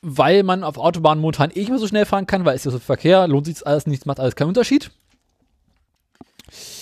weil 0.02 0.44
man 0.44 0.64
auf 0.64 0.78
Autobahnen 0.78 1.22
momentan 1.22 1.52
eh 1.52 1.60
nicht 1.60 1.70
mehr 1.70 1.80
so 1.80 1.88
schnell 1.88 2.06
fahren 2.06 2.28
kann, 2.28 2.46
weil 2.46 2.56
es 2.56 2.64
ja 2.64 2.72
so 2.72 2.78
viel 2.78 2.86
Verkehr, 2.86 3.28
lohnt 3.28 3.46
sich 3.46 3.66
alles 3.66 3.88
nicht, 3.88 4.06
macht 4.06 4.20
alles 4.20 4.36
keinen 4.36 4.50
Unterschied. 4.50 4.92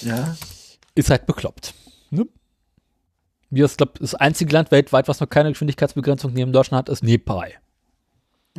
Ja. 0.01 0.35
ist 0.93 1.09
halt 1.09 1.25
bekloppt. 1.25 1.73
Ne? 2.11 2.27
Wie 3.49 3.61
das, 3.61 3.77
glaub, 3.77 3.97
das 3.99 4.13
einzige 4.13 4.53
Land 4.53 4.71
weltweit, 4.71 5.07
was 5.07 5.19
noch 5.19 5.29
keine 5.29 5.49
Geschwindigkeitsbegrenzung 5.49 6.33
neben 6.33 6.53
Deutschland 6.53 6.87
hat, 6.87 6.89
ist 6.89 7.03
Nepal. 7.03 7.51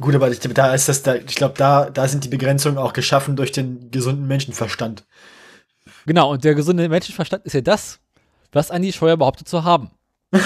Gut, 0.00 0.14
aber 0.14 0.30
ich, 0.30 0.40
da 0.40 0.74
ist 0.74 0.88
das, 0.88 1.02
da, 1.02 1.14
ich 1.14 1.36
glaube, 1.36 1.54
da, 1.56 1.88
da 1.88 2.08
sind 2.08 2.24
die 2.24 2.28
Begrenzungen 2.28 2.76
auch 2.76 2.92
geschaffen 2.92 3.36
durch 3.36 3.52
den 3.52 3.90
gesunden 3.90 4.26
Menschenverstand. 4.26 5.04
Genau, 6.06 6.30
und 6.32 6.44
der 6.44 6.54
gesunde 6.54 6.88
Menschenverstand 6.88 7.44
ist 7.44 7.52
ja 7.52 7.60
das, 7.60 7.98
was 8.52 8.70
Andi 8.70 8.92
Scheuer 8.92 9.16
behauptet 9.16 9.48
zu 9.48 9.64
haben. 9.64 9.90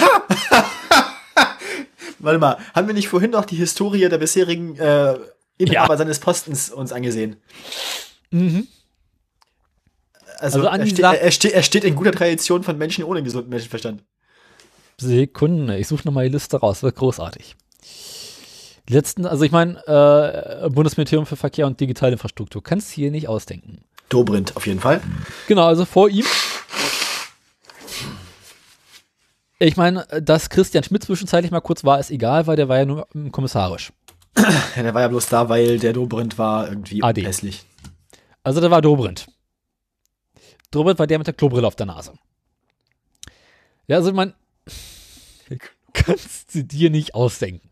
Warte 2.19 2.39
mal, 2.39 2.57
haben 2.75 2.87
wir 2.87 2.93
nicht 2.93 3.07
vorhin 3.07 3.31
noch 3.31 3.45
die 3.45 3.55
Historie 3.55 4.07
der 4.09 4.17
bisherigen 4.17 4.77
äh, 4.77 5.17
Inhaber 5.57 5.93
Ja. 5.93 5.97
seines 5.97 6.19
Postens 6.19 6.69
uns 6.69 6.91
angesehen? 6.91 7.37
Mhm. 8.31 8.67
Also, 10.39 10.67
Also 10.67 10.81
er, 10.81 10.87
ste 10.87 11.01
er, 11.03 11.31
ste 11.31 11.53
er 11.53 11.63
steht 11.63 11.83
in 11.83 11.95
guter 11.95 12.11
Tradition 12.11 12.63
von 12.63 12.77
Menschen 12.77 13.03
ohne 13.03 13.21
gesunden 13.23 13.49
Menschenverstand. 13.49 14.03
Sekunde, 14.99 15.77
ich 15.77 15.87
suche 15.87 16.05
nochmal 16.05 16.25
die 16.27 16.33
Liste 16.33 16.57
raus, 16.57 16.83
wird 16.83 16.95
großartig. 16.95 17.55
Die 18.89 18.93
letzten, 18.93 19.25
also 19.25 19.43
ich 19.43 19.51
meine, 19.51 19.77
äh, 19.87 20.69
Bundesministerium 20.69 21.25
für 21.25 21.35
Verkehr 21.35 21.67
und 21.67 21.79
digitale 21.79 22.13
Infrastruktur, 22.13 22.63
kannst 22.63 22.91
du 22.91 22.95
hier 22.95 23.11
nicht 23.11 23.27
ausdenken. 23.27 23.83
Dobrindt 24.13 24.55
auf 24.55 24.67
jeden 24.67 24.79
Fall. 24.79 25.01
Genau, 25.47 25.65
also 25.65 25.85
vor 25.85 26.09
ihm. 26.09 26.25
Ich 29.59 29.77
meine, 29.77 30.05
dass 30.21 30.49
Christian 30.49 30.83
Schmidt 30.83 31.03
zwischenzeitlich 31.03 31.51
mal 31.51 31.61
kurz 31.61 31.83
war, 31.83 31.99
ist 31.99 32.09
egal, 32.09 32.47
weil 32.47 32.55
der 32.55 32.67
war 32.67 32.77
ja 32.79 32.85
nur 32.85 33.07
kommissarisch. 33.31 33.93
Ja, 34.75 34.83
der 34.83 34.93
war 34.93 35.01
ja 35.01 35.07
bloß 35.07 35.27
da, 35.29 35.49
weil 35.49 35.77
der 35.77 35.93
Dobrindt 35.93 36.37
war 36.37 36.67
irgendwie 36.67 37.03
AD. 37.03 37.23
hässlich. 37.23 37.63
Also 38.43 38.59
da 38.59 38.71
war 38.71 38.81
Dobrindt. 38.81 39.27
Dobrindt 40.71 40.99
war 40.99 41.05
der 41.05 41.19
mit 41.19 41.27
der 41.27 41.33
Klobrille 41.33 41.67
auf 41.67 41.75
der 41.75 41.85
Nase. 41.85 42.13
Ja, 43.87 43.97
also 43.97 44.13
man 44.13 44.33
kannst 45.93 46.55
du 46.55 46.63
dir 46.63 46.89
nicht 46.89 47.13
ausdenken. 47.13 47.69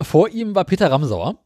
Vor 0.00 0.28
ihm 0.28 0.54
war 0.54 0.64
Peter 0.64 0.90
Ramsauer. 0.90 1.38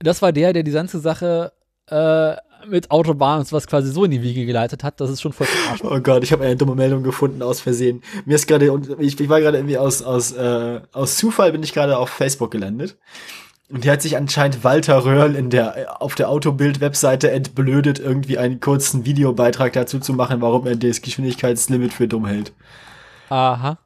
Das 0.00 0.20
war 0.22 0.32
der, 0.32 0.52
der 0.52 0.62
die 0.62 0.72
ganze 0.72 1.00
Sache 1.00 1.52
äh, 1.88 2.36
mit 2.66 2.90
Autobahn 2.90 3.40
und 3.40 3.48
sowas 3.48 3.66
quasi 3.66 3.90
so 3.90 4.04
in 4.04 4.10
die 4.10 4.22
Wiege 4.22 4.44
geleitet 4.44 4.82
hat, 4.82 5.00
dass 5.00 5.10
es 5.10 5.20
schon 5.20 5.32
voll 5.32 5.46
war. 5.46 5.92
Oh 5.92 6.00
Gott, 6.00 6.24
ich 6.24 6.32
habe 6.32 6.44
eine 6.44 6.56
dumme 6.56 6.74
Meldung 6.74 7.02
gefunden 7.02 7.42
aus 7.42 7.60
Versehen. 7.60 8.02
Mir 8.24 8.34
ist 8.34 8.46
gerade, 8.46 8.66
ich, 8.98 9.18
ich 9.20 9.28
war 9.28 9.40
gerade 9.40 9.58
irgendwie 9.58 9.78
aus, 9.78 10.02
aus, 10.02 10.32
äh, 10.32 10.80
aus 10.92 11.16
Zufall 11.16 11.52
bin 11.52 11.62
ich 11.62 11.72
gerade 11.72 11.96
auf 11.96 12.10
Facebook 12.10 12.50
gelandet. 12.50 12.96
Und 13.68 13.82
hier 13.82 13.92
hat 13.92 14.02
sich 14.02 14.16
anscheinend 14.16 14.62
Walter 14.62 15.04
Röhrl 15.04 15.34
in 15.34 15.50
der, 15.50 16.00
auf 16.00 16.14
der 16.14 16.28
Autobild-Webseite 16.28 17.32
entblödet, 17.32 17.98
irgendwie 17.98 18.38
einen 18.38 18.60
kurzen 18.60 19.04
Videobeitrag 19.04 19.72
dazu 19.72 19.98
zu 19.98 20.12
machen, 20.12 20.40
warum 20.40 20.66
er 20.66 20.76
das 20.76 21.02
Geschwindigkeitslimit 21.02 21.92
für 21.92 22.06
dumm 22.06 22.26
hält. 22.26 22.52
Aha. 23.28 23.78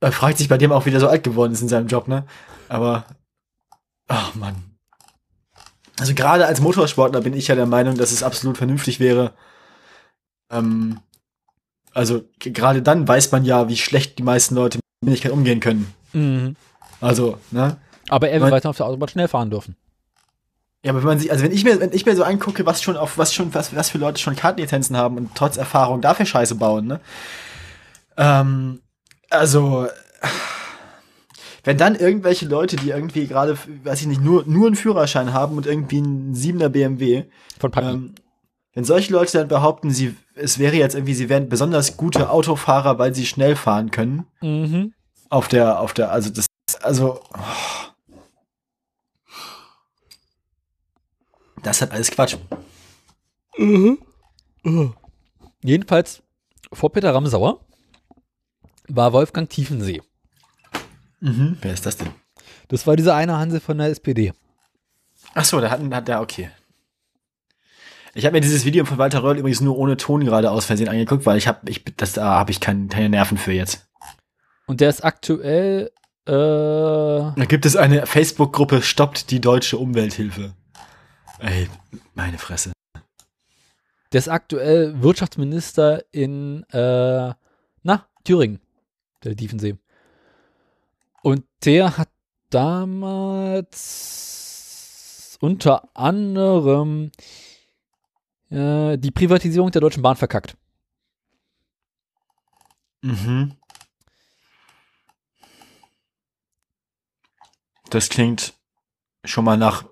Er 0.00 0.12
fragt 0.12 0.38
sich 0.38 0.48
bei 0.48 0.58
dem 0.58 0.70
auch, 0.70 0.86
wie 0.86 0.92
der 0.92 1.00
so 1.00 1.08
alt 1.08 1.24
geworden 1.24 1.52
ist 1.52 1.62
in 1.62 1.68
seinem 1.68 1.88
Job, 1.88 2.06
ne? 2.06 2.24
Aber, 2.68 3.04
ach 4.06 4.34
Mann. 4.36 4.71
Also 6.02 6.14
gerade 6.14 6.46
als 6.46 6.60
Motorsportler 6.60 7.20
bin 7.20 7.32
ich 7.32 7.46
ja 7.46 7.54
der 7.54 7.66
Meinung, 7.66 7.96
dass 7.96 8.10
es 8.10 8.24
absolut 8.24 8.58
vernünftig 8.58 8.98
wäre. 8.98 9.34
Ähm, 10.50 10.98
also 11.94 12.24
gerade 12.40 12.82
dann 12.82 13.06
weiß 13.06 13.30
man 13.30 13.44
ja, 13.44 13.68
wie 13.68 13.76
schlecht 13.76 14.18
die 14.18 14.24
meisten 14.24 14.56
Leute 14.56 14.78
mit 14.78 14.82
Geschwindigkeit 15.12 15.30
umgehen 15.30 15.60
können. 15.60 15.94
Mhm. 16.12 16.56
Also, 17.00 17.38
ne? 17.52 17.76
Aber 18.08 18.28
er 18.30 18.40
will 18.40 18.50
weiter 18.50 18.70
auf 18.70 18.78
der 18.78 18.86
Autobahn 18.86 19.10
schnell 19.10 19.28
fahren 19.28 19.50
dürfen. 19.50 19.76
Ja, 20.84 20.90
aber 20.90 21.02
wenn 21.02 21.06
man 21.06 21.20
sich, 21.20 21.30
also 21.30 21.44
wenn 21.44 21.52
ich 21.52 21.62
mir, 21.62 21.78
wenn 21.78 21.92
ich 21.92 22.04
mir 22.04 22.16
so 22.16 22.24
angucke, 22.24 22.66
was 22.66 22.82
schon 22.82 22.96
auf, 22.96 23.16
was 23.16 23.32
schon, 23.32 23.54
was, 23.54 23.76
was 23.76 23.90
für 23.90 23.98
Leute 23.98 24.20
schon 24.20 24.34
Kartenlizenzen 24.34 24.96
haben 24.96 25.16
und 25.16 25.36
trotz 25.36 25.56
Erfahrung 25.56 26.00
dafür 26.00 26.26
Scheiße 26.26 26.56
bauen, 26.56 26.88
ne? 26.88 27.00
Ähm, 28.16 28.80
also, 29.30 29.86
wenn 31.64 31.78
dann 31.78 31.94
irgendwelche 31.94 32.46
Leute, 32.46 32.76
die 32.76 32.90
irgendwie 32.90 33.26
gerade, 33.26 33.56
weiß 33.84 34.00
ich 34.00 34.06
nicht, 34.06 34.20
nur, 34.20 34.44
nur 34.46 34.66
einen 34.66 34.76
Führerschein 34.76 35.32
haben 35.32 35.56
und 35.56 35.66
irgendwie 35.66 35.98
einen 35.98 36.34
7er 36.34 36.68
BMW, 36.68 37.24
Von 37.58 37.70
Packen. 37.70 37.88
ähm, 37.88 38.14
wenn 38.74 38.84
solche 38.84 39.12
Leute 39.12 39.38
dann 39.38 39.48
behaupten, 39.48 39.90
sie, 39.90 40.16
es 40.34 40.58
wäre 40.58 40.76
jetzt 40.76 40.94
irgendwie, 40.94 41.14
sie 41.14 41.28
wären 41.28 41.48
besonders 41.48 41.96
gute 41.96 42.30
Autofahrer, 42.30 42.98
weil 42.98 43.14
sie 43.14 43.26
schnell 43.26 43.54
fahren 43.54 43.90
können, 43.90 44.26
mhm. 44.40 44.94
auf 45.28 45.48
der, 45.48 45.78
auf 45.78 45.92
der, 45.92 46.10
also 46.10 46.30
das, 46.30 46.46
also, 46.80 47.20
oh. 47.32 47.38
das 51.62 51.80
hat 51.82 51.92
alles 51.92 52.10
Quatsch. 52.10 52.36
Jedenfalls 55.62 56.22
vor 56.72 56.90
Peter 56.90 57.14
Ramsauer 57.14 57.60
war 58.88 59.12
Wolfgang 59.12 59.48
Tiefensee. 59.48 60.00
Mhm. 61.22 61.56
Wer 61.60 61.72
ist 61.72 61.86
das 61.86 61.96
denn? 61.96 62.08
Das 62.68 62.86
war 62.86 62.96
dieser 62.96 63.14
eine 63.14 63.38
Hansel 63.38 63.60
von 63.60 63.78
der 63.78 63.86
SPD. 63.88 64.32
Ach 65.34 65.44
so, 65.44 65.60
da 65.60 65.70
hat, 65.70 65.80
hat 65.80 66.08
der, 66.08 66.20
okay. 66.20 66.50
Ich 68.14 68.26
habe 68.26 68.34
mir 68.34 68.40
dieses 68.40 68.64
Video 68.64 68.84
von 68.84 68.98
Walter 68.98 69.22
Röhrl 69.22 69.38
übrigens 69.38 69.60
nur 69.60 69.78
ohne 69.78 69.96
Ton 69.96 70.24
gerade 70.24 70.50
aus 70.50 70.66
Versehen 70.66 70.88
angeguckt, 70.88 71.24
weil 71.24 71.38
ich 71.38 71.46
habe, 71.46 71.70
ich, 71.70 71.84
das, 71.96 72.12
da 72.14 72.24
habe 72.24 72.50
ich 72.50 72.60
kein, 72.60 72.88
keine 72.88 73.08
Nerven 73.08 73.38
für 73.38 73.52
jetzt. 73.52 73.86
Und 74.66 74.80
der 74.80 74.90
ist 74.90 75.02
aktuell, 75.04 75.90
äh, 76.26 76.32
Da 76.32 77.44
gibt 77.48 77.66
es 77.66 77.76
eine 77.76 78.04
Facebook-Gruppe 78.06 78.82
Stoppt 78.82 79.30
die 79.30 79.40
deutsche 79.40 79.78
Umwelthilfe. 79.78 80.54
Ey, 81.38 81.68
meine 82.14 82.38
Fresse. 82.38 82.72
der 84.12 84.18
ist 84.18 84.28
aktuell 84.28 85.00
Wirtschaftsminister 85.02 86.04
in, 86.10 86.64
äh, 86.70 87.32
na, 87.82 88.06
Thüringen, 88.24 88.60
der 89.24 89.36
Tiefensee. 89.36 89.76
Der 91.64 91.96
hat 91.96 92.08
damals 92.50 93.68
unter 95.40 95.88
anderem 95.94 97.12
äh, 98.50 98.98
die 98.98 99.10
Privatisierung 99.10 99.70
der 99.70 99.80
Deutschen 99.80 100.02
Bahn 100.02 100.16
verkackt. 100.16 100.56
Mhm. 103.02 103.56
Das 107.90 108.08
klingt 108.08 108.54
schon 109.24 109.44
mal 109.44 109.56
nach 109.56 109.84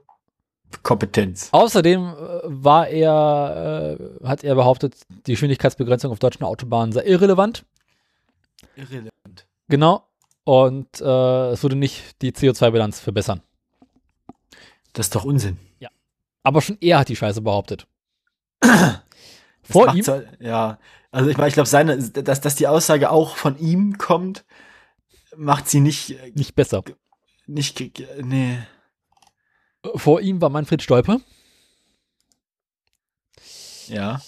Kompetenz. 0.82 1.48
Außerdem 1.52 2.00
äh, 2.00 2.40
war 2.44 2.88
er, 2.88 3.98
äh, 3.98 4.26
hat 4.26 4.44
er 4.44 4.54
behauptet, 4.54 4.96
die 5.26 5.32
Geschwindigkeitsbegrenzung 5.32 6.10
auf 6.12 6.18
deutschen 6.18 6.44
Autobahnen 6.44 6.92
sei 6.92 7.04
irrelevant. 7.04 7.64
Irrelevant. 8.76 9.46
Genau. 9.68 10.09
Und 10.50 11.00
äh, 11.00 11.50
es 11.52 11.62
würde 11.62 11.76
nicht 11.76 12.20
die 12.22 12.32
CO2-Bilanz 12.32 12.98
verbessern. 12.98 13.40
Das 14.92 15.06
ist 15.06 15.14
doch 15.14 15.24
Unsinn. 15.24 15.58
Aber 16.42 16.60
schon 16.60 16.76
er 16.80 16.98
hat 16.98 17.08
die 17.08 17.14
Scheiße 17.14 17.40
behauptet. 17.42 17.86
Vor 19.62 19.94
ihm, 19.94 20.02
so- 20.02 20.22
ja, 20.40 20.80
also 21.12 21.28
ich 21.30 21.36
meine, 21.36 21.48
ich 21.48 21.54
glaube, 21.54 21.68
seine, 21.68 21.98
dass, 21.98 22.40
dass 22.40 22.56
die 22.56 22.66
Aussage 22.66 23.10
auch 23.10 23.36
von 23.36 23.58
ihm 23.58 23.98
kommt, 23.98 24.44
macht 25.36 25.68
sie 25.68 25.80
nicht, 25.80 26.16
nicht 26.34 26.54
besser. 26.56 26.82
nicht, 27.46 27.78
nee. 28.22 28.58
Vor 29.96 30.20
ihm 30.22 30.40
war 30.40 30.48
Manfred 30.48 30.82
Stolpe. 30.82 31.20
Ja. 33.86 34.20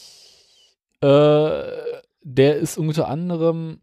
Äh, 1.01 1.63
der 2.21 2.57
ist 2.59 2.77
unter 2.79 3.09
anderem 3.09 3.81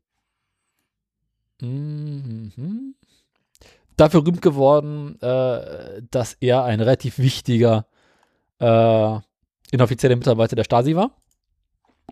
mhm, 1.61 2.95
dafür 3.98 4.22
berühmt 4.22 4.41
geworden, 4.41 5.22
äh, 5.22 6.02
dass 6.10 6.34
er 6.40 6.64
ein 6.64 6.80
relativ 6.80 7.19
wichtiger 7.19 7.86
äh, 8.60 9.19
inoffizieller 9.72 10.15
Mitarbeiter 10.15 10.56
der 10.56 10.64
Stasi 10.64 10.95
war, 10.95 11.11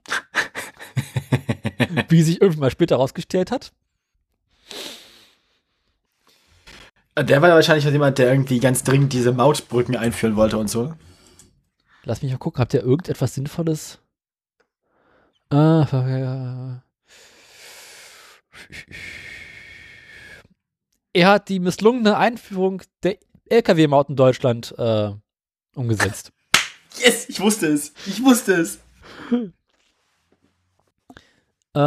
wie 2.09 2.21
sich 2.21 2.41
irgendwann 2.41 2.61
mal 2.61 2.71
später 2.71 2.95
herausgestellt 2.95 3.51
hat. 3.51 3.71
Der 7.17 7.41
war 7.41 7.49
ja 7.49 7.55
wahrscheinlich 7.55 7.87
auch 7.87 7.91
jemand, 7.91 8.19
der 8.19 8.31
irgendwie 8.31 8.59
ganz 8.59 8.83
dringend 8.83 9.11
diese 9.11 9.31
Mautbrücken 9.31 9.95
einführen 9.95 10.35
wollte 10.35 10.59
und 10.59 10.69
so. 10.69 10.93
Lass 12.03 12.21
mich 12.21 12.31
mal 12.31 12.37
gucken, 12.37 12.59
habt 12.59 12.75
ihr 12.75 12.83
irgendetwas 12.83 13.33
Sinnvolles? 13.33 13.97
Ah, 15.49 15.87
äh, 15.91 16.77
er 21.17 21.29
hat 21.29 21.49
die 21.49 21.59
misslungene 21.59 22.15
Einführung 22.15 22.83
der 23.01 23.17
LKW-Maut 23.49 24.09
in 24.09 24.15
Deutschland 24.15 24.73
äh, 24.77 25.11
umgesetzt. 25.75 26.31
Yes, 26.99 27.29
ich 27.29 27.39
wusste 27.39 27.67
es. 27.67 27.93
Ich 28.07 28.23
wusste 28.23 28.53
es. 28.53 28.79
Äh, 31.75 31.79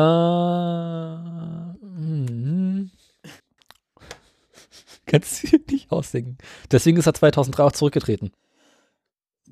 mhm. 1.85 2.93
Kannst 5.05 5.53
du 5.53 5.59
nicht 5.69 5.91
ausdenken. 5.91 6.39
Deswegen 6.71 6.97
ist 6.97 7.07
er 7.07 7.15
2003 7.15 7.65
auch 7.65 7.73
zurückgetreten. 7.73 8.31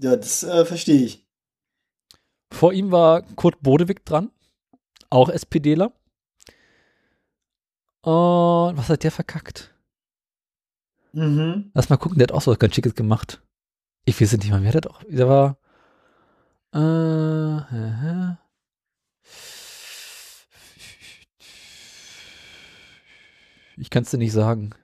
Ja, 0.00 0.14
das 0.14 0.44
äh, 0.44 0.64
verstehe 0.64 1.02
ich. 1.02 1.26
Vor 2.52 2.72
ihm 2.72 2.92
war 2.92 3.22
Kurt 3.22 3.60
Bodewig 3.62 4.06
dran, 4.06 4.30
auch 5.10 5.28
SPDler. 5.28 5.92
Und 8.03 8.77
was 8.77 8.89
hat 8.89 9.03
der 9.03 9.12
verkackt? 9.12 9.75
Mhm. 11.12 11.70
Lass 11.75 11.89
mal 11.89 11.97
gucken, 11.97 12.19
der 12.19 12.27
hat 12.27 12.33
auch 12.33 12.43
so 12.43 12.51
was 12.51 12.59
ganz 12.59 12.75
Schickes 12.75 12.95
gemacht. 12.95 13.43
Ich 14.05 14.20
weiß 14.20 14.33
es 14.33 14.39
nicht 14.39 14.51
mal, 14.51 14.62
wer 14.62 14.73
hat 14.73 14.87
auch, 14.87 15.03
der 15.09 15.29
war, 15.29 15.59
äh, 16.73 16.79
aha. 16.79 18.39
ich 23.77 23.91
kann 23.91 24.03
es 24.03 24.11
dir 24.11 24.19
nicht 24.19 24.33
sagen. 24.33 24.75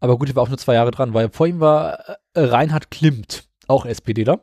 Aber 0.00 0.18
gut, 0.18 0.28
er 0.28 0.36
war 0.36 0.42
auch 0.42 0.48
nur 0.48 0.58
zwei 0.58 0.74
Jahre 0.74 0.90
dran, 0.90 1.14
weil 1.14 1.30
vor 1.30 1.46
ihm 1.46 1.60
war 1.60 2.18
äh, 2.34 2.40
Reinhard 2.40 2.90
Klimt, 2.90 3.48
auch 3.66 3.86
SPDler. 3.86 4.40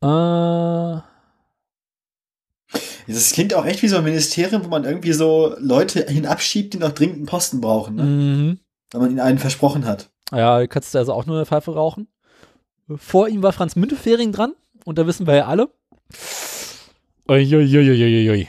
Äh, 0.00 1.00
Das 3.06 3.32
klingt 3.32 3.54
auch 3.54 3.66
echt 3.66 3.82
wie 3.82 3.88
so 3.88 3.96
ein 3.96 4.04
Ministerium, 4.04 4.64
wo 4.64 4.68
man 4.68 4.84
irgendwie 4.84 5.12
so 5.12 5.54
Leute 5.58 6.06
hinabschiebt, 6.06 6.74
die 6.74 6.78
noch 6.78 6.92
dringend 6.92 7.16
einen 7.16 7.26
Posten 7.26 7.60
brauchen, 7.60 7.96
ne? 7.96 8.02
mhm. 8.02 8.58
weil 8.92 9.00
man 9.02 9.10
ihnen 9.10 9.20
einen 9.20 9.38
versprochen 9.38 9.84
hat. 9.84 10.10
Ja, 10.32 10.58
du 10.60 10.68
kannst 10.68 10.94
also 10.96 11.12
auch 11.12 11.26
nur 11.26 11.36
eine 11.36 11.46
Pfeife 11.46 11.74
rauchen. 11.74 12.08
Vor 12.96 13.28
ihm 13.28 13.42
war 13.42 13.52
Franz 13.52 13.76
Müntefering 13.76 14.32
dran 14.32 14.54
und 14.84 14.98
da 14.98 15.06
wissen 15.06 15.26
wir 15.26 15.36
ja 15.36 15.46
alle. 15.46 15.70
Uiuiuiuiui. 17.28 18.48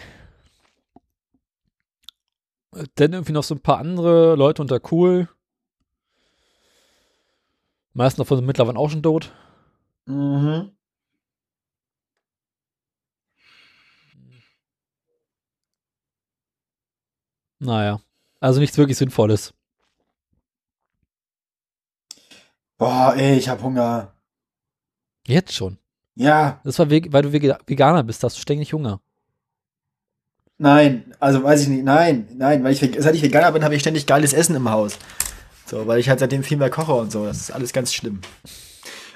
Dann 2.96 3.14
irgendwie 3.14 3.32
noch 3.32 3.44
so 3.44 3.56
ein 3.56 3.62
paar 3.62 3.78
andere 3.78 4.36
Leute 4.36 4.62
unter 4.62 4.82
Cool. 4.92 5.30
Meisten 7.94 8.20
davon 8.20 8.38
sind 8.38 8.46
mittlerweile 8.46 8.78
auch 8.78 8.90
schon 8.90 9.04
tot. 9.04 9.32
Mhm. 10.06 10.72
Naja, 17.66 18.00
also 18.40 18.60
nichts 18.60 18.78
wirklich 18.78 18.98
Sinnvolles. 18.98 19.54
Boah, 22.78 23.14
ey, 23.16 23.38
ich 23.38 23.50
hab 23.50 23.62
Hunger. 23.64 24.14
Jetzt 25.28 25.54
schon. 25.54 25.78
Ja, 26.16 26.62
Das 26.64 26.78
war, 26.80 26.90
weg- 26.90 27.08
weil 27.12 27.24
du 27.24 27.32
Veganer 27.34 28.04
bist, 28.04 28.24
hast 28.24 28.38
du 28.38 28.42
ständig 28.42 28.72
Hunger. 28.74 29.02
nein, 30.58 31.14
also 31.20 31.44
weiß 31.44 31.64
ich 31.64 31.68
nicht, 31.68 31.84
nein, 31.84 32.28
nein, 32.38 32.64
weil 32.64 32.72
ich, 32.72 32.80
seit 32.80 33.16
ich 33.16 33.22
Veganer 33.22 33.52
bin, 33.52 33.64
habe 33.64 33.76
ich 33.76 33.82
ständig 33.82 34.06
geiles 34.06 34.32
Essen 34.32 34.56
im 34.56 34.70
Haus. 34.70 34.98
So, 35.66 35.88
weil 35.88 36.00
ich 36.00 36.08
halt 36.08 36.20
seitdem 36.20 36.44
viel 36.44 36.58
mehr 36.58 36.70
koche 36.70 36.94
und 36.94 37.12
so, 37.12 37.26
das 37.26 37.38
ist 37.42 37.52
alles 37.52 37.74
ganz 37.74 37.94
schlimm. 37.94 38.22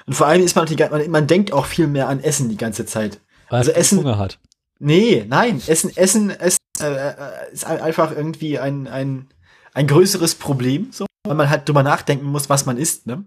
Und 0.06 0.14
vor 0.14 0.26
allem 0.26 0.42
ist 0.42 0.56
man, 0.56 0.66
die, 0.66 0.76
man, 0.76 1.10
man 1.10 1.26
denkt 1.26 1.52
auch 1.52 1.64
viel 1.66 1.86
mehr 1.86 2.08
an 2.08 2.20
Essen 2.20 2.48
die 2.50 2.56
ganze 2.56 2.84
Zeit. 2.84 3.20
Weil 3.48 3.60
Also 3.60 3.70
Essen- 3.70 3.98
Hunger 4.00 4.18
hat. 4.18 4.38
Nee, 4.78 5.24
nein, 5.28 5.62
Essen, 5.66 5.96
Essen, 5.96 6.30
Essen 6.30 6.58
äh, 6.82 7.10
äh, 7.10 7.52
ist 7.52 7.64
ein- 7.64 7.80
einfach 7.80 8.12
irgendwie 8.12 8.58
ein, 8.58 8.86
ein, 8.88 9.28
ein 9.74 9.86
größeres 9.86 10.34
Problem, 10.36 10.88
so, 10.92 11.06
weil 11.26 11.36
man 11.36 11.50
halt 11.50 11.68
drüber 11.68 11.82
nachdenken 11.82 12.26
muss, 12.26 12.48
was 12.48 12.66
man 12.66 12.76
isst, 12.76 13.06
ne? 13.06 13.24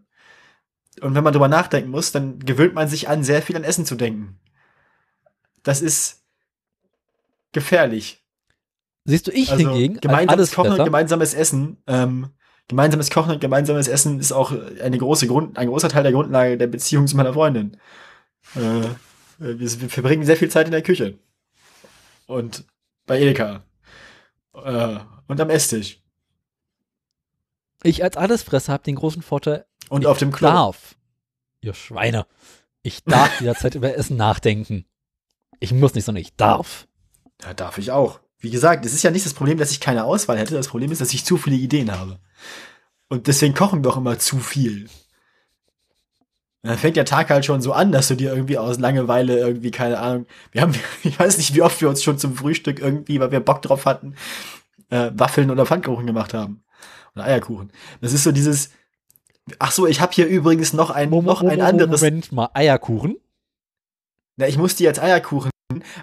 Und 1.02 1.16
wenn 1.16 1.24
man 1.24 1.34
drüber 1.34 1.48
nachdenken 1.48 1.90
muss, 1.90 2.12
dann 2.12 2.40
gewöhnt 2.40 2.76
man 2.76 2.88
sich 2.88 3.10
an, 3.10 3.24
sehr 3.24 3.42
viel 3.42 3.56
an 3.56 3.64
Essen 3.64 3.86
zu 3.86 3.96
denken. 3.96 4.40
Das 5.64 5.82
ist 5.82 6.24
gefährlich. 7.52 8.24
Siehst 9.06 9.28
du, 9.28 9.32
ich 9.32 9.52
Also 9.52 9.70
hingegen, 9.72 10.00
gemeinsames 10.00 10.50
alles 10.50 10.52
Kochen 10.52 10.72
und 10.72 10.86
gemeinsames 10.86 11.34
Essen, 11.34 11.78
ähm, 11.88 12.30
gemeinsames 12.68 13.10
Kochen 13.10 13.32
und 13.34 13.42
gemeinsames 13.42 13.88
Essen 13.88 14.20
ist 14.20 14.32
auch 14.32 14.54
eine 14.82 14.98
große 14.98 15.28
Grund, 15.28 15.58
ein 15.58 15.68
großer 15.68 15.90
Teil 15.90 16.04
der 16.04 16.12
Grundlage 16.14 16.58
der 16.58 16.68
Beziehung 16.68 17.08
zu 17.08 17.18
meiner 17.18 17.34
Freundin. 17.34 17.78
Äh, 18.56 18.60
wir, 19.40 19.60
wir 19.60 19.90
verbringen 19.90 20.26
sehr 20.26 20.38
viel 20.38 20.50
Zeit 20.50 20.68
in 20.68 20.72
der 20.72 20.84
Küche. 20.84 21.18
Und 22.28 22.66
bei 23.06 23.20
Edeka. 23.20 23.64
Äh, 24.54 25.00
und 25.28 25.40
am 25.42 25.50
Esstisch. 25.50 26.02
ich 27.84 28.04
als 28.04 28.18
Allesfresser 28.18 28.74
habe 28.74 28.84
den 28.84 28.96
großen 28.96 29.22
Vorteil, 29.22 29.66
Und 29.90 30.02
ich 30.02 30.08
auf 30.08 30.18
dem 30.18 30.32
Klo. 30.32 30.48
darf, 30.48 30.96
ihr 31.62 31.74
Schweine, 31.74 32.26
ich 32.82 33.04
darf 33.04 33.30
jederzeit 33.42 33.76
über 33.76 33.96
Essen 33.96 34.18
nachdenken. 34.18 34.86
Ich 35.60 35.72
muss 35.74 35.94
nicht, 35.94 36.06
sondern 36.06 36.22
ich 36.22 36.36
darf. 36.36 36.88
Ja, 37.42 37.54
darf 37.54 37.78
ich 37.78 37.92
auch. 37.92 38.20
Wie 38.40 38.50
gesagt, 38.50 38.86
es 38.86 38.94
ist 38.94 39.04
ja 39.04 39.12
nicht 39.12 39.26
das 39.26 39.34
Problem, 39.34 39.58
dass 39.58 39.72
ich 39.72 39.80
keine 39.80 40.04
Auswahl 40.04 40.38
hätte. 40.38 40.56
Das 40.56 40.68
Problem 40.68 40.92
ist, 40.92 41.00
dass 41.00 41.14
ich 41.14 41.24
zu 41.24 41.38
viele 41.38 41.56
Ideen 41.56 41.92
habe. 41.98 42.20
Und 43.08 43.28
deswegen 43.28 43.54
kochen 43.54 43.84
wir 43.84 43.92
auch 43.92 43.98
immer 43.98 44.20
zu 44.20 44.40
viel. 44.40 44.90
Und 46.64 46.70
dann 46.70 46.78
fängt 46.78 46.96
der 46.96 47.04
Tag 47.04 47.30
halt 47.30 47.44
schon 47.44 47.62
so 47.62 47.74
an, 47.74 47.92
dass 47.92 48.08
du 48.08 48.16
dir 48.16 48.32
irgendwie 48.32 48.58
aus 48.58 48.80
Langeweile 48.80 49.38
irgendwie, 49.38 49.70
keine 49.70 50.00
Ahnung, 50.00 50.26
wir 50.54 50.62
haben, 50.62 50.74
ich 51.04 51.20
weiß 51.20 51.38
nicht, 51.38 51.54
wie 51.54 51.62
oft 51.62 51.82
wir 51.82 51.90
uns 51.90 52.02
schon 52.02 52.18
zum 52.18 52.36
Frühstück 52.36 52.80
irgendwie, 52.80 53.20
weil 53.20 53.32
wir 53.32 53.42
Bock 53.42 53.62
drauf 53.62 53.86
hatten, 53.86 54.16
äh, 54.90 55.12
Waffeln 55.14 55.52
oder 55.52 55.66
Pfannkuchen 55.66 56.08
gemacht 56.08 56.34
haben. 56.34 56.64
Oder 57.16 57.26
Eierkuchen. 57.26 57.72
Das 58.00 58.14
ist 58.14 58.24
so 58.24 58.32
dieses, 58.32 58.72
ach 59.60 59.74
so, 59.74 59.88
ich 59.88 60.00
habe 60.00 60.14
hier 60.14 60.26
übrigens 60.26 60.72
noch 60.72 60.90
ein, 60.90 61.10
noch 61.10 61.42
ein 61.42 61.62
anderes, 61.62 62.02
Moment 62.02 62.32
mal, 62.32 62.50
Eierkuchen. 62.54 63.18
na, 64.38 64.48
ich 64.48 64.58
muss 64.58 64.76
die 64.76 64.88
als 64.88 65.00
Eierkuchen, 65.00 65.52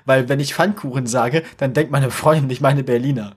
weil 0.04 0.28
wenn 0.28 0.40
ich 0.40 0.54
Pfannkuchen 0.54 1.06
sage, 1.06 1.42
dann 1.56 1.72
denkt 1.72 1.90
meine 1.90 2.10
Freundin 2.10 2.48
nicht 2.48 2.60
meine 2.60 2.84
Berliner. 2.84 3.36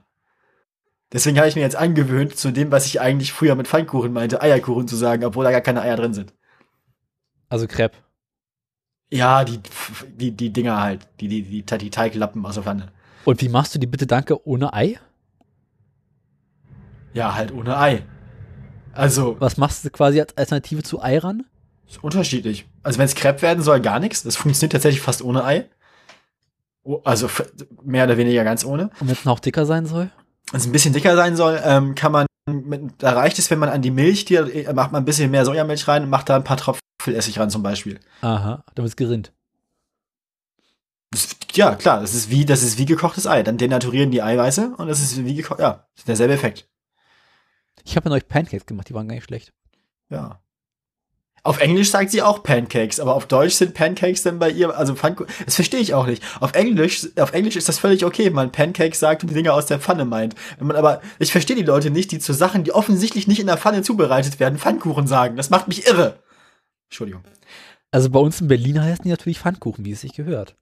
Deswegen 1.10 1.38
habe 1.38 1.48
ich 1.48 1.54
mir 1.54 1.62
jetzt 1.62 1.76
angewöhnt, 1.76 2.36
zu 2.36 2.50
dem, 2.50 2.70
was 2.70 2.84
ich 2.84 3.00
eigentlich 3.00 3.32
früher 3.32 3.54
mit 3.54 3.66
Pfannkuchen 3.66 4.12
meinte, 4.12 4.42
Eierkuchen 4.42 4.88
zu 4.88 4.96
sagen, 4.96 5.24
obwohl 5.24 5.44
da 5.44 5.52
gar 5.52 5.62
keine 5.62 5.80
Eier 5.80 5.96
drin 5.96 6.12
sind. 6.12 6.34
Also 7.54 7.68
Crepe. 7.68 7.96
Ja, 9.12 9.44
die, 9.44 9.60
die, 10.08 10.32
die 10.32 10.52
Dinger 10.52 10.82
halt, 10.82 11.06
die, 11.20 11.28
die, 11.28 11.42
die, 11.44 11.62
die 11.62 11.90
Teiglappen 11.90 12.44
aus 12.44 12.54
der 12.54 12.64
Pfanne. 12.64 12.88
Und 13.24 13.40
wie 13.42 13.48
machst 13.48 13.72
du 13.76 13.78
die 13.78 13.86
bitte 13.86 14.08
danke 14.08 14.44
ohne 14.44 14.74
Ei? 14.74 14.98
Ja, 17.12 17.36
halt 17.36 17.52
ohne 17.52 17.78
Ei. 17.78 18.02
Also, 18.92 19.36
Was 19.38 19.56
machst 19.56 19.84
du 19.84 19.90
quasi 19.90 20.20
als 20.20 20.36
Alternative 20.36 20.82
zu 20.82 21.00
Ei 21.00 21.16
ran? 21.18 21.44
ist 21.86 22.02
unterschiedlich. 22.02 22.66
Also, 22.82 22.98
wenn 22.98 23.06
es 23.06 23.14
Crepe 23.14 23.42
werden 23.42 23.62
soll, 23.62 23.80
gar 23.80 24.00
nichts. 24.00 24.24
Das 24.24 24.34
funktioniert 24.34 24.72
tatsächlich 24.72 25.00
fast 25.00 25.22
ohne 25.22 25.44
Ei. 25.44 25.66
Also, 27.04 27.30
mehr 27.84 28.06
oder 28.06 28.16
weniger 28.16 28.42
ganz 28.42 28.64
ohne. 28.64 28.90
Und 28.98 29.06
wenn 29.06 29.10
es 29.10 29.24
noch 29.24 29.38
dicker 29.38 29.64
sein 29.64 29.86
soll? 29.86 30.10
Wenn 30.50 30.58
es 30.58 30.66
ein 30.66 30.72
bisschen 30.72 30.92
dicker 30.92 31.14
sein 31.14 31.36
soll, 31.36 31.60
ähm, 31.64 31.94
kann 31.94 32.10
man, 32.10 32.26
mit, 32.50 32.94
da 32.98 33.12
reicht 33.12 33.38
es, 33.38 33.48
wenn 33.52 33.60
man 33.60 33.68
an 33.68 33.80
die 33.80 33.92
Milch, 33.92 34.24
die, 34.24 34.34
äh, 34.34 34.72
macht 34.72 34.90
man 34.90 35.02
ein 35.02 35.04
bisschen 35.04 35.30
mehr 35.30 35.44
Sojamilch 35.44 35.86
rein 35.86 36.02
und 36.02 36.10
macht 36.10 36.28
da 36.28 36.34
ein 36.34 36.42
paar 36.42 36.56
Tropfen 36.56 36.80
Essig 37.06 37.38
ran 37.38 37.50
zum 37.50 37.62
Beispiel. 37.62 38.00
Aha, 38.22 38.64
damit 38.74 38.90
es 38.90 38.96
gerinnt. 38.96 39.32
Ja, 41.52 41.74
klar, 41.76 42.00
das 42.00 42.14
ist 42.14 42.30
wie, 42.30 42.44
das 42.44 42.62
ist 42.62 42.78
wie 42.78 42.86
gekochtes 42.86 43.26
Ei. 43.26 43.42
Dann 43.42 43.58
denaturieren 43.58 44.10
die 44.10 44.22
Eiweiße 44.22 44.74
und 44.76 44.88
das 44.88 45.00
ist 45.00 45.24
wie 45.24 45.34
gekocht, 45.34 45.60
ja, 45.60 45.86
ist 45.96 46.08
derselbe 46.08 46.34
Effekt. 46.34 46.68
Ich 47.84 47.96
habe 47.96 48.06
ja 48.06 48.10
neulich 48.10 48.28
Pancakes 48.28 48.66
gemacht, 48.66 48.88
die 48.88 48.94
waren 48.94 49.06
gar 49.06 49.14
nicht 49.14 49.24
schlecht. 49.24 49.52
Ja. 50.10 50.40
Auf 51.46 51.60
Englisch 51.60 51.90
sagt 51.90 52.10
sie 52.10 52.22
auch 52.22 52.42
Pancakes, 52.42 52.98
aber 52.98 53.14
auf 53.14 53.26
Deutsch 53.26 53.52
sind 53.52 53.74
Pancakes 53.74 54.22
dann 54.22 54.38
bei 54.38 54.48
ihr, 54.48 54.74
also 54.74 54.94
Pfannkuchen, 54.94 55.30
das 55.44 55.56
verstehe 55.56 55.80
ich 55.80 55.92
auch 55.92 56.06
nicht. 56.06 56.22
Auf 56.40 56.54
Englisch, 56.54 57.06
auf 57.16 57.34
Englisch 57.34 57.56
ist 57.56 57.68
das 57.68 57.78
völlig 57.78 58.02
okay, 58.06 58.26
wenn 58.26 58.32
man 58.32 58.50
Pancakes 58.50 58.98
sagt 58.98 59.22
und 59.22 59.28
die 59.28 59.34
Dinger 59.34 59.52
aus 59.52 59.66
der 59.66 59.78
Pfanne 59.78 60.06
meint. 60.06 60.34
Wenn 60.56 60.68
man 60.68 60.76
aber, 60.76 61.02
ich 61.18 61.32
verstehe 61.32 61.54
die 61.54 61.62
Leute 61.62 61.90
nicht, 61.90 62.12
die 62.12 62.18
zu 62.18 62.32
Sachen, 62.32 62.64
die 62.64 62.72
offensichtlich 62.72 63.28
nicht 63.28 63.40
in 63.40 63.46
der 63.46 63.58
Pfanne 63.58 63.82
zubereitet 63.82 64.40
werden, 64.40 64.58
Pfannkuchen 64.58 65.06
sagen. 65.06 65.36
Das 65.36 65.50
macht 65.50 65.68
mich 65.68 65.86
irre. 65.86 66.18
Entschuldigung. 66.94 67.24
Also 67.90 68.08
bei 68.08 68.20
uns 68.20 68.40
in 68.40 68.46
Berlin 68.46 68.80
heißen 68.80 69.02
die 69.02 69.10
natürlich 69.10 69.40
Pfannkuchen, 69.40 69.84
wie 69.84 69.90
es 69.92 70.00
sich 70.02 70.12
gehört. 70.12 70.56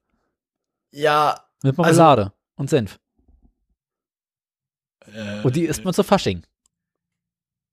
Ja, 0.91 1.45
Mit 1.63 1.77
Also- 1.79 2.01
Marmelade 2.01 2.33
und 2.55 2.69
Senf. 2.71 2.99
äh, 5.13 5.41
Und 5.43 5.55
die 5.55 5.65
isst 5.65 5.85
man 5.85 5.93
zu 5.93 6.03
Fasching. 6.03 6.43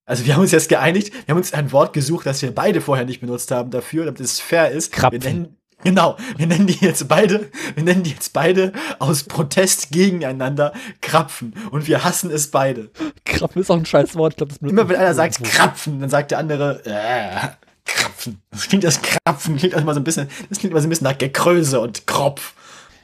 Also 0.04 0.26
wir 0.26 0.34
haben 0.34 0.42
uns 0.42 0.50
jetzt 0.52 0.68
geeinigt, 0.68 1.12
wir 1.26 1.32
haben 1.32 1.38
uns 1.38 1.52
ein 1.52 1.72
Wort 1.72 1.92
gesucht, 1.92 2.26
das 2.26 2.42
wir 2.42 2.54
beide 2.54 2.80
vorher 2.80 3.04
nicht 3.06 3.20
benutzt 3.20 3.50
haben 3.50 3.70
dafür, 3.70 4.04
damit 4.06 4.20
es 4.20 4.40
fair 4.40 4.70
ist. 4.70 4.92
Krapfen. 4.92 5.22
Wir 5.22 5.30
nennen, 5.32 5.56
genau, 5.84 6.16
wir 6.36 6.46
nennen 6.46 6.66
die 6.66 6.78
jetzt 6.84 7.06
beide, 7.08 7.50
wir 7.74 7.82
nennen 7.84 8.02
die 8.02 8.10
jetzt 8.10 8.32
beide 8.32 8.72
aus 8.98 9.24
Protest 9.24 9.90
gegeneinander 9.92 10.72
Krapfen. 11.00 11.54
Und 11.70 11.86
wir 11.86 12.02
hassen 12.04 12.30
es 12.30 12.50
beide. 12.50 12.90
Krapfen 13.24 13.62
ist 13.62 13.70
auch 13.70 13.76
ein 13.76 13.86
scheiß 13.86 14.16
Wort. 14.16 14.32
Ich 14.34 14.36
glaub, 14.38 14.48
das 14.48 14.58
Immer 14.58 14.88
wenn 14.88 14.96
einer 14.96 15.14
sagt 15.14 15.42
Krapfen, 15.44 16.00
dann 16.00 16.10
sagt 16.10 16.30
der 16.32 16.38
andere, 16.38 16.82
äh, 16.84 17.48
Krapfen. 17.94 18.42
Das 18.50 18.68
klingt 18.68 18.84
das 18.84 19.00
Krapfen, 19.02 19.56
klingt 19.56 19.74
also 19.74 19.82
immer 19.82 19.94
so 19.94 20.00
ein 20.00 20.04
bisschen, 20.04 20.28
das 20.48 20.58
klingt 20.58 20.72
immer 20.72 20.80
so 20.80 20.86
ein 20.86 20.90
bisschen 20.90 21.04
nach 21.04 21.18
Gekröse 21.18 21.80
und 21.80 22.06
Kropf. 22.06 22.54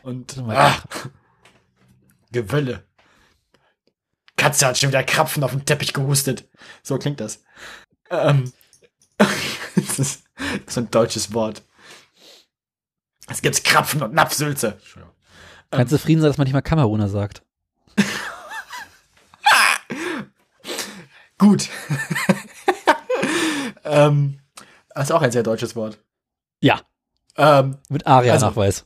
Und 0.02 0.38
ah, 0.48 0.76
Gewölle. 2.32 2.84
Katze 4.36 4.66
hat 4.66 4.78
schon 4.78 4.90
wieder 4.90 5.02
Krapfen 5.02 5.42
auf 5.42 5.50
den 5.50 5.64
Teppich 5.64 5.92
gehustet. 5.92 6.48
So 6.82 6.98
klingt 6.98 7.20
das. 7.20 7.42
Ähm, 8.10 8.52
das, 9.18 9.98
ist, 9.98 10.24
ist 10.66 10.78
ein 10.78 10.90
deutsches 10.90 11.32
Wort. 11.32 11.62
Es 13.28 13.42
gibt 13.42 13.64
Krapfen 13.64 14.02
und 14.02 14.14
Napfsülze. 14.14 14.78
Kannst 15.70 15.92
du 15.92 15.96
zufrieden 15.96 16.20
sein, 16.20 16.30
dass 16.30 16.38
man 16.38 16.44
nicht 16.44 16.54
mal 16.54 16.62
Kameruner 16.62 17.08
sagt? 17.08 17.42
Gut. 21.38 21.68
ähm, 23.84 24.40
das 24.97 25.10
ist 25.10 25.12
auch 25.14 25.23
ein 25.23 25.32
sehr 25.32 25.43
deutsches 25.43 25.77
Wort. 25.77 25.98
Ja. 26.60 26.81
Ähm, 27.36 27.77
Mit 27.89 28.06
ARIA-Nachweis. 28.06 28.85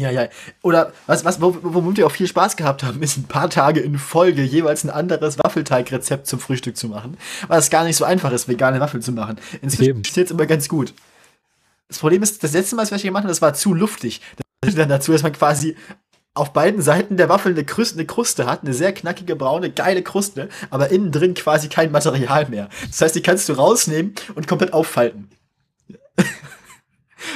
ja, 0.00 0.10
ja. 0.10 0.26
Oder 0.62 0.92
was, 1.06 1.24
was, 1.24 1.40
wo- 1.40 1.56
womit 1.62 1.96
wir 1.98 2.06
auch 2.06 2.10
viel 2.12 2.26
Spaß 2.26 2.56
gehabt 2.56 2.82
haben, 2.82 3.02
ist 3.02 3.16
ein 3.16 3.24
paar 3.28 3.48
Tage 3.48 3.78
in 3.80 3.98
Folge 3.98 4.42
jeweils 4.42 4.82
ein 4.84 4.90
anderes 4.90 5.38
Waffelteigrezept 5.38 6.26
zum 6.26 6.40
Frühstück 6.40 6.76
zu 6.76 6.88
machen. 6.88 7.16
Weil 7.46 7.60
es 7.60 7.70
gar 7.70 7.84
nicht 7.84 7.96
so 7.96 8.04
einfach 8.04 8.32
ist, 8.32 8.48
vegane 8.48 8.80
Waffeln 8.80 9.02
zu 9.02 9.12
machen. 9.12 9.38
Inzwischen 9.62 10.04
steht 10.04 10.26
es 10.26 10.30
immer 10.32 10.46
ganz 10.46 10.68
gut. 10.68 10.92
Das 11.86 11.98
Problem 11.98 12.22
ist, 12.22 12.42
das 12.42 12.52
letzte 12.52 12.74
Mal, 12.76 12.82
was 12.82 12.92
ich 12.92 13.02
gemacht 13.02 13.22
habe, 13.22 13.28
das 13.30 13.42
war 13.42 13.54
zu 13.54 13.72
luftig. 13.74 14.20
Das 14.62 14.70
führt 14.70 14.78
dann 14.82 14.88
dazu, 14.88 15.12
dass 15.12 15.22
man 15.22 15.32
quasi 15.32 15.76
auf 16.34 16.52
beiden 16.52 16.80
Seiten 16.80 17.16
der 17.16 17.28
Waffel 17.28 17.52
eine 17.52 17.64
Kruste, 17.64 17.96
eine 17.96 18.06
Kruste 18.06 18.46
hat, 18.46 18.62
eine 18.62 18.72
sehr 18.72 18.92
knackige, 18.92 19.34
braune, 19.34 19.70
geile 19.70 20.02
Kruste, 20.02 20.48
aber 20.70 20.90
innen 20.90 21.10
drin 21.10 21.34
quasi 21.34 21.68
kein 21.68 21.90
Material 21.90 22.48
mehr. 22.48 22.68
Das 22.86 23.00
heißt, 23.00 23.14
die 23.14 23.22
kannst 23.22 23.48
du 23.48 23.54
rausnehmen 23.54 24.14
und 24.34 24.46
komplett 24.46 24.72
auffalten. 24.72 25.28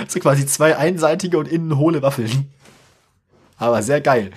Also 0.00 0.18
quasi 0.18 0.46
zwei 0.46 0.78
einseitige 0.78 1.36
und 1.38 1.46
innen 1.46 1.76
hohle 1.76 2.00
Waffeln. 2.00 2.50
Aber 3.58 3.82
sehr 3.82 4.00
geil. 4.00 4.30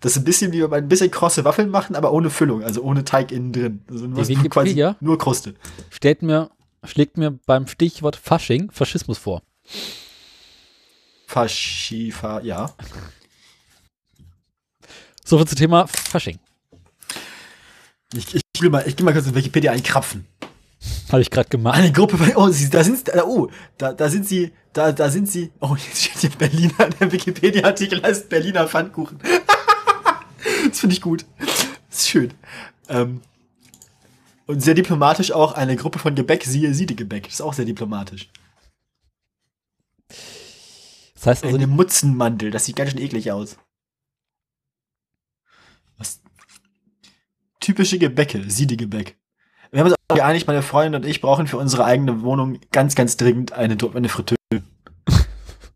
Das 0.00 0.12
ist 0.12 0.18
ein 0.18 0.24
bisschen 0.24 0.52
wie 0.52 0.60
wenn 0.60 0.70
man 0.70 0.84
ein 0.84 0.88
bisschen 0.88 1.10
krosse 1.10 1.44
Waffeln 1.44 1.70
machen, 1.70 1.94
aber 1.94 2.12
ohne 2.12 2.30
Füllung, 2.30 2.64
also 2.64 2.82
ohne 2.82 3.04
Teig 3.04 3.30
innen 3.30 3.52
drin. 3.52 3.84
Also 3.88 4.06
nur, 4.08 4.24
quasi 4.50 4.92
nur 5.00 5.16
Kruste. 5.16 5.54
Stellt 5.90 6.22
mir, 6.22 6.50
schlägt 6.82 7.16
mir 7.16 7.30
beim 7.46 7.68
Stichwort 7.68 8.16
Fasching 8.16 8.72
Faschismus 8.72 9.18
vor. 9.18 9.42
Faschifa, 11.26 12.40
ja. 12.40 12.74
So 15.28 15.36
viel 15.36 15.46
zum 15.46 15.58
Thema 15.58 15.86
Fasching. 15.86 16.38
Ich, 18.14 18.34
ich, 18.34 18.40
geh 18.54 18.70
mal, 18.70 18.88
ich 18.88 18.96
geh 18.96 19.04
mal 19.04 19.12
kurz 19.12 19.26
in 19.26 19.34
Wikipedia 19.34 19.72
einkrapfen. 19.72 20.26
Habe 21.12 21.20
ich 21.20 21.30
gerade 21.30 21.50
gemacht. 21.50 21.76
Eine 21.76 21.92
Gruppe 21.92 22.16
bei, 22.16 22.34
oh, 22.34 22.48
sie, 22.48 22.70
da 22.70 22.82
sind, 22.82 23.08
da, 23.08 23.24
oh, 23.24 23.50
da, 23.76 23.92
da 23.92 24.08
sind 24.08 24.26
sie, 24.26 24.52
da, 24.72 24.90
da 24.90 25.10
sind 25.10 25.30
sie, 25.30 25.52
oh, 25.60 25.76
jetzt 25.76 26.02
steht 26.02 26.18
hier 26.18 26.30
Berliner, 26.30 26.88
der 27.00 27.12
Wikipedia-Artikel 27.12 28.02
heißt 28.02 28.30
Berliner 28.30 28.66
Pfannkuchen. 28.68 29.18
das 30.70 30.80
finde 30.80 30.94
ich 30.94 31.02
gut. 31.02 31.26
Das 31.90 31.98
ist 31.98 32.08
schön. 32.08 32.32
Ähm, 32.88 33.20
und 34.46 34.62
sehr 34.62 34.72
diplomatisch 34.72 35.32
auch 35.32 35.52
eine 35.52 35.76
Gruppe 35.76 35.98
von 35.98 36.14
Gebäck, 36.14 36.44
siehe 36.44 36.72
Siedegebäck. 36.72 37.24
Das 37.24 37.34
ist 37.34 37.42
auch 37.42 37.52
sehr 37.52 37.66
diplomatisch. 37.66 38.30
Das 40.08 41.26
heißt 41.26 41.44
also, 41.44 41.54
Eine 41.54 41.66
Mutzenmandel, 41.66 42.50
das 42.50 42.64
sieht 42.64 42.76
ganz 42.76 42.92
schön 42.92 43.00
eklig 43.02 43.30
aus. 43.30 43.58
Typische 47.68 47.98
Gebäcke, 47.98 48.48
Siedegebäck. 48.48 49.18
Wir 49.70 49.80
haben 49.80 49.88
uns 49.88 49.96
auch 50.08 50.16
geeinigt, 50.16 50.46
meine 50.46 50.62
Freundin 50.62 51.02
und 51.02 51.06
ich 51.06 51.20
brauchen 51.20 51.46
für 51.46 51.58
unsere 51.58 51.84
eigene 51.84 52.22
Wohnung 52.22 52.58
ganz, 52.72 52.94
ganz 52.94 53.18
dringend 53.18 53.52
eine, 53.52 53.76
eine 53.94 54.08
Fritteuse. 54.08 54.38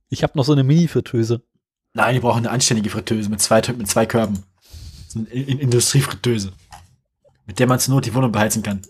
ich 0.08 0.22
habe 0.22 0.32
noch 0.38 0.44
so 0.46 0.52
eine 0.52 0.64
Mini-Fritteuse. 0.64 1.42
Nein, 1.92 2.14
wir 2.14 2.22
brauchen 2.22 2.38
eine 2.38 2.50
anständige 2.50 2.88
Fritteuse 2.88 3.28
mit 3.28 3.42
zwei, 3.42 3.60
mit 3.76 3.88
zwei 3.88 4.06
Körben. 4.06 4.42
So 5.06 5.18
eine 5.18 5.28
In- 5.28 5.58
Industriefritteuse. 5.58 6.54
Mit 7.44 7.58
der 7.58 7.66
man 7.66 7.78
zur 7.78 7.92
Not 7.94 8.06
die 8.06 8.14
Wohnung 8.14 8.32
beheizen 8.32 8.62
kann. 8.62 8.80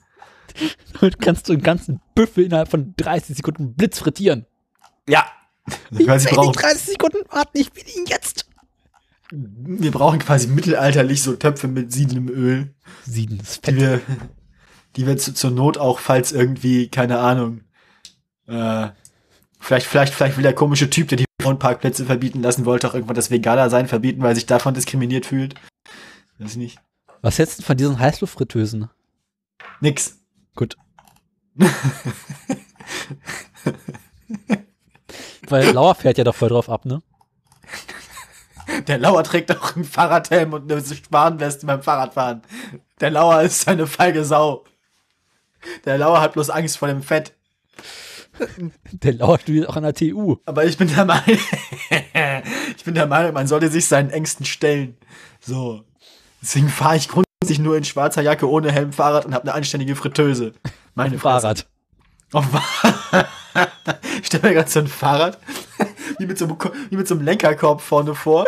Damit 1.01 1.21
kannst 1.21 1.49
du 1.49 1.55
einen 1.55 1.63
ganzen 1.63 2.01
Büffel 2.15 2.45
innerhalb 2.45 2.69
von 2.69 2.95
30 2.99 3.37
Sekunden 3.37 3.75
Blitz 3.75 3.99
frittieren. 3.99 4.47
Ja. 5.09 5.27
Sie 5.91 6.07
will 6.07 6.07
nicht 6.07 6.31
30 6.63 6.93
Sekunden 6.93 7.19
warten, 7.31 7.59
ich 7.59 7.75
will 7.75 7.83
ihn 7.97 8.07
jetzt. 8.07 8.47
Wir 9.33 9.91
brauchen 9.91 10.19
quasi 10.19 10.47
mittelalterlich 10.47 11.23
so 11.23 11.35
Töpfe 11.35 11.67
mit 11.67 11.91
siedendem 11.91 12.29
Öl. 12.29 12.75
Sieden 13.05 13.41
ist 13.41 13.67
die 13.67 13.73
fett. 13.73 13.81
wir, 13.81 14.01
die 14.97 15.07
wir 15.07 15.17
zu, 15.17 15.33
zur 15.33 15.51
Not 15.51 15.79
auch, 15.79 15.99
falls 16.01 16.33
irgendwie, 16.33 16.89
keine 16.89 17.19
Ahnung, 17.19 17.63
äh, 18.47 18.89
vielleicht, 19.59 19.87
vielleicht, 19.87 20.13
vielleicht 20.13 20.37
will 20.37 20.43
der 20.43 20.55
komische 20.55 20.91
Typ, 20.91 21.09
der 21.09 21.17
die 21.17 21.25
Wohnparkplätze 21.43 22.05
verbieten 22.05 22.43
lassen 22.43 22.67
wollte, 22.67 22.89
auch 22.89 22.95
irgendwann 22.95 23.17
das 23.17 23.31
Veganer 23.31 23.71
sein 23.71 23.89
verbieten, 23.89 24.21
weil 24.23 24.35
sich 24.35 24.45
davon 24.45 24.75
diskriminiert 24.75 25.25
fühlt. 25.25 25.55
Weiß 26.39 26.51
ich 26.53 26.57
nicht. 26.59 26.79
Was 27.23 27.39
hältst 27.39 27.61
du 27.61 27.63
von 27.63 27.77
diesen 27.77 27.99
Heißluftfritteusen? 27.99 28.91
Nix. 29.81 30.19
Gut. 30.55 30.77
Weil 35.49 35.71
Lauer 35.73 35.95
fährt 35.95 36.19
ja 36.19 36.25
doch 36.25 36.35
voll 36.35 36.51
drauf 36.51 36.69
ab, 36.69 36.85
ne? 36.85 37.03
Der 38.87 38.99
Lauer 38.99 39.25
trägt 39.25 39.51
auch 39.51 39.77
einen 39.77 39.85
Fahrradhelm 39.85 40.53
und 40.53 40.71
eine 40.71 40.83
Warnweste 41.11 41.67
beim 41.67 41.83
Fahrradfahren. 41.83 42.43
Der 43.01 43.11
Lauer 43.11 43.43
ist 43.43 43.69
eine 43.69 43.87
feige 43.87 44.25
Sau. 44.25 44.65
Der 45.85 45.99
Lauer 45.99 46.21
hat 46.21 46.33
bloß 46.33 46.51
Angst 46.51 46.79
vor 46.79 46.89
dem 46.89 47.03
Fett. 47.03 47.35
Der 48.91 49.13
Lauer 49.15 49.39
studiert 49.39 49.69
auch 49.69 49.77
an 49.77 49.83
der 49.83 49.95
TU. 49.95 50.37
Aber 50.47 50.65
ich 50.65 50.79
bin 50.79 50.89
der 50.89 51.05
Meinung, 51.05 51.39
ich 52.77 52.85
bin 52.85 52.95
der 52.95 53.07
Meinung, 53.07 53.35
man 53.35 53.47
sollte 53.47 53.69
sich 53.69 53.87
seinen 53.87 54.11
Ängsten 54.11 54.47
stellen. 54.47 54.97
So. 55.41 55.85
Deswegen 56.41 56.69
fahre 56.69 56.97
ich 56.97 57.09
grundsätzlich 57.09 57.59
nur 57.59 57.77
in 57.77 57.85
schwarzer 57.85 58.23
Jacke 58.23 58.49
ohne 58.49 58.73
Helm 58.73 58.93
Fahrrad 58.93 59.27
und 59.27 59.35
habe 59.35 59.45
eine 59.45 59.55
anständige 59.55 59.95
Fritteuse. 59.95 60.53
Meine 60.95 61.19
Fresse. 61.19 61.23
Fahrrad. 61.23 61.67
Auf 62.33 62.47
Fahrrad. 62.47 63.29
Ich 64.23 64.29
stelle 64.29 64.49
mir 64.49 64.55
gerade 64.55 64.71
so 64.71 64.81
ein 64.81 64.87
Fahrrad 64.87 65.39
wie 66.19 66.27
mit 66.27 66.39
so 66.39 66.47
einem, 66.47 66.57
wie 66.91 66.97
mit 66.97 67.09
so 67.09 67.15
einem 67.15 67.25
Lenkerkorb 67.25 67.81
vorne 67.81 68.15
vor 68.15 68.47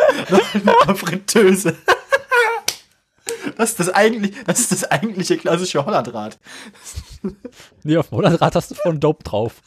eine 0.87 0.95
Fritteuse. 0.95 1.75
Das 3.57 3.71
ist 3.71 3.79
das 3.79 3.89
eigentlich, 3.89 4.35
das 4.45 4.59
ist 4.59 4.71
das 4.71 4.83
eigentliche 4.91 5.37
klassische 5.37 5.85
Hollandrad. 5.85 6.37
Nee, 7.83 7.97
auf 7.97 8.09
dem 8.09 8.17
Hollandrad 8.17 8.55
hast 8.55 8.71
du 8.71 8.75
voll 8.75 8.97
Dope 8.97 9.23
drauf. 9.23 9.61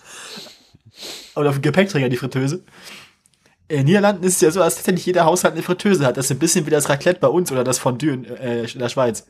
Oder 1.36 1.50
auf 1.50 1.56
dem 1.56 1.62
Gepäckträger 1.62 2.08
die 2.08 2.16
Fritteuse. 2.16 2.64
In 3.68 3.78
den 3.78 3.86
Niederlanden 3.86 4.24
ist 4.24 4.36
es 4.36 4.40
ja 4.40 4.50
so, 4.50 4.60
dass 4.60 4.76
tatsächlich 4.76 5.06
jeder 5.06 5.24
Haushalt 5.24 5.54
eine 5.54 5.62
Fritteuse 5.62 6.04
hat. 6.06 6.16
Das 6.16 6.26
ist 6.26 6.30
ein 6.30 6.38
bisschen 6.38 6.66
wie 6.66 6.70
das 6.70 6.88
Raclette 6.88 7.20
bei 7.20 7.28
uns 7.28 7.52
oder 7.52 7.64
das 7.64 7.78
Fondue 7.78 8.12
in, 8.12 8.24
äh, 8.24 8.64
in 8.64 8.78
der 8.78 8.88
Schweiz. 8.88 9.26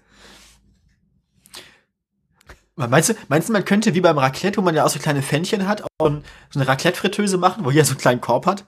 Meinst 2.86 3.08
du, 3.08 3.14
meinst 3.26 3.48
du, 3.48 3.52
man 3.52 3.64
könnte 3.64 3.94
wie 3.94 4.00
beim 4.00 4.18
Raclette, 4.18 4.56
wo 4.58 4.62
man 4.62 4.76
ja 4.76 4.84
auch 4.84 4.88
so 4.88 5.00
kleine 5.00 5.20
Pfännchen 5.20 5.66
hat, 5.66 5.82
auch 5.82 5.88
so 5.98 6.06
eine 6.54 6.68
Raclette-Fritteuse 6.68 7.36
machen, 7.36 7.64
wo 7.64 7.72
jeder 7.72 7.84
so 7.84 7.90
einen 7.90 8.00
kleinen 8.00 8.20
Korb 8.20 8.46
hat? 8.46 8.66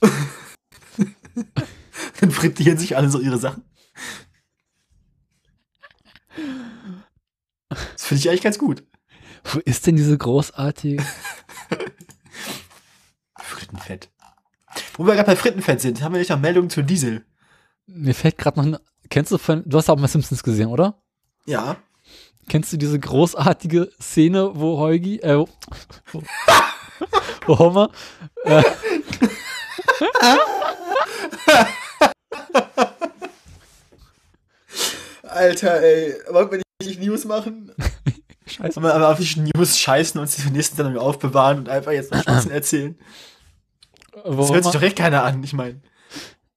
Dann 2.20 2.30
frittieren 2.30 2.78
sich 2.78 2.96
alle 2.96 3.10
so 3.10 3.18
ihre 3.18 3.38
Sachen. 3.38 3.64
Das 7.68 8.04
finde 8.04 8.20
ich 8.20 8.28
eigentlich 8.28 8.42
ganz 8.42 8.58
gut. 8.58 8.84
Wo 9.44 9.58
ist 9.58 9.84
denn 9.84 9.96
diese 9.96 10.16
großartige? 10.16 11.04
Frittenfett. 13.40 14.10
Wo 14.94 15.04
wir 15.04 15.14
gerade 15.14 15.26
bei 15.26 15.34
Frittenfett 15.34 15.80
sind, 15.80 16.02
haben 16.02 16.12
wir 16.12 16.20
nicht 16.20 16.30
noch 16.30 16.38
Meldungen 16.38 16.70
zu 16.70 16.82
Diesel? 16.82 17.26
Mir 17.86 18.14
fällt 18.14 18.38
gerade 18.38 18.60
noch 18.60 18.66
ein. 18.66 18.78
Kennst 19.10 19.32
du 19.32 19.38
von. 19.38 19.64
Du 19.66 19.76
hast 19.76 19.90
auch 19.90 19.98
mal 19.98 20.06
Simpsons 20.06 20.44
gesehen, 20.44 20.68
oder? 20.68 21.02
Ja. 21.46 21.76
Kennst 22.48 22.72
du 22.72 22.76
diese 22.76 22.98
großartige 22.98 23.90
Szene, 24.00 24.50
wo 24.54 24.78
Heugi, 24.78 25.18
äh, 25.20 25.38
wo, 25.38 25.48
wo, 26.12 26.22
wo 27.46 27.58
Homer, 27.58 27.90
äh, 28.44 28.62
Alter, 35.22 35.80
ey, 35.82 36.14
wollen 36.30 36.50
wir 36.50 36.62
nicht 36.82 37.00
News 37.00 37.24
machen? 37.24 37.72
scheiße, 38.46 38.76
Wollen 38.76 38.86
wir 38.86 38.94
aber 38.94 39.10
auf 39.10 39.18
die 39.18 39.40
News 39.54 39.78
scheißen 39.78 40.20
und 40.20 40.28
sie 40.28 40.42
für 40.42 40.48
die 40.48 40.56
nächste 40.56 40.76
Sendung 40.76 40.98
aufbewahren 40.98 41.58
und 41.58 41.68
einfach 41.68 41.92
jetzt 41.92 42.12
noch 42.12 42.22
Schwachsinn 42.22 42.50
erzählen? 42.50 42.98
wo 44.24 44.42
Das 44.42 44.52
hört 44.52 44.64
sich 44.64 44.72
doch 44.72 44.82
echt 44.82 44.96
keiner 44.96 45.24
an, 45.24 45.42
ich 45.42 45.52
meine. 45.52 45.80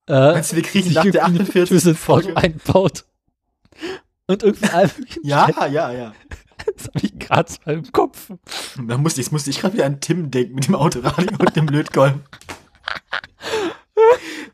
äh, 0.07 0.33
Meinst 0.33 0.51
du, 0.51 0.55
wir 0.57 0.63
kriegen 0.63 0.91
nach 0.93 1.03
der 1.03 1.13
irgendwie 1.13 1.19
eine 1.19 1.39
48. 1.39 1.53
Fritteuse 1.69 1.95
voll 1.95 2.23
Folge? 2.23 2.37
einbaut 2.37 3.05
und 4.27 4.43
irgendwie 4.43 4.69
einfach, 4.69 4.99
Ja, 5.23 5.67
ja, 5.67 5.91
ja. 5.91 6.13
das 6.65 6.87
hab 6.87 7.03
ich 7.03 7.19
gerade 7.19 7.51
so 7.51 7.71
im 7.71 7.91
Kopf. 7.91 8.29
Da 8.87 8.97
musste 8.97 9.21
ich, 9.21 9.31
musste 9.31 9.49
ich 9.49 9.59
gerade 9.59 9.75
wieder 9.75 9.85
an 9.85 9.99
Tim 9.99 10.31
denken 10.31 10.55
mit 10.55 10.67
dem 10.67 10.75
Autoradio 10.75 11.37
und 11.37 11.55
dem 11.55 11.67
Lötkolben. 11.67 12.23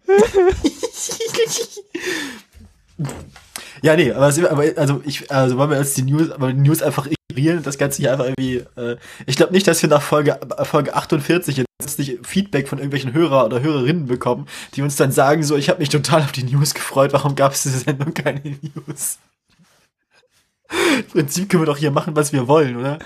ja, 3.81 3.95
nee, 3.95 4.11
aber, 4.11 4.25
also 4.75 5.01
ich, 5.05 5.31
also 5.31 5.57
wollen 5.57 5.69
wir 5.69 5.77
jetzt 5.77 5.95
die 5.97 6.03
News, 6.03 6.29
aber 6.31 6.51
die 6.51 6.59
News 6.59 6.81
einfach 6.81 7.07
ignorieren 7.07 7.59
und 7.59 7.67
das 7.67 7.77
Ganze 7.77 8.01
hier 8.01 8.11
einfach 8.11 8.25
irgendwie, 8.25 8.65
äh, 8.75 8.97
ich 9.25 9.37
glaube 9.37 9.53
nicht, 9.53 9.67
dass 9.67 9.81
wir 9.81 9.89
nach 9.89 10.01
Folge, 10.01 10.39
Folge 10.63 10.95
48 10.95 11.57
jetzt 11.57 11.67
nicht 11.97 12.25
Feedback 12.25 12.67
von 12.67 12.77
irgendwelchen 12.77 13.13
Hörer 13.13 13.45
oder 13.45 13.61
Hörerinnen 13.61 14.07
bekommen, 14.07 14.47
die 14.75 14.81
uns 14.81 14.97
dann 14.97 15.11
sagen 15.11 15.43
so, 15.43 15.55
ich 15.55 15.69
habe 15.69 15.79
mich 15.79 15.89
total 15.89 16.21
auf 16.21 16.31
die 16.31 16.43
News 16.43 16.73
gefreut, 16.73 17.13
warum 17.13 17.35
gab 17.35 17.53
es 17.53 17.63
diese 17.63 17.79
Sendung 17.79 18.13
keine 18.13 18.41
News? 18.41 19.17
Im 20.71 21.07
Prinzip 21.07 21.49
können 21.49 21.63
wir 21.63 21.67
doch 21.67 21.77
hier 21.77 21.91
machen, 21.91 22.15
was 22.15 22.31
wir 22.31 22.47
wollen, 22.47 22.77
oder? 22.77 22.99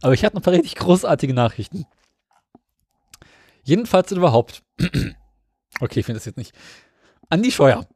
Aber 0.00 0.14
ich 0.14 0.24
hatte 0.24 0.36
noch 0.36 0.40
ein 0.40 0.44
paar 0.44 0.54
richtig 0.54 0.76
großartige 0.76 1.34
Nachrichten. 1.34 1.84
Jedenfalls 3.62 4.10
und 4.12 4.18
überhaupt. 4.18 4.62
okay, 5.80 6.00
ich 6.00 6.06
finde 6.06 6.18
das 6.18 6.24
jetzt 6.24 6.38
nicht. 6.38 6.54
Andi 7.28 7.52
Scheuer. 7.52 7.86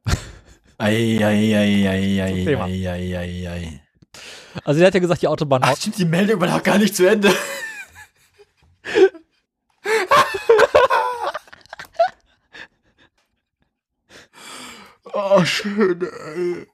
Eieieiei. 0.77 2.29
Also 4.63 4.79
der 4.79 4.87
hat 4.87 4.93
ja 4.93 4.99
gesagt, 4.99 5.23
die 5.23 5.27
Autobahn. 5.27 5.61
Ach, 5.63 5.75
stimmt, 5.75 5.97
die 5.97 6.05
Meldung 6.05 6.39
war 6.39 6.47
noch 6.47 6.61
gar 6.61 6.77
nicht 6.77 6.95
zu 6.95 7.09
Ende. 7.09 7.33
oh, 15.13 15.43
schön, 15.43 16.03
ey. 16.03 16.67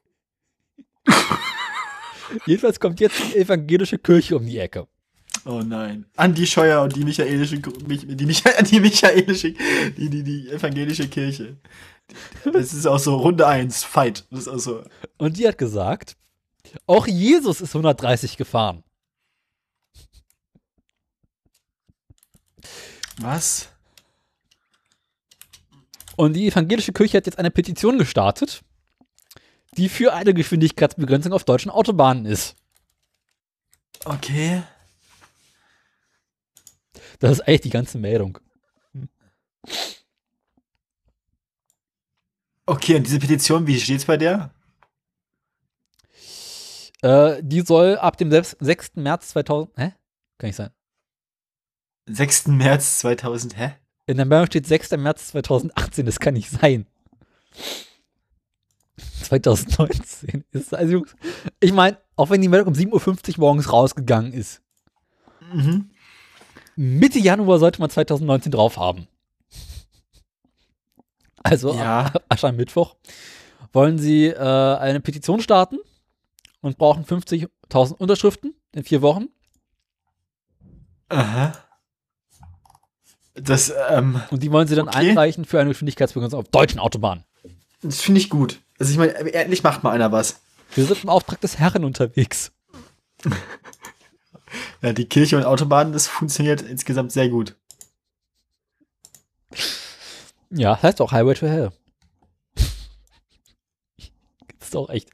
Jedenfalls 2.46 2.80
kommt 2.80 3.00
jetzt 3.00 3.20
die 3.20 3.38
evangelische 3.38 3.98
Kirche 3.98 4.38
um 4.38 4.46
die 4.46 4.58
Ecke. 4.58 4.88
Oh 5.46 5.62
nein. 5.62 6.06
Andi 6.16 6.46
Scheuer 6.46 6.82
und 6.82 6.96
die 6.96 7.04
michaelische, 7.04 7.60
die, 7.60 8.26
Micha, 8.26 8.62
die 8.62 8.80
michaelische, 8.80 9.54
die, 9.98 10.10
die, 10.10 10.24
die 10.24 10.50
evangelische 10.50 11.08
Kirche. 11.08 11.58
Das 12.44 12.74
ist 12.74 12.88
auch 12.88 13.00
so 13.00 13.16
Runde 13.18 13.48
1, 13.48 13.84
Fight. 13.84 14.26
Das 14.32 14.42
ist 14.42 14.48
auch 14.48 14.60
so. 14.60 14.84
Und 15.18 15.38
die 15.38 15.48
hat 15.48 15.58
gesagt, 15.58 16.18
auch 16.86 17.08
Jesus 17.08 17.62
ist 17.62 17.76
130 17.76 18.38
gefahren. 18.38 18.84
Was? 23.20 23.70
Und 26.16 26.34
die 26.34 26.48
evangelische 26.48 26.92
Kirche 26.92 27.18
hat 27.18 27.26
jetzt 27.26 27.40
eine 27.40 27.52
Petition 27.52 27.98
gestartet, 27.98 28.62
die 29.78 29.90
für 29.90 30.14
eine 30.14 30.34
Geschwindigkeitsbegrenzung 30.34 31.34
auf 31.34 31.44
deutschen 31.44 31.72
Autobahnen 31.72 32.26
ist. 32.26 32.56
Okay. 34.06 34.64
Das 37.20 37.32
ist 37.32 37.42
eigentlich 37.42 37.62
die 37.62 37.70
ganze 37.70 37.98
Meldung. 37.98 38.40
Okay, 42.66 42.96
und 42.96 43.04
diese 43.08 43.20
Petition, 43.20 43.68
wie 43.68 43.80
steht's 43.80 44.06
bei 44.06 44.16
der? 44.18 44.52
Äh, 47.02 47.42
die 47.42 47.62
soll 47.62 47.98
ab 47.98 48.18
dem 48.18 48.32
6. 48.32 48.96
März 48.96 49.30
2000. 49.30 49.78
Hä? 49.78 49.94
Kann 50.38 50.48
nicht 50.48 50.56
sein. 50.56 50.70
6. 52.08 52.48
März 52.48 53.00
2000, 53.00 53.58
hä? 53.58 53.76
In 54.06 54.18
der 54.18 54.26
Meldung 54.26 54.48
steht 54.48 54.68
6. 54.68 54.92
März 54.92 55.30
2018. 55.30 56.06
Das 56.06 56.20
kann 56.20 56.34
nicht 56.34 56.50
sein. 56.50 56.86
2019 59.24 60.44
ist 60.52 60.74
also, 60.74 61.06
ich 61.60 61.74
meine, 61.74 61.98
auch 62.16 62.30
wenn 62.30 62.42
die 62.42 62.48
Meldung 62.48 62.70
um 62.70 62.74
7.50 62.74 63.34
Uhr 63.34 63.40
morgens 63.40 63.72
rausgegangen 63.72 64.34
ist, 64.34 64.62
Mhm. 65.52 65.90
Mitte 66.76 67.18
Januar 67.18 67.58
sollte 67.60 67.82
man 67.82 67.90
2019 67.90 68.52
drauf 68.52 68.78
haben. 68.78 69.08
Also 71.44 71.74
Ja. 71.74 72.12
Aschermittwoch 72.30 72.96
wollen 73.74 73.98
sie 73.98 74.28
äh, 74.28 74.38
eine 74.38 75.00
Petition 75.00 75.42
starten 75.42 75.78
und 76.62 76.78
brauchen 76.78 77.04
50.000 77.06 77.94
Unterschriften 77.94 78.54
in 78.74 78.84
vier 78.84 79.02
Wochen. 79.02 79.30
Aha. 81.10 81.54
Das, 83.34 83.74
ähm, 83.90 84.22
Und 84.32 84.44
die 84.44 84.52
wollen 84.52 84.68
sie 84.68 84.76
dann 84.76 84.88
Okay. 84.90 85.10
einreichen 85.12 85.46
für 85.46 85.60
eine 85.60 85.70
Geschwindigkeitsbegrenzung 85.70 86.40
auf 86.42 86.50
deutschen 86.50 86.80
Autobahnen. 86.80 87.24
das 87.82 88.02
finde 88.02 88.20
ich 88.20 88.30
gut. 88.30 88.60
Also 88.80 88.92
ich 88.92 88.98
meine, 88.98 89.14
endlich 89.34 89.62
macht 89.62 89.84
mal 89.84 89.92
einer 89.92 90.12
was. 90.12 90.40
Wir 90.74 90.86
sind 90.86 91.04
im 91.04 91.10
Auftrag 91.10 91.42
des 91.42 91.60
Herren 91.60 91.84
unterwegs. 91.86 92.52
Ja, 94.82 94.94
die 94.94 95.06
Kirche 95.06 95.38
und 95.38 95.44
Autobahnen, 95.44 95.94
das 95.94 96.08
funktioniert 96.08 96.62
insgesamt 96.64 97.12
sehr 97.12 97.30
gut. 97.30 97.56
Ja, 100.50 100.74
das 100.74 100.84
heißt 100.84 101.02
auch 101.02 101.12
Highway 101.12 101.36
to 101.36 101.48
Hell. 101.48 101.72
Das 104.58 104.70
ist 104.70 104.76
auch 104.76 104.90
echt. 104.90 105.10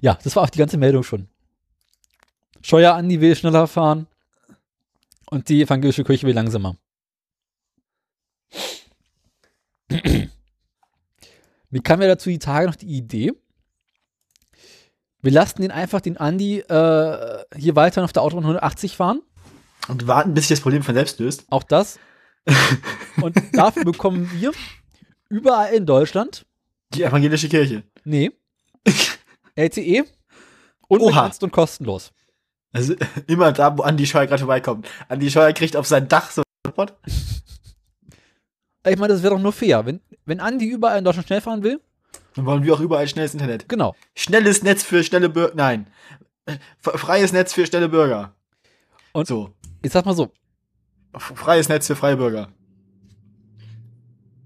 Ja, 0.00 0.18
das 0.22 0.36
war 0.36 0.42
auch 0.42 0.50
die 0.50 0.58
ganze 0.58 0.76
Meldung 0.76 1.02
schon. 1.02 1.28
Scheuer 2.62 2.94
an, 2.94 3.08
die 3.08 3.20
will 3.20 3.34
schneller 3.36 3.66
fahren. 3.66 4.06
Und 5.30 5.48
die 5.48 5.62
evangelische 5.62 6.04
Kirche 6.04 6.26
will 6.26 6.34
langsamer. 6.34 6.76
Mir 11.70 11.82
kam 11.82 12.02
ja 12.02 12.08
dazu 12.08 12.30
die 12.30 12.38
Tage 12.38 12.66
noch 12.66 12.76
die 12.76 12.86
Idee, 12.86 13.32
wir 15.22 15.32
lassen 15.32 15.60
den 15.60 15.70
einfach, 15.70 16.00
den 16.00 16.16
Andi, 16.16 16.60
äh, 16.60 17.44
hier 17.56 17.76
weiter 17.76 18.02
auf 18.04 18.12
der 18.12 18.22
Autobahn 18.22 18.44
180 18.44 18.96
fahren. 18.96 19.20
Und 19.88 20.06
warten, 20.06 20.34
bis 20.34 20.48
sich 20.48 20.56
das 20.56 20.62
Problem 20.62 20.82
von 20.82 20.94
selbst 20.94 21.18
löst. 21.18 21.44
Auch 21.50 21.62
das. 21.62 21.98
Und 23.20 23.36
dafür 23.52 23.84
bekommen 23.84 24.30
wir 24.32 24.52
überall 25.28 25.74
in 25.74 25.84
Deutschland, 25.84 26.46
Die 26.94 27.02
evangelische 27.02 27.48
Kirche. 27.48 27.82
nee, 28.04 28.30
LTE 29.54 30.04
unbegrenzt 30.88 31.42
und 31.44 31.52
kostenlos. 31.52 32.12
Also 32.72 32.94
immer 33.26 33.52
da, 33.52 33.76
wo 33.76 33.82
Andi 33.82 34.06
Scheuer 34.06 34.26
gerade 34.26 34.40
vorbeikommt. 34.40 34.88
Andi 35.08 35.30
Scheuer 35.30 35.52
kriegt 35.52 35.76
auf 35.76 35.86
sein 35.86 36.08
Dach 36.08 36.30
so. 36.30 36.42
Ich 38.88 38.96
meine, 38.98 39.12
das 39.12 39.22
wäre 39.22 39.34
doch 39.34 39.40
nur 39.42 39.52
fair. 39.52 39.84
Wenn, 39.86 40.00
wenn 40.24 40.40
Andi 40.40 40.66
überall 40.66 40.98
in 40.98 41.04
Deutschland 41.04 41.26
schnell 41.26 41.40
fahren 41.40 41.62
will, 41.62 41.80
Dann 42.34 42.46
wollen 42.46 42.62
wir 42.64 42.72
auch 42.74 42.80
überall 42.80 43.06
schnelles 43.08 43.34
Internet. 43.34 43.68
genau. 43.68 43.94
Schnelles 44.14 44.62
Netz 44.62 44.82
für 44.82 45.02
schnelle 45.04 45.28
Bürger. 45.28 45.54
Nein. 45.54 45.86
Freies 46.80 47.32
Netz 47.32 47.52
für 47.52 47.66
schnelle 47.66 47.88
Bürger. 47.88 48.34
Und- 49.12 49.26
so. 49.26 49.50
Ich 49.82 49.92
sag 49.92 50.04
mal 50.06 50.14
so, 50.14 50.30
Freies 51.16 51.68
Netz 51.68 51.86
für 51.86 51.96
freie 51.96 52.16
Bürger. 52.16 52.48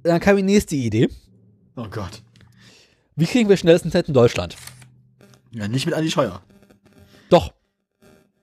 dann 0.02 0.20
kam 0.20 0.36
die 0.36 0.42
nächste 0.42 0.76
Idee. 0.76 1.08
Oh 1.76 1.86
Gott. 1.90 2.22
Wie 3.16 3.26
kriegen 3.26 3.48
wir 3.48 3.56
schnelles 3.56 3.82
Internet 3.82 4.08
in 4.08 4.14
Deutschland? 4.14 4.56
Ja, 5.52 5.68
nicht 5.68 5.86
mit 5.86 5.94
Andi 5.94 6.10
Scheuer. 6.10 6.42
Doch, 7.30 7.52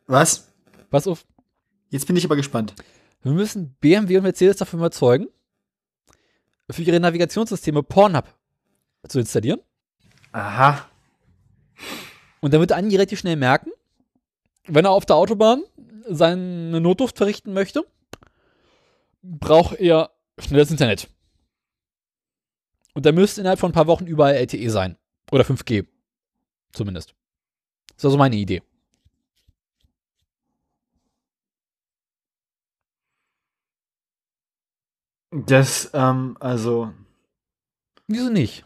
Was? 0.08 0.52
pass 0.90 1.08
auf. 1.08 1.26
Jetzt 1.90 2.08
bin 2.08 2.16
ich 2.16 2.26
aber 2.26 2.36
gespannt. 2.36 2.74
Wir 3.22 3.32
müssen 3.34 3.76
BMW 3.82 4.18
und 4.18 4.24
Mercedes 4.24 4.58
davon 4.58 4.80
überzeugen, 4.80 5.28
für 6.72 6.84
ihre 6.84 7.00
Navigationssysteme 7.00 7.84
Pornhub 7.84 8.26
zu 9.08 9.20
installieren. 9.20 9.60
Aha. 10.32 10.88
Und 12.40 12.54
dann 12.54 12.60
wird 12.60 12.72
Andi 12.72 12.96
relativ 12.96 13.20
schnell 13.20 13.36
merken, 13.36 13.72
wenn 14.68 14.86
er 14.86 14.92
auf 14.92 15.06
der 15.06 15.16
Autobahn 15.16 15.64
seine 16.08 16.82
Notdurft 16.82 17.18
verrichten 17.18 17.54
möchte, 17.54 17.86
braucht 19.22 19.80
er 19.80 20.12
schnelles 20.40 20.72
Internet. 20.72 21.08
Und 22.94 23.06
da 23.06 23.12
müsste 23.12 23.42
innerhalb 23.42 23.60
von 23.60 23.72
ein 23.72 23.74
paar 23.76 23.88
Wochen 23.88 24.06
überall 24.06 24.36
LTE 24.36 24.70
sein. 24.70 24.98
Oder 25.32 25.44
5G. 25.44 25.86
Zumindest. 26.74 27.14
Das 27.90 27.98
ist 27.98 28.06
also 28.06 28.18
meine 28.18 28.36
Idee. 28.36 28.62
Das, 35.32 35.90
ähm, 35.94 36.36
also. 36.40 36.94
Wieso 38.08 38.30
nicht? 38.30 38.66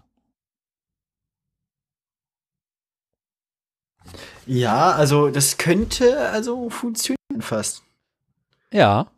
Ja, 4.48 4.92
also 4.92 5.30
das 5.30 5.58
könnte 5.58 6.30
also 6.30 6.70
funktionieren 6.70 7.42
fast. 7.42 7.84
Ja. 8.72 9.12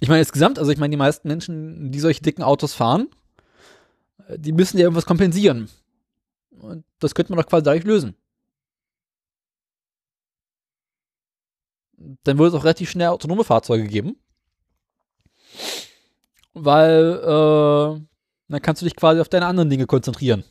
Ich 0.00 0.08
meine, 0.08 0.20
insgesamt, 0.20 0.58
also 0.58 0.70
ich 0.72 0.78
meine, 0.78 0.90
die 0.90 0.96
meisten 0.96 1.28
Menschen, 1.28 1.92
die 1.92 2.00
solche 2.00 2.22
dicken 2.22 2.42
Autos 2.42 2.74
fahren, 2.74 3.08
äh, 4.28 4.38
die 4.38 4.52
müssen 4.52 4.78
ja 4.78 4.84
irgendwas 4.84 5.06
kompensieren. 5.06 5.68
Und 6.50 6.84
das 7.00 7.14
könnte 7.14 7.32
man 7.32 7.40
doch 7.40 7.48
quasi 7.48 7.64
dadurch 7.64 7.84
lösen. 7.84 8.16
Dann 12.24 12.38
würde 12.38 12.48
es 12.48 12.54
auch 12.60 12.64
relativ 12.64 12.90
schnell 12.90 13.08
autonome 13.08 13.44
Fahrzeuge 13.44 13.86
geben. 13.86 14.16
Weil, 16.54 17.18
äh, 17.22 18.00
dann 18.48 18.62
kannst 18.62 18.82
du 18.82 18.86
dich 18.86 18.96
quasi 18.96 19.20
auf 19.20 19.28
deine 19.28 19.46
anderen 19.46 19.70
Dinge 19.70 19.86
konzentrieren. 19.86 20.44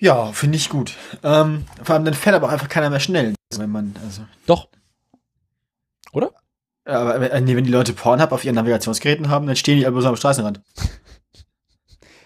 Ja, 0.00 0.32
finde 0.32 0.56
ich 0.56 0.68
gut. 0.68 0.94
Ähm, 1.24 1.66
vor 1.82 1.94
allem 1.96 2.04
dann 2.04 2.14
fährt 2.14 2.36
aber 2.36 2.46
auch 2.46 2.52
einfach 2.52 2.68
keiner 2.68 2.88
mehr 2.90 3.00
schnell. 3.00 3.34
Wenn 3.56 3.70
man, 3.70 3.94
also. 4.04 4.22
Doch. 4.46 4.68
Oder? 6.12 6.32
Aber 6.84 7.30
äh, 7.30 7.40
nee, 7.40 7.56
wenn 7.56 7.64
die 7.64 7.70
Leute 7.70 7.92
Pornhub 7.92 8.32
auf 8.32 8.44
ihren 8.44 8.54
Navigationsgeräten 8.54 9.28
haben, 9.28 9.46
dann 9.46 9.56
stehen 9.56 9.78
die 9.78 9.86
aber 9.86 10.00
so 10.00 10.08
am 10.08 10.16
Straßenrand. 10.16 10.60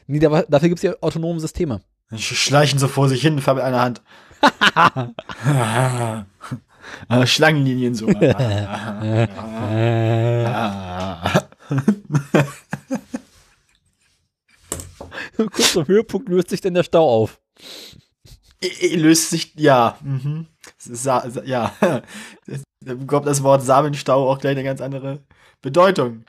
Nee, 0.09 0.19
da- 0.19 0.43
dafür 0.43 0.69
gibt 0.69 0.81
es 0.81 0.83
ja 0.83 0.95
autonome 1.01 1.39
Systeme. 1.39 1.81
Schleichen 2.17 2.79
so 2.79 2.89
vor 2.89 3.09
sich 3.09 3.23
hin, 3.23 3.41
fahren 3.41 3.57
mit 3.57 3.65
einer 3.65 3.81
Hand. 3.81 4.03
Schlangenlinien 7.25 7.95
so. 7.95 8.07
Kurz 15.37 15.77
am 15.77 15.87
Höhepunkt 15.87 16.29
löst 16.29 16.51
sich 16.51 16.61
denn 16.61 16.75
der 16.75 16.83
Stau 16.83 17.09
auf. 17.09 17.41
Löst 18.93 19.31
sich, 19.31 19.55
ja. 19.57 19.97
Mhm. 20.03 20.47
Sa 20.79 21.27
ja. 21.45 21.75
Das, 22.47 22.63
da 22.81 22.95
bekommt 22.95 23.27
das 23.27 23.43
Wort 23.43 23.63
Samenstau 23.63 24.31
auch 24.31 24.39
gleich 24.39 24.53
eine 24.53 24.65
ganz 24.65 24.81
andere 24.81 25.21
Bedeutung. 25.61 26.25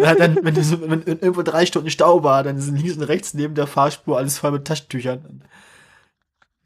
Dann 0.00 0.38
wenn, 0.42 0.54
du 0.54 0.62
so, 0.62 0.80
wenn 0.88 1.02
irgendwo 1.02 1.42
drei 1.42 1.66
Stunden 1.66 1.90
Stau 1.90 2.22
war, 2.22 2.42
dann 2.42 2.60
sind 2.60 2.76
links 2.76 2.96
und 2.96 3.02
rechts 3.02 3.34
neben 3.34 3.54
der 3.54 3.66
Fahrspur 3.66 4.18
alles 4.18 4.38
voll 4.38 4.52
mit 4.52 4.64
Taschentüchern. 4.64 5.42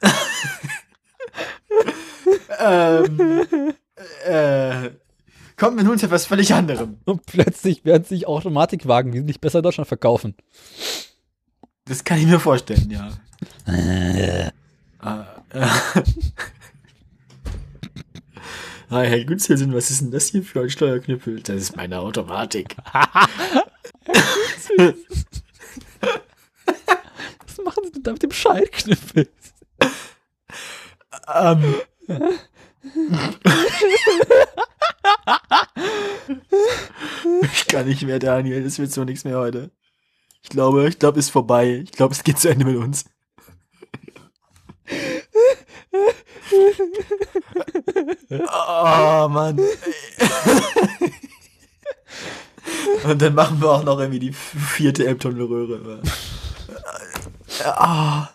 ähm, 2.59 3.75
Äh, 4.27 4.91
kommen 5.57 5.77
wir 5.77 5.85
nun 5.85 5.99
zu 5.99 6.07
etwas 6.07 6.27
völlig 6.27 6.53
anderem. 6.53 6.99
Und 7.05 7.25
plötzlich 7.27 7.85
werden 7.85 8.05
sich 8.05 8.27
Automatikwagen 8.27 9.13
wesentlich 9.13 9.41
besser 9.41 9.61
in 9.61 9.63
Deutschland 9.63 9.89
verkaufen. 9.89 10.35
Das 11.87 12.05
kann 12.05 12.19
ich 12.19 12.27
mir 12.27 12.41
vorstellen, 12.41 12.91
ja. 12.91 13.11
Äh, 13.67 14.47
äh. 14.47 14.51
Hi, 18.89 19.09
Herr 19.09 19.25
Günzelsen, 19.25 19.75
was 19.75 19.91
ist 19.91 20.01
denn 20.01 20.13
das 20.13 20.29
hier 20.29 20.45
für 20.45 20.61
ein 20.61 20.71
Steuerknüppel? 20.71 21.41
Das 21.41 21.57
ist 21.57 21.77
meine 21.77 21.99
Automatik. 21.99 22.77
Was 27.47 27.59
machen 27.65 27.83
Sie 27.85 27.93
denn 27.93 28.05
da 28.05 28.13
mit 28.13 28.23
dem 28.23 28.31
Schaltknüppel? 28.31 29.29
Ähm. 31.35 31.75
ich 37.43 37.67
kann 37.67 37.89
nicht 37.89 38.03
mehr, 38.03 38.21
Daniel. 38.21 38.63
Das 38.63 38.79
wird 38.79 38.93
so 38.93 39.03
nichts 39.03 39.25
mehr 39.25 39.39
heute. 39.39 39.73
Ich 40.43 40.51
glaube, 40.51 40.87
ich 40.87 41.01
glaube, 41.01 41.19
es 41.19 41.27
ist 41.27 41.33
vorbei. 41.33 41.83
Ich 41.83 41.91
glaube, 41.91 42.15
es 42.15 42.23
geht 42.23 42.39
zu 42.39 42.51
Ende 42.51 42.65
mit 42.65 42.77
uns. 42.77 43.05
Oh, 48.31 49.28
Mann. 49.28 49.60
Und 53.05 53.23
dann 53.23 53.35
machen 53.35 53.60
wir 53.60 53.70
auch 53.70 53.85
noch 53.85 53.98
irgendwie 53.98 54.18
die 54.18 54.32
vierte 54.32 55.06
Elbtunnelröhre. 55.06 56.02
Ah. 57.64 58.28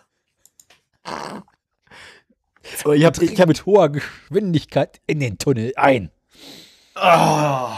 So, 2.82 2.92
ich 2.92 3.04
habe 3.04 3.24
ich 3.24 3.40
hab 3.40 3.48
mit 3.48 3.66
hoher 3.66 3.88
Geschwindigkeit 3.90 5.00
in 5.06 5.20
den 5.20 5.38
Tunnel 5.38 5.72
ein. 5.76 6.10
Oh. 6.96 7.68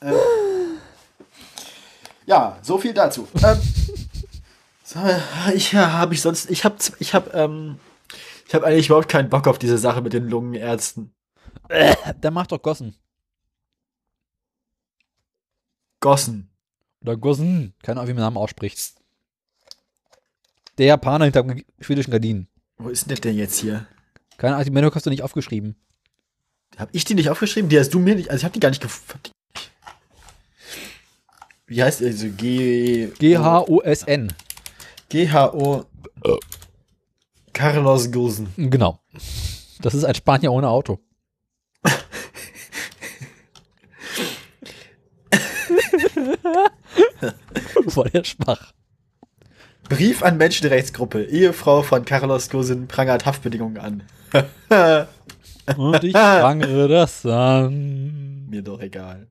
Äh. 0.00 0.12
Ja, 2.26 2.58
so 2.62 2.78
viel 2.78 2.94
dazu. 2.94 3.28
Ähm, 3.42 3.60
so, 4.82 4.98
ich 5.54 5.72
ja, 5.72 5.92
habe 5.92 6.14
ich 6.14 6.22
sonst, 6.22 6.50
ich 6.50 6.64
habe, 6.64 6.76
ich 6.98 7.14
habe, 7.14 7.30
ähm, 7.30 7.78
ich 8.54 8.56
habe 8.56 8.68
eigentlich 8.68 8.86
überhaupt 8.86 9.08
keinen 9.08 9.30
Bock 9.30 9.48
auf 9.48 9.58
diese 9.58 9.78
Sache 9.78 10.00
mit 10.00 10.12
den 10.12 10.28
Lungenärzten. 10.28 11.12
Äh, 11.68 11.96
der 12.22 12.30
macht 12.30 12.52
doch 12.52 12.62
Gossen. 12.62 12.94
Gossen. 15.98 16.50
Oder 17.00 17.16
Gossen. 17.16 17.74
Keine 17.82 17.98
Ahnung, 17.98 18.10
wie 18.10 18.12
man 18.12 18.18
den 18.18 18.26
Namen 18.26 18.36
ausspricht. 18.36 18.94
Der 20.78 20.86
Japaner 20.86 21.24
hinter 21.24 21.42
dem 21.42 21.64
schwedischen 21.80 22.12
Gardinen. 22.12 22.46
Wo 22.76 22.90
ist 22.90 23.02
denn 23.02 23.08
der 23.08 23.22
denn 23.22 23.36
jetzt 23.36 23.58
hier? 23.58 23.88
Keine 24.36 24.54
Ahnung, 24.54 24.66
die 24.66 24.70
Meldung 24.70 24.94
hast 24.94 25.04
du 25.04 25.10
nicht 25.10 25.22
aufgeschrieben. 25.22 25.74
Hab 26.76 26.90
ich 26.92 27.04
die 27.04 27.14
nicht 27.14 27.30
aufgeschrieben? 27.30 27.68
Die 27.68 27.80
hast 27.80 27.92
du 27.92 27.98
mir 27.98 28.14
nicht, 28.14 28.30
also 28.30 28.42
ich 28.42 28.44
hab 28.44 28.52
die 28.52 28.60
gar 28.60 28.68
nicht 28.68 28.82
gefunden. 28.82 29.30
Wie 31.66 31.82
heißt 31.82 32.02
der? 32.02 32.06
Also 32.06 32.28
G. 32.28 33.08
G-H-O-S-N. 33.18 34.32
G-H-O. 35.08 35.86
Carlos 37.54 38.12
Gosen. 38.12 38.52
Genau. 38.56 39.00
Das 39.80 39.94
ist 39.94 40.04
ein 40.04 40.14
Spanier 40.14 40.52
ohne 40.52 40.68
Auto. 40.68 41.00
Voll 47.88 48.10
der 48.10 48.24
schwach. 48.24 48.72
Brief 49.88 50.22
an 50.22 50.36
Menschenrechtsgruppe. 50.36 51.24
Ehefrau 51.24 51.82
von 51.82 52.04
Carlos 52.04 52.50
Gosen 52.50 52.88
prangert 52.88 53.24
Haftbedingungen 53.24 53.78
an. 53.78 54.02
Und 55.76 56.04
ich 56.04 56.12
prangere 56.12 56.88
das 56.88 57.24
an. 57.24 58.46
Mir 58.48 58.62
doch 58.62 58.80
egal. 58.80 59.28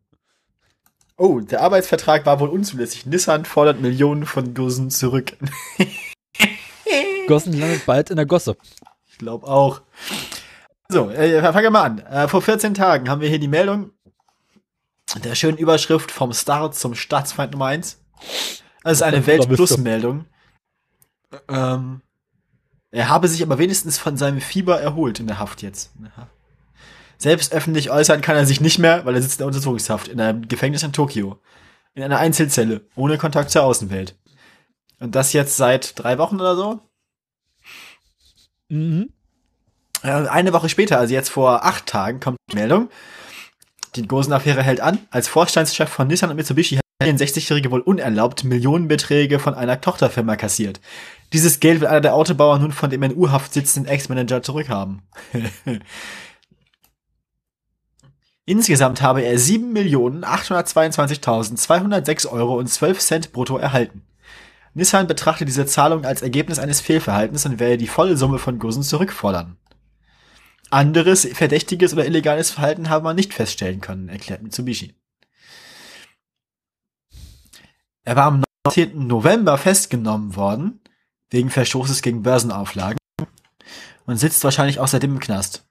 Oh, 1.17 1.39
der 1.39 1.61
Arbeitsvertrag 1.61 2.25
war 2.25 2.39
wohl 2.39 2.49
unzulässig. 2.49 3.05
Nissan 3.05 3.45
fordert 3.45 3.81
Millionen 3.81 4.25
von 4.25 4.53
Gossen 4.53 4.89
zurück. 4.89 5.33
Gossen 7.27 7.53
landet 7.53 7.85
bald 7.85 8.09
in 8.09 8.17
der 8.17 8.25
Gosse. 8.25 8.57
Ich 9.07 9.17
glaube 9.17 9.47
auch. 9.47 9.81
So, 10.89 11.09
äh, 11.09 11.41
fangen 11.41 11.63
wir 11.63 11.71
mal 11.71 11.83
an. 11.83 11.99
Äh, 11.99 12.27
vor 12.27 12.41
14 12.41 12.73
Tagen 12.73 13.09
haben 13.09 13.21
wir 13.21 13.29
hier 13.29 13.39
die 13.39 13.47
Meldung 13.47 13.91
der 15.23 15.35
schönen 15.35 15.57
Überschrift 15.57 16.11
vom 16.11 16.33
Start 16.33 16.75
zum 16.75 16.95
Staatsfeind 16.95 17.51
Nummer 17.51 17.67
1. 17.67 17.99
Das 18.83 18.93
ist 18.93 19.01
eine 19.01 19.25
Welt-Plus-Meldung. 19.27 20.25
Ähm, 21.47 22.01
er 22.91 23.09
habe 23.09 23.27
sich 23.27 23.41
aber 23.43 23.57
wenigstens 23.57 23.97
von 23.97 24.17
seinem 24.17 24.41
Fieber 24.41 24.79
erholt 24.79 25.19
in 25.19 25.27
der 25.27 25.39
Haft 25.39 25.61
jetzt. 25.61 25.91
Selbst 27.17 27.53
öffentlich 27.53 27.89
äußern 27.89 28.21
kann 28.21 28.35
er 28.35 28.45
sich 28.45 28.61
nicht 28.61 28.79
mehr, 28.79 29.05
weil 29.05 29.15
er 29.15 29.21
sitzt 29.21 29.35
in 29.35 29.39
der 29.39 29.47
Untersuchungshaft 29.47 30.07
in 30.07 30.19
einem 30.19 30.47
Gefängnis 30.47 30.83
in 30.83 30.93
Tokio. 30.93 31.39
In 31.95 32.03
einer 32.03 32.17
Einzelzelle, 32.17 32.81
ohne 32.95 33.17
Kontakt 33.17 33.51
zur 33.51 33.63
Außenwelt. 33.63 34.15
Und 35.03 35.13
das 35.15 35.33
jetzt 35.33 35.57
seit 35.57 35.99
drei 35.99 36.17
Wochen 36.17 36.39
oder 36.39 36.55
so? 36.55 36.79
Mhm. 38.69 39.09
Eine 40.01 40.53
Woche 40.53 40.69
später, 40.69 40.97
also 40.97 41.13
jetzt 41.13 41.27
vor 41.27 41.65
acht 41.65 41.87
Tagen, 41.87 42.21
kommt 42.21 42.37
die 42.49 42.55
Meldung. 42.55 42.87
Die 43.97 44.07
Gosen-Affäre 44.07 44.63
hält 44.63 44.79
an. 44.79 44.99
Als 45.11 45.27
Vorstandschef 45.27 45.89
von 45.89 46.07
Nissan 46.07 46.29
und 46.29 46.37
Mitsubishi 46.37 46.77
hat 46.77 46.83
der 47.01 47.13
64-Jährige 47.13 47.69
wohl 47.69 47.81
unerlaubt 47.81 48.45
Millionenbeträge 48.45 49.39
von 49.39 49.55
einer 49.55 49.81
Tochterfirma 49.81 50.37
kassiert. 50.37 50.79
Dieses 51.33 51.59
Geld 51.59 51.81
will 51.81 51.89
einer 51.89 51.99
der 51.99 52.15
Autobauer 52.15 52.59
nun 52.59 52.71
von 52.71 52.89
dem 52.89 53.03
in 53.03 53.13
U-Haft 53.13 53.53
sitzenden 53.53 53.91
Ex-Manager 53.91 54.41
zurückhaben. 54.41 55.01
Insgesamt 58.45 59.01
habe 59.01 59.21
er 59.21 59.37
7.822.206 59.37 62.29
Euro 62.29 62.57
und 62.57 62.67
12 62.67 62.99
Cent 62.99 63.33
brutto 63.33 63.57
erhalten. 63.57 64.01
Nissan 64.73 65.07
betrachtet 65.07 65.47
diese 65.47 65.65
Zahlung 65.65 66.05
als 66.05 66.21
Ergebnis 66.21 66.59
eines 66.59 66.81
Fehlverhaltens 66.81 67.45
und 67.45 67.59
werde 67.59 67.77
die 67.77 67.87
volle 67.87 68.17
Summe 68.17 68.39
von 68.39 68.59
Gussen 68.59 68.83
zurückfordern. 68.83 69.57
Anderes 70.71 71.27
verdächtiges 71.33 71.93
oder 71.93 72.05
illegales 72.05 72.49
Verhalten 72.49 72.89
habe 72.89 73.03
man 73.03 73.15
nicht 73.15 73.33
feststellen 73.33 73.81
können, 73.81 74.09
erklärt 74.09 74.41
Mitsubishi. 74.41 74.95
Er 78.03 78.15
war 78.15 78.25
am 78.25 78.43
19. 78.65 79.07
November 79.07 79.57
festgenommen 79.57 80.35
worden, 80.35 80.81
wegen 81.29 81.51
Verstoßes 81.51 82.01
gegen 82.01 82.23
Börsenauflagen, 82.23 82.97
und 84.05 84.17
sitzt 84.17 84.43
wahrscheinlich 84.43 84.79
auch 84.79 84.87
seitdem 84.87 85.13
im 85.13 85.19
Knast. 85.19 85.65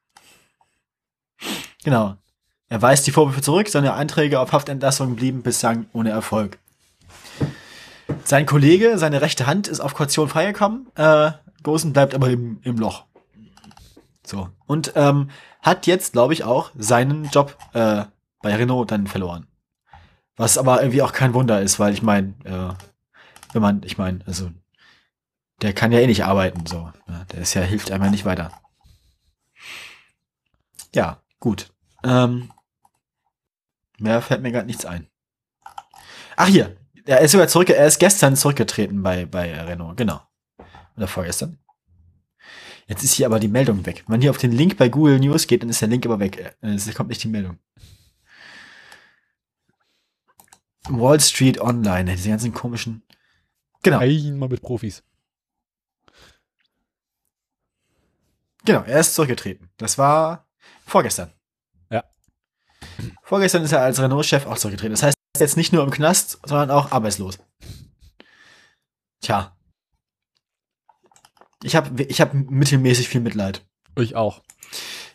Genau. 1.85 2.17
Er 2.69 2.81
weist 2.81 3.07
die 3.07 3.11
Vorwürfe 3.11 3.43
zurück, 3.43 3.69
seine 3.69 3.95
Einträge 3.95 4.41
auf 4.41 4.53
Haftentlassung 4.53 5.17
blieben 5.17 5.43
bislang 5.43 5.87
ohne 5.93 6.11
Erfolg. 6.11 6.59
Sein 8.25 8.47
Kollege, 8.47 8.99
seine 8.99 9.21
rechte 9.21 9.47
Hand, 9.47 9.69
ist 9.69 9.81
auf 9.81 9.95
Kaution 9.95 10.29
freigekommen. 10.29 10.87
Äh, 10.95 11.33
Gosen 11.63 11.93
bleibt 11.93 12.15
aber 12.15 12.31
im, 12.31 12.61
im 12.63 12.77
Loch. 12.77 13.05
So. 14.25 14.49
Und 14.67 14.93
ähm, 14.97 15.31
hat 15.61 15.87
jetzt, 15.87 16.13
glaube 16.13 16.33
ich, 16.33 16.45
auch 16.45 16.71
seinen 16.77 17.25
Job 17.31 17.57
äh, 17.73 18.05
bei 18.41 18.55
Renault 18.55 18.91
dann 18.91 19.07
verloren. 19.07 19.47
Was 20.37 20.59
aber 20.59 20.81
irgendwie 20.81 21.03
auch 21.03 21.13
kein 21.13 21.35
Wunder 21.35 21.61
ist, 21.61 21.79
weil 21.79 21.93
ich 21.93 22.03
meine, 22.03 22.35
äh, 22.45 22.75
wenn 23.53 23.63
man, 23.63 23.83
ich 23.85 23.99
meine, 23.99 24.21
also 24.27 24.51
der 25.61 25.73
kann 25.73 25.93
ja 25.93 26.01
eh 26.01 26.07
nicht 26.07 26.25
arbeiten, 26.25 26.67
so. 26.67 26.91
Ne? 27.07 27.27
Der 27.33 27.41
ist 27.41 27.55
ja, 27.55 27.63
hilft 27.63 27.91
einmal 27.91 28.11
nicht 28.11 28.25
weiter. 28.25 28.51
Ja, 30.95 31.23
gut. 31.39 31.73
Ähm, 32.05 32.51
mehr 33.99 34.21
fällt 34.21 34.43
mir 34.43 34.53
gerade 34.53 34.67
nichts 34.67 34.85
ein. 34.85 35.07
Ach 36.37 36.49
hier, 36.49 36.77
er 37.05 37.21
ist 37.21 37.33
sogar 37.33 37.49
zurück, 37.49 37.71
er 37.71 37.87
ist 37.87 37.99
gestern 37.99 38.37
zurückgetreten 38.37 39.03
bei, 39.03 39.27
bei 39.27 39.61
Renault, 39.63 39.97
genau. 39.97 40.21
Oder 40.97 41.09
vorgestern. 41.09 41.59
Jetzt 42.87 43.05
ist 43.05 43.15
hier 43.15 43.27
aber 43.27 43.41
die 43.41 43.49
Meldung 43.49 43.87
weg. 43.87 44.05
Wenn 44.07 44.15
man 44.15 44.21
hier 44.21 44.31
auf 44.31 44.39
den 44.39 44.53
Link 44.53 44.77
bei 44.77 44.89
Google 44.89 45.19
News 45.19 45.47
geht, 45.47 45.63
dann 45.63 45.71
ist 45.71 45.81
der 45.81 45.89
Link 45.89 46.05
aber 46.05 46.21
weg. 46.21 46.57
Es 46.61 46.93
kommt 46.95 47.09
nicht 47.09 47.23
die 47.23 47.29
Meldung. 47.29 47.59
Wall 50.89 51.21
Street 51.21 51.61
Online, 51.61 52.13
diese 52.15 52.29
ganzen 52.29 52.53
komischen. 52.53 53.03
Genau. 53.83 53.99
Einmal 53.99 54.49
mit 54.49 54.63
Profis. 54.63 55.03
Genau, 58.65 58.83
er 58.83 59.01
ist 59.01 59.15
zurückgetreten. 59.15 59.71
Das 59.77 59.99
war 59.99 60.49
vorgestern. 60.87 61.33
Ja. 61.91 62.05
Vorgestern 63.23 63.63
ist 63.65 63.73
er 63.73 63.81
als 63.81 64.01
Renault-Chef 64.01 64.47
auch 64.47 64.59
zurückgetreten. 64.59 64.93
Das 64.93 65.03
heißt, 65.03 65.17
ist 65.35 65.41
jetzt 65.41 65.57
nicht 65.57 65.73
nur 65.73 65.83
im 65.83 65.91
Knast, 65.91 66.39
sondern 66.45 66.71
auch 66.71 66.93
arbeitslos. 66.93 67.39
Tja. 69.21 69.57
Ich 71.63 71.77
habe 71.77 72.03
ich 72.03 72.21
hab 72.21 72.35
mittelmäßig 72.35 73.09
viel 73.09 73.21
Mitleid. 73.21 73.65
Ich 73.97 74.15
auch. 74.17 74.43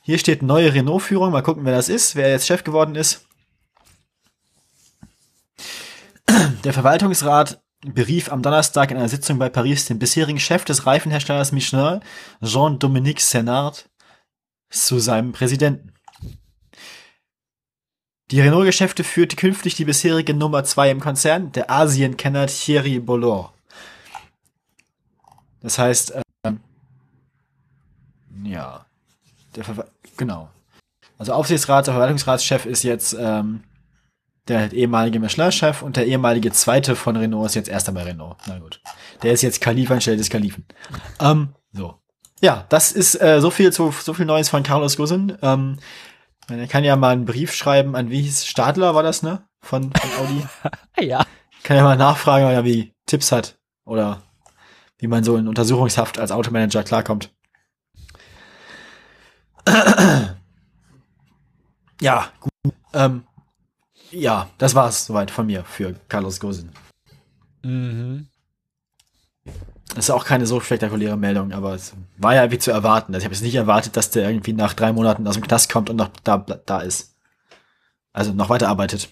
Hier 0.02 0.18
steht 0.18 0.41
neue 0.41 0.73
Renault-Führung. 0.73 1.31
Mal 1.31 1.44
gucken, 1.44 1.65
wer 1.65 1.76
das 1.76 1.89
ist, 1.89 2.15
wer 2.15 2.30
jetzt 2.30 2.48
Chef 2.48 2.64
geworden 2.64 2.95
ist. 2.95 3.26
Der 6.64 6.73
Verwaltungsrat 6.73 7.61
berief 7.85 8.31
am 8.31 8.41
Donnerstag 8.41 8.91
in 8.91 8.98
einer 8.98 9.10
Sitzung 9.10 9.38
bei 9.38 9.49
Paris 9.49 9.85
den 9.85 9.99
bisherigen 9.99 10.39
Chef 10.39 10.65
des 10.65 10.85
Reifenherstellers 10.85 11.52
Michelin, 11.52 12.02
Jean-Dominique 12.41 13.22
Senard, 13.22 13.89
zu 14.69 14.99
seinem 14.99 15.31
Präsidenten. 15.31 15.94
Die 18.30 18.41
Renault-Geschäfte 18.41 19.06
führte 19.06 19.38
künftig 19.38 19.76
die 19.76 19.86
bisherige 19.86 20.34
Nummer 20.34 20.66
zwei 20.66 20.91
im 20.91 20.99
Konzern, 20.99 21.52
der 21.54 21.72
Asienkenner 21.72 22.48
Thierry 22.48 22.99
Bollor. 22.99 23.54
Das 25.62 25.80
heißt, 25.80 26.14
ähm, 26.44 26.60
ja, 28.44 28.86
der 29.56 29.64
Ver 29.64 29.88
genau. 30.18 30.49
Also 31.18 31.34
Aufsichtsrats- 31.34 31.88
und 31.88 31.95
Verwaltungsratschef 31.95 32.66
ist 32.66 32.84
jetzt 32.84 33.16
ähm, 33.18 33.64
der 34.48 34.72
ehemalige 34.74 35.20
Michelin-Chef 35.20 35.82
und 35.82 35.95
der 35.95 36.06
ehemalige 36.06 36.52
Zweite 36.52 36.95
von 36.95 37.16
Renault 37.16 37.48
ist 37.48 37.56
jetzt 37.56 37.70
erster 37.70 37.91
bei 37.94 38.04
Renault. 38.04 38.38
Na 38.45 38.60
gut. 38.60 38.82
Der 39.24 39.32
ist 39.32 39.41
jetzt 39.41 39.62
Kalif 39.62 39.90
anstelle 39.90 40.18
des 40.18 40.30
Kalifen. 40.30 40.66
Ähm, 41.20 41.49
so. 41.72 41.95
Ja, 42.41 42.66
das 42.70 42.91
ist 42.91 43.20
äh, 43.20 43.41
so 43.41 43.49
viel 43.49 43.74
zu 43.74 43.91
so 43.91 44.14
viel 44.14 44.26
Neues 44.26 44.49
von 44.49 44.64
Carlos 44.64 44.95
Ghosn. 44.95 45.38
Ähm, 45.41 45.80
er 46.48 46.68
kann 46.68 46.84
ja 46.84 46.95
mal 46.95 47.14
einen 47.14 47.26
Brief 47.26 47.53
schreiben 47.53 47.95
an 47.95 48.10
wie 48.10 48.22
hieß 48.22 48.45
Stadler 48.45 48.95
war 48.95 49.03
das 49.03 49.24
ne 49.24 49.48
von, 49.61 49.91
von 49.91 50.26
Audi. 50.26 50.45
ja. 51.07 51.26
Kann 51.64 51.78
ja 51.78 51.84
mal 51.84 51.98
nachfragen, 51.98 52.45
ob 52.45 52.52
er 52.52 52.64
wie 52.64 52.94
Tipps 53.06 53.32
hat 53.32 53.57
oder 53.86 54.22
wie 54.98 55.07
man 55.07 55.24
so 55.24 55.36
in 55.38 55.48
Untersuchungshaft 55.48 56.19
als 56.19 56.32
Automanager 56.32 56.84
klarkommt. 56.84 57.34
Ja, 62.02 62.32
gut. 62.40 62.74
Ähm, 62.94 63.24
ja, 64.11 64.49
das 64.57 64.76
war's 64.76 65.06
soweit 65.06 65.32
von 65.32 65.48
mir 65.48 65.64
für 65.64 65.95
Carlos 66.10 66.40
Ghosn. 66.40 66.72
Mhm. 67.64 68.28
Das 69.95 70.05
ist 70.05 70.09
auch 70.11 70.26
keine 70.26 70.45
so 70.45 70.59
spektakuläre 70.59 71.18
Meldung, 71.18 71.53
aber 71.53 71.73
es 71.73 71.93
war 72.18 72.35
ja 72.35 72.43
irgendwie 72.43 72.59
zu 72.59 72.72
erwarten. 72.72 73.14
Also 73.14 73.19
ich 73.19 73.26
habe 73.26 73.35
jetzt 73.35 73.43
nicht 73.43 73.55
erwartet, 73.55 73.95
dass 73.95 74.09
der 74.09 74.30
irgendwie 74.30 74.53
nach 74.53 74.73
drei 74.73 74.91
Monaten 74.91 75.27
aus 75.27 75.35
dem 75.35 75.43
Knast 75.43 75.72
kommt 75.72 75.89
und 75.89 75.95
noch 75.95 76.09
da, 76.23 76.38
da 76.38 76.80
ist. 76.80 77.15
Also 78.14 78.34
noch 78.34 78.49
weiter 78.49 78.68
arbeitet. 78.68 79.09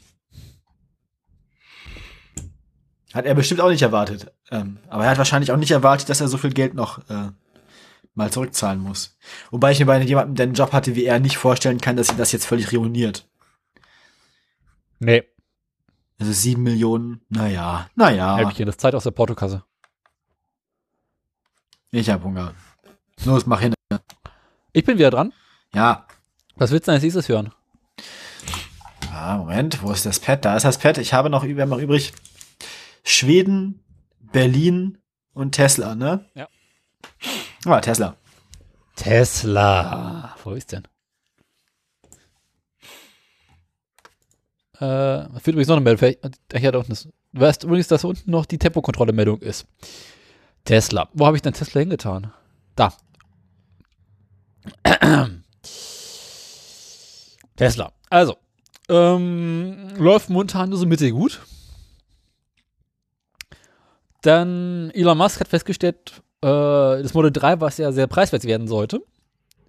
Hat 3.14 3.26
er 3.26 3.36
bestimmt 3.36 3.62
auch 3.62 3.70
nicht 3.70 3.82
erwartet. 3.82 4.34
Ähm, 4.52 4.78
aber 4.90 5.06
er 5.06 5.12
hat 5.12 5.18
wahrscheinlich 5.18 5.52
auch 5.52 5.58
nicht 5.58 5.72
erwartet, 5.72 6.10
dass 6.10 6.20
er 6.20 6.28
so 6.28 6.38
viel 6.38 6.52
Geld 6.52 6.74
noch 6.74 7.00
äh, 7.10 7.30
mal 8.14 8.32
zurückzahlen 8.32 8.82
muss. 8.82 9.18
Wobei 9.52 9.72
ich 9.72 9.80
mir 9.80 9.86
bei 9.86 10.02
jemandem, 10.02 10.36
der 10.36 10.44
einen 10.46 10.56
Job 10.56 10.74
hatte 10.74 10.96
wie 10.96 11.06
er, 11.06 11.20
nicht 11.20 11.38
vorstellen 11.38 11.80
kann, 11.80 11.96
dass 11.96 12.10
ihn 12.10 12.18
das 12.18 12.34
jetzt 12.34 12.46
völlig 12.46 12.74
reuniert. 12.74 13.28
Nee. 15.00 15.24
Also 16.18 16.32
sieben 16.32 16.64
Millionen, 16.64 17.22
naja, 17.30 17.90
naja. 17.96 18.38
Helbchen, 18.38 18.66
das 18.66 18.76
ist 18.76 18.82
Zeit 18.82 18.96
aus 18.96 19.04
der 19.04 19.12
Portokasse. 19.12 19.64
Ich 21.96 22.10
hab 22.10 22.26
Hunger. 22.26 22.54
Los, 23.24 23.46
mach 23.46 23.62
hin. 23.62 23.74
Ich 24.74 24.84
bin 24.84 24.98
wieder 24.98 25.12
dran. 25.12 25.32
Ja. 25.74 26.06
Was 26.58 26.72
willst 26.72 26.88
du 26.88 26.92
denn 26.92 26.96
als 26.96 27.04
nächstes 27.04 27.30
hören? 27.30 27.54
Ah, 29.14 29.38
Moment, 29.38 29.82
wo 29.82 29.94
ist 29.94 30.06
das 30.06 30.20
Pad? 30.20 30.44
Da 30.44 30.58
ist 30.58 30.64
das 30.64 30.78
Pad. 30.78 30.98
Ich 30.98 31.14
habe 31.14 31.30
noch, 31.30 31.46
wir 31.46 31.62
haben 31.62 31.70
noch 31.70 31.80
übrig 31.80 32.12
Schweden, 33.06 33.82
Berlin 34.20 34.98
und 35.34 35.54
Tesla, 35.54 35.96
ne? 35.96 36.26
Ja. 36.36 36.50
Ah, 37.64 37.80
Tesla. 37.80 38.18
Tesla. 38.98 40.36
Wo 40.44 40.52
ist 40.52 40.74
denn? 40.74 40.84
Äh, 44.80 45.30
fehlt 45.40 45.48
übrigens 45.48 45.70
noch 45.70 45.78
eine 45.78 45.84
Meldung. 45.86 46.00
Vielleicht, 46.00 46.20
ach 46.54 46.60
ja, 46.60 46.74
da 46.74 46.80
unten 46.80 46.92
ist. 46.92 47.08
Du 47.32 47.40
weißt 47.40 47.64
übrigens, 47.64 47.88
dass 47.88 48.04
unten 48.04 48.30
noch 48.30 48.46
die 48.46 48.58
Tempokontrolle-Meldung 48.58 49.40
ist. 49.40 49.66
Tesla. 50.66 51.10
Wo 51.14 51.26
habe 51.26 51.36
ich 51.38 51.42
denn 51.42 51.54
Tesla 51.54 51.80
hingetan? 51.80 52.34
Da. 52.76 52.94
Tesla. 57.56 57.92
Also, 58.10 58.36
ähm, 58.90 59.90
läuft 59.98 60.30
momentan 60.30 60.70
nur 60.70 60.78
so 60.78 60.86
mittelgut. 60.86 61.42
Dann 64.22 64.92
Elon 64.94 65.18
Musk 65.18 65.40
hat 65.40 65.48
festgestellt, 65.48 66.22
äh, 66.42 66.48
das 66.48 67.14
Model 67.14 67.32
3, 67.32 67.62
was 67.62 67.78
ja 67.78 67.92
sehr 67.92 68.08
preiswert 68.08 68.44
werden 68.46 68.68
sollte, 68.68 69.02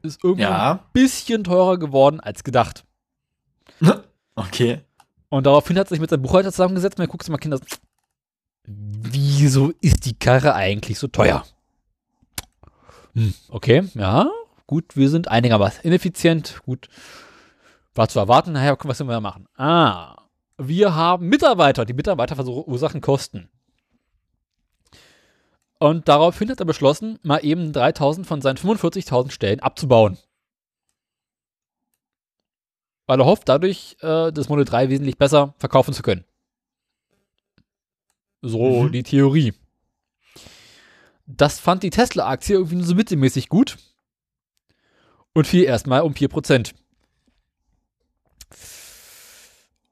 ist 0.03 0.23
irgendwie 0.25 0.43
Ja. 0.43 0.73
ein 0.73 0.81
bisschen 0.93 1.45
teurer 1.45 1.79
geworden 1.79 2.21
als 2.21 2.43
gedacht. 2.45 2.85
Okay. 4.39 4.83
Und 5.31 5.47
daraufhin 5.47 5.79
hat 5.79 5.87
er 5.87 5.91
sich 5.91 5.99
mit 6.01 6.11
seinem 6.11 6.21
Buchhalter 6.21 6.53
zusammengesetzt 6.53 6.99
und 6.99 7.05
er 7.05 7.09
guckt 7.09 7.23
sich 7.23 7.31
mal 7.31 7.39
Kinder, 7.39 7.59
wieso 9.39 9.73
ist 9.81 10.07
die 10.07 10.19
Karre 10.19 10.55
eigentlich 10.55 10.99
so 10.99 11.09
teuer? 11.09 11.45
Hm, 13.15 13.35
okay, 13.49 13.89
ja, 13.95 14.31
gut, 14.67 14.97
wir 14.97 15.09
sind 15.09 15.29
einigermaßen 15.29 15.83
ineffizient, 15.85 16.61
gut, 16.65 16.89
war 17.95 18.09
zu 18.09 18.19
erwarten, 18.19 18.53
naja, 18.53 18.77
was 18.83 18.99
können 18.99 19.09
wir 19.09 19.15
da 19.15 19.21
machen? 19.21 19.49
Ah, 19.57 20.17
wir 20.59 20.95
haben 20.95 21.29
Mitarbeiter, 21.29 21.85
die 21.85 21.95
Mitarbeiter 21.95 22.37
verursachen 22.37 23.01
Kosten. 23.01 23.49
Und 25.79 26.09
daraufhin 26.09 26.51
hat 26.51 26.61
er 26.61 26.67
beschlossen, 26.67 27.19
mal 27.23 27.45
eben 27.45 27.73
3000 27.73 28.27
von 28.27 28.41
seinen 28.41 28.57
45.000 28.57 29.31
Stellen 29.31 29.61
abzubauen. 29.61 30.17
Weil 33.07 33.21
er 33.21 33.27
hofft, 33.27 33.49
dadurch 33.49 33.97
äh, 34.01 34.33
das 34.33 34.49
Model 34.49 34.65
3 34.65 34.89
wesentlich 34.89 35.19
besser 35.19 35.55
verkaufen 35.59 35.95
zu 35.95 36.03
können. 36.03 36.25
So 38.43 38.85
Mhm. 38.85 38.93
die 38.93 39.03
Theorie. 39.03 39.53
Das 41.27 41.59
fand 41.59 41.83
die 41.83 41.91
Tesla-Aktie 41.91 42.55
irgendwie 42.57 42.77
nur 42.77 42.85
so 42.87 42.95
mittelmäßig 42.95 43.49
gut 43.49 43.77
und 45.35 45.47
fiel 45.47 45.65
erstmal 45.65 46.03
um 46.03 46.13
4%. 46.15 46.73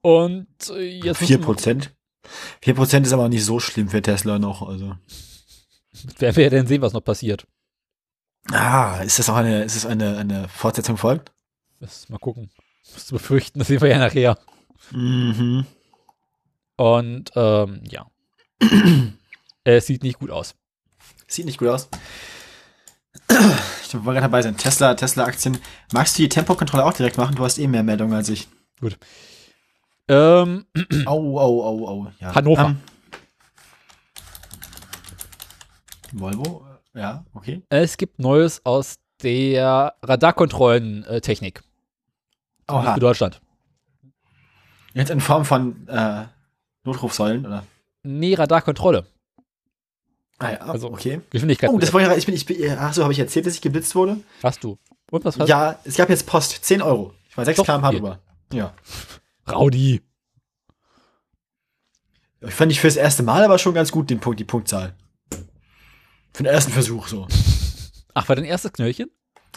Und 0.00 0.46
äh, 0.70 0.82
jetzt 1.00 1.18
Vier 1.18 1.26
müssen 1.26 1.28
wir- 1.28 1.38
Prozent. 1.40 1.94
Vier 2.62 2.74
Prozent 2.74 3.06
ist 3.06 3.12
aber 3.12 3.28
nicht 3.28 3.44
so 3.44 3.60
schlimm 3.60 3.88
für 3.88 4.00
Tesla 4.02 4.38
noch, 4.38 4.62
also. 4.66 4.94
Wer 6.18 6.36
wir 6.36 6.50
denn 6.50 6.66
sehen, 6.66 6.82
was 6.82 6.92
noch 6.92 7.00
passiert. 7.04 7.46
Ah, 8.50 9.00
ist 9.02 9.18
das 9.18 9.28
auch 9.30 9.36
eine, 9.36 9.64
ist 9.64 9.76
das 9.76 9.86
eine, 9.86 10.18
eine 10.18 10.48
Fortsetzung 10.48 10.96
folgt? 10.96 11.32
Das, 11.80 12.08
mal 12.08 12.18
gucken. 12.18 12.50
Musst 12.92 13.10
du 13.10 13.14
befürchten, 13.14 13.58
das 13.58 13.68
sehen 13.68 13.80
wir 13.80 13.88
ja 13.88 13.98
nachher. 13.98 14.38
Mhm. 14.90 15.66
Und 16.76 17.30
ähm, 17.36 17.82
ja. 17.88 18.06
Es 19.64 19.86
sieht 19.86 20.02
nicht 20.02 20.18
gut 20.18 20.30
aus. 20.30 20.54
Sieht 21.26 21.46
nicht 21.46 21.58
gut 21.58 21.68
aus. 21.68 21.88
Ich 23.28 23.94
wollte 23.94 24.04
gerade 24.04 24.20
dabei 24.22 24.42
sein. 24.42 24.56
Tesla, 24.56 24.94
Tesla-Aktien. 24.94 25.58
Magst 25.92 26.18
du 26.18 26.22
die 26.22 26.28
Tempokontrolle 26.28 26.84
auch 26.84 26.92
direkt 26.92 27.16
machen? 27.16 27.36
Du 27.36 27.44
hast 27.44 27.58
eh 27.58 27.66
mehr 27.66 27.82
Meldungen 27.82 28.14
als 28.14 28.28
ich. 28.28 28.48
Ähm, 30.08 30.66
Au, 31.06 31.38
au, 31.38 31.62
au, 31.62 31.88
au. 31.88 32.12
Ja. 32.20 32.34
Hannover. 32.34 32.66
Ähm, 32.66 32.76
Volvo? 36.12 36.66
Ja, 36.94 37.24
okay. 37.34 37.62
es 37.70 37.96
gibt 37.96 38.20
Neues 38.20 38.64
aus 38.64 38.96
der 39.22 39.94
Radarkontrollentechnik 40.02 41.62
Oha. 42.68 42.94
für 42.94 43.00
Deutschland. 43.00 43.40
Jetzt 44.92 45.10
in 45.10 45.20
Form 45.20 45.44
von 45.44 45.88
äh, 45.88 46.26
Notrufsäulen, 46.84 47.46
oder? 47.46 47.64
Nee, 48.04 48.34
Radarkontrolle. 48.34 49.06
Ah 50.38 50.52
ja, 50.52 50.58
Also, 50.58 50.90
okay. 50.90 51.20
Geschwindigkeit. 51.30 51.70
Oh, 51.70 51.78
das 51.78 51.92
wollte 51.92 52.10
ich, 52.12 52.18
ich 52.18 52.26
bin, 52.26 52.34
ich 52.34 52.46
bin, 52.46 52.78
ach 52.78 52.92
so, 52.92 53.02
habe 53.02 53.12
ich 53.12 53.18
erzählt, 53.18 53.46
dass 53.46 53.54
ich 53.54 53.60
geblitzt 53.60 53.94
wurde? 53.94 54.18
hast 54.42 54.62
du. 54.62 54.78
Und 55.10 55.24
was 55.24 55.38
hast 55.38 55.48
Ja, 55.48 55.78
es 55.84 55.96
gab 55.96 56.10
jetzt 56.10 56.26
Post, 56.26 56.64
10 56.64 56.82
Euro. 56.82 57.14
Ich 57.28 57.36
war 57.36 57.44
6 57.44 57.56
Doch, 57.56 57.64
km/h 57.64 57.90
drüber. 57.92 58.20
Ja. 58.52 58.74
Raudi. 59.50 60.02
Ich 62.40 62.54
fand 62.54 62.72
ich 62.72 62.80
fürs 62.80 62.96
erste 62.96 63.22
Mal 63.22 63.42
aber 63.42 63.58
schon 63.58 63.74
ganz 63.74 63.90
gut, 63.90 64.10
den 64.10 64.20
Punkt, 64.20 64.38
die 64.38 64.44
Punktzahl. 64.44 64.94
Für 66.32 66.42
den 66.42 66.52
ersten 66.52 66.72
Versuch 66.72 67.08
so. 67.08 67.26
Ach, 68.14 68.28
war 68.28 68.36
dein 68.36 68.44
erstes 68.44 68.72
Knöllchen? 68.72 69.10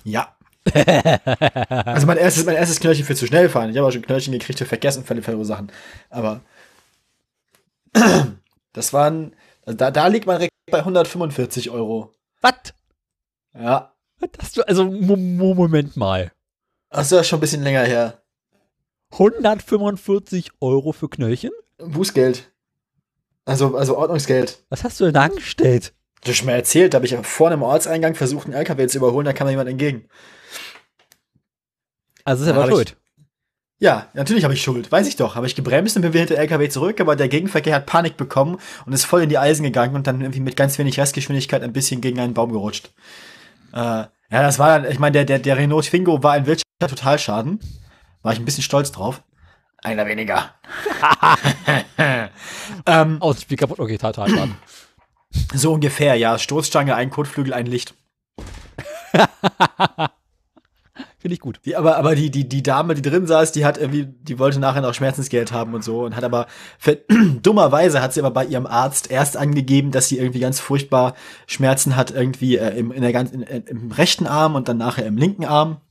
Ja. 0.03 0.35
also 0.73 2.07
mein 2.07 2.17
erstes, 2.17 2.45
mein 2.45 2.55
erstes 2.55 2.79
Knöllchen 2.79 3.05
für 3.05 3.15
zu 3.15 3.25
schnell 3.25 3.49
fahren. 3.49 3.69
Ich 3.71 3.77
habe 3.77 3.87
auch 3.87 3.91
schon 3.91 4.01
Knöllchen 4.01 4.33
gekriegt 4.33 4.59
für 4.59 4.65
Verkehrsunfälle 4.65 5.21
verursachen. 5.21 5.71
Aber 6.09 6.41
das 8.73 8.93
waren, 8.93 9.35
also 9.65 9.77
da, 9.77 9.91
da 9.91 10.07
liegt 10.07 10.25
mein 10.27 10.37
Rekord 10.37 10.51
bei 10.71 10.79
145 10.79 11.69
Euro. 11.69 12.13
Was? 12.41 12.53
Ja. 13.53 13.93
Hast 14.39 14.57
du? 14.57 14.67
Also, 14.67 14.85
Mo 14.85 15.15
Mo 15.15 15.53
Moment 15.53 15.95
mal. 15.95 16.31
Das 16.89 17.11
ist 17.11 17.27
schon 17.27 17.37
ein 17.37 17.41
bisschen 17.41 17.63
länger 17.63 17.83
her. 17.83 18.21
145 19.11 20.51
Euro 20.59 20.91
für 20.91 21.09
Knöllchen? 21.09 21.51
Bußgeld. 21.77 22.51
Also, 23.45 23.77
also 23.77 23.97
Ordnungsgeld. 23.97 24.63
Was 24.69 24.83
hast 24.83 24.99
du 24.99 25.05
denn 25.05 25.13
da 25.13 25.23
angestellt? 25.23 25.93
Das 26.21 26.31
ist 26.31 26.37
schon 26.37 26.47
mal 26.47 26.53
erzählt, 26.53 26.93
da 26.93 26.97
habe 26.97 27.05
ich 27.05 27.15
vorne 27.15 27.55
im 27.55 27.61
Ortseingang 27.61 28.15
versucht, 28.15 28.45
einen 28.45 28.55
LKW 28.55 28.87
zu 28.87 28.97
überholen, 28.97 29.25
da 29.25 29.33
kam 29.33 29.47
mir 29.47 29.51
jemand 29.51 29.69
entgegen. 29.69 30.09
Also 32.23 32.43
ist 32.43 32.49
er 32.49 32.55
aber 32.55 32.69
schuld. 32.69 32.97
Ja, 33.79 34.07
natürlich 34.13 34.43
habe 34.43 34.55
ich 34.55 34.63
Schuld, 34.63 34.91
weiß 34.91 35.07
ich 35.07 35.17
doch. 35.17 35.35
Habe 35.35 35.45
ich 35.45 35.55
gebremst 35.55 35.95
und 35.95 36.01
bin 36.01 36.11
wieder 36.11 36.21
hinter 36.21 36.33
der 36.35 36.43
LKW 36.43 36.69
zurück, 36.69 36.99
aber 36.99 37.15
der 37.15 37.27
Gegenverkehr 37.27 37.75
hat 37.75 37.85
Panik 37.85 38.17
bekommen 38.17 38.57
und 38.85 38.93
ist 38.93 39.05
voll 39.05 39.21
in 39.21 39.29
die 39.29 39.37
Eisen 39.37 39.63
gegangen 39.63 39.95
und 39.95 40.07
dann 40.07 40.21
irgendwie 40.21 40.39
mit 40.39 40.55
ganz 40.55 40.79
wenig 40.79 40.99
Restgeschwindigkeit 40.99 41.61
ein 41.61 41.73
bisschen 41.73 42.01
gegen 42.01 42.19
einen 42.19 42.33
Baum 42.33 42.51
gerutscht. 42.51 42.91
Äh, 43.73 43.77
ja, 43.77 44.09
das 44.29 44.57
war 44.57 44.79
dann, 44.79 44.91
ich 44.91 44.97
meine, 44.97 45.13
der, 45.13 45.25
der, 45.25 45.39
der 45.39 45.57
Renault 45.57 45.85
Twingo 45.85 46.23
war 46.23 46.33
ein 46.33 46.47
Wirtschaft 46.47 46.65
Totalschaden. 46.79 47.59
War 48.23 48.33
ich 48.33 48.39
ein 48.39 48.45
bisschen 48.45 48.63
stolz 48.63 48.91
drauf. 48.91 49.21
Einer 49.83 50.07
weniger. 50.07 50.55
ähm, 52.85 53.21
Ausspiel 53.21 53.57
kaputt. 53.57 53.79
Okay, 53.79 53.97
total 53.97 54.29
schade. 54.29 54.51
so 55.53 55.73
ungefähr, 55.73 56.15
ja. 56.15 56.39
Stoßstange, 56.39 56.95
ein 56.95 57.11
Kotflügel, 57.11 57.53
ein 57.53 57.67
Licht. 57.67 57.93
Finde 61.19 61.33
ich 61.33 61.39
gut. 61.39 61.59
Die, 61.65 61.75
aber 61.75 61.97
aber 61.97 62.13
die, 62.13 62.29
die, 62.29 62.47
die 62.47 62.61
Dame, 62.61 62.93
die 62.93 63.01
drin 63.01 63.25
saß, 63.25 63.51
die 63.51 63.65
hat 63.65 63.79
irgendwie, 63.79 64.05
die 64.05 64.37
wollte 64.37 64.59
nachher 64.59 64.81
noch 64.81 64.93
Schmerzensgeld 64.93 65.51
haben 65.51 65.73
und 65.73 65.83
so 65.83 66.05
und 66.05 66.15
hat 66.15 66.23
aber, 66.23 66.45
dummerweise 67.41 68.03
hat 68.03 68.13
sie 68.13 68.19
aber 68.19 68.29
bei 68.29 68.45
ihrem 68.45 68.67
Arzt 68.67 69.09
erst 69.09 69.35
angegeben, 69.35 69.89
dass 69.89 70.09
sie 70.09 70.19
irgendwie 70.19 70.39
ganz 70.39 70.59
furchtbar 70.59 71.15
Schmerzen 71.47 71.95
hat, 71.95 72.11
irgendwie 72.11 72.57
äh, 72.57 72.77
im, 72.77 72.91
in 72.91 73.01
der 73.01 73.13
ganzen, 73.13 73.41
in, 73.41 73.63
im 73.63 73.91
rechten 73.91 74.27
Arm 74.27 74.53
und 74.53 74.67
dann 74.67 74.77
nachher 74.77 75.07
im 75.07 75.17
linken 75.17 75.45
Arm. 75.45 75.81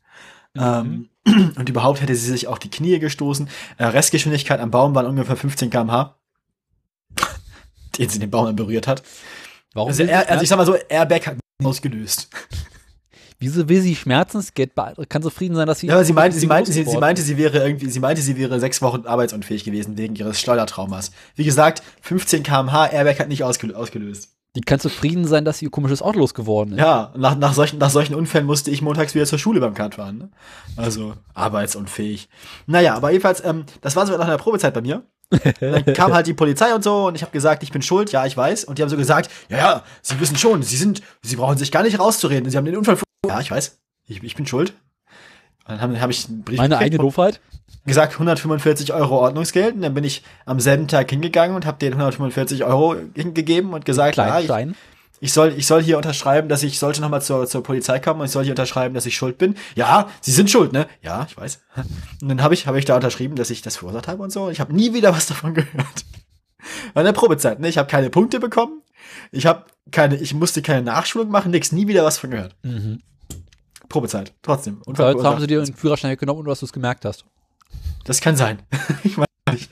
Ähm, 0.55 1.09
und 1.24 1.69
überhaupt 1.69 2.01
hätte 2.01 2.15
sie 2.15 2.31
sich 2.31 2.47
auf 2.47 2.61
die 2.61 2.70
Knie 2.70 3.01
gestoßen. 3.01 3.48
Äh, 3.78 3.86
Restgeschwindigkeit 3.86 4.61
am 4.61 4.70
Baum 4.70 4.94
waren 4.94 5.07
ungefähr 5.07 5.36
15 5.36 5.70
km/h, 5.70 6.16
den 7.98 8.09
sie 8.09 8.20
den 8.20 8.31
Baum 8.31 8.47
dann 8.47 8.57
berührt 8.57 8.86
hat. 8.86 9.03
Warum 9.74 9.89
Also, 9.89 10.05
er, 10.05 10.31
also 10.31 10.44
ich 10.44 10.48
sag 10.48 10.57
mal 10.57 10.66
so, 10.66 10.77
Airbag 10.89 11.27
hat 11.27 11.36
ausgelöst. 11.65 12.28
Wieso 13.38 13.68
will 13.68 13.80
sie 13.82 13.94
Schmerzensgeld? 13.94 14.72
Kann 15.08 15.22
zufrieden 15.22 15.54
sein, 15.54 15.66
dass 15.66 15.80
sie. 15.80 15.88
Ja, 15.88 15.94
aber 15.94 16.04
sie 16.04 16.12
meinte, 16.12 16.38
sie 16.38 16.46
meinte, 16.46 16.72
sie, 16.72 16.84
sie 16.84 16.96
meinte, 16.96 17.22
sie 17.22 17.36
wäre 17.36 17.58
irgendwie, 17.58 17.90
sie 17.90 18.00
meinte, 18.00 18.22
sie 18.22 18.36
wäre 18.36 18.58
sechs 18.60 18.80
Wochen 18.80 19.06
arbeitsunfähig 19.06 19.64
gewesen 19.64 19.98
wegen 19.98 20.16
ihres 20.16 20.40
Schleudertraumas. 20.40 21.10
Wie 21.34 21.44
gesagt, 21.44 21.82
15 22.02 22.42
km/h 22.42 22.86
Airbag 22.86 23.18
hat 23.18 23.28
nicht 23.28 23.44
ausgel 23.44 23.74
ausgelöst. 23.74 24.30
Die 24.56 24.62
kann 24.62 24.80
zufrieden 24.80 25.26
sein, 25.26 25.44
dass 25.44 25.58
sie 25.58 25.66
ihr 25.66 25.70
komisches 25.70 26.00
Auto 26.00 26.18
losgeworden 26.18 26.72
ist. 26.72 26.78
Ja, 26.78 27.12
nach, 27.14 27.36
nach, 27.36 27.52
solchen, 27.52 27.78
nach 27.78 27.90
solchen 27.90 28.14
Unfällen 28.14 28.46
musste 28.46 28.70
ich 28.70 28.80
montags 28.80 29.14
wieder 29.14 29.26
zur 29.26 29.38
Schule 29.38 29.60
beim 29.60 29.74
Kart 29.74 29.96
fahren. 29.96 30.16
Ne? 30.16 30.30
Also, 30.76 31.12
arbeitsunfähig. 31.34 32.30
Naja, 32.66 32.94
aber 32.94 33.10
jedenfalls, 33.10 33.44
ähm, 33.44 33.66
das 33.82 33.96
war 33.96 34.06
so 34.06 34.16
nach 34.16 34.26
einer 34.26 34.38
Probezeit 34.38 34.72
bei 34.72 34.80
mir. 34.80 35.02
Dann 35.60 35.84
kam 35.94 36.14
halt 36.14 36.26
die 36.26 36.32
Polizei 36.32 36.74
und 36.74 36.82
so 36.82 37.08
und 37.08 37.16
ich 37.16 37.22
habe 37.22 37.32
gesagt, 37.32 37.62
ich 37.64 37.72
bin 37.72 37.82
schuld, 37.82 38.12
ja, 38.12 38.24
ich 38.24 38.36
weiß. 38.36 38.64
Und 38.64 38.78
die 38.78 38.82
haben 38.82 38.88
so 38.88 38.96
gesagt, 38.96 39.30
ja, 39.50 39.58
ja, 39.58 39.82
Sie 40.00 40.18
wissen 40.20 40.36
schon, 40.36 40.62
Sie 40.62 40.76
sind, 40.76 41.02
Sie 41.20 41.36
brauchen 41.36 41.58
sich 41.58 41.70
gar 41.70 41.82
nicht 41.82 41.98
rauszureden. 41.98 42.48
Sie 42.50 42.56
haben 42.56 42.64
den 42.64 42.78
Unfall. 42.78 42.96
Ja, 43.28 43.40
ich 43.40 43.51
weiß, 43.51 43.78
ich, 44.07 44.23
ich 44.23 44.35
bin 44.36 44.47
schuld. 44.47 44.74
Dann 45.66 45.81
habe 45.81 46.01
hab 46.01 46.11
ich 46.11 46.28
einen 46.28 46.43
Brief 46.43 46.59
Meine 46.59 46.78
eigene 46.78 46.98
Doofheit. 46.98 47.40
gesagt 47.85 48.12
145 48.15 48.93
Euro 48.93 49.19
Ordnungsgeld 49.19 49.74
und 49.74 49.82
dann 49.82 49.94
bin 49.94 50.05
ich 50.05 50.23
am 50.44 50.61
selben 50.61 50.86
Tag 50.86 51.11
hingegangen 51.11 51.57
und 51.57 51.66
habe 51.66 51.78
den 51.78 51.93
145 51.93 52.65
Euro 52.65 52.94
hingegeben 53.15 53.73
und 53.73 53.85
gesagt, 53.85 54.16
ja, 54.16 54.39
ich, 54.39 54.47
Kleinstein. 54.47 54.77
ich 55.19 55.32
soll 55.32 55.53
ich 55.57 55.66
soll 55.66 55.82
hier 55.82 55.97
unterschreiben, 55.97 56.48
dass 56.48 56.62
ich 56.62 56.78
sollte 56.78 57.01
noch 57.01 57.09
mal 57.09 57.20
zur, 57.20 57.47
zur 57.48 57.65
Polizei 57.65 57.98
kommen 57.98 58.20
und 58.20 58.27
ich 58.27 58.32
soll 58.32 58.44
hier 58.44 58.53
unterschreiben, 58.53 58.94
dass 58.94 59.07
ich 59.07 59.16
schuld 59.16 59.39
bin. 59.39 59.57
Ja, 59.74 60.09
Sie 60.20 60.31
sind 60.31 60.51
schuld, 60.51 60.73
ne? 60.73 60.86
Ja, 61.03 61.27
ich 61.28 61.36
weiß. 61.36 61.59
Und 62.23 62.28
dann 62.28 62.43
habe 62.43 62.55
ich 62.55 62.69
habe 62.69 62.78
ich 62.78 62.85
da 62.85 62.94
unterschrieben, 62.94 63.35
dass 63.35 63.51
ich 63.51 63.61
das 63.62 63.77
verursacht 63.77 64.07
habe 64.07 64.23
und 64.23 64.31
so. 64.31 64.51
Ich 64.51 64.61
habe 64.61 64.73
nie 64.73 64.94
wieder 64.94 65.12
was 65.12 65.27
davon 65.27 65.55
gehört. 65.55 66.05
War 66.94 67.03
in 67.03 67.07
der 67.07 67.12
Probezeit, 67.12 67.59
ne? 67.59 67.69
Ich 67.69 67.78
habe 67.78 67.89
keine 67.89 68.11
Punkte 68.11 68.39
bekommen. 68.39 68.82
Ich 69.32 69.47
habe 69.47 69.65
keine 69.90 70.15
ich 70.15 70.32
musste 70.32 70.62
keine 70.62 70.82
Nachschulung 70.82 71.28
machen, 71.28 71.51
nix, 71.51 71.73
nie 71.73 71.89
wieder 71.89 72.05
was 72.05 72.19
von 72.19 72.31
gehört. 72.31 72.55
Mhm. 72.62 73.01
Probezeit, 73.97 74.35
trotzdem. 74.43 74.82
Und 74.85 74.98
jetzt 74.98 75.24
haben 75.24 75.40
sie 75.40 75.47
dir 75.47 75.64
den 75.64 75.73
Führerschein 75.73 76.10
weggenommen, 76.10 76.40
ohne 76.40 76.51
dass 76.51 76.60
du 76.60 76.66
es 76.66 76.73
gemerkt 76.74 77.06
hast. 77.06 77.24
Das 78.05 78.20
kann 78.20 78.36
sein. 78.36 78.62
ich 79.05 79.16
weiß 79.16 79.27
nicht. 79.52 79.70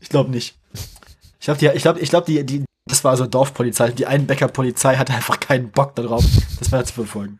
Ich 0.00 0.08
glaube 0.08 0.30
nicht. 0.30 0.56
Ich 1.38 1.44
glaube, 1.44 1.58
die, 1.58 1.66
ich 1.66 1.82
glaube, 1.82 2.00
ich 2.00 2.08
glaube, 2.08 2.24
die, 2.24 2.42
die, 2.42 2.64
das 2.86 3.04
war 3.04 3.18
so 3.18 3.26
Dorfpolizei. 3.26 3.90
Die 3.90 4.06
Einbecker-Polizei 4.06 4.96
hatte 4.96 5.12
einfach 5.12 5.38
keinen 5.40 5.70
Bock 5.70 5.94
darauf, 5.94 6.24
das 6.58 6.72
weiter 6.72 6.86
zu 6.86 6.94
verfolgen. 6.94 7.38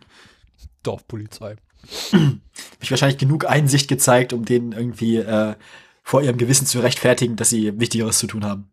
Dorfpolizei. 0.82 1.56
Hab 2.12 2.82
ich 2.82 2.90
wahrscheinlich 2.90 3.16
genug 3.16 3.46
Einsicht 3.46 3.88
gezeigt, 3.88 4.34
um 4.34 4.44
denen 4.44 4.72
irgendwie 4.72 5.16
äh, 5.16 5.54
vor 6.02 6.20
ihrem 6.20 6.36
Gewissen 6.36 6.66
zu 6.66 6.80
rechtfertigen, 6.80 7.36
dass 7.36 7.48
sie 7.48 7.80
Wichtigeres 7.80 8.18
zu 8.18 8.26
tun 8.26 8.44
haben. 8.44 8.70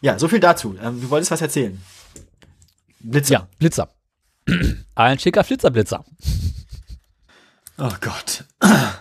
Ja, 0.00 0.18
so 0.18 0.26
viel 0.26 0.40
dazu. 0.40 0.76
Ähm, 0.82 1.00
du 1.00 1.10
wolltest 1.10 1.30
was 1.30 1.42
erzählen. 1.42 1.80
Blitzer. 3.02 3.34
Ja, 3.34 3.48
Blitzer. 3.58 3.88
Ein 4.94 5.18
schicker 5.18 5.44
Flitzerblitzer. 5.44 6.04
Oh 7.78 7.92
Gott. 8.00 8.44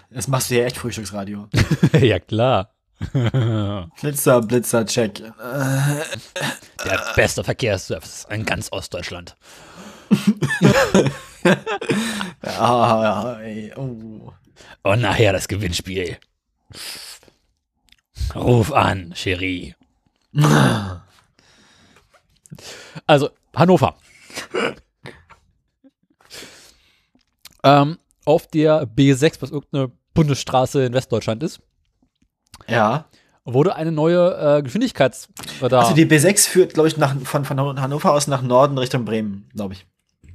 Das 0.09 0.27
machst 0.27 0.49
du 0.49 0.57
ja 0.57 0.65
echt 0.65 0.77
Frühstücksradio. 0.77 1.47
ja, 1.99 2.19
klar. 2.19 2.73
Blitzer, 4.01 4.41
Blitzer, 4.41 4.85
check. 4.85 5.15
Der 5.19 7.13
beste 7.15 7.43
Verkehrsservice 7.43 8.27
in 8.29 8.45
ganz 8.45 8.71
Ostdeutschland. 8.71 9.35
Ah, 12.43 13.39
oh. 13.77 14.31
Und 14.83 15.01
nachher 15.01 15.33
das 15.33 15.47
Gewinnspiel. 15.47 16.17
Ruf 18.35 18.71
an, 18.71 19.13
Cherie. 19.15 19.75
Also, 23.07 23.31
Hannover. 23.55 23.95
ähm, 27.63 27.97
auf 28.25 28.47
der 28.47 28.87
B6, 28.87 29.41
was 29.41 29.51
irgendeine 29.51 29.91
Bundesstraße 30.13 30.85
in 30.85 30.93
Westdeutschland 30.93 31.43
ist, 31.43 31.61
Ja. 32.67 33.05
wurde 33.45 33.75
eine 33.75 33.91
neue 33.91 34.57
äh, 34.57 34.61
Geschwindigkeitsradar. 34.63 35.83
Also 35.83 35.95
die 35.95 36.05
B6 36.05 36.47
führt, 36.47 36.73
glaube 36.73 36.87
ich, 36.89 36.97
nach, 36.97 37.15
von, 37.23 37.45
von 37.45 37.81
Hannover 37.81 38.13
aus 38.13 38.27
nach 38.27 38.41
Norden 38.41 38.77
Richtung 38.77 39.05
Bremen, 39.05 39.49
glaube 39.53 39.73
ich. 39.75 39.85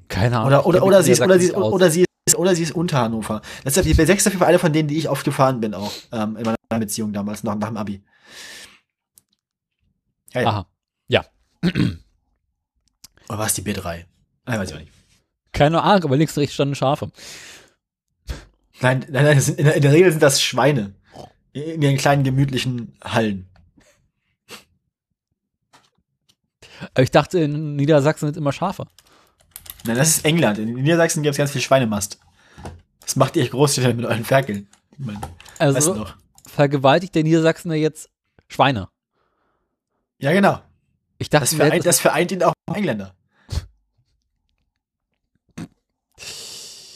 Keine 0.08 0.38
Ahnung. 0.38 0.60
Oder, 0.64 1.02
sie 1.02 1.12
ist, 1.12 1.20
mit 1.20 1.28
oder, 1.28 1.38
der 1.38 1.40
sie 1.40 1.46
Sache 1.48 1.52
ist, 1.52 1.52
nicht 1.52 1.54
aus. 1.56 1.72
oder, 1.72 1.90
sie 1.90 2.04
ist, 2.26 2.36
oder 2.36 2.54
sie 2.54 2.62
ist 2.62 2.72
unter 2.72 2.98
Hannover. 3.00 3.40
Das 3.64 3.76
ist 3.76 3.84
die 3.84 3.94
B6 3.94 4.14
ist 4.16 4.26
auf 4.26 4.32
jeden 4.32 4.38
Fall 4.38 4.48
eine 4.48 4.58
von 4.58 4.72
denen, 4.72 4.88
die 4.88 4.96
ich 4.98 5.08
oft 5.08 5.24
gefahren 5.24 5.60
bin, 5.60 5.74
auch 5.74 5.92
ähm, 6.12 6.36
in 6.36 6.44
meiner 6.44 6.56
Beziehung 6.80 7.12
damals, 7.12 7.42
nach, 7.44 7.56
nach 7.56 7.68
dem 7.68 7.76
Abi. 7.76 8.02
Ja, 10.32 10.40
ja. 10.42 10.48
Aha. 10.48 10.66
Ja. 11.08 11.24
Oder 13.28 13.38
war 13.38 13.46
es 13.46 13.54
die 13.54 13.62
B3? 13.62 14.04
Nein, 14.46 14.58
weiß 14.60 14.70
ich 14.70 14.74
auch 14.76 14.80
nicht. 14.80 14.92
Keine 15.52 15.82
Ahnung, 15.82 16.04
aber 16.04 16.16
links 16.16 16.36
und 16.36 16.42
rechts 16.42 16.54
standen 16.54 16.74
Schafe. 16.74 17.10
Nein, 18.80 19.06
nein, 19.08 19.24
nein, 19.24 19.36
das 19.36 19.46
sind, 19.46 19.58
in, 19.58 19.64
der, 19.64 19.74
in 19.74 19.82
der 19.82 19.92
Regel 19.92 20.10
sind 20.10 20.22
das 20.22 20.42
Schweine. 20.42 20.94
In 21.52 21.80
ihren 21.80 21.96
kleinen 21.96 22.24
gemütlichen 22.24 22.98
Hallen. 23.02 23.48
Aber 26.92 27.02
ich 27.02 27.10
dachte, 27.10 27.38
in 27.38 27.76
Niedersachsen 27.76 28.26
sind 28.26 28.36
immer 28.36 28.52
Schafe. 28.52 28.86
Nein, 29.84 29.96
das 29.96 30.08
ist 30.08 30.24
England. 30.24 30.58
In 30.58 30.74
Niedersachsen 30.74 31.22
gibt 31.22 31.32
es 31.32 31.38
ganz 31.38 31.52
viel 31.52 31.62
Schweinemast. 31.62 32.18
Was 33.00 33.16
macht 33.16 33.36
ihr 33.36 33.48
Großstädter 33.48 33.94
mit 33.94 34.04
euren 34.04 34.24
Ferkeln? 34.24 34.68
Ich 34.92 34.98
mein, 34.98 35.16
weißt 35.16 35.30
Also 35.58 36.06
vergewaltigt 36.46 37.14
der 37.14 37.22
Niedersachsener 37.22 37.74
jetzt 37.74 38.10
Schweine. 38.48 38.88
Ja, 40.18 40.32
genau. 40.32 40.60
Ich 41.18 41.30
dachte, 41.30 41.44
Das 41.44 41.54
vereint, 41.54 41.86
das 41.86 42.00
vereint 42.00 42.32
ihn 42.32 42.42
auch 42.42 42.52
Engländer. 42.74 43.14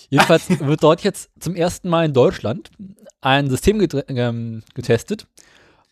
Jedenfalls 0.08 0.48
wird 0.60 0.82
dort 0.82 1.02
jetzt 1.02 1.30
zum 1.38 1.54
ersten 1.54 1.88
Mal 1.88 2.06
in 2.06 2.12
Deutschland 2.12 2.70
ein 3.20 3.48
System 3.48 3.86
ähm, 4.08 4.62
getestet, 4.74 5.26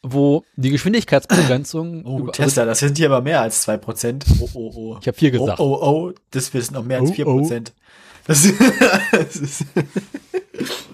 wo 0.02 0.44
die 0.56 0.70
Geschwindigkeitsbegrenzung. 0.70 2.05
Oh, 2.05 2.18
über- 2.20 2.32
Tesla, 2.32 2.64
das 2.64 2.80
sind 2.80 2.96
hier 2.96 3.06
aber 3.06 3.20
mehr 3.22 3.40
als 3.42 3.66
2%. 3.68 4.24
Oh, 4.40 4.48
oh, 4.55 4.72
oh. 4.74 4.98
Ich 5.00 5.06
habe 5.06 5.16
vier 5.16 5.30
gesagt. 5.30 5.60
Oh, 5.60 5.78
oh, 5.80 6.09
oh, 6.09 6.12
das 6.30 6.52
wissen 6.52 6.74
noch 6.74 6.84
mehr 6.84 7.00
als 7.00 7.10
Oh, 7.10 7.14
4%. 7.14 7.72
Das, 8.26 8.46
das 9.12 9.36
ist, 9.36 9.64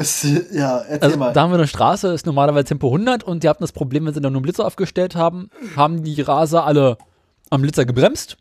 Es, 0.00 0.22
ja, 0.22 0.78
erzähl 0.78 1.02
Also 1.04 1.16
mal. 1.18 1.32
da 1.32 1.42
haben 1.42 1.50
wir 1.50 1.58
eine 1.58 1.66
Straße, 1.68 2.08
ist 2.12 2.26
normalerweise 2.26 2.64
Tempo 2.64 2.88
100 2.88 3.22
und 3.22 3.42
die 3.44 3.48
hatten 3.48 3.62
das 3.62 3.72
Problem, 3.72 4.06
wenn 4.06 4.14
sie 4.14 4.20
dann 4.20 4.32
nur 4.32 4.38
einen 4.38 4.44
Blitzer 4.44 4.66
aufgestellt 4.66 5.14
haben, 5.14 5.50
haben 5.76 6.02
die 6.02 6.20
Raser 6.20 6.64
alle 6.64 6.96
am 7.50 7.62
Blitzer 7.62 7.84
gebremst, 7.84 8.36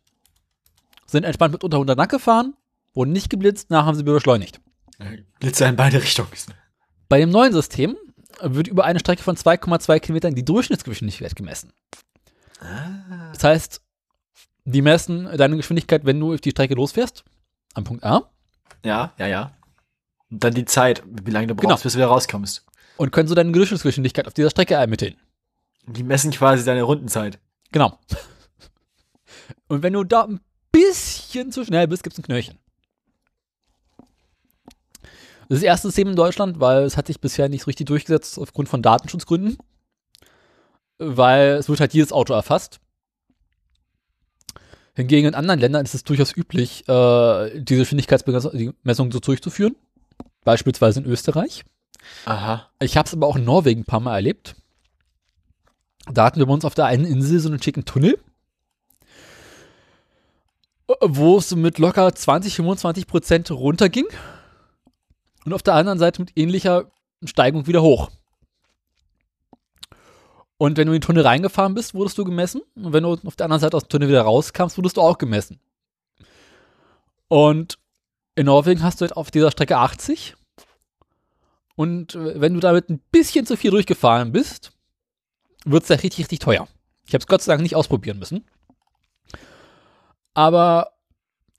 sind 1.05 1.23
entspannt 1.23 1.53
mit 1.53 1.63
unter 1.63 1.77
100 1.77 1.97
Nack 1.97 2.09
gefahren, 2.09 2.53
wurden 2.93 3.11
nicht 3.11 3.29
geblitzt, 3.29 3.69
nachher 3.69 3.85
haben 3.87 3.95
sie 3.97 4.03
beschleunigt. 4.03 4.61
Blitzer 5.39 5.67
in 5.67 5.75
beide 5.75 6.01
Richtungen. 6.01 6.29
Bei 7.07 7.19
dem 7.19 7.29
neuen 7.29 7.53
System 7.53 7.97
wird 8.41 8.67
über 8.67 8.85
eine 8.85 8.99
Strecke 8.99 9.23
von 9.23 9.35
2,2 9.35 9.99
Kilometern 9.99 10.35
die 10.35 10.45
Durchschnittsgeschwindigkeit 10.45 11.35
gemessen. 11.35 11.73
Das 13.33 13.43
heißt, 13.43 13.81
die 14.65 14.81
messen 14.81 15.29
deine 15.37 15.57
Geschwindigkeit, 15.57 16.05
wenn 16.05 16.19
du 16.19 16.33
auf 16.33 16.41
die 16.41 16.51
Strecke 16.51 16.75
losfährst, 16.75 17.23
am 17.73 17.83
Punkt 17.83 18.03
A, 18.03 18.29
Ja, 18.83 19.13
ja, 19.17 19.27
ja. 19.27 19.51
Und 20.31 20.43
dann 20.43 20.53
die 20.53 20.65
Zeit, 20.65 21.03
wie 21.05 21.31
lange 21.31 21.47
du 21.47 21.55
brauchst, 21.55 21.63
Genau. 21.67 21.75
bis 21.81 21.93
du 21.93 21.97
wieder 21.99 22.07
rauskommst. 22.07 22.65
und 22.97 23.11
können 23.11 23.27
so 23.29 23.35
deine 23.35 23.51
Durchschnittsgeschwindigkeit 23.51 24.27
auf 24.27 24.33
dieser 24.33 24.49
Strecke 24.49 24.73
ermitteln. 24.75 25.15
Die 25.87 26.03
messen 26.03 26.31
quasi 26.31 26.63
deine 26.65 26.83
Rundenzeit. 26.83 27.39
Genau. 27.71 27.97
Und 29.67 29.81
wenn 29.83 29.93
du 29.93 30.03
da 30.03 30.23
ein 30.25 30.39
bisschen 30.71 31.51
zu 31.51 31.63
schnell 31.65 31.87
bist, 31.87 32.03
gibt 32.03 32.13
es 32.13 32.19
ein 32.19 32.23
Knöllchen. 32.23 32.57
Das 35.47 35.57
ist 35.57 35.63
das 35.63 35.63
erste 35.63 35.87
System 35.87 36.09
in 36.09 36.15
Deutschland, 36.15 36.59
weil 36.59 36.83
es 36.83 36.95
hat 36.97 37.07
sich 37.07 37.19
bisher 37.19 37.49
nicht 37.49 37.61
so 37.61 37.65
richtig 37.65 37.87
durchgesetzt 37.87 38.37
aufgrund 38.37 38.69
von 38.69 38.81
Datenschutzgründen. 38.83 39.57
Weil 40.99 41.51
es 41.53 41.69
wird 41.69 41.79
halt 41.79 41.93
jedes 41.93 42.11
Auto 42.11 42.33
erfasst. 42.33 42.79
Hingegen 44.95 45.29
in 45.29 45.33
anderen 45.35 45.59
Ländern 45.59 45.85
ist 45.85 45.95
es 45.95 46.03
durchaus 46.03 46.35
üblich, 46.35 46.87
äh, 46.89 47.61
diese 47.61 47.79
Geschwindigkeitsmessung 47.81 49.11
so 49.11 49.19
durchzuführen. 49.19 49.75
Beispielsweise 50.43 51.01
in 51.01 51.05
Österreich. 51.05 51.63
Aha. 52.25 52.69
Ich 52.79 52.97
habe 52.97 53.07
es 53.07 53.13
aber 53.13 53.27
auch 53.27 53.35
in 53.35 53.43
Norwegen 53.43 53.81
ein 53.81 53.85
paar 53.85 53.99
Mal 53.99 54.15
erlebt. 54.15 54.55
Da 56.11 56.25
hatten 56.25 56.39
wir 56.39 56.45
bei 56.45 56.53
uns 56.53 56.65
auf 56.65 56.75
der 56.75 56.85
einen 56.85 57.05
Insel 57.05 57.39
so 57.39 57.49
einen 57.49 57.61
schicken 57.61 57.85
Tunnel, 57.85 58.17
wo 61.01 61.37
es 61.37 61.53
mit 61.55 61.77
locker 61.77 62.13
20, 62.13 62.55
25 62.55 63.05
Prozent 63.05 63.51
runterging 63.51 64.07
und 65.45 65.53
auf 65.53 65.61
der 65.61 65.75
anderen 65.75 65.99
Seite 65.99 66.21
mit 66.21 66.31
ähnlicher 66.35 66.89
Steigung 67.23 67.67
wieder 67.67 67.81
hoch. 67.81 68.09
Und 70.57 70.77
wenn 70.77 70.87
du 70.87 70.93
in 70.93 70.99
den 70.99 71.05
Tunnel 71.05 71.25
reingefahren 71.25 71.73
bist, 71.73 71.93
wurdest 71.93 72.17
du 72.17 72.25
gemessen. 72.25 72.61
Und 72.75 72.91
wenn 72.91 73.03
du 73.03 73.13
auf 73.13 73.35
der 73.37 73.45
anderen 73.45 73.61
Seite 73.61 73.77
aus 73.77 73.83
dem 73.83 73.89
Tunnel 73.89 74.09
wieder 74.09 74.23
rauskamst, 74.23 74.75
wurdest 74.77 74.97
du 74.97 75.01
auch 75.01 75.17
gemessen. 75.17 75.59
Und 77.29 77.79
in 78.39 78.45
Norwegen 78.45 78.83
hast 78.83 79.01
du 79.01 79.03
halt 79.03 79.17
auf 79.17 79.31
dieser 79.31 79.51
Strecke 79.51 79.77
80. 79.77 80.35
Und 81.75 82.15
wenn 82.15 82.53
du 82.53 82.61
damit 82.61 82.89
ein 82.89 83.01
bisschen 83.11 83.45
zu 83.45 83.57
viel 83.57 83.71
durchgefahren 83.71 84.31
bist, 84.31 84.71
wird 85.65 85.83
es 85.83 85.89
ja 85.89 85.97
richtig, 85.97 86.19
richtig 86.19 86.39
teuer. 86.39 86.65
Ich 87.05 87.13
habe 87.13 87.21
es 87.21 87.27
Gott 87.27 87.41
sei 87.41 87.51
Dank 87.51 87.61
nicht 87.61 87.75
ausprobieren 87.75 88.17
müssen. 88.17 88.45
Aber 90.33 90.93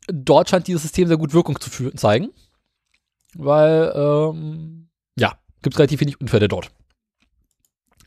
dort 0.07 0.49
scheint 0.49 0.69
dieses 0.69 0.81
System 0.81 1.07
sehr 1.07 1.19
gut 1.19 1.35
Wirkung 1.35 1.61
zu 1.61 1.91
zeigen. 1.91 2.31
Weil, 3.35 3.93
ähm, 3.95 4.89
ja, 5.17 5.39
gibt 5.61 5.75
es 5.75 5.79
relativ 5.79 6.01
wenig 6.01 6.19
Unfälle 6.19 6.49
dort. 6.49 6.71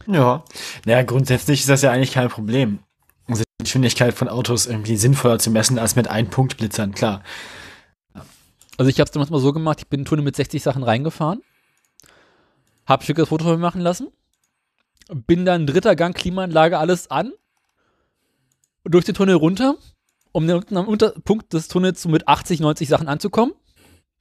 Ja. 0.08 0.44
Naja, 0.86 1.04
grundsätzlich 1.04 1.60
ist 1.60 1.70
das 1.70 1.84
ja 1.84 1.92
eigentlich 1.92 2.14
kein 2.14 2.30
Problem. 2.30 2.80
Also 3.28 3.44
die 3.60 3.66
Geschwindigkeit 3.66 4.16
von 4.16 4.30
Autos 4.30 4.66
irgendwie 4.66 4.98
sinnvoller 4.98 5.38
zu 5.38 5.52
messen 5.52 5.78
als 5.78 5.96
mit 5.96 6.08
Ein-Punkt-Blitzern, 6.08 6.96
klar. 6.96 7.22
Also 8.78 8.90
ich 8.90 9.00
habe 9.00 9.08
es 9.08 9.12
damals 9.12 9.30
mal 9.30 9.40
so 9.40 9.54
gemacht, 9.54 9.80
ich 9.80 9.88
bin 9.88 10.00
in 10.00 10.04
den 10.04 10.10
Tunnel 10.10 10.26
mit 10.26 10.36
60 10.36 10.62
Sachen 10.62 10.84
reingefahren, 10.84 11.42
habe 12.86 13.04
schickes 13.04 13.30
Foto 13.30 13.46
von 13.46 13.54
mir 13.56 13.62
machen 13.62 13.82
lassen, 13.82 14.08
bin 15.10 15.46
dann 15.46 15.68
dritter 15.68 15.96
Gang 15.96 16.16
Klimaanlage 16.16 16.78
alles 16.80 17.12
an, 17.12 17.32
durch 18.84 19.06
den 19.06 19.16
Tunnel 19.16 19.36
runter, 19.36 19.76
um 20.32 20.48
dann 20.48 20.58
unten 20.58 20.78
am 20.78 20.88
Unterpunkt 20.88 21.54
des 21.54 21.68
Tunnels 21.68 22.06
mit 22.08 22.28
80, 22.28 22.60
90 22.60 22.90
Sachen 22.90 23.08
anzukommen. 23.08 23.54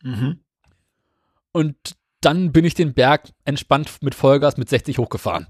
Mhm. 0.02 0.40
Und 1.52 1.76
dann 2.20 2.52
bin 2.52 2.64
ich 2.64 2.74
den 2.74 2.94
Berg 2.94 3.30
entspannt 3.44 4.02
mit 4.02 4.14
Vollgas 4.14 4.56
mit 4.56 4.68
60 4.68 4.98
hochgefahren. 4.98 5.48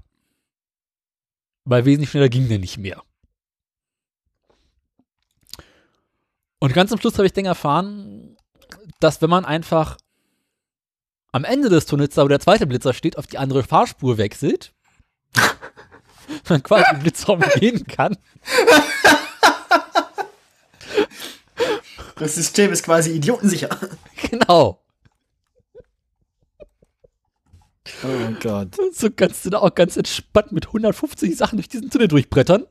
Weil 1.65 1.85
wesentlich 1.85 2.09
schneller 2.09 2.29
ging 2.29 2.49
der 2.49 2.59
nicht 2.59 2.77
mehr. 2.77 3.01
Und 6.59 6.73
ganz 6.73 6.91
am 6.91 6.99
Schluss 6.99 7.17
habe 7.17 7.25
ich 7.25 7.33
dann 7.33 7.45
erfahren, 7.45 8.32
dass 8.99 9.21
wenn 9.21 9.29
man 9.29 9.45
einfach 9.45 9.97
am 11.31 11.43
Ende 11.43 11.69
des 11.69 11.85
Tunnels, 11.85 12.15
da 12.15 12.23
wo 12.23 12.27
der 12.27 12.39
zweite 12.39 12.67
Blitzer 12.67 12.93
steht, 12.93 13.17
auf 13.17 13.27
die 13.27 13.37
andere 13.37 13.63
Fahrspur 13.63 14.17
wechselt, 14.17 14.73
man 16.49 16.61
quasi 16.63 16.85
den 16.91 16.99
Blitzraum 16.99 17.41
gehen 17.55 17.85
kann. 17.87 18.17
Das 22.15 22.35
System 22.35 22.71
ist 22.71 22.83
quasi 22.83 23.11
idiotensicher. 23.11 23.69
Genau. 24.29 24.83
Oh 28.03 28.33
Gott. 28.41 28.75
So 28.93 29.09
kannst 29.09 29.45
du 29.45 29.49
da 29.49 29.59
auch 29.59 29.73
ganz 29.75 29.97
entspannt 29.97 30.51
mit 30.51 30.67
150 30.67 31.35
Sachen 31.35 31.57
durch 31.57 31.69
diesen 31.69 31.89
Tunnel 31.89 32.07
durchbrettern. 32.07 32.65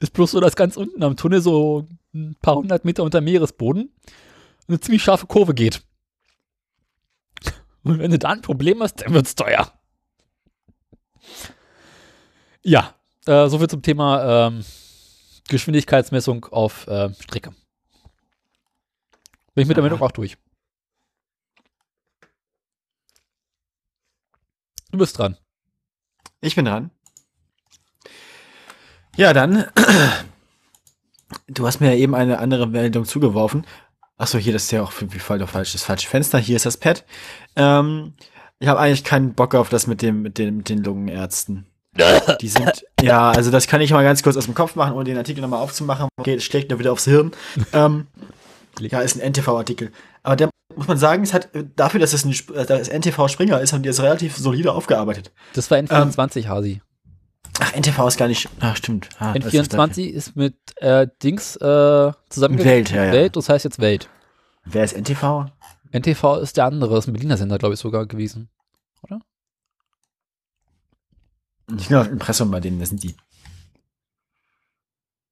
Ist 0.00 0.12
bloß 0.12 0.32
so, 0.32 0.40
dass 0.40 0.56
ganz 0.56 0.76
unten 0.76 1.02
am 1.02 1.16
Tunnel 1.16 1.40
so 1.40 1.86
ein 2.14 2.36
paar 2.40 2.56
hundert 2.56 2.84
Meter 2.84 3.02
unter 3.02 3.20
Meeresboden 3.20 3.92
eine 4.68 4.80
ziemlich 4.80 5.02
scharfe 5.02 5.26
Kurve 5.26 5.54
geht. 5.54 5.82
Und 7.82 7.98
wenn 7.98 8.10
du 8.10 8.18
da 8.18 8.30
ein 8.30 8.42
Problem 8.42 8.80
hast, 8.82 9.00
dann 9.00 9.12
wird's 9.12 9.34
teuer. 9.34 9.72
Ja, 12.62 12.94
äh, 13.26 13.48
soviel 13.48 13.68
zum 13.68 13.82
Thema 13.82 14.46
ähm, 14.46 14.64
Geschwindigkeitsmessung 15.48 16.44
auf 16.46 16.86
äh, 16.86 17.12
Strecke. 17.14 17.50
Bin 19.54 19.62
ich 19.62 19.68
mit 19.68 19.76
der. 19.76 19.82
Meldung 19.82 20.00
auch 20.00 20.12
durch. 20.12 20.38
Du 24.92 24.98
bist 24.98 25.18
dran. 25.18 25.36
Ich 26.40 26.54
bin 26.54 26.66
dran. 26.66 26.90
Ja, 29.16 29.32
dann. 29.32 29.66
Du 31.48 31.66
hast 31.66 31.80
mir 31.80 31.92
ja 31.92 31.96
eben 31.98 32.14
eine 32.14 32.38
andere 32.38 32.66
Meldung 32.66 33.04
zugeworfen. 33.04 33.66
Achso, 34.18 34.38
hier, 34.38 34.52
das 34.52 34.64
ist 34.64 34.70
ja 34.72 34.82
auch 34.82 34.92
für 34.92 35.08
voll 35.08 35.38
doch 35.38 35.48
falsch. 35.48 35.72
Das 35.72 35.82
falsche 35.82 36.08
Fenster. 36.08 36.38
Hier 36.38 36.56
ist 36.56 36.66
das 36.66 36.76
Pad. 36.76 37.04
Ähm, 37.56 38.14
ich 38.58 38.68
habe 38.68 38.78
eigentlich 38.78 39.04
keinen 39.04 39.34
Bock 39.34 39.54
auf 39.54 39.68
das 39.68 39.86
mit 39.86 40.02
dem, 40.02 40.22
mit 40.22 40.38
den, 40.38 40.58
mit 40.58 40.68
den 40.68 40.82
Lungenärzten. 40.84 41.66
Die 42.40 42.48
sind, 42.48 42.84
ja, 43.02 43.30
also 43.30 43.50
das 43.50 43.66
kann 43.66 43.80
ich 43.80 43.90
mal 43.90 44.02
ganz 44.04 44.22
kurz 44.22 44.36
aus 44.36 44.46
dem 44.46 44.54
Kopf 44.54 44.76
machen, 44.76 44.94
ohne 44.94 45.04
den 45.04 45.18
Artikel 45.18 45.40
nochmal 45.42 45.60
aufzumachen. 45.60 46.08
Okay, 46.18 46.36
das 46.36 46.44
schlägt 46.44 46.70
nur 46.70 46.78
wieder 46.78 46.92
aufs 46.92 47.04
Hirn. 47.04 47.32
ähm, 47.72 48.06
ja, 48.80 49.00
ist 49.00 49.20
ein 49.20 49.32
NTV-Artikel. 49.32 49.90
Aber 50.22 50.36
der 50.36 50.48
muss 50.74 50.88
man 50.88 50.96
sagen, 50.96 51.22
es 51.22 51.34
hat 51.34 51.50
dafür, 51.76 52.00
dass 52.00 52.14
es 52.14 52.24
ein 52.24 52.30
Sp- 52.32 52.54
äh, 52.56 52.64
das 52.64 52.88
NTV 52.88 53.28
Springer 53.28 53.60
ist, 53.60 53.72
haben 53.74 53.82
die 53.82 53.90
es 53.90 54.00
relativ 54.00 54.36
solide 54.36 54.72
aufgearbeitet. 54.72 55.32
Das 55.52 55.70
war 55.70 55.76
N24, 55.78 56.48
Hasi. 56.48 56.80
Ach, 57.60 57.72
NTV 57.74 58.08
ist 58.08 58.16
gar 58.16 58.28
nicht. 58.28 58.48
Ach, 58.60 58.76
stimmt. 58.76 59.08
Ah, 59.18 59.34
das 59.34 59.52
ist 59.52 59.72
N24 59.74 60.06
ist 60.08 60.36
mit 60.36 60.56
äh, 60.76 61.06
Dings 61.22 61.56
äh, 61.56 62.12
zusammengegangen. 62.28 62.74
Welt, 62.78 62.90
ja, 62.90 63.04
ja. 63.06 63.12
Welt, 63.12 63.36
das 63.36 63.48
heißt 63.48 63.64
jetzt 63.64 63.78
Welt. 63.78 64.08
das- 64.64 64.74
Wer 64.74 64.84
ist 64.84 64.94
NTV? 64.96 65.46
NTV 65.92 66.36
ist 66.38 66.56
der 66.56 66.64
andere, 66.66 66.96
ist 66.98 67.06
ein 67.06 67.12
Berliner 67.12 67.36
Sender, 67.36 67.58
glaube 67.58 67.74
ich, 67.74 67.80
sogar 67.80 68.06
gewesen. 68.06 68.48
Ich 71.78 71.88
bin 71.88 71.96
auf 71.96 72.08
Impressum 72.08 72.50
bei 72.50 72.60
denen, 72.60 72.80
das 72.80 72.90
sind 72.90 73.02
die. 73.02 73.14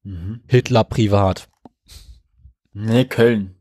Mhm. 0.04 0.42
Hitler 0.48 0.84
privat. 0.84 1.48
Nee, 2.72 3.04
Köln. 3.04 3.56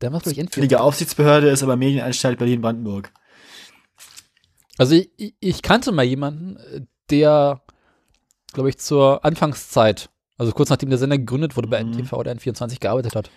Der 0.00 0.10
macht, 0.10 0.24
glaube 0.24 0.32
ich, 0.34 0.38
N24. 0.40 0.46
Zuständige 0.50 0.80
Aufsichtsbehörde 0.80 1.48
ist 1.48 1.62
aber 1.62 1.76
Medienanstalt 1.76 2.38
Berlin-Brandenburg. 2.38 3.12
Also 4.78 4.94
ich, 4.94 5.34
ich- 5.40 5.62
kannte 5.62 5.92
mal 5.92 6.04
jemanden, 6.04 6.86
der, 7.10 7.60
glaube 8.52 8.68
ich, 8.70 8.78
zur 8.78 9.24
Anfangszeit, 9.24 10.08
also 10.38 10.52
kurz 10.52 10.70
nachdem 10.70 10.88
der 10.90 10.98
Sender 10.98 11.18
gegründet 11.18 11.56
wurde, 11.56 11.68
bei 11.68 11.82
Mhm. 11.82 11.92
NTV 11.98 12.12
oder 12.16 12.32
N24 12.32 12.78
gearbeitet 12.80 13.14
hat. 13.16 13.30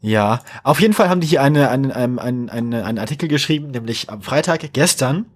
Ja, 0.00 0.40
auf 0.62 0.80
jeden 0.80 0.94
Fall 0.94 1.08
haben 1.08 1.20
die 1.20 1.26
hier 1.26 1.42
eine, 1.42 1.68
einen, 1.70 1.90
einen, 1.90 2.18
einen, 2.18 2.48
einen, 2.50 2.74
einen 2.74 2.98
Artikel 2.98 3.28
geschrieben, 3.28 3.70
nämlich 3.72 4.08
am 4.10 4.22
Freitag 4.22 4.72
gestern 4.72 5.26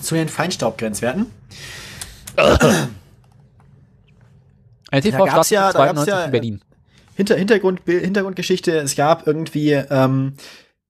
zu 0.00 0.14
den 0.14 0.28
Feinstaubgrenzwerten. 0.28 1.26
NTV 4.92 5.18
Da 5.18 5.24
gab's 5.24 5.50
ja- 5.50 5.72
da 5.72 5.86
gab's 5.86 6.04
92 6.04 6.08
ja, 6.08 6.24
in 6.24 6.30
Berlin. 6.30 6.60
Hinter, 7.16 7.36
Hintergrund, 7.36 7.80
Hintergrundgeschichte, 7.86 8.78
es 8.78 8.94
gab 8.96 9.26
irgendwie, 9.26 9.72
ähm, 9.72 10.34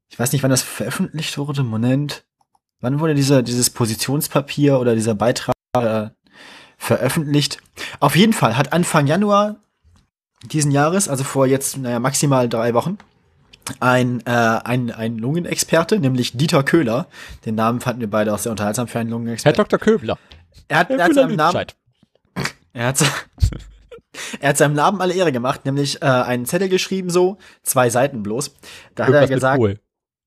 ich 0.09 0.19
weiß 0.19 0.32
nicht, 0.32 0.43
wann 0.43 0.51
das 0.51 0.62
veröffentlicht 0.62 1.39
wurde, 1.39 1.62
Moment. 1.62 2.24
Wann 2.81 3.01
wurde 3.01 3.15
dieser, 3.15 3.43
dieses 3.43 3.70
Positionspapier 3.70 4.78
oder 4.81 4.94
dieser 4.94 5.15
Beitrag 5.15 5.55
äh, 5.77 6.09
veröffentlicht? 6.78 7.59
Auf 8.01 8.16
jeden 8.16 8.32
Fall 8.32 8.57
hat 8.57 8.73
Anfang 8.73 9.07
Januar 9.07 9.57
diesen 10.44 10.70
Jahres, 10.70 11.09
also 11.09 11.24
vor 11.24 11.47
jetzt, 11.47 11.77
naja, 11.77 11.98
maximal 12.01 12.48
drei 12.48 12.73
Wochen, 12.73 12.97
ein, 13.78 14.20
äh, 14.24 14.31
ein, 14.31 14.90
ein 14.90 15.19
Lungenexperte, 15.19 15.98
nämlich 15.98 16.36
Dieter 16.36 16.62
Köhler, 16.62 17.07
den 17.44 17.55
Namen 17.55 17.81
fanden 17.81 18.01
wir 18.01 18.11
beide 18.11 18.32
auch 18.32 18.39
sehr 18.39 18.51
unterhaltsam 18.51 18.89
für 18.89 18.98
einen 18.98 19.11
Herr 19.11 19.19
Lungenexperten. 19.19 19.62
Dr. 19.62 19.78
Köbler. 19.78 20.19
Er 20.69 20.78
hat, 20.78 20.90
er 20.90 21.05
hat 21.05 21.15
seinem 21.15 21.36
Namen 21.36 21.66
er 22.73 22.86
hat, 22.86 23.05
er 24.40 24.48
hat 24.48 24.57
seinem 24.57 24.74
Namen 24.74 25.01
alle 25.01 25.15
Ehre 25.15 25.32
gemacht, 25.32 25.65
nämlich 25.65 26.01
äh, 26.02 26.07
einen 26.07 26.47
Zettel 26.47 26.69
geschrieben, 26.69 27.11
so, 27.11 27.39
zwei 27.62 27.90
Seiten 27.90 28.23
bloß. 28.23 28.55
Da 28.94 29.07
hat 29.07 29.15
er 29.15 29.27
gesagt, 29.27 29.62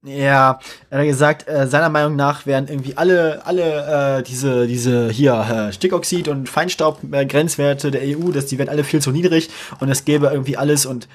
ja, 0.06 0.60
er 0.90 1.00
hat 1.00 1.06
gesagt, 1.06 1.48
äh, 1.48 1.68
seiner 1.68 1.90
Meinung 1.90 2.16
nach 2.16 2.46
wären 2.46 2.68
irgendwie 2.68 2.98
alle, 2.98 3.46
alle 3.46 4.18
äh, 4.18 4.24
diese, 4.24 4.68
diese 4.68 5.10
hier 5.10 5.34
äh, 5.34 5.72
Stickoxid- 5.72 6.30
und 6.30 6.50
Feinstaub-Grenzwerte 6.50 7.90
der 7.90 8.02
EU, 8.02 8.32
dass 8.32 8.48
die 8.48 8.58
wären 8.58 8.70
alle 8.70 8.84
viel 8.84 9.02
zu 9.02 9.12
niedrig 9.12 9.50
und 9.80 9.90
es 9.90 10.04
gäbe 10.04 10.28
irgendwie 10.28 10.58
alles 10.58 10.86
und 10.86 11.08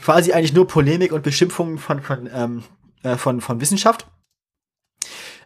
quasi 0.00 0.32
eigentlich 0.32 0.52
nur 0.52 0.68
Polemik 0.68 1.12
und 1.12 1.22
Beschimpfungen 1.22 1.78
von, 1.78 2.02
von, 2.02 2.30
ähm, 2.32 2.62
äh, 3.02 3.16
von, 3.16 3.40
von 3.40 3.60
Wissenschaft. 3.60 4.06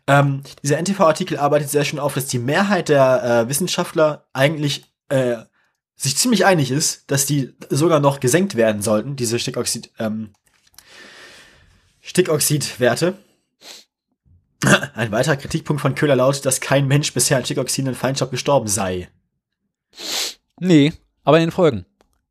Ähm, 0.07 0.43
dieser 0.63 0.77
NTV-Artikel 0.79 1.39
arbeitet 1.39 1.71
sehr 1.71 1.85
schön 1.85 1.99
auf, 1.99 2.13
dass 2.13 2.27
die 2.27 2.39
Mehrheit 2.39 2.91
der 2.91 3.25
äh, 3.25 3.49
Wissenschaftler 3.49 4.27
eigentlich 4.35 4.93
äh, 5.09 5.37
sich 5.97 6.17
ziemlich 6.19 6.45
einig 6.45 6.71
ist, 6.71 7.11
dass 7.11 7.25
die 7.25 7.55
sogar 7.71 8.01
noch 8.01 8.21
gesenkt 8.21 8.57
werden 8.57 8.83
sollten, 8.83 9.17
diese 9.17 9.39
Stickoxid, 9.39 9.91
ähm, 9.99 10.35
Stickoxidwerte. 12.05 13.15
Ein 14.95 15.11
weiterer 15.13 15.37
Kritikpunkt 15.37 15.83
von 15.83 15.95
Köhler 15.95 16.17
lautet, 16.17 16.47
dass 16.47 16.61
kein 16.61 16.87
Mensch 16.87 17.13
bisher 17.13 17.37
an 17.39 17.45
Stickoxiden 17.45 17.89
und 17.89 17.97
Feinstaub 17.97 18.31
gestorben 18.31 18.69
sei. 18.69 19.09
Nee, 20.61 20.93
aber 21.25 21.39
in 21.39 21.47
den 21.47 21.51
Folgen. 21.51 21.87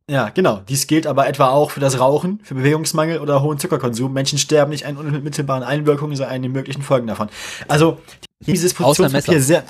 Ja, 0.08 0.28
genau. 0.28 0.60
Dies 0.68 0.86
gilt 0.86 1.06
aber 1.06 1.26
etwa 1.28 1.48
auch 1.48 1.70
für 1.70 1.80
das 1.80 1.98
Rauchen, 1.98 2.40
für 2.42 2.54
Bewegungsmangel 2.54 3.20
oder 3.20 3.42
hohen 3.42 3.58
Zuckerkonsum. 3.58 4.12
Menschen 4.12 4.38
sterben 4.38 4.70
nicht 4.70 4.84
an 4.84 4.96
unmittelbaren 4.96 5.62
Einwirkungen, 5.62 6.14
sondern 6.16 6.34
an 6.36 6.42
den 6.42 6.52
möglichen 6.52 6.82
Folgen 6.82 7.06
davon. 7.06 7.28
Also, 7.68 7.98
dieses 8.40 8.74
Positionspapier 8.74 9.40
sehr, 9.40 9.64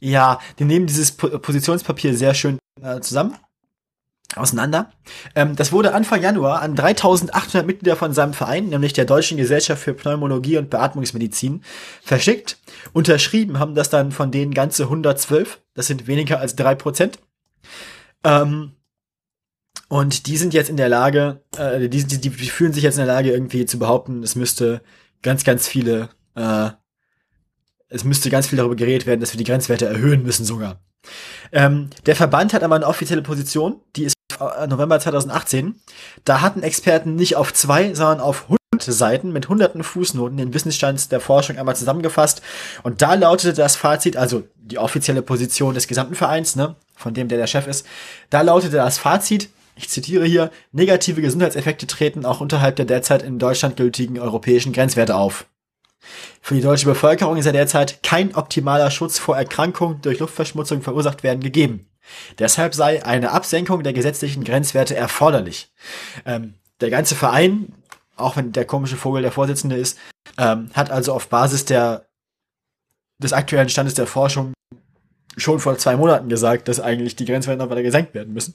ja, 0.00 0.38
die 0.58 0.64
nehmen 0.64 0.86
dieses 0.86 1.12
Po- 1.12 1.38
Positionspapier 1.38 2.14
sehr 2.14 2.34
schön 2.34 2.58
äh, 2.82 3.00
zusammen, 3.00 3.36
auseinander. 4.36 4.90
Ähm, 5.34 5.56
das 5.56 5.72
wurde 5.72 5.94
Anfang 5.94 6.22
Januar 6.22 6.62
an 6.62 6.76
3800 6.76 7.66
Mitglieder 7.66 7.96
von 7.96 8.12
seinem 8.12 8.32
Verein, 8.32 8.68
nämlich 8.68 8.92
der 8.92 9.04
Deutschen 9.04 9.36
Gesellschaft 9.36 9.82
für 9.82 9.94
Pneumologie 9.94 10.58
und 10.58 10.70
Beatmungsmedizin, 10.70 11.62
verschickt. 12.02 12.58
Unterschrieben 12.92 13.58
haben 13.58 13.74
das 13.74 13.90
dann 13.90 14.12
von 14.12 14.30
denen 14.30 14.54
ganze 14.54 14.84
112. 14.84 15.60
Das 15.74 15.86
sind 15.86 16.06
weniger 16.06 16.40
als 16.40 16.56
drei 16.56 16.74
Prozent. 16.74 17.18
Ähm, 18.24 18.72
und 19.88 20.26
die 20.26 20.36
sind 20.36 20.54
jetzt 20.54 20.70
in 20.70 20.76
der 20.76 20.88
Lage, 20.88 21.42
äh, 21.56 21.88
die, 21.88 22.04
die, 22.04 22.18
die 22.18 22.30
fühlen 22.30 22.72
sich 22.72 22.84
jetzt 22.84 22.94
in 22.96 23.04
der 23.06 23.14
Lage, 23.14 23.32
irgendwie 23.32 23.66
zu 23.66 23.78
behaupten, 23.78 24.22
es 24.22 24.36
müsste 24.36 24.82
ganz, 25.22 25.42
ganz 25.42 25.66
viele, 25.66 26.10
äh, 26.36 26.70
es 27.90 28.04
müsste 28.04 28.30
ganz 28.30 28.46
viel 28.46 28.56
darüber 28.56 28.76
geredet 28.76 29.06
werden, 29.06 29.20
dass 29.20 29.32
wir 29.32 29.38
die 29.38 29.44
Grenzwerte 29.44 29.86
erhöhen 29.86 30.22
müssen 30.22 30.44
sogar. 30.44 30.80
Ähm, 31.52 31.90
der 32.06 32.16
Verband 32.16 32.52
hat 32.54 32.62
aber 32.62 32.76
eine 32.76 32.86
offizielle 32.86 33.22
Position, 33.22 33.80
die 33.96 34.04
ist 34.04 34.14
äh, 34.38 34.66
November 34.66 34.98
2018. 35.00 35.74
Da 36.24 36.40
hatten 36.40 36.62
Experten 36.62 37.16
nicht 37.16 37.36
auf 37.36 37.52
zwei, 37.52 37.94
sondern 37.94 38.20
auf 38.20 38.46
hunderte 38.48 38.92
Seiten 38.92 39.32
mit 39.32 39.48
hunderten 39.48 39.82
Fußnoten 39.82 40.36
den 40.36 40.54
Wissensstand 40.54 41.10
der 41.10 41.20
Forschung 41.20 41.58
einmal 41.58 41.76
zusammengefasst. 41.76 42.42
Und 42.82 43.02
da 43.02 43.14
lautete 43.14 43.54
das 43.54 43.76
Fazit, 43.76 44.16
also 44.16 44.44
die 44.56 44.78
offizielle 44.78 45.22
Position 45.22 45.74
des 45.74 45.88
gesamten 45.88 46.14
Vereins, 46.14 46.56
ne, 46.56 46.76
von 46.96 47.14
dem 47.14 47.28
der 47.28 47.38
der 47.38 47.48
Chef 47.48 47.66
ist, 47.66 47.86
da 48.30 48.42
lautete 48.42 48.76
das 48.76 48.98
Fazit, 48.98 49.50
ich 49.74 49.88
zitiere 49.88 50.26
hier, 50.26 50.50
negative 50.72 51.22
Gesundheitseffekte 51.22 51.86
treten 51.86 52.24
auch 52.24 52.40
unterhalb 52.40 52.76
der 52.76 52.84
derzeit 52.84 53.22
in 53.22 53.38
Deutschland 53.38 53.76
gültigen 53.76 54.18
europäischen 54.18 54.72
Grenzwerte 54.72 55.16
auf. 55.16 55.46
Für 56.40 56.54
die 56.54 56.62
deutsche 56.62 56.86
Bevölkerung 56.86 57.36
ist 57.36 57.46
ja 57.46 57.52
derzeit 57.52 58.02
kein 58.02 58.34
optimaler 58.34 58.90
Schutz 58.90 59.18
vor 59.18 59.36
Erkrankungen 59.36 60.00
durch 60.02 60.18
Luftverschmutzung 60.18 60.82
verursacht 60.82 61.22
werden 61.22 61.40
gegeben. 61.40 61.86
Deshalb 62.38 62.74
sei 62.74 63.04
eine 63.04 63.30
Absenkung 63.32 63.82
der 63.82 63.92
gesetzlichen 63.92 64.44
Grenzwerte 64.44 64.96
erforderlich. 64.96 65.72
Ähm, 66.24 66.54
der 66.80 66.90
ganze 66.90 67.14
Verein, 67.14 67.72
auch 68.16 68.36
wenn 68.36 68.52
der 68.52 68.64
komische 68.64 68.96
Vogel 68.96 69.22
der 69.22 69.32
Vorsitzende 69.32 69.76
ist, 69.76 69.98
ähm, 70.38 70.70
hat 70.74 70.90
also 70.90 71.12
auf 71.12 71.28
Basis 71.28 71.64
der, 71.64 72.06
des 73.18 73.32
aktuellen 73.32 73.68
Standes 73.68 73.94
der 73.94 74.06
Forschung 74.06 74.54
schon 75.36 75.60
vor 75.60 75.78
zwei 75.78 75.96
Monaten 75.96 76.28
gesagt, 76.28 76.68
dass 76.68 76.80
eigentlich 76.80 77.16
die 77.16 77.24
Grenzwerte 77.24 77.62
noch 77.62 77.70
weiter 77.70 77.82
gesenkt 77.82 78.14
werden 78.14 78.32
müssen. 78.32 78.54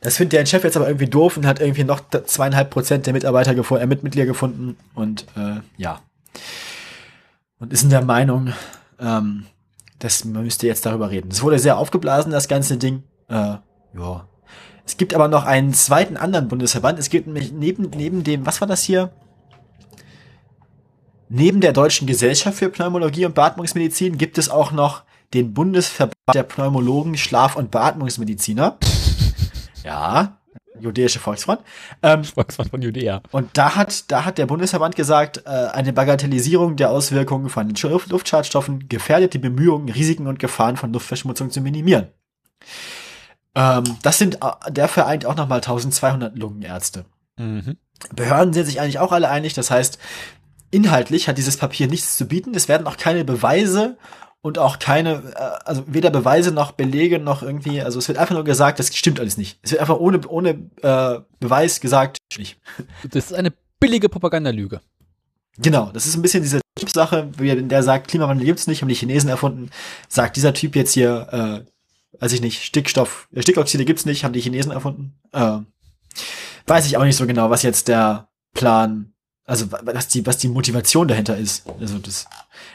Das 0.00 0.16
findet 0.16 0.32
der 0.32 0.46
Chef 0.46 0.64
jetzt 0.64 0.76
aber 0.76 0.88
irgendwie 0.88 1.06
doof 1.06 1.36
und 1.36 1.46
hat 1.46 1.60
irgendwie 1.60 1.84
noch 1.84 2.00
zweieinhalb 2.08 2.70
Prozent 2.70 3.06
der 3.06 3.12
Mitarbeiter 3.12 3.52
gefo- 3.52 3.78
äh, 3.78 3.86
mit 3.86 4.02
Mitglieder 4.02 4.26
gefunden 4.26 4.76
und 4.94 5.26
äh, 5.36 5.60
ja. 5.76 6.00
Und 7.58 7.72
ist 7.72 7.84
in 7.84 7.90
der 7.90 8.04
Meinung, 8.04 8.52
ähm, 8.98 9.46
dass 10.00 10.24
man 10.24 10.42
müsste 10.42 10.66
jetzt 10.66 10.84
darüber 10.84 11.10
reden. 11.10 11.30
Es 11.30 11.42
wurde 11.42 11.60
sehr 11.60 11.78
aufgeblasen, 11.78 12.32
das 12.32 12.48
ganze 12.48 12.76
Ding. 12.76 13.04
Äh, 13.28 13.56
ja. 13.96 14.28
Es 14.84 14.96
gibt 14.96 15.14
aber 15.14 15.28
noch 15.28 15.44
einen 15.44 15.72
zweiten 15.74 16.16
anderen 16.16 16.48
Bundesverband. 16.48 16.98
Es 16.98 17.08
gibt 17.08 17.28
nämlich 17.28 17.52
neben, 17.52 17.90
neben 17.90 18.24
dem, 18.24 18.44
was 18.44 18.60
war 18.60 18.66
das 18.66 18.82
hier? 18.82 19.12
Neben 21.28 21.60
der 21.60 21.72
Deutschen 21.72 22.06
Gesellschaft 22.08 22.58
für 22.58 22.68
Pneumologie 22.68 23.24
und 23.24 23.34
Beatmungsmedizin 23.34 24.18
gibt 24.18 24.38
es 24.38 24.48
auch 24.48 24.72
noch 24.72 25.04
den 25.32 25.54
Bundesverband 25.54 26.14
der 26.34 26.42
Pneumologen, 26.42 27.16
Schlaf- 27.16 27.56
und 27.56 27.70
Beatmungsmediziner. 27.70 28.76
Ja, 29.84 30.38
jüdische 30.78 31.18
Volksfront. 31.18 31.60
Ähm, 32.02 32.24
Volkswagen 32.24 32.70
von 32.70 32.82
Judäa. 32.82 33.22
und 33.30 33.56
da 33.56 33.76
hat, 33.76 34.10
da 34.10 34.24
hat 34.24 34.38
der 34.38 34.46
Bundesverband 34.46 34.96
gesagt, 34.96 35.42
äh, 35.44 35.48
eine 35.48 35.92
Bagatellisierung 35.92 36.76
der 36.76 36.90
Auswirkungen 36.90 37.48
von 37.48 37.68
Luftschadstoffen 37.68 38.88
gefährdet 38.88 39.34
die 39.34 39.38
Bemühungen, 39.38 39.88
Risiken 39.88 40.26
und 40.26 40.38
Gefahren 40.38 40.76
von 40.76 40.92
Luftverschmutzung 40.92 41.50
zu 41.50 41.60
minimieren. 41.60 42.08
Ähm, 43.54 43.84
das 44.02 44.18
sind, 44.18 44.36
äh, 44.36 44.70
der 44.70 44.88
vereint 44.88 45.26
auch 45.26 45.36
nochmal 45.36 45.58
1200 45.58 46.36
Lungenärzte. 46.36 47.04
Mhm. 47.38 47.76
Behörden 48.14 48.52
sind 48.52 48.66
sich 48.66 48.80
eigentlich 48.80 48.98
auch 48.98 49.12
alle 49.12 49.28
einig. 49.28 49.54
Das 49.54 49.70
heißt, 49.70 49.98
inhaltlich 50.70 51.28
hat 51.28 51.38
dieses 51.38 51.56
Papier 51.56 51.86
nichts 51.86 52.16
zu 52.16 52.26
bieten. 52.26 52.54
Es 52.54 52.68
werden 52.68 52.86
auch 52.86 52.96
keine 52.96 53.24
Beweise 53.24 53.98
und 54.42 54.58
auch 54.58 54.78
keine, 54.78 55.22
äh, 55.34 55.64
also 55.64 55.84
weder 55.86 56.10
Beweise 56.10 56.52
noch 56.52 56.72
Belege 56.72 57.18
noch 57.18 57.42
irgendwie, 57.42 57.80
also 57.80 57.98
es 57.98 58.08
wird 58.08 58.18
einfach 58.18 58.34
nur 58.34 58.44
gesagt, 58.44 58.78
das 58.78 58.94
stimmt 58.94 59.18
alles 59.20 59.36
nicht. 59.36 59.58
Es 59.62 59.70
wird 59.70 59.80
einfach 59.80 59.98
ohne, 59.98 60.20
ohne 60.28 60.50
äh, 60.82 61.20
Beweis 61.40 61.80
gesagt, 61.80 62.18
nicht. 62.36 62.60
Das 63.10 63.26
ist 63.26 63.34
eine 63.34 63.52
billige 63.80 64.08
Propagandalüge. 64.08 64.80
Genau, 65.58 65.90
das 65.92 66.06
ist 66.06 66.16
ein 66.16 66.22
bisschen 66.22 66.42
diese 66.42 66.60
Typsache, 66.78 67.30
wie 67.38 67.48
er- 67.50 67.56
der 67.62 67.82
sagt, 67.82 68.08
Klimawandel 68.08 68.46
gibt's 68.46 68.66
nicht, 68.66 68.80
haben 68.82 68.88
die 68.88 68.94
Chinesen 68.94 69.28
erfunden. 69.28 69.70
Sagt 70.08 70.36
dieser 70.36 70.54
Typ 70.54 70.74
jetzt 70.76 70.92
hier, 70.92 71.64
äh, 71.64 72.20
weiß 72.20 72.32
ich 72.32 72.40
nicht, 72.40 72.62
Stickstoff, 72.64 73.28
äh, 73.32 73.42
Stickoxide 73.42 73.84
gibt's 73.84 74.06
nicht, 74.06 74.24
haben 74.24 74.32
die 74.32 74.40
Chinesen 74.40 74.72
erfunden. 74.72 75.14
Äh, 75.32 75.58
weiß 76.66 76.86
ich 76.86 76.96
auch 76.96 77.04
nicht 77.04 77.16
so 77.16 77.26
genau, 77.26 77.50
was 77.50 77.62
jetzt 77.62 77.88
der 77.88 78.28
Plan, 78.54 79.11
also 79.44 79.70
wa- 79.72 79.80
was 79.84 80.08
die, 80.08 80.24
was 80.26 80.38
die 80.38 80.48
Motivation 80.48 81.08
dahinter 81.08 81.36
ist. 81.36 81.68
Also 81.80 81.98
das, 81.98 82.26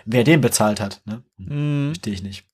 wer 0.06 0.23
den 0.23 0.41
bezahlt 0.41 0.80
hat, 0.80 1.02
ne? 1.06 1.23
Mhm. 1.38 1.89
Verstehe 1.94 2.14
ich 2.14 2.23
nicht. 2.23 2.45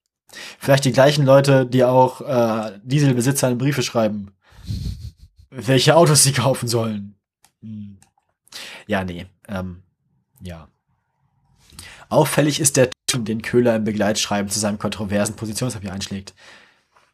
Vielleicht 0.60 0.86
die 0.86 0.92
gleichen 0.92 1.26
Leute, 1.26 1.66
die 1.66 1.84
auch 1.84 2.22
äh, 2.22 2.80
Dieselbesitzern 2.84 3.58
Briefe 3.58 3.84
schreiben, 3.84 4.34
welche 5.50 5.96
Autos 5.96 6.24
sie 6.24 6.32
kaufen 6.34 6.68
sollen. 6.68 7.16
Hm. 7.62 7.98
Ja, 8.88 9.04
nee. 9.04 9.28
Ähm, 9.48 9.84
ja. 10.42 10.68
Auffällig 12.10 12.60
ist 12.60 12.78
der 12.78 12.90
Ton, 13.08 13.26
den 13.26 13.42
Köhler 13.42 13.76
im 13.76 13.84
Begleitschreiben 13.84 14.50
zu 14.50 14.60
seinem 14.60 14.80
kontroversen 14.80 15.36
Positionspapier 15.36 15.94
einschlägt. 15.94 16.34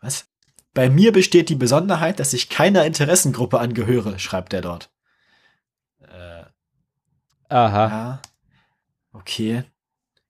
Was? 0.02 0.26
Bei 0.74 0.90
mir 0.90 1.12
besteht 1.12 1.50
die 1.50 1.56
Besonderheit, 1.56 2.20
dass 2.20 2.34
ich 2.34 2.48
keiner 2.50 2.86
Interessengruppe 2.86 3.60
angehöre, 3.60 4.18
schreibt 4.20 4.54
er 4.54 4.62
dort. 4.62 4.90
Aha. 7.50 7.88
ja. 7.88 8.22
Okay. 9.12 9.64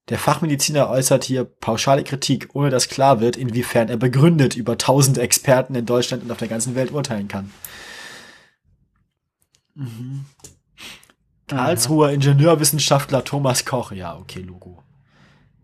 Der 0.09 0.17
Fachmediziner 0.17 0.89
äußert 0.89 1.23
hier 1.23 1.43
pauschale 1.43 2.03
Kritik, 2.03 2.49
ohne 2.53 2.71
dass 2.71 2.89
klar 2.89 3.19
wird, 3.19 3.37
inwiefern 3.37 3.89
er 3.89 3.97
begründet 3.97 4.55
über 4.55 4.77
tausend 4.77 5.19
Experten 5.19 5.75
in 5.75 5.85
Deutschland 5.85 6.23
und 6.23 6.31
auf 6.31 6.39
der 6.39 6.47
ganzen 6.47 6.73
Welt 6.73 6.91
urteilen 6.91 7.27
kann. 7.27 7.51
Mhm. 9.75 10.25
Karlsruher 11.47 12.11
Ingenieurwissenschaftler 12.11 13.23
Thomas 13.23 13.65
Koch, 13.65 13.91
ja, 13.91 14.17
okay, 14.17 14.41
Logo. 14.41 14.83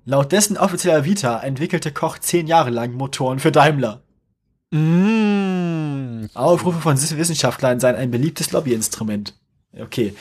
Laut 0.03 0.31
dessen 0.31 0.57
offizieller 0.57 1.05
Vita 1.05 1.39
entwickelte 1.39 1.91
Koch 1.91 2.19
zehn 2.19 2.45
Jahre 2.45 2.69
lang 2.69 2.93
Motoren 2.93 3.39
für 3.39 3.51
Daimler. 3.51 4.03
Mhm. 4.71 6.29
Aufrufe 6.35 6.81
von 6.81 6.99
Wissenschaftlern 6.99 7.79
seien 7.79 7.95
ein 7.95 8.11
beliebtes 8.11 8.51
Lobbyinstrument. 8.51 9.33
Okay. 9.75 10.15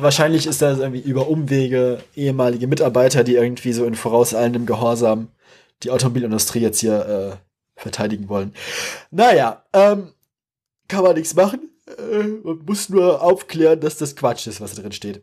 Wahrscheinlich 0.00 0.46
ist 0.46 0.62
das 0.62 0.78
irgendwie 0.78 1.00
über 1.00 1.28
Umwege 1.28 2.02
ehemalige 2.14 2.66
Mitarbeiter, 2.66 3.24
die 3.24 3.34
irgendwie 3.34 3.72
so 3.72 3.84
in 3.84 3.94
vorauseilendem 3.94 4.66
Gehorsam 4.66 5.28
die 5.82 5.90
Automobilindustrie 5.90 6.60
jetzt 6.60 6.80
hier 6.80 7.40
äh, 7.76 7.80
verteidigen 7.80 8.28
wollen. 8.28 8.52
Naja, 9.10 9.64
ähm, 9.72 10.12
kann 10.88 11.04
man 11.04 11.14
nichts 11.14 11.34
machen. 11.34 11.70
Äh, 11.86 12.24
man 12.44 12.60
muss 12.66 12.88
nur 12.88 13.22
aufklären, 13.22 13.80
dass 13.80 13.96
das 13.96 14.16
Quatsch 14.16 14.46
ist, 14.46 14.60
was 14.60 14.74
da 14.74 14.82
drin 14.82 14.92
steht. 14.92 15.22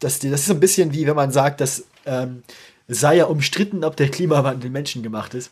Das, 0.00 0.18
das 0.18 0.32
ist 0.32 0.46
so 0.46 0.54
ein 0.54 0.60
bisschen 0.60 0.92
wie 0.92 1.06
wenn 1.06 1.16
man 1.16 1.30
sagt, 1.30 1.60
dass 1.60 1.84
ähm, 2.06 2.42
sei 2.88 3.16
ja 3.16 3.26
umstritten, 3.26 3.84
ob 3.84 3.96
der 3.96 4.10
Klimawandel 4.10 4.70
menschengemacht 4.70 5.34
ist. 5.34 5.50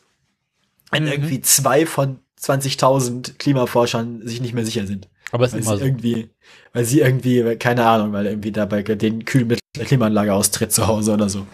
Wenn 0.91 1.05
Mhm. 1.05 1.11
irgendwie 1.13 1.41
zwei 1.41 1.87
von 1.87 2.19
20.000 2.41 3.37
Klimaforschern 3.39 4.27
sich 4.27 4.41
nicht 4.41 4.55
mehr 4.55 4.65
sicher 4.65 4.87
sind. 4.87 5.09
Aber 5.32 5.44
es 5.47 5.52
Weil 5.52 5.61
ist 5.61 5.66
sie 5.66 5.70
immer 5.73 5.78
so. 5.78 5.85
irgendwie, 5.85 6.31
weil 6.73 6.85
sie 6.85 7.01
irgendwie, 7.01 7.57
keine 7.57 7.86
Ahnung, 7.86 8.12
weil 8.12 8.27
irgendwie 8.27 8.52
dabei 8.52 8.82
den 8.82 9.24
Kühlmittel 9.24 9.61
der 9.77 9.85
Klimaanlage 9.86 10.32
austritt 10.35 10.73
zu 10.73 10.86
Hause 10.86 11.12
oder 11.12 11.28
so. 11.28 11.47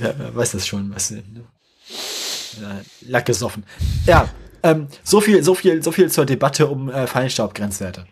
Ja, 0.00 0.14
wer 0.18 0.34
weiß 0.34 0.52
das 0.52 0.66
schon, 0.66 0.94
was 0.94 1.10
ne? 1.10 1.22
Lack 3.02 3.26
gesoffen. 3.26 3.64
Ja, 4.06 4.28
ähm, 4.62 4.88
so 5.04 5.20
viel, 5.20 5.42
so 5.42 5.54
viel, 5.54 5.82
so 5.82 5.92
viel 5.92 6.10
zur 6.10 6.24
Debatte 6.24 6.66
um 6.68 6.88
äh, 6.88 7.06
Feinstaubgrenzwerte. 7.06 8.06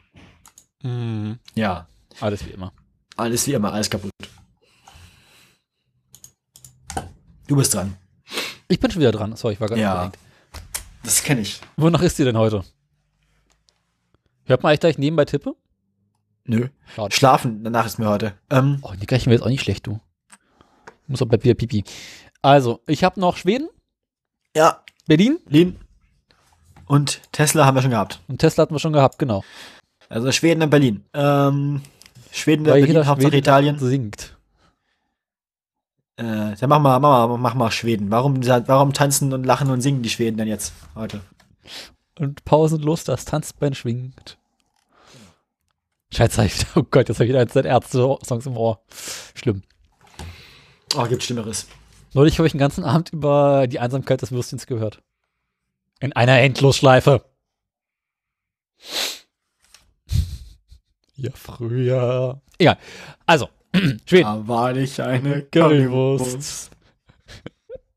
Mhm. 0.82 1.38
Ja, 1.54 1.88
Alles 2.20 2.44
wie 2.44 2.50
immer. 2.50 2.72
alles 3.16 3.46
wie 3.46 3.54
immer, 3.54 3.72
alles 3.72 3.88
kaputt. 3.88 4.10
Du 7.46 7.56
bist 7.56 7.74
dran. 7.74 7.96
Ich 8.68 8.80
bin 8.80 8.90
schon 8.90 9.00
wieder 9.00 9.12
dran. 9.12 9.36
Sorry, 9.36 9.54
ich 9.54 9.60
war 9.60 9.68
gerade 9.68 9.80
Ja. 9.80 9.92
abgelenkt. 9.94 10.18
Das 11.02 11.22
kenne 11.22 11.40
ich. 11.42 11.60
Wonach 11.76 12.02
ist 12.02 12.18
dir 12.18 12.24
denn 12.24 12.38
heute? 12.38 12.64
Hört 14.46 14.62
man 14.62 14.70
eigentlich 14.70 14.80
gleich 14.80 14.98
nebenbei 14.98 15.24
Tippe? 15.24 15.54
Nö. 16.46 16.68
Schade. 16.94 17.14
Schlafen, 17.14 17.64
danach 17.64 17.86
ist 17.86 17.98
mir 17.98 18.08
heute. 18.08 18.34
Ähm, 18.50 18.78
Oh, 18.82 18.92
die 19.00 19.06
gleichen 19.06 19.26
wäre 19.26 19.36
jetzt 19.36 19.44
auch 19.44 19.48
nicht 19.50 19.62
schlecht, 19.62 19.86
du. 19.86 19.98
Muss 21.06 21.22
auch 21.22 21.26
bleibt 21.26 21.44
wieder 21.44 21.54
Pipi. 21.54 21.84
Also, 22.42 22.80
ich 22.86 23.02
habe 23.04 23.18
noch 23.20 23.36
Schweden, 23.36 23.68
Ja, 24.56 24.82
Berlin 25.06 25.38
Berlin 25.44 25.76
und 26.86 27.20
Tesla 27.32 27.64
haben 27.64 27.74
wir 27.76 27.82
schon 27.82 27.90
gehabt. 27.90 28.20
und 28.28 28.38
Tesla 28.38 28.62
hatten 28.62 28.74
wir 28.74 28.78
schon 28.78 28.92
gehabt, 28.92 29.18
genau. 29.18 29.42
Also 30.10 30.30
Schweden 30.32 30.62
und 30.62 30.70
Berlin. 30.70 31.04
Ähm, 31.14 31.80
Schweden 32.30 32.60
und 32.66 32.72
Berlin, 32.72 32.96
Hauptsache 33.06 33.20
Schwede 33.22 33.38
Italien. 33.38 33.78
singt. 33.78 34.36
Äh, 36.16 36.54
dann 36.56 36.68
mach 36.68 36.78
mal, 36.78 37.00
mach 37.00 37.28
mal, 37.28 37.38
mach 37.38 37.54
mal 37.54 37.70
Schweden. 37.70 38.10
Warum, 38.10 38.46
warum 38.46 38.92
tanzen 38.92 39.32
und 39.32 39.44
lachen 39.44 39.70
und 39.70 39.80
singen 39.80 40.02
die 40.02 40.10
Schweden 40.10 40.36
denn 40.36 40.46
jetzt 40.48 40.72
heute? 40.94 41.20
Und 42.18 42.44
pausenlos 42.44 43.04
das 43.04 43.24
Tanzbein 43.24 43.74
schwingt. 43.74 44.38
Scheiße, 46.12 46.44
ich- 46.44 46.66
oh 46.76 46.82
Gott, 46.82 47.08
jetzt 47.08 47.16
habe 47.18 47.24
ich 47.24 47.30
wieder 47.30 47.44
der 47.44 47.64
Ärzte-Songs 47.64 48.46
im 48.46 48.56
Ohr. 48.56 48.80
Schlimm. 49.34 49.62
Oh, 50.96 51.04
gibt 51.06 51.24
Schlimmeres. 51.24 51.66
Neulich 52.12 52.38
habe 52.38 52.46
ich 52.46 52.52
den 52.52 52.60
ganzen 52.60 52.84
Abend 52.84 53.12
über 53.12 53.66
die 53.66 53.80
Einsamkeit 53.80 54.22
des 54.22 54.30
Würstchens 54.30 54.66
gehört. 54.66 55.02
In 55.98 56.12
einer 56.12 56.38
Endlosschleife. 56.38 57.24
Ja, 61.16 61.30
früher. 61.34 62.40
Egal. 62.58 62.78
Also, 63.26 63.48
Schweden. 64.06 64.24
Da 64.24 64.46
war 64.48 64.72
nicht 64.72 65.00
eine 65.00 65.42
Currywurst. 65.42 66.70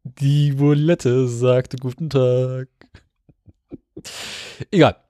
Die 0.04 0.54
Bulette 0.54 1.28
sagte 1.28 1.78
guten 1.78 2.10
Tag. 2.10 2.68
Egal. 4.72 5.04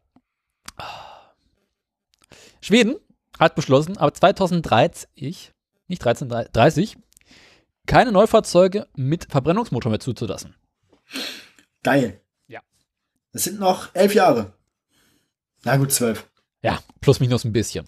Schweden 2.61 2.95
hat 3.39 3.55
beschlossen, 3.55 3.97
ab 3.97 4.15
2030, 4.15 5.53
nicht 5.87 6.03
13, 6.03 6.29
30, 6.29 6.97
keine 7.85 8.11
Neufahrzeuge 8.11 8.87
mit 8.95 9.27
Verbrennungsmotor 9.31 9.89
mehr 9.89 9.99
zuzulassen. 9.99 10.55
Geil. 11.83 12.21
Ja. 12.47 12.61
Das 13.31 13.45
sind 13.45 13.59
noch 13.59 13.95
elf 13.95 14.13
Jahre. 14.13 14.53
Na 15.63 15.77
gut, 15.77 15.91
zwölf. 15.91 16.27
Ja, 16.61 16.79
plus 17.01 17.19
minus 17.19 17.45
ein 17.45 17.53
bisschen. 17.53 17.85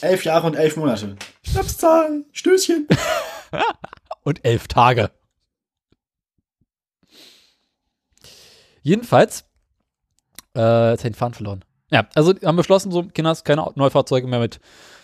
Elf 0.00 0.24
Jahre 0.24 0.46
und 0.46 0.54
elf 0.54 0.76
Monate. 0.76 1.16
Schnapszahl, 1.42 2.24
Stößchen. 2.32 2.88
und 4.24 4.44
elf 4.44 4.66
Tage. 4.66 5.10
Jedenfalls, 8.82 9.44
äh, 10.56 10.90
jetzt 10.90 11.04
den 11.04 11.14
Faden 11.14 11.34
verloren. 11.34 11.64
Ja, 11.90 12.06
also 12.14 12.34
haben 12.44 12.56
beschlossen, 12.56 12.90
so 12.90 13.04
Kinders, 13.04 13.44
keine 13.44 13.70
Neufahrzeuge 13.74 14.26
mehr 14.26 14.40
mit 14.40 14.60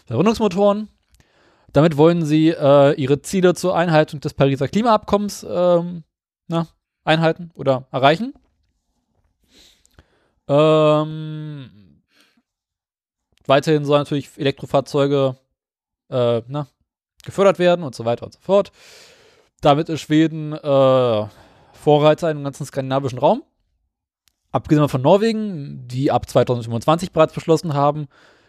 Verbrennungsmotoren. 0.06 0.88
Damit 1.72 1.96
wollen 1.96 2.24
sie 2.24 2.48
äh, 2.48 2.94
ihre 2.94 3.22
Ziele 3.22 3.54
zur 3.54 3.76
Einhaltung 3.76 4.20
des 4.20 4.34
Pariser 4.34 4.66
Klimaabkommens 4.66 5.46
ähm, 5.48 6.02
na, 6.48 6.66
einhalten 7.04 7.50
oder 7.54 7.86
erreichen. 7.92 8.34
Ähm, 10.48 12.02
weiterhin 13.46 13.84
sollen 13.84 14.00
natürlich 14.00 14.30
Elektrofahrzeuge 14.36 15.36
äh, 16.08 16.42
na, 16.48 16.66
gefördert 17.24 17.60
werden 17.60 17.84
und 17.84 17.94
so 17.94 18.04
weiter 18.04 18.26
und 18.26 18.32
so 18.32 18.40
fort. 18.40 18.72
Damit 19.60 19.88
ist 19.88 20.00
Schweden 20.00 20.52
äh, 20.54 21.26
Vorreiter 21.72 22.30
im 22.30 22.42
ganzen 22.42 22.66
skandinavischen 22.66 23.18
Raum. 23.18 23.44
Abgesehen 24.52 24.88
von 24.88 25.02
Norwegen, 25.02 25.86
die 25.86 26.10
ab 26.10 26.28
2025 26.28 27.12
bereits 27.12 27.32
beschlossen 27.32 27.74
haben, 27.74 28.08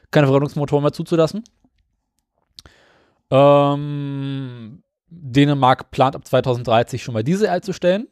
keine 0.10 0.28
Verbrennungsmotoren 0.28 0.84
mehr 0.84 0.94
zuzulassen. 0.94 1.44
Ähm, 3.30 4.84
Dänemark 5.10 5.91
plant 5.91 6.15
ab 6.15 6.28
2030 6.28 7.03
schon 7.03 7.14
mal 7.14 7.23
Diesel 7.23 7.48
einzustellen. 7.48 8.07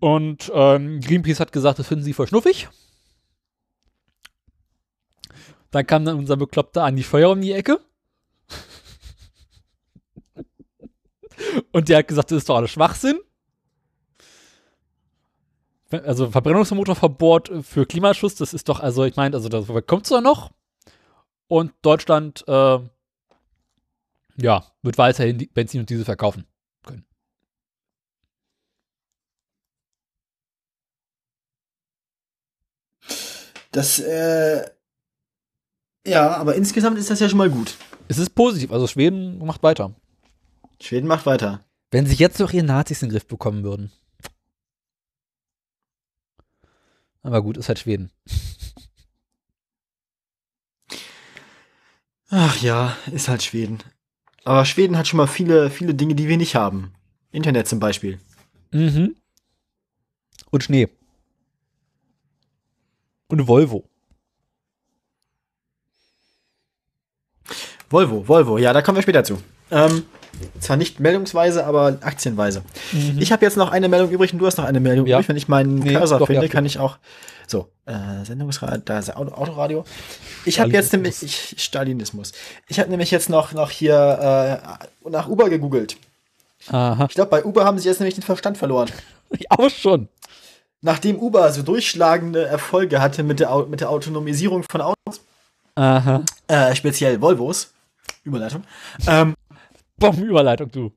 Und 0.00 0.50
ähm, 0.54 1.00
Greenpeace 1.00 1.40
hat 1.40 1.52
gesagt, 1.52 1.80
das 1.80 1.88
finden 1.88 2.04
sie 2.04 2.12
voll 2.12 2.28
schnuffig. 2.28 2.68
Dann 5.70 5.86
kam 5.86 6.04
dann 6.04 6.18
unser 6.18 6.36
Bekloppter 6.36 6.84
Andi 6.84 7.02
Feuer 7.02 7.30
um 7.30 7.40
die 7.40 7.52
Ecke. 7.52 7.80
Und 11.72 11.88
der 11.88 11.98
hat 11.98 12.08
gesagt, 12.08 12.30
das 12.30 12.38
ist 12.38 12.48
doch 12.48 12.56
alles 12.56 12.70
Schwachsinn. 12.70 13.18
Also 15.90 16.30
Verbrennungsmotorverbot 16.30 17.50
für 17.62 17.86
Klimaschutz, 17.86 18.34
das 18.34 18.52
ist 18.52 18.68
doch, 18.68 18.80
also 18.80 19.04
ich 19.04 19.16
meine, 19.16 19.34
also 19.34 19.48
das 19.48 19.66
kommt 19.86 20.06
zwar 20.06 20.20
noch. 20.20 20.50
Und 21.48 21.72
Deutschland, 21.80 22.44
äh, 22.46 22.78
ja, 24.36 24.66
wird 24.82 24.98
weiterhin 24.98 25.38
die 25.38 25.46
Benzin 25.46 25.80
und 25.80 25.88
Diesel 25.88 26.04
verkaufen 26.04 26.46
können. 26.84 27.06
Das, 33.72 33.98
äh, 33.98 34.70
ja, 36.06 36.36
aber 36.36 36.54
insgesamt 36.54 36.98
ist 36.98 37.10
das 37.10 37.20
ja 37.20 37.28
schon 37.28 37.38
mal 37.38 37.50
gut. 37.50 37.76
Es 38.08 38.18
ist 38.18 38.30
positiv, 38.34 38.72
also 38.72 38.86
Schweden 38.86 39.38
macht 39.38 39.62
weiter. 39.62 39.94
Schweden 40.80 41.06
macht 41.06 41.24
weiter. 41.26 41.64
Wenn 41.90 42.06
sich 42.06 42.18
jetzt 42.18 42.38
doch 42.40 42.52
ihre 42.52 42.64
Nazis 42.64 43.02
in 43.02 43.08
den 43.08 43.12
Griff 43.14 43.26
bekommen 43.26 43.64
würden. 43.64 43.90
Aber 47.22 47.42
gut, 47.42 47.56
ist 47.56 47.68
halt 47.68 47.78
Schweden. 47.78 48.10
Ach 52.30 52.60
ja, 52.60 52.96
ist 53.12 53.28
halt 53.28 53.42
Schweden. 53.42 53.78
Aber 54.44 54.64
Schweden 54.64 54.96
hat 54.96 55.08
schon 55.08 55.16
mal 55.18 55.26
viele, 55.26 55.70
viele 55.70 55.94
Dinge, 55.94 56.14
die 56.14 56.28
wir 56.28 56.36
nicht 56.36 56.54
haben. 56.54 56.92
Internet 57.32 57.68
zum 57.68 57.80
Beispiel. 57.80 58.18
Mhm. 58.70 59.16
Und 60.50 60.64
Schnee. 60.64 60.88
Und 63.28 63.46
Volvo. 63.46 63.88
Volvo, 67.90 68.26
Volvo, 68.28 68.58
ja, 68.58 68.72
da 68.72 68.82
kommen 68.82 68.96
wir 68.96 69.02
später 69.02 69.24
zu. 69.24 69.42
Ähm, 69.70 70.04
zwar 70.60 70.76
nicht 70.76 71.00
meldungsweise, 71.00 71.66
aber 71.66 71.98
aktienweise. 72.00 72.62
Ich 73.18 73.32
habe 73.32 73.44
jetzt 73.44 73.56
noch 73.56 73.70
eine 73.72 73.88
Meldung 73.88 74.10
übrig 74.10 74.32
und 74.32 74.38
du 74.38 74.46
hast 74.46 74.56
noch 74.58 74.64
eine 74.64 74.80
Meldung 74.80 75.06
Ja. 75.06 75.16
übrig. 75.18 75.28
Wenn 75.28 75.36
ich 75.36 75.48
meinen 75.48 75.78
Nee, 75.80 75.94
Cursor 75.94 76.18
doch, 76.20 76.26
finde, 76.26 76.42
ja. 76.46 76.48
kann 76.48 76.64
ich 76.64 76.78
auch. 76.78 76.98
So, 77.46 77.68
äh, 77.86 78.24
Sendungsradio, 78.24 78.82
da 78.84 78.98
ist 78.98 79.14
Autoradio. 79.16 79.84
Ich 80.44 80.60
habe 80.60 80.70
jetzt 80.70 80.92
nämlich. 80.92 81.22
Ich, 81.22 81.54
Stalinismus. 81.58 82.32
Ich 82.68 82.78
habe 82.78 82.90
nämlich 82.90 83.10
jetzt 83.10 83.30
noch, 83.30 83.52
noch 83.52 83.70
hier 83.70 84.60
äh, 85.04 85.08
nach 85.10 85.28
Uber 85.28 85.48
gegoogelt. 85.48 85.96
Aha. 86.70 87.06
Ich 87.08 87.14
glaube, 87.14 87.30
bei 87.30 87.44
Uber 87.44 87.64
haben 87.64 87.78
sie 87.78 87.88
jetzt 87.88 88.00
nämlich 88.00 88.14
den 88.14 88.22
Verstand 88.24 88.58
verloren. 88.58 88.88
Ich 89.30 89.50
auch 89.50 89.68
schon. 89.68 90.08
Nachdem 90.80 91.18
Uber 91.18 91.52
so 91.52 91.62
durchschlagende 91.62 92.46
Erfolge 92.46 93.02
hatte 93.02 93.22
mit 93.22 93.40
der, 93.40 93.54
mit 93.66 93.80
der 93.80 93.90
Autonomisierung 93.90 94.62
von 94.70 94.80
Autos, 94.80 95.20
Aha. 95.74 96.22
äh, 96.46 96.74
speziell 96.74 97.20
Volvos, 97.20 97.72
Überleitung, 98.24 98.64
ähm, 99.06 99.34
Bombenüberleitung, 99.98 100.70
du. 100.70 100.92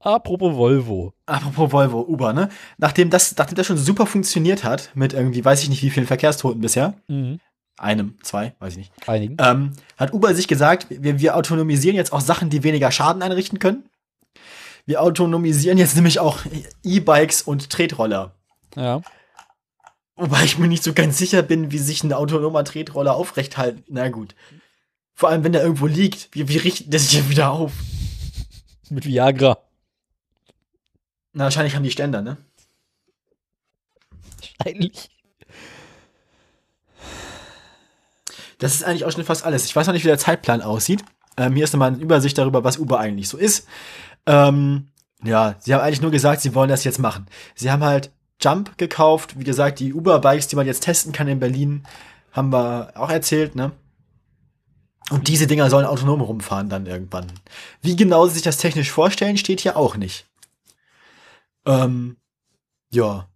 Apropos 0.00 0.54
Volvo. 0.56 1.14
Apropos 1.26 1.72
Volvo, 1.72 2.00
Uber, 2.02 2.32
ne? 2.32 2.48
Nachdem 2.78 3.10
das, 3.10 3.36
nachdem 3.36 3.54
das 3.56 3.66
schon 3.66 3.78
super 3.78 4.06
funktioniert 4.06 4.64
hat, 4.64 4.90
mit 4.94 5.12
irgendwie, 5.12 5.44
weiß 5.44 5.62
ich 5.62 5.68
nicht, 5.68 5.82
wie 5.82 5.90
vielen 5.90 6.06
Verkehrstoten 6.06 6.60
bisher, 6.60 6.94
Mhm. 7.08 7.40
einem, 7.78 8.16
zwei, 8.22 8.54
weiß 8.58 8.72
ich 8.74 8.78
nicht, 8.78 8.92
Einigen. 9.08 9.36
ähm, 9.40 9.72
hat 9.96 10.12
Uber 10.12 10.34
sich 10.34 10.48
gesagt, 10.48 10.86
wir, 10.90 11.20
wir 11.20 11.36
autonomisieren 11.36 11.96
jetzt 11.96 12.12
auch 12.12 12.20
Sachen, 12.20 12.50
die 12.50 12.62
weniger 12.62 12.90
Schaden 12.90 13.22
einrichten 13.22 13.58
können. 13.58 13.84
Wir 14.86 15.00
autonomisieren 15.00 15.78
jetzt 15.78 15.94
nämlich 15.94 16.18
auch 16.20 16.40
E-Bikes 16.82 17.42
und 17.42 17.70
Tretroller. 17.70 18.34
Ja. 18.76 19.00
Wobei 20.16 20.44
ich 20.44 20.58
mir 20.58 20.68
nicht 20.68 20.84
so 20.84 20.92
ganz 20.92 21.16
sicher 21.18 21.42
bin, 21.42 21.72
wie 21.72 21.78
sich 21.78 22.04
ein 22.04 22.12
autonomer 22.12 22.64
Tretroller 22.64 23.14
aufrecht 23.16 23.56
halten. 23.56 23.82
Na 23.88 24.08
gut. 24.10 24.34
Vor 25.14 25.28
allem, 25.30 25.42
wenn 25.44 25.52
der 25.52 25.62
irgendwo 25.62 25.86
liegt, 25.86 26.28
wie, 26.32 26.48
wie 26.48 26.58
richtet 26.58 26.92
der 26.92 27.00
sich 27.00 27.12
ja 27.12 27.28
wieder 27.30 27.50
auf? 27.50 27.72
Mit 28.90 29.06
Viagra. 29.06 29.58
Na, 31.32 31.44
wahrscheinlich 31.44 31.74
haben 31.74 31.82
die 31.82 31.90
Ständer, 31.90 32.22
ne? 32.22 32.36
Wahrscheinlich. 34.40 35.10
Das 38.58 38.74
ist 38.74 38.84
eigentlich 38.84 39.04
auch 39.04 39.12
schon 39.12 39.24
fast 39.24 39.44
alles. 39.44 39.64
Ich 39.64 39.74
weiß 39.74 39.86
noch 39.86 39.94
nicht, 39.94 40.04
wie 40.04 40.08
der 40.08 40.18
Zeitplan 40.18 40.62
aussieht. 40.62 41.04
Ähm, 41.36 41.54
hier 41.54 41.64
ist 41.64 41.72
nochmal 41.72 41.92
eine 41.92 42.02
Übersicht 42.02 42.38
darüber, 42.38 42.62
was 42.62 42.78
Uber 42.78 43.00
eigentlich 43.00 43.28
so 43.28 43.36
ist. 43.36 43.66
Ähm, 44.26 44.88
ja, 45.22 45.56
sie 45.58 45.74
haben 45.74 45.80
eigentlich 45.80 46.02
nur 46.02 46.10
gesagt, 46.10 46.40
sie 46.42 46.54
wollen 46.54 46.68
das 46.68 46.84
jetzt 46.84 46.98
machen. 46.98 47.26
Sie 47.54 47.70
haben 47.70 47.82
halt 47.82 48.12
Jump 48.40 48.78
gekauft. 48.78 49.38
Wie 49.38 49.44
gesagt, 49.44 49.80
die 49.80 49.92
Uber-Bikes, 49.92 50.48
die 50.48 50.56
man 50.56 50.66
jetzt 50.66 50.84
testen 50.84 51.12
kann 51.12 51.28
in 51.28 51.40
Berlin, 51.40 51.84
haben 52.32 52.52
wir 52.52 52.92
auch 52.94 53.10
erzählt, 53.10 53.56
ne? 53.56 53.72
Und 55.10 55.28
diese 55.28 55.46
Dinger 55.46 55.68
sollen 55.70 55.86
autonom 55.86 56.20
rumfahren 56.22 56.68
dann 56.68 56.86
irgendwann. 56.86 57.30
Wie 57.82 57.94
genau 57.96 58.26
sie 58.26 58.34
sich 58.34 58.42
das 58.42 58.56
technisch 58.56 58.90
vorstellen, 58.90 59.36
steht 59.36 59.60
hier 59.60 59.76
auch 59.76 59.96
nicht. 59.96 60.26
Ähm, 61.66 62.16
ja. 62.90 63.28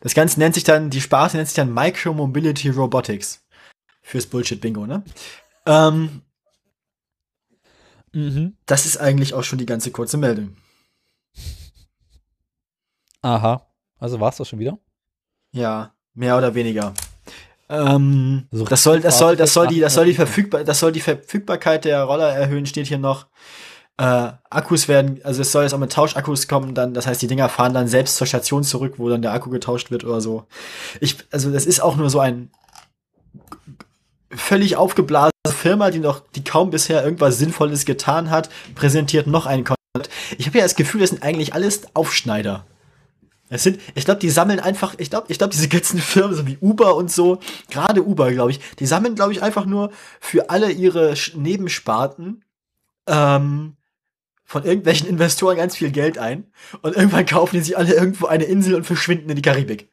Das 0.00 0.14
Ganze 0.14 0.38
nennt 0.38 0.54
sich 0.54 0.64
dann, 0.64 0.90
die 0.90 1.00
Sparte 1.00 1.36
nennt 1.36 1.48
sich 1.48 1.56
dann 1.56 1.72
Micromobility 1.72 2.68
Robotics. 2.68 3.42
Fürs 4.02 4.26
Bullshit-Bingo, 4.26 4.86
ne? 4.86 5.02
Ähm, 5.66 6.22
Mhm. 8.12 8.56
das 8.66 8.86
ist 8.86 8.96
eigentlich 8.96 9.34
auch 9.34 9.44
schon 9.44 9.58
die 9.60 9.66
ganze 9.66 9.92
kurze 9.92 10.16
Meldung. 10.16 10.56
Aha. 13.22 13.66
Also 13.98 14.18
war's 14.18 14.36
das 14.36 14.48
schon 14.48 14.58
wieder? 14.58 14.78
Ja, 15.52 15.94
mehr 16.14 16.36
oder 16.36 16.54
weniger. 16.54 16.92
Ähm, 17.70 18.48
So 18.50 18.64
das 18.64 18.82
soll, 18.82 19.00
das 19.00 19.18
soll, 19.18 19.36
das 19.36 19.54
soll 19.54 19.68
die, 19.68 19.80
das 19.80 19.94
soll 19.94 20.06
die 20.06 20.14
Verfügbar, 20.14 20.64
das 20.64 20.80
soll 20.80 20.90
die 20.90 21.00
Verfügbarkeit 21.00 21.84
der 21.84 22.02
Roller 22.02 22.28
erhöhen, 22.28 22.66
steht 22.66 22.88
hier 22.88 22.98
noch. 22.98 23.26
Äh, 23.96 24.32
Akkus 24.50 24.88
werden, 24.88 25.20
also 25.22 25.42
es 25.42 25.52
soll 25.52 25.62
jetzt 25.62 25.72
auch 25.74 25.78
mit 25.78 25.92
Tauschakkus 25.92 26.48
kommen, 26.48 26.74
dann, 26.74 26.94
das 26.94 27.06
heißt, 27.06 27.22
die 27.22 27.28
Dinger 27.28 27.48
fahren 27.48 27.72
dann 27.72 27.86
selbst 27.86 28.16
zur 28.16 28.26
Station 28.26 28.64
zurück, 28.64 28.94
wo 28.96 29.08
dann 29.08 29.22
der 29.22 29.32
Akku 29.32 29.50
getauscht 29.50 29.90
wird 29.90 30.04
oder 30.04 30.20
so. 30.20 30.46
Ich, 31.00 31.16
also 31.30 31.52
das 31.52 31.64
ist 31.64 31.80
auch 31.80 31.96
nur 31.96 32.10
so 32.10 32.18
ein 32.18 32.50
völlig 34.32 34.76
aufgeblasene 34.76 35.30
Firma, 35.48 35.90
die 35.90 35.98
noch, 35.98 36.22
die 36.34 36.42
kaum 36.42 36.70
bisher 36.70 37.04
irgendwas 37.04 37.38
Sinnvolles 37.38 37.84
getan 37.84 38.30
hat, 38.30 38.48
präsentiert 38.74 39.26
noch 39.26 39.46
ein 39.46 39.64
Konzept. 39.64 40.12
Ich 40.38 40.46
habe 40.46 40.58
ja 40.58 40.64
das 40.64 40.76
Gefühl, 40.76 41.02
das 41.02 41.10
sind 41.10 41.22
eigentlich 41.22 41.54
alles 41.54 41.94
Aufschneider. 41.94 42.64
Es 43.52 43.62
sind, 43.64 43.80
ich 43.94 44.04
glaube, 44.04 44.20
die 44.20 44.30
sammeln 44.30 44.60
einfach, 44.60 44.94
ich 44.98 45.10
glaube, 45.10 45.26
ich 45.28 45.38
glaube, 45.38 45.52
diese 45.52 45.68
ganzen 45.68 45.98
Firmen, 46.12 46.34
so 46.36 46.46
wie 46.46 46.56
Uber 46.60 46.94
und 46.96 47.10
so, 47.10 47.40
gerade 47.70 48.02
Uber, 48.06 48.32
glaube 48.32 48.52
ich, 48.52 48.60
die 48.78 48.86
sammeln, 48.86 49.14
glaube 49.16 49.32
ich, 49.32 49.42
einfach 49.42 49.66
nur 49.66 49.90
für 50.20 50.48
alle 50.50 50.70
ihre 50.70 51.12
Sch- 51.12 51.36
Nebensparten 51.36 52.44
ähm, 53.06 53.76
von 54.44 54.64
irgendwelchen 54.64 55.08
Investoren 55.08 55.56
ganz 55.56 55.76
viel 55.76 55.90
Geld 55.90 56.16
ein 56.18 56.52
und 56.82 56.96
irgendwann 56.96 57.26
kaufen 57.26 57.56
die 57.56 57.62
sich 57.62 57.76
alle 57.76 57.92
irgendwo 57.94 58.26
eine 58.26 58.44
Insel 58.44 58.74
und 58.74 58.84
verschwinden 58.84 59.28
in 59.30 59.36
die 59.36 59.42
Karibik. 59.42 59.90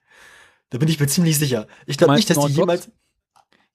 Da 0.69 0.77
bin 0.77 0.87
ich 0.89 0.99
mir 0.99 1.07
ziemlich 1.07 1.39
sicher. 1.39 1.67
Ich 1.85 1.97
glaube 1.97 2.11
nicht, 2.17 2.29
dass 2.29 2.37
die 2.47 2.53
jemals. 2.61 2.89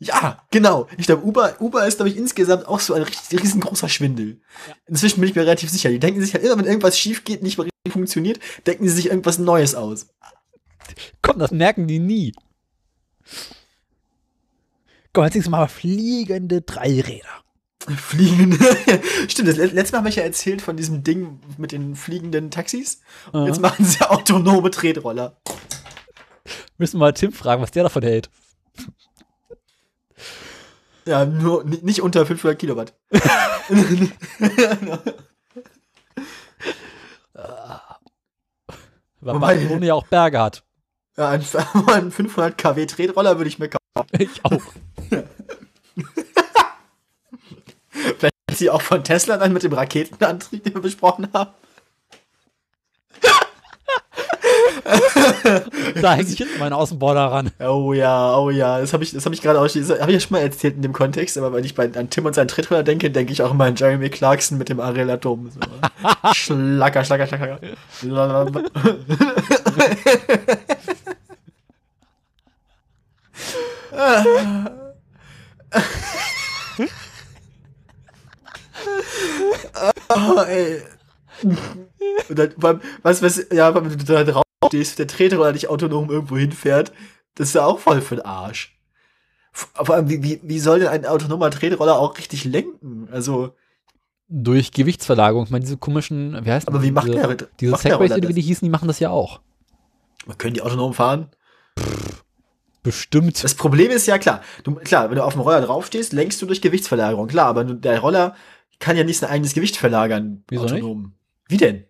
Ja, 0.05 0.43
genau. 0.51 0.89
Ich 0.99 1.07
glaube, 1.07 1.25
Uber, 1.25 1.55
Uber 1.61 1.87
ist, 1.87 1.97
glaube 1.97 2.09
ich, 2.11 2.17
insgesamt 2.17 2.67
auch 2.67 2.81
so 2.81 2.95
ein 2.95 3.03
richtig, 3.03 3.41
riesengroßer 3.41 3.89
Schwindel. 3.89 4.41
Inzwischen 4.87 5.21
bin 5.21 5.29
ich 5.31 5.35
mir 5.37 5.43
relativ 5.43 5.71
sicher. 5.71 5.91
Die 5.91 5.99
denken 6.01 6.21
sich 6.21 6.35
halt 6.35 6.43
immer, 6.45 6.59
wenn 6.59 6.65
irgendwas 6.65 6.99
schief 6.99 7.25
geht, 7.25 7.43
nicht 7.43 7.57
mehr 7.59 7.67
richtig 7.67 7.93
funktioniert, 7.93 8.41
denken 8.67 8.89
sie 8.89 8.95
sich 8.95 9.07
irgendwas 9.07 9.39
Neues 9.39 9.75
aus. 9.75 10.09
Komm, 11.23 11.39
das 11.39 11.53
merken 11.53 11.87
die 11.87 12.01
nie. 12.01 12.33
Komm, 15.13 15.25
jetzt 15.25 15.49
mal 15.49 15.69
fliegende 15.69 16.63
Dreiräder. 16.63 17.29
Fliegende. 17.97 18.59
Stimmt, 19.29 19.49
das 19.49 19.57
let- 19.57 19.73
letzte 19.73 19.93
Mal 19.95 19.99
habe 19.99 20.09
ich 20.09 20.17
ja 20.17 20.23
erzählt 20.23 20.63
von 20.63 20.77
diesem 20.77 21.03
Ding 21.05 21.41
mit 21.59 21.73
den 21.73 21.97
fliegenden 21.97 22.51
Taxis. 22.51 23.01
Und 23.33 23.41
Aha. 23.41 23.47
jetzt 23.49 23.61
machen 23.61 23.85
sie 23.85 24.01
autonome 24.09 24.71
Tretroller. 24.71 25.37
Müssen 26.79 26.95
wir 26.95 27.07
mal 27.07 27.13
Tim 27.13 27.33
fragen, 27.33 27.63
was 27.63 27.71
der 27.73 27.83
davon 27.85 28.03
hält. 28.03 28.31
Ja, 31.05 31.25
nur 31.25 31.65
ni- 31.65 31.81
nicht 31.83 32.01
unter 32.03 32.25
500 32.27 32.59
Kilowatt. 32.59 32.95
Weil 39.21 39.35
Wobei- 39.37 39.79
ja 39.85 39.95
auch 39.95 40.07
Berge 40.07 40.41
hat. 40.41 40.65
ja, 41.17 41.29
ein, 41.31 41.45
ein 41.89 42.11
500 42.11 42.57
kW 42.59 42.87
Tretroller 42.87 43.37
würde 43.39 43.49
ich 43.49 43.59
mir 43.59 43.69
kaufen. 43.69 43.79
Ich 44.19 44.43
auch. 44.45 44.63
Vielleicht 47.91 48.35
sie 48.55 48.71
auch 48.71 48.81
von 48.81 49.05
Tesla 49.05 49.37
dann 49.37 49.53
mit 49.53 49.63
dem 49.63 49.75
Raketenantrieb, 49.75 50.65
den 50.65 50.75
wir 50.75 50.81
besprochen 50.81 51.29
haben. 51.35 51.51
Da 56.03 56.15
hänge 56.15 56.29
ich 56.29 56.39
hinten 56.39 56.59
meine 56.59 56.77
Außenborder 56.77 57.27
ran. 57.27 57.51
Oh 57.61 57.93
ja, 57.93 58.37
oh 58.37 58.51
ja, 58.51 58.81
das 58.81 58.93
habe 58.93 59.05
ich, 59.05 59.13
das 59.13 59.25
habe 59.25 59.35
ich 59.35 59.43
gerade 59.43 59.59
auch, 59.59 59.67
habe 59.67 59.79
ich 59.79 59.89
ja 59.89 60.21
schon 60.21 60.33
mal 60.33 60.41
erzählt 60.41 60.77
in 60.77 60.83
dem 60.83 60.93
Kontext, 60.93 61.39
aber 61.39 61.53
wenn 61.53 61.65
ich 61.65 61.75
bei, 61.75 61.91
an 61.95 62.11
Tim 62.11 62.27
und 62.27 62.35
seinen 62.35 62.49
Tretroller 62.49 62.83
denke, 62.83 63.11
denke 63.11 63.33
ich 63.33 63.43
auch 63.43 63.53
immer 63.53 63.65
an 63.65 63.77
Jeremy 63.77 64.09
Clarkson 64.11 64.59
mit 64.59 64.69
dem 64.69 64.81
Ariel 64.81 65.11
Atom. 65.11 65.51
So. 65.51 65.61
schlacker, 66.33 67.05
schlacker, 67.05 67.27
schlacker. 67.27 67.59
oh, 80.09 80.41
ey. 80.49 80.83
Und 81.43 82.39
dann, 82.39 82.53
beim, 82.57 82.81
was, 83.03 83.23
was, 83.23 83.47
ja, 83.53 83.75
wenn 83.75 83.89
du 83.89 84.05
da 84.05 84.25
drauf 84.25 84.45
stehst, 84.67 84.99
der 84.99 85.07
Tretroller 85.07 85.53
dich 85.53 85.69
autonom 85.69 86.11
irgendwo 86.11 86.37
hinfährt, 86.37 86.93
das 87.35 87.49
ist 87.49 87.55
ja 87.55 87.65
auch 87.65 87.79
voll 87.79 88.01
für 88.01 88.17
den 88.17 88.25
Arsch. 88.25 88.79
Vor 89.53 89.95
allem, 89.95 90.09
wie, 90.09 90.23
wie, 90.23 90.41
wie 90.43 90.59
soll 90.59 90.81
denn 90.81 90.89
ein 90.89 91.07
autonomer 91.07 91.51
Tretroller 91.51 91.99
auch 91.99 92.17
richtig 92.17 92.45
lenken? 92.45 93.09
Also, 93.13 93.55
Durch 94.29 94.73
Gewichtsverlagerung. 94.73 95.45
Ich 95.45 95.51
meine, 95.51 95.65
diese 95.65 95.77
komischen, 95.77 96.43
wie 96.45 96.51
heißt 96.51 96.69
aber 96.69 96.83
wie 96.83 96.91
macht 96.91 97.09
diese, 97.09 97.37
der, 97.37 97.49
Diese 97.61 97.77
Segways, 97.77 98.15
wie 98.17 98.33
die 98.33 98.41
hießen, 98.41 98.65
die 98.65 98.71
machen 98.71 98.89
das 98.89 98.99
ja 98.99 99.11
auch. 99.11 99.41
Können 100.39 100.55
die 100.55 100.63
autonom 100.63 100.95
fahren? 100.95 101.29
Bestimmt. 102.83 103.45
Das 103.45 103.55
Problem 103.55 103.91
ist 103.91 104.07
ja 104.07 104.19
klar, 104.19 104.43
du, 104.65 104.75
klar, 104.75 105.09
wenn 105.09 105.17
du 105.17 105.25
auf 105.25 105.35
dem 105.35 105.43
Roller 105.43 105.61
draufstehst, 105.61 106.13
lenkst 106.13 106.41
du 106.43 106.47
durch 106.47 106.61
Gewichtsverlagerung, 106.61 107.29
klar, 107.29 107.47
aber 107.47 107.65
der 107.65 108.01
Roller 108.01 108.35
kann 108.81 108.97
ja 108.97 109.05
nicht 109.05 109.19
sein 109.19 109.31
eigenes 109.31 109.55
Gewicht 109.55 109.77
verlagern. 109.77 110.45
Wieso 110.49 110.65
autonom. 110.65 111.13
Wie 111.53 111.57
denn? 111.59 111.85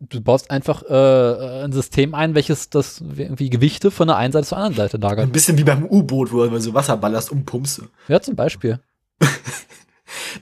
Du 0.00 0.20
baust 0.20 0.50
einfach 0.50 0.82
äh, 0.82 1.62
ein 1.64 1.72
System 1.72 2.14
ein, 2.14 2.34
welches 2.34 2.68
das 2.68 3.00
irgendwie 3.00 3.48
Gewichte 3.48 3.90
von 3.92 4.08
der 4.08 4.16
einen 4.16 4.32
Seite 4.32 4.48
zur 4.48 4.58
anderen 4.58 4.74
Seite 4.74 4.96
Ein 4.96 5.00
lagert. 5.02 5.32
bisschen 5.32 5.56
wie 5.56 5.64
beim 5.64 5.84
U-Boot, 5.84 6.32
wo 6.32 6.44
du 6.44 6.60
so 6.60 6.74
Wasserballast 6.74 7.30
umpumpst. 7.30 7.82
Ja, 8.08 8.20
zum 8.20 8.34
Beispiel. 8.36 8.80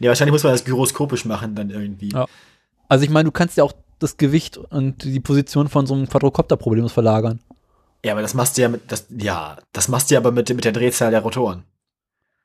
Nee, 0.00 0.08
wahrscheinlich 0.08 0.32
muss 0.32 0.42
man 0.42 0.52
das 0.52 0.64
gyroskopisch 0.64 1.24
machen 1.24 1.54
dann 1.54 1.70
irgendwie. 1.70 2.10
Ja. 2.10 2.26
Also 2.88 3.04
ich 3.04 3.10
meine, 3.10 3.24
du 3.26 3.30
kannst 3.30 3.56
ja 3.56 3.64
auch 3.64 3.72
das 3.98 4.16
Gewicht 4.16 4.56
und 4.56 5.04
die 5.04 5.20
Position 5.20 5.68
von 5.68 5.86
so 5.86 5.94
einem 5.94 6.08
Quadrocopter 6.08 6.56
problemlos 6.56 6.92
verlagern. 6.92 7.40
Ja, 8.04 8.12
aber 8.12 8.22
das 8.22 8.34
machst 8.34 8.58
du 8.58 8.62
ja 8.62 8.68
mit, 8.68 8.90
das, 8.90 9.06
ja, 9.16 9.56
das 9.72 9.88
machst 9.88 10.10
du 10.10 10.14
ja 10.14 10.20
aber 10.20 10.32
mit, 10.32 10.48
mit 10.54 10.64
der 10.64 10.72
Drehzahl 10.72 11.10
der 11.10 11.20
Rotoren. 11.20 11.62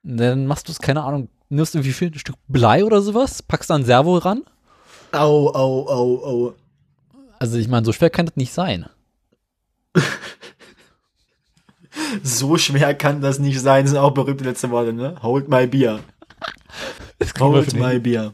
Dann 0.04 0.46
machst 0.46 0.68
du 0.68 0.72
es, 0.72 0.80
keine 0.80 1.04
Ahnung, 1.04 1.30
nimmst 1.50 1.74
du 1.74 1.84
wie 1.84 1.94
viel, 1.94 2.12
ein 2.12 2.20
Stück 2.20 2.36
Blei 2.48 2.86
oder 2.86 3.02
sowas, 3.02 3.42
packst 3.42 3.70
da 3.72 3.76
ein 3.76 3.86
Servo 3.86 4.18
ran. 4.18 4.44
Au, 5.18 5.48
au, 5.54 5.88
au, 5.90 6.24
au. 6.26 6.54
Also 7.40 7.58
ich 7.58 7.68
meine, 7.68 7.86
so 7.86 7.92
schwer 7.94 8.10
kann 8.10 8.26
das 8.26 8.36
nicht 8.36 8.54
sein. 8.54 8.88
So 12.24 12.58
schwer 12.58 12.94
kann 12.94 13.22
das 13.22 13.40
nicht 13.40 13.60
sein, 13.60 13.84
das 13.86 13.92
sind 13.92 14.00
auch 14.00 14.12
berühmte 14.12 14.44
letzte 14.44 14.70
Worte, 14.70 14.94
ne? 14.94 15.16
Hold 15.22 15.50
my 15.50 15.66
beer. 15.68 16.00
Das 17.20 17.34
kriegen, 17.34 17.50
Hold 17.52 17.74
my 17.74 17.92
hin. 17.94 18.04
beer. 18.04 18.34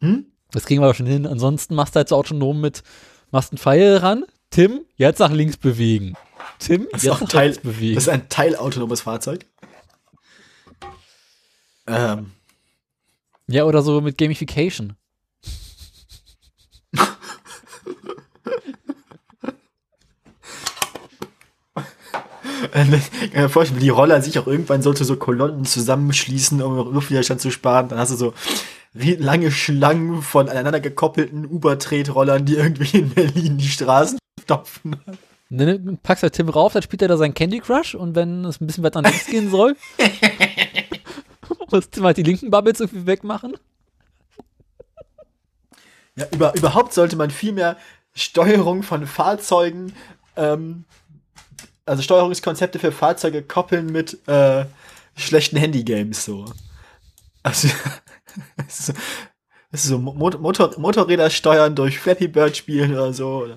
Hm? 0.00 0.26
das 0.52 0.64
kriegen 0.66 0.80
wir 0.80 0.86
aber 0.86 0.94
schon 0.94 1.06
hin. 1.06 1.26
Ansonsten 1.26 1.74
machst 1.74 1.94
du 1.94 1.98
halt 1.98 2.08
so 2.08 2.16
autonom 2.16 2.60
mit, 2.60 2.82
machst 3.32 3.50
einen 3.52 3.58
Pfeil 3.58 3.96
ran. 3.96 4.24
Tim, 4.50 4.84
jetzt 4.96 5.18
nach 5.18 5.32
links 5.32 5.56
bewegen. 5.56 6.14
Tim, 6.60 6.86
Das 6.92 7.02
ist 7.02 7.08
jetzt 7.10 7.20
nach 7.20 7.28
Teil, 7.28 7.48
rechts 7.48 7.62
bewegen. 7.62 7.94
das 7.96 8.04
ist 8.04 8.08
ein 8.08 8.28
teilautonomes 8.28 9.00
Fahrzeug. 9.00 9.44
Ähm, 11.88 12.30
ja, 13.48 13.64
oder 13.64 13.82
so 13.82 14.00
mit 14.00 14.16
Gamification. 14.16 14.96
äh, 21.74 22.63
ich 22.74 23.32
kann 23.32 23.42
mir 23.42 23.48
vorstellen, 23.48 23.80
die 23.80 23.88
Roller 23.88 24.20
sich 24.20 24.38
auch 24.38 24.46
irgendwann 24.46 24.82
sollte 24.82 25.04
so 25.04 25.16
Kolonnen 25.16 25.64
zusammenschließen, 25.64 26.60
um 26.60 26.92
Luftwiderstand 26.92 27.40
zu 27.40 27.50
sparen. 27.50 27.88
Dann 27.88 27.98
hast 27.98 28.10
du 28.10 28.16
so 28.16 28.34
lange 28.94 29.52
Schlangen 29.52 30.22
von 30.22 30.48
aneinander 30.48 30.80
gekoppelten 30.80 31.46
Uber-Tretrollern, 31.46 32.44
die 32.44 32.54
irgendwie 32.54 32.98
in 32.98 33.10
Berlin 33.10 33.58
die 33.58 33.68
Straßen 33.68 34.18
stopfen. 34.42 34.96
Dann 35.50 35.98
packst 36.02 36.22
du 36.22 36.24
halt 36.24 36.34
Tim 36.34 36.48
rauf, 36.48 36.72
dann 36.72 36.82
spielt 36.82 37.02
er 37.02 37.08
da 37.08 37.16
sein 37.16 37.34
Candy 37.34 37.60
Crush 37.60 37.94
und 37.94 38.16
wenn 38.16 38.44
es 38.44 38.60
ein 38.60 38.66
bisschen 38.66 38.82
weiter 38.82 39.02
nach 39.02 39.10
links 39.10 39.26
gehen 39.26 39.50
soll, 39.50 39.76
muss 41.70 41.90
Tim 41.90 42.04
halt 42.04 42.16
die 42.16 42.22
linken 42.22 42.50
Bubbles 42.50 42.80
irgendwie 42.80 43.06
wegmachen. 43.06 43.54
Ja, 46.16 46.26
über, 46.32 46.54
überhaupt 46.56 46.92
sollte 46.92 47.16
man 47.16 47.30
viel 47.30 47.52
mehr 47.52 47.76
Steuerung 48.14 48.82
von 48.82 49.06
Fahrzeugen, 49.06 49.92
ähm, 50.36 50.84
also 51.86 52.02
Steuerungskonzepte 52.02 52.78
für 52.78 52.92
Fahrzeuge 52.92 53.42
koppeln 53.42 53.86
mit 53.86 54.26
äh, 54.28 54.64
schlechten 55.16 55.56
Handygames 55.56 56.24
so. 56.24 56.46
Also, 57.42 57.68
es 58.66 58.92
ist 59.72 59.82
so, 59.84 59.98
Motor 59.98 60.78
Motorräder 60.78 61.30
steuern 61.30 61.74
durch 61.74 61.98
Flappy 61.98 62.28
Bird 62.28 62.56
spielen 62.56 62.92
oder 62.92 63.12
so. 63.12 63.48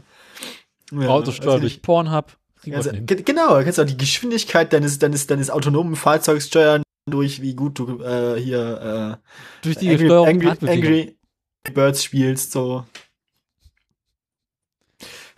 Ja, 0.92 1.08
Autosteuer 1.08 1.54
also 1.54 1.62
durch 1.62 1.82
Pornhub. 1.82 2.38
Also, 2.72 2.92
genau, 2.92 3.58
du 3.58 3.64
kannst 3.64 3.80
auch 3.80 3.86
die 3.86 3.98
Geschwindigkeit 3.98 4.74
deines, 4.74 5.00
deines, 5.00 5.28
deines 5.28 5.50
autonomen 5.50 5.96
Fahrzeugs 5.96 6.48
steuern 6.48 6.84
durch, 7.10 7.42
wie 7.42 7.56
gut 7.56 7.80
du 7.80 8.02
äh, 8.02 8.40
hier 8.42 9.20
äh, 9.22 9.64
Durch 9.64 9.78
die 9.78 9.90
Angry, 9.90 10.06
Steuerung 10.06 10.28
Angry. 10.28 10.70
Angry 10.70 11.18
Birds 11.74 12.04
spielst, 12.04 12.52
so. 12.52 12.86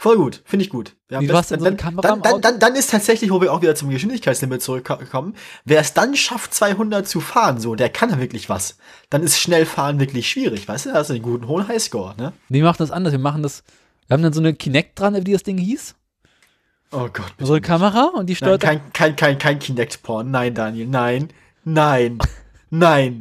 Voll 0.02 0.16
gut, 0.16 0.42
finde 0.46 0.64
ich 0.64 0.70
gut. 0.70 0.96
Ja, 1.10 1.20
Wie, 1.20 1.28
du 1.28 1.34
hast 1.34 1.52
dann 1.52 1.60
so 1.60 1.66
eine 1.66 1.76
Kamera 1.76 2.08
dann, 2.08 2.22
dann, 2.22 2.40
dann, 2.40 2.58
dann 2.58 2.76
ist 2.76 2.90
tatsächlich, 2.90 3.32
wo 3.32 3.42
wir 3.42 3.52
auch 3.52 3.62
wieder 3.62 3.76
zum 3.76 3.90
Geschwindigkeitslimit 3.90 4.62
zurückkommen, 4.62 5.36
wer 5.66 5.82
es 5.82 5.94
dann 5.94 6.16
schafft, 6.16 6.54
200 6.54 7.06
zu 7.06 7.20
fahren, 7.20 7.60
so, 7.60 7.76
der 7.76 7.90
kann 7.90 8.10
ja 8.10 8.18
wirklich 8.18 8.48
was. 8.48 8.78
Dann 9.10 9.24
ist 9.24 9.38
schnell 9.38 9.66
fahren 9.66 10.00
wirklich 10.00 10.30
schwierig, 10.30 10.70
weißt 10.70 10.86
du? 10.86 10.92
Da 10.92 11.00
hast 11.00 11.10
du 11.10 11.16
einen 11.16 11.22
guten 11.24 11.50
hohen 11.50 11.68
Highscore, 11.68 12.16
ne? 12.16 12.32
Nee, 12.48 12.60
wir 12.60 12.64
machen 12.64 12.78
das 12.80 12.92
anders. 12.92 13.12
Wir 13.12 13.20
machen 13.20 13.44
das. 13.44 13.66
Wir 14.08 14.14
haben 14.14 14.24
dann 14.24 14.32
so 14.32 14.40
eine 14.40 14.54
Kinect 14.54 14.98
dran, 14.98 15.18
wie 15.28 15.34
das 15.34 15.44
Ding 15.44 15.58
hieß. 15.58 15.96
Oh 16.94 17.10
Gott. 17.12 17.34
So 17.38 17.52
eine 17.52 17.62
Kamera 17.62 18.06
und 18.16 18.28
die 18.28 18.34
Nein, 18.34 18.38
steuert. 18.38 18.62
kein, 18.62 18.94
kein, 18.94 19.18
kein, 19.18 19.38
kein 19.38 19.60
Kinect-Porn. 19.60 20.32
Nein, 20.32 20.56
Daniel, 20.56 20.88
nein, 20.88 21.28
nein, 21.66 22.20
nein. 22.70 23.20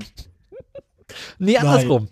nee, 1.40 1.56
andersrum. 1.56 2.08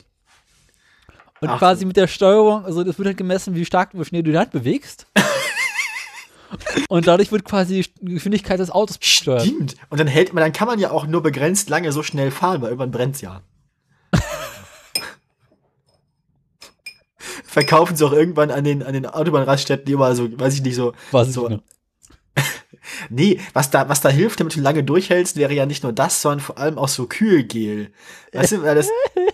Und 1.40 1.48
Ach 1.50 1.58
quasi 1.58 1.84
mit 1.84 1.96
der 1.96 2.06
Steuerung, 2.06 2.64
also 2.64 2.82
das 2.82 2.96
wird 2.98 3.08
halt 3.08 3.18
gemessen, 3.18 3.54
wie 3.54 3.64
stark, 3.64 3.90
wie 3.92 4.04
schnell 4.04 4.22
du 4.22 4.30
die 4.32 4.38
Hand 4.38 4.52
bewegst. 4.52 5.06
und 6.88 7.06
dadurch 7.06 7.30
wird 7.30 7.44
quasi 7.44 7.84
die 8.00 8.14
Geschwindigkeit 8.14 8.58
des 8.58 8.70
Autos 8.70 8.98
gesteuert. 8.98 9.42
Stimmt. 9.42 9.76
Und 9.90 10.00
dann 10.00 10.06
hält 10.06 10.32
man, 10.32 10.42
dann 10.42 10.54
kann 10.54 10.66
man 10.66 10.78
ja 10.78 10.90
auch 10.90 11.06
nur 11.06 11.22
begrenzt 11.22 11.68
lange 11.68 11.92
so 11.92 12.02
schnell 12.02 12.30
fahren, 12.30 12.62
weil 12.62 12.70
irgendwann 12.70 12.90
brennt's 12.90 13.20
ja. 13.20 13.42
Verkaufen 17.44 17.96
sie 17.96 18.06
auch 18.06 18.12
irgendwann 18.12 18.50
an 18.50 18.64
den, 18.64 18.82
an 18.82 18.94
den 18.94 19.04
Autobahnraststätten 19.04 19.92
immer 19.92 20.14
so, 20.14 20.28
weiß 20.38 20.54
ich 20.54 20.62
nicht, 20.62 20.76
so. 20.76 20.94
Was 21.10 21.34
so, 21.34 21.44
ich, 21.44 21.56
ne? 21.56 21.62
Nee, 23.10 23.40
was 23.52 23.70
da, 23.70 23.88
was 23.88 24.00
da 24.00 24.08
hilft, 24.08 24.40
damit 24.40 24.56
du 24.56 24.60
lange 24.60 24.82
durchhältst, 24.84 25.36
wäre 25.36 25.52
ja 25.54 25.66
nicht 25.66 25.82
nur 25.82 25.92
das, 25.92 26.22
sondern 26.22 26.40
vor 26.40 26.58
allem 26.58 26.78
auch 26.78 26.88
so 26.88 27.06
Kühlgel. 27.06 27.92
Weißt 28.32 28.52
du, 28.52 28.62
weil 28.62 28.74
das, 28.74 28.88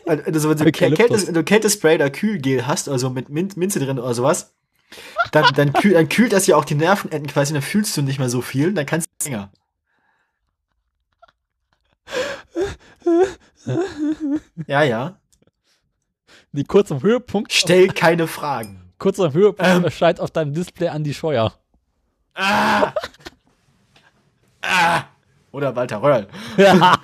also 0.07 0.51
wenn 0.51 0.59
du 0.59 0.65
Eukalyptus. 0.67 0.97
Kälte, 1.09 1.27
wenn 1.27 1.35
du 1.35 1.45
Kältespray 1.45 1.95
oder 1.97 2.11
Kühlgel 2.11 2.67
hast, 2.67 2.89
also 2.89 3.11
mit 3.11 3.29
Min 3.29 3.49
Minze 3.57 3.79
drin 3.81 3.99
oder 3.99 4.15
sowas, 4.15 4.55
dann, 5.33 5.45
dann, 5.55 5.73
kühl, 5.73 5.93
dann 5.95 6.09
kühlt 6.09 6.33
das 6.33 6.47
ja 6.47 6.57
auch 6.57 6.65
die 6.67 6.75
Nervenenden 6.75 7.27
quasi, 7.27 7.53
dann 7.55 7.63
fühlst 7.63 7.97
du 7.97 8.03
nicht 8.03 8.19
mehr 8.19 8.29
so 8.29 8.43
viel, 8.43 8.75
dann 8.75 8.85
kannst 8.87 9.09
du 9.21 9.29
länger. 9.31 9.51
Ja, 14.67 14.83
ja. 14.83 15.19
Nee, 16.53 16.65
kurz 16.65 16.93
am 16.93 17.03
Höhepunkt, 17.03 17.53
Stell 17.53 17.89
keine 17.89 18.27
Fragen. 18.27 18.93
kurz 18.99 19.19
am 19.19 19.33
Höhepunkt 19.33 19.63
Ähm. 19.73 19.85
erscheint 19.85 20.21
auf 20.21 20.31
deinem 20.31 20.53
Display 20.53 20.89
an 20.89 21.05
die 21.05 21.15
Scheuer. 21.15 21.53
Ah! 22.35 22.93
Ah! 24.63 25.05
Oder 25.53 25.75
Walter 25.77 26.03
Röhrl. 26.03 26.27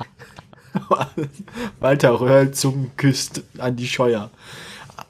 Walter 1.81 2.21
Röhrl 2.21 2.51
Zungen 2.53 2.93
küsst 2.97 3.43
an 3.59 3.77
die 3.77 3.89
Scheuer. 3.89 4.31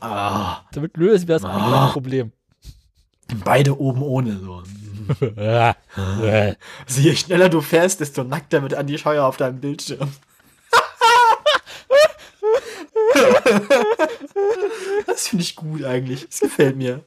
Ah, 0.01 0.59
Damit 0.73 0.97
löst 0.97 1.28
wäre 1.28 1.39
es 1.39 1.44
eigentlich 1.44 1.62
Ah. 1.62 1.91
Problem. 1.93 2.33
beide 3.44 3.78
oben 3.78 4.02
ohne 4.02 4.39
so. 4.39 4.62
Ja. 5.36 5.75
Also 6.86 7.01
je 7.01 7.17
schneller 7.17 7.49
du 7.49 7.60
fährst, 7.62 8.01
desto 8.01 8.25
nackter 8.25 8.60
wird 8.62 8.75
Andi 8.75 8.99
Scheuer 8.99 9.25
auf 9.25 9.36
deinem 9.39 9.59
Bildschirm. 9.60 10.10
das 15.07 15.28
finde 15.28 15.43
ich 15.44 15.57
gut 15.57 15.85
eigentlich. 15.85 16.27
Das 16.28 16.41
gefällt 16.41 16.77
mir. 16.77 17.01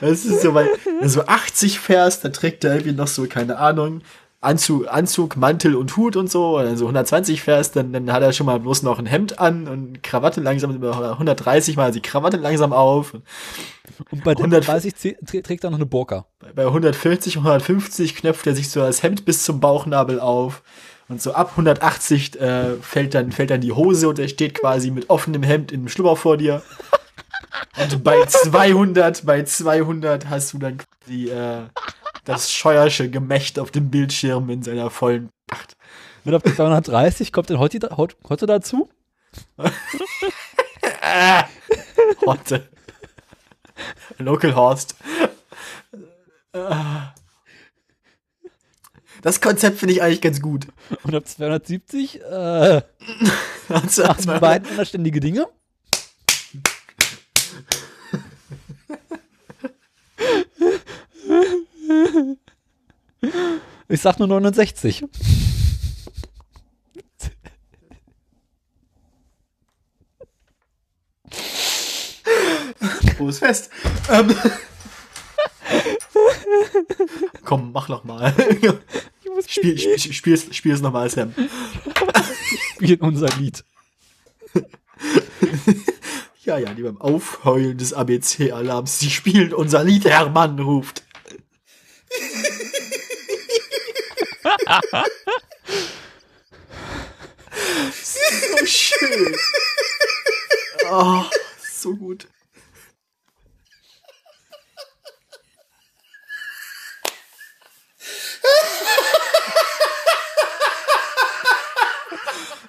Das 0.00 0.24
ist 0.24 0.42
so, 0.42 0.54
weil 0.54 0.68
wenn 0.84 1.00
du 1.00 1.08
so 1.08 1.26
80 1.26 1.78
fährst, 1.78 2.24
dann 2.24 2.32
trägt 2.32 2.64
er 2.64 2.72
irgendwie 2.74 2.92
noch 2.92 3.06
so, 3.08 3.26
keine 3.26 3.58
Ahnung, 3.58 4.02
Anzug, 4.42 4.88
Anzug, 4.92 5.36
Mantel 5.36 5.74
und 5.76 5.96
Hut 5.96 6.16
und 6.16 6.30
so. 6.30 6.58
Und 6.58 6.64
dann 6.64 6.76
so 6.76 6.84
120 6.86 7.40
fährst, 7.42 7.76
dann, 7.76 7.92
dann 7.92 8.12
hat 8.12 8.22
er 8.22 8.32
schon 8.32 8.46
mal 8.46 8.58
bloß 8.60 8.82
noch 8.82 8.98
ein 8.98 9.06
Hemd 9.06 9.38
an 9.38 9.68
und 9.68 10.02
Krawatte 10.02 10.40
langsam, 10.40 10.70
130 10.82 11.76
mal 11.76 11.92
die 11.92 12.02
Krawatte 12.02 12.36
langsam 12.36 12.72
auf. 12.72 13.14
Und 13.14 14.24
bei 14.24 14.32
100 14.32 14.68
130 14.68 14.94
trä- 15.26 15.42
trägt 15.42 15.64
er 15.64 15.70
noch 15.70 15.78
eine 15.78 15.86
Burka. 15.86 16.26
Bei 16.54 16.64
140, 16.66 17.36
150 17.36 18.16
knöpft 18.16 18.46
er 18.46 18.54
sich 18.54 18.68
so 18.68 18.80
das 18.80 19.02
Hemd 19.02 19.24
bis 19.24 19.44
zum 19.44 19.60
Bauchnabel 19.60 20.18
auf. 20.20 20.62
Und 21.08 21.20
so 21.22 21.34
ab 21.34 21.50
180 21.52 22.40
äh, 22.40 22.74
fällt, 22.80 23.14
dann, 23.14 23.32
fällt 23.32 23.50
dann 23.50 23.60
die 23.60 23.72
Hose 23.72 24.08
und 24.08 24.18
er 24.18 24.28
steht 24.28 24.54
quasi 24.54 24.90
mit 24.90 25.08
offenem 25.10 25.42
Hemd 25.42 25.70
im 25.70 25.88
Schlüpper 25.88 26.16
vor 26.16 26.36
dir. 26.36 26.62
Und 27.80 28.02
bei 28.04 28.24
200, 28.26 29.24
bei 29.26 29.42
200 29.44 30.28
hast 30.28 30.52
du 30.52 30.58
dann 30.58 30.78
quasi 30.78 31.28
äh, 31.30 31.62
das 32.24 32.52
scheuersche 32.52 33.10
Gemächt 33.10 33.58
auf 33.58 33.70
dem 33.70 33.90
Bildschirm 33.90 34.48
in 34.50 34.62
seiner 34.62 34.90
vollen 34.90 35.30
Pracht. 35.46 35.76
Und 36.24 36.34
ab 36.34 36.42
230 36.46 37.32
kommt 37.32 37.50
dann 37.50 37.58
Hotti, 37.58 37.80
Hot- 37.96 38.16
Hotte 38.28 38.46
dazu. 38.46 38.88
Hotte. 42.26 42.68
Local 44.18 44.54
Horst. 44.54 44.94
Das 49.22 49.40
Konzept 49.40 49.78
finde 49.78 49.94
ich 49.94 50.02
eigentlich 50.02 50.20
ganz 50.20 50.40
gut. 50.40 50.66
Und 51.02 51.14
ab 51.14 51.26
270 51.26 52.20
äh, 52.22 52.82
machen 53.68 53.88
die 53.88 54.38
beiden 54.40 54.68
unanständige 54.70 55.20
Dinge. 55.20 55.46
Ich 63.88 64.00
sag 64.00 64.18
nur 64.18 64.28
69. 64.28 65.04
Frohes 73.16 73.38
Fest. 73.38 73.70
Ähm. 74.10 74.34
Komm, 77.44 77.72
mach 77.72 77.88
noch 77.88 78.04
mal. 78.04 78.34
Spiel, 79.46 79.78
spiel, 79.78 80.12
spiel's, 80.12 80.54
spiel's 80.54 80.80
noch 80.80 80.92
mal, 80.92 81.08
Sam. 81.08 81.34
spielen 82.74 83.00
unser 83.00 83.28
Lied. 83.38 83.64
Ja, 86.44 86.58
ja, 86.58 86.74
die 86.74 86.82
beim 86.82 87.00
Aufheulen 87.00 87.78
des 87.78 87.92
ABC-Alarms, 87.92 88.98
sie 88.98 89.10
spielen 89.10 89.54
unser 89.54 89.84
Lied, 89.84 90.04
Hermann 90.04 90.58
ruft. 90.58 91.04
So 98.58 98.66
schön. 98.66 99.36
Oh, 100.90 101.24
so 101.58 101.94
gut. 101.94 102.26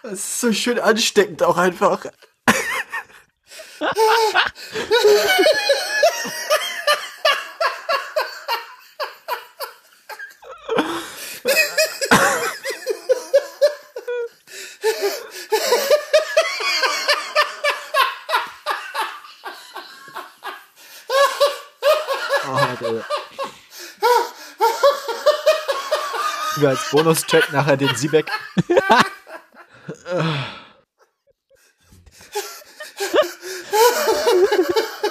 Das 0.03 0.13
ist 0.13 0.41
so 0.41 0.53
schön 0.53 0.79
ansteckend 0.79 1.41
auch 1.43 1.57
einfach. 1.57 2.05
Oh, 3.79 4.33
Wir 26.63 26.69
als 26.69 26.91
Bonustrack 26.91 27.51
nachher 27.51 27.75
den 27.75 27.93
Siebeck. 27.93 28.31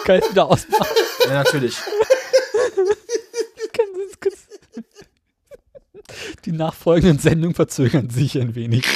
Kann 0.06 0.18
ich 0.18 0.31
wieder 0.31 0.47
ausmachen? 0.47 0.97
Ja, 1.26 1.34
natürlich. 1.34 1.76
Die 6.47 6.52
nachfolgenden 6.52 7.18
Sendungen 7.18 7.55
verzögern 7.55 8.08
sich 8.08 8.39
ein 8.39 8.55
wenig. 8.55 8.86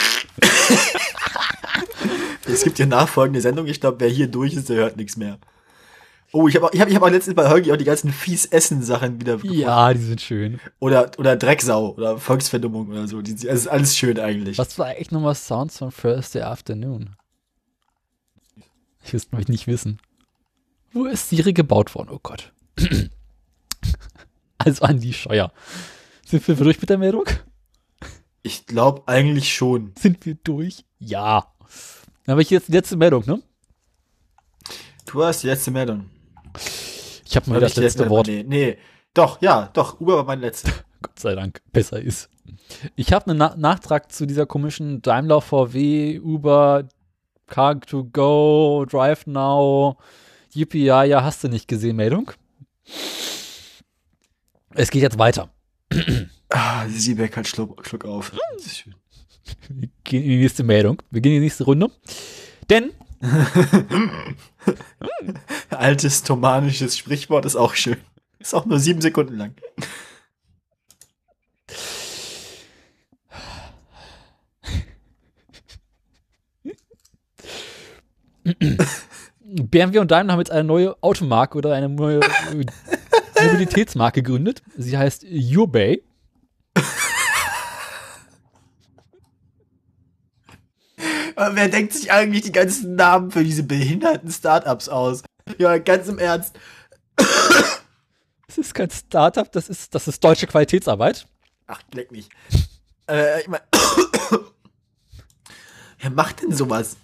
Es 2.47 2.65
gibt 2.65 2.79
ja 2.79 2.87
nachfolgende 2.87 3.43
Sendung. 3.43 3.67
Ich 3.67 3.83
glaube, 3.83 4.01
wer 4.01 4.09
hier 4.09 4.29
durch 4.29 4.55
ist, 4.55 4.71
der 4.71 4.77
hört 4.77 4.97
nichts 4.97 5.19
mehr. 5.19 5.39
Oh, 6.37 6.49
ich 6.49 6.57
habe 6.57 6.69
ich 6.71 6.81
hab, 6.83 6.89
ich 6.91 6.95
hab 6.95 7.03
auch 7.03 7.09
letztens 7.09 7.35
bei 7.35 7.49
Holgi 7.49 7.73
auch 7.73 7.79
die 7.79 7.85
ganzen 7.85 8.13
fies 8.13 8.45
Essen-Sachen 8.45 9.19
wieder 9.19 9.39
bekommen. 9.39 9.59
Ja, 9.59 9.95
die 9.95 10.01
sind 10.01 10.21
schön. 10.21 10.61
Oder, 10.81 11.11
oder 11.17 11.35
Drecksau 11.35 11.95
oder 11.95 12.19
Volksverdummung 12.19 12.91
oder 12.91 13.09
so. 13.09 13.23
Das 13.23 13.43
ist 13.43 13.67
alles 13.67 13.97
schön 13.97 14.21
eigentlich. 14.21 14.59
Was 14.59 14.79
war 14.79 14.89
eigentlich 14.89 15.11
nochmal 15.13 15.35
Sounds 15.35 15.79
von 15.79 15.91
Thursday 15.91 16.43
Afternoon? 16.43 17.17
Ich 19.03 19.15
müsste 19.15 19.35
mich 19.35 19.49
nicht 19.49 19.67
wissen. 19.67 19.99
Wo 20.93 21.07
ist 21.07 21.31
Siri 21.31 21.55
gebaut 21.55 21.95
worden? 21.95 22.11
Oh 22.13 22.21
Gott. 22.23 22.53
also 24.59 24.85
an 24.85 25.01
die 25.01 25.15
Scheuer. 25.15 25.51
Sind 26.27 26.47
wir 26.47 26.55
durch 26.55 26.83
mit 26.83 26.91
der 26.91 26.99
Meldung? 26.99 27.25
Ich 28.43 28.67
glaube 28.67 29.05
eigentlich 29.07 29.55
schon. 29.55 29.95
Sind 29.99 30.27
wir 30.27 30.35
durch? 30.35 30.85
Ja. 30.99 31.51
Dann 32.27 32.33
habe 32.33 32.43
ich 32.43 32.51
jetzt 32.51 32.69
die 32.69 32.73
letzte 32.73 32.99
Meldung, 32.99 33.25
ne? 33.25 33.41
Du 35.07 35.25
hast 35.25 35.43
die 35.43 35.47
letzte 35.47 35.71
Meldung. 35.71 36.11
Ich 37.37 37.43
habe 37.43 37.51
mal 37.51 37.57
War 37.57 37.61
das 37.61 37.75
die 37.75 37.81
letzte 37.81 38.09
Wort. 38.09 38.29
Nee, 38.29 38.45
nee. 38.49 38.79
Doch, 39.13 39.43
ja, 39.43 39.69
doch. 39.75 40.01
Uber 40.01 40.17
war 40.17 40.25
mein 40.25 40.41
letzter. 40.41 40.73
Gott 41.03 41.19
sei 41.19 41.35
Dank 41.35 41.61
besser 41.71 42.01
ist. 42.01 42.31
Ich 42.95 43.13
habe 43.13 43.27
einen 43.31 43.39
Na 43.39 43.55
Nachtrag 43.57 44.11
zu 44.11 44.25
dieser 44.25 44.47
komischen 44.47 45.03
Daimler 45.03 45.43
VW, 45.43 46.19
Uber, 46.19 46.89
Car 47.47 47.79
to 47.83 48.05
Go, 48.05 48.87
Drive 48.89 49.27
Now, 49.27 49.99
Yippie, 50.55 50.87
ja, 50.87 51.05
ja, 51.05 51.23
hast 51.23 51.45
du 51.45 51.49
nicht 51.49 51.69
gesehen, 51.69 51.97
Meldung. 51.97 52.31
Es 54.71 54.91
geht 54.91 55.03
jetzt 55.03 55.19
weiter. 55.19 55.51
Ah, 56.49 56.89
Siebeck 56.89 57.37
hat 57.37 57.47
Schluck, 57.47 57.87
Schluck 57.87 58.07
auf. 58.07 58.33
Das. 58.55 58.83
Wir 59.69 59.91
gehen 60.05 60.23
in 60.23 60.29
die 60.31 60.39
nächste 60.39 60.65
Meldung. 60.65 61.03
Wir 61.11 61.21
gehen 61.21 61.33
in 61.33 61.41
die 61.41 61.45
nächste 61.45 61.65
Runde. 61.65 61.91
Denn 62.71 62.93
Altes 65.71 66.23
tomanisches 66.23 66.97
Sprichwort 66.97 67.45
ist 67.45 67.57
auch 67.57 67.75
schön. 67.75 67.97
Ist 68.39 68.55
auch 68.55 68.67
nur 68.67 68.79
sieben 68.79 69.01
Sekunden 69.01 69.37
lang. 69.37 69.55
BMW 79.49 79.99
und 79.99 80.11
Daimler 80.11 80.33
haben 80.33 80.41
jetzt 80.41 80.51
eine 80.51 80.65
neue 80.65 81.01
Automarke 81.03 81.59
oder 81.59 81.75
eine 81.75 81.89
neue 81.89 82.21
Mobilitätsmarke 83.43 84.23
gegründet. 84.23 84.63
Sie 84.77 84.97
heißt 84.97 85.25
Urbay. 85.25 86.03
Wer 91.37 91.69
denkt 91.69 91.93
sich 91.93 92.11
eigentlich 92.13 92.43
die 92.43 92.53
ganzen 92.53 92.97
Namen 92.97 93.31
für 93.31 93.45
diese 93.45 93.63
behinderten 93.63 94.31
Startups 94.31 94.89
aus? 94.89 95.23
Ja, 95.59 95.79
ganz 95.79 96.09
im 96.09 96.19
Ernst. 96.19 96.59
Das 97.17 98.59
ist 98.59 98.75
kein 98.75 98.91
Startup, 98.91 99.51
das 99.53 99.69
ist, 99.69 99.95
das 99.95 100.09
ist 100.09 100.23
deutsche 100.25 100.47
Qualitätsarbeit. 100.47 101.27
Ach, 101.67 101.81
leck 101.93 102.11
mich. 102.11 102.29
Äh, 103.09 103.43
ich 103.43 103.49
mein, 103.49 103.61
wer 105.99 106.11
macht 106.11 106.43
denn 106.43 106.53
sowas? 106.53 106.97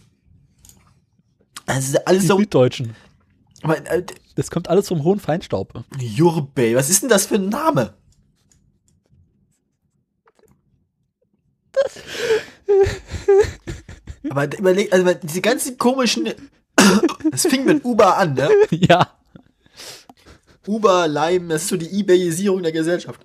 Das 1.67 1.89
ist 1.89 2.07
alles 2.07 2.23
Die 2.23 2.29
so. 2.29 2.39
Süddeutschen. 2.39 2.97
Aber, 3.63 3.79
äh, 3.91 4.05
Das 4.35 4.51
kommt 4.51 4.69
alles 4.69 4.89
vom 4.89 5.05
hohen 5.05 5.21
Feinstaub. 5.21 5.85
Jurbay, 5.99 6.75
was 6.75 6.91
ist 6.91 7.03
denn 7.03 7.11
das 7.11 7.27
für 7.27 7.37
ein 7.37 7.49
Name? 7.49 7.95
Aber 14.31 14.45
überleg, 14.59 14.93
also 14.93 15.13
diese 15.23 15.41
ganzen 15.41 15.79
komischen. 15.79 16.29
Es 17.33 17.47
fing 17.47 17.65
mit 17.65 17.85
Uber 17.85 18.17
an, 18.17 18.35
ne? 18.35 18.49
ja. 18.71 19.09
Uber, 20.67 21.07
Lime, 21.09 21.49
das 21.49 21.63
ist 21.63 21.69
so 21.69 21.77
die 21.77 21.91
Ebayisierung 21.99 22.63
der 22.63 22.73
Gesellschaft. 22.73 23.21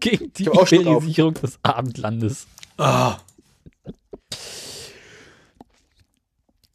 Gegen 0.00 0.32
die. 0.32 0.44
Iberisierung 0.44 1.34
des 1.34 1.58
Abendlandes. 1.62 2.46
Ah. 2.78 3.18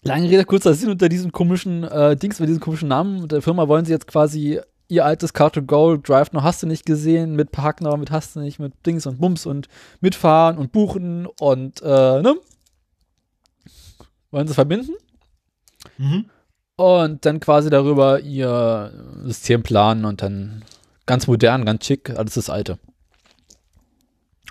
Lange 0.04 0.30
Rede, 0.30 0.46
kurzer 0.46 0.76
Sinn, 0.76 0.92
unter 0.92 1.10
diesem 1.10 1.32
komischen 1.32 1.84
äh, 1.84 2.16
Dings, 2.16 2.40
mit 2.40 2.48
diesem 2.48 2.62
komischen 2.62 2.90
Namen 2.90 3.28
der 3.28 3.42
Firma 3.42 3.68
wollen 3.68 3.86
sie 3.86 3.92
jetzt 3.92 4.06
quasi 4.06 4.60
ihr 4.88 5.06
altes 5.06 5.34
Car 5.34 5.52
to 5.52 5.64
Go, 5.64 5.98
Drive 5.98 6.32
noch 6.32 6.44
hast 6.44 6.62
du 6.62 6.68
nicht 6.68 6.86
gesehen, 6.86 7.36
mit 7.36 7.52
Partner, 7.52 7.98
mit 7.98 8.12
hast 8.12 8.36
du 8.36 8.40
nicht, 8.40 8.60
mit 8.60 8.74
Dings 8.86 9.08
und 9.08 9.20
Bums 9.20 9.46
und 9.46 9.68
mitfahren 10.02 10.58
und 10.58 10.72
buchen 10.72 11.26
und, 11.40 11.82
äh, 11.82 12.22
ne? 12.22 12.36
Wollen 14.36 14.50
sie 14.50 14.54
verbinden 14.54 14.94
Mhm. 15.98 16.30
und 16.76 17.26
dann 17.26 17.40
quasi 17.40 17.70
darüber 17.70 18.20
ihr 18.20 18.92
System 19.24 19.64
planen 19.64 20.04
und 20.04 20.22
dann 20.22 20.66
ganz 21.06 21.28
modern, 21.28 21.64
ganz 21.64 21.86
schick, 21.86 22.10
alles 22.10 22.34
das 22.34 22.50
alte. 22.50 22.78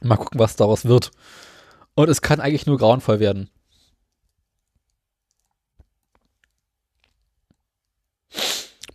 Mal 0.02 0.16
gucken, 0.16 0.40
was 0.40 0.56
daraus 0.56 0.86
wird. 0.86 1.10
Und 1.94 2.08
es 2.08 2.22
kann 2.22 2.40
eigentlich 2.40 2.64
nur 2.64 2.78
grauenvoll 2.78 3.20
werden. 3.20 3.50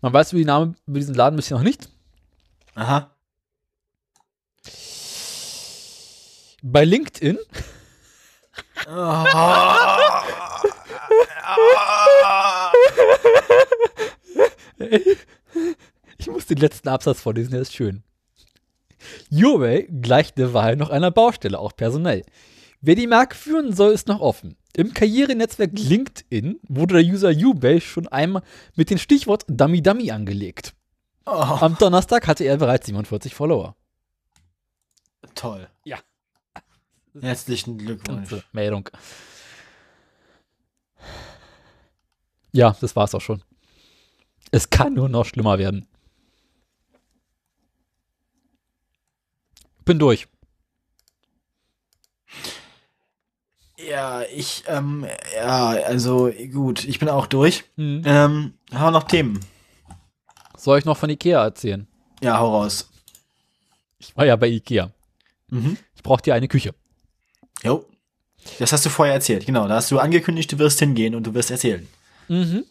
Man 0.02 0.14
weiß 0.14 0.32
über, 0.32 0.40
die 0.40 0.46
Namen, 0.46 0.76
über 0.88 0.98
diesen 1.00 1.14
Laden 1.14 1.36
bisher 1.36 1.58
noch 1.58 1.64
nicht. 1.64 1.88
Aha. 2.74 3.12
Bei 6.64 6.84
LinkedIn 6.84 7.38
Ich 16.18 16.28
muss 16.28 16.46
den 16.46 16.58
letzten 16.58 16.90
Absatz 16.90 17.22
vorlesen, 17.22 17.52
der 17.52 17.62
ist 17.62 17.74
schön. 17.74 18.04
Your 19.32 19.84
gleicht 19.84 20.38
derweil 20.38 20.76
noch 20.76 20.90
einer 20.90 21.12
Baustelle, 21.12 21.58
auch 21.60 21.76
personell. 21.76 22.24
Wer 22.82 22.96
die 22.96 23.08
Marke 23.08 23.36
führen 23.36 23.74
soll, 23.74 23.92
ist 23.94 24.08
noch 24.08 24.20
offen. 24.22 24.56
Im 24.76 24.94
Karrierenetzwerk 24.94 25.72
LinkedIn 25.74 26.60
wurde 26.68 26.96
der 27.02 27.04
User 27.14 27.32
Ubay 27.32 27.82
schon 27.82 28.08
einmal 28.08 28.44
mit 28.76 28.90
dem 28.90 28.98
Stichwort 28.98 29.44
Dummy 29.48 29.82
Dummy 29.82 30.12
angelegt. 30.12 30.74
Oh, 31.26 31.32
Am 31.32 31.78
Donnerstag 31.78 32.28
hatte 32.28 32.44
er 32.44 32.58
bereits 32.58 32.86
47 32.88 33.34
Follower. 33.36 33.76
toll. 35.36 35.68
Ja. 35.84 36.00
Herzlichen 37.20 37.78
Glückwunsch. 37.78 38.36
Meldung. 38.52 38.90
Ja, 42.52 42.76
das 42.82 42.96
war's 42.96 43.14
auch 43.16 43.22
schon. 43.22 43.44
Es 44.52 44.70
kann 44.70 44.94
nur 44.94 45.10
noch 45.10 45.26
schlimmer 45.26 45.60
werden. 45.60 45.88
Bin 49.86 50.00
durch. 50.00 50.28
Ja, 53.78 54.24
ich, 54.24 54.64
ähm, 54.68 55.06
ja, 55.36 55.70
also 55.70 56.32
gut, 56.52 56.84
ich 56.84 57.00
bin 57.00 57.10
auch 57.10 57.28
durch. 57.28 57.64
Hm. 57.76 58.04
Ähm, 58.06 58.54
haben 58.72 58.86
wir 58.86 58.92
noch 58.92 59.04
Themen? 59.04 59.40
Soll 60.58 60.80
ich 60.80 60.86
noch 60.86 60.98
von 60.98 61.10
Ikea 61.10 61.44
erzählen? 61.44 61.88
Ja, 62.22 62.38
hau 62.40 62.58
raus. 62.58 62.90
Ich 63.98 64.16
war 64.18 64.26
ja 64.26 64.36
bei 64.36 64.48
Ikea. 64.48 64.92
Mhm. 65.50 65.78
Ich 65.96 66.04
brauchte 66.04 66.30
ja 66.30 66.36
eine 66.36 66.48
Küche. 66.48 66.76
Jo. 67.64 67.86
Das 68.60 68.72
hast 68.72 68.86
du 68.86 68.90
vorher 68.90 69.16
erzählt, 69.16 69.46
genau. 69.46 69.68
Da 69.68 69.76
hast 69.76 69.92
du 69.92 70.00
angekündigt, 70.00 70.52
du 70.52 70.60
wirst 70.60 70.80
hingehen 70.80 71.16
und 71.16 71.24
du 71.24 71.34
wirst 71.34 71.52
erzählen. 71.52 71.88
Mhm. 72.30 72.66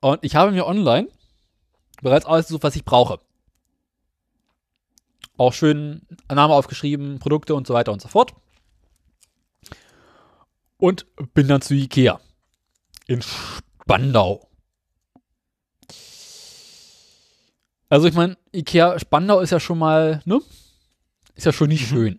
Und 0.00 0.24
ich 0.24 0.34
habe 0.34 0.50
mir 0.52 0.66
online 0.66 1.08
bereits 2.02 2.26
ausgesucht, 2.26 2.62
was 2.62 2.76
ich 2.76 2.84
brauche. 2.84 3.20
Auch 5.36 5.52
schön 5.52 6.02
Name 6.28 6.54
aufgeschrieben, 6.54 7.18
Produkte 7.18 7.54
und 7.54 7.66
so 7.66 7.74
weiter 7.74 7.92
und 7.92 8.00
so 8.02 8.08
fort. 8.08 8.34
Und 10.76 11.06
bin 11.34 11.48
dann 11.48 11.62
zu 11.62 11.74
Ikea. 11.74 12.20
In 13.06 13.22
Spandau. 13.22 14.48
Also 17.88 18.06
ich 18.08 18.14
meine, 18.14 18.36
Ikea 18.52 18.98
Spandau 18.98 19.40
ist 19.40 19.50
ja 19.50 19.60
schon 19.60 19.78
mal, 19.78 20.20
ne? 20.24 20.40
Ist 21.34 21.46
ja 21.46 21.52
schon 21.52 21.68
nicht 21.68 21.82
Mhm. 21.82 21.94
schön. 21.94 22.18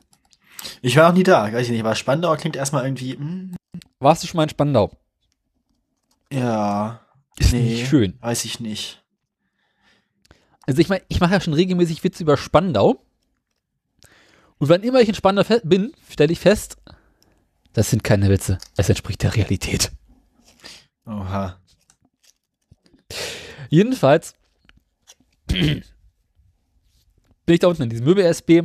Ich 0.81 0.95
war 0.95 1.09
noch 1.09 1.15
nie 1.17 1.23
da, 1.23 1.51
weiß 1.51 1.65
ich 1.65 1.71
nicht, 1.71 1.81
aber 1.81 1.95
Spandau 1.95 2.35
klingt 2.35 2.55
erstmal 2.55 2.83
irgendwie, 2.85 3.13
hm, 3.13 3.55
Warst 3.99 4.23
du 4.23 4.27
schon 4.27 4.37
mal 4.37 4.43
in 4.43 4.49
Spandau? 4.49 4.91
Ja, 6.31 7.01
Ist 7.37 7.51
Nee. 7.53 7.61
nicht 7.61 7.87
schön. 7.87 8.17
weiß 8.21 8.45
ich 8.45 8.59
nicht. 8.59 9.03
Also 10.67 10.81
ich 10.81 10.89
meine, 10.89 11.03
ich 11.09 11.19
mache 11.19 11.33
ja 11.33 11.41
schon 11.41 11.53
regelmäßig 11.53 12.03
Witze 12.03 12.23
über 12.23 12.37
Spandau. 12.37 13.01
Und 14.57 14.69
wann 14.69 14.83
immer 14.83 15.01
ich 15.01 15.09
in 15.09 15.15
Spandau 15.15 15.43
bin, 15.63 15.93
stelle 16.09 16.31
ich 16.33 16.39
fest, 16.39 16.77
das 17.73 17.89
sind 17.89 18.03
keine 18.03 18.29
Witze. 18.29 18.57
Es 18.77 18.87
entspricht 18.89 19.21
der 19.21 19.35
Realität. 19.35 19.91
Oha. 21.05 21.59
Jedenfalls 23.69 24.33
bin 25.47 25.83
ich 27.47 27.59
da 27.59 27.67
unten 27.67 27.83
in 27.83 27.89
diesem 27.89 28.05
Möbel-SB, 28.05 28.63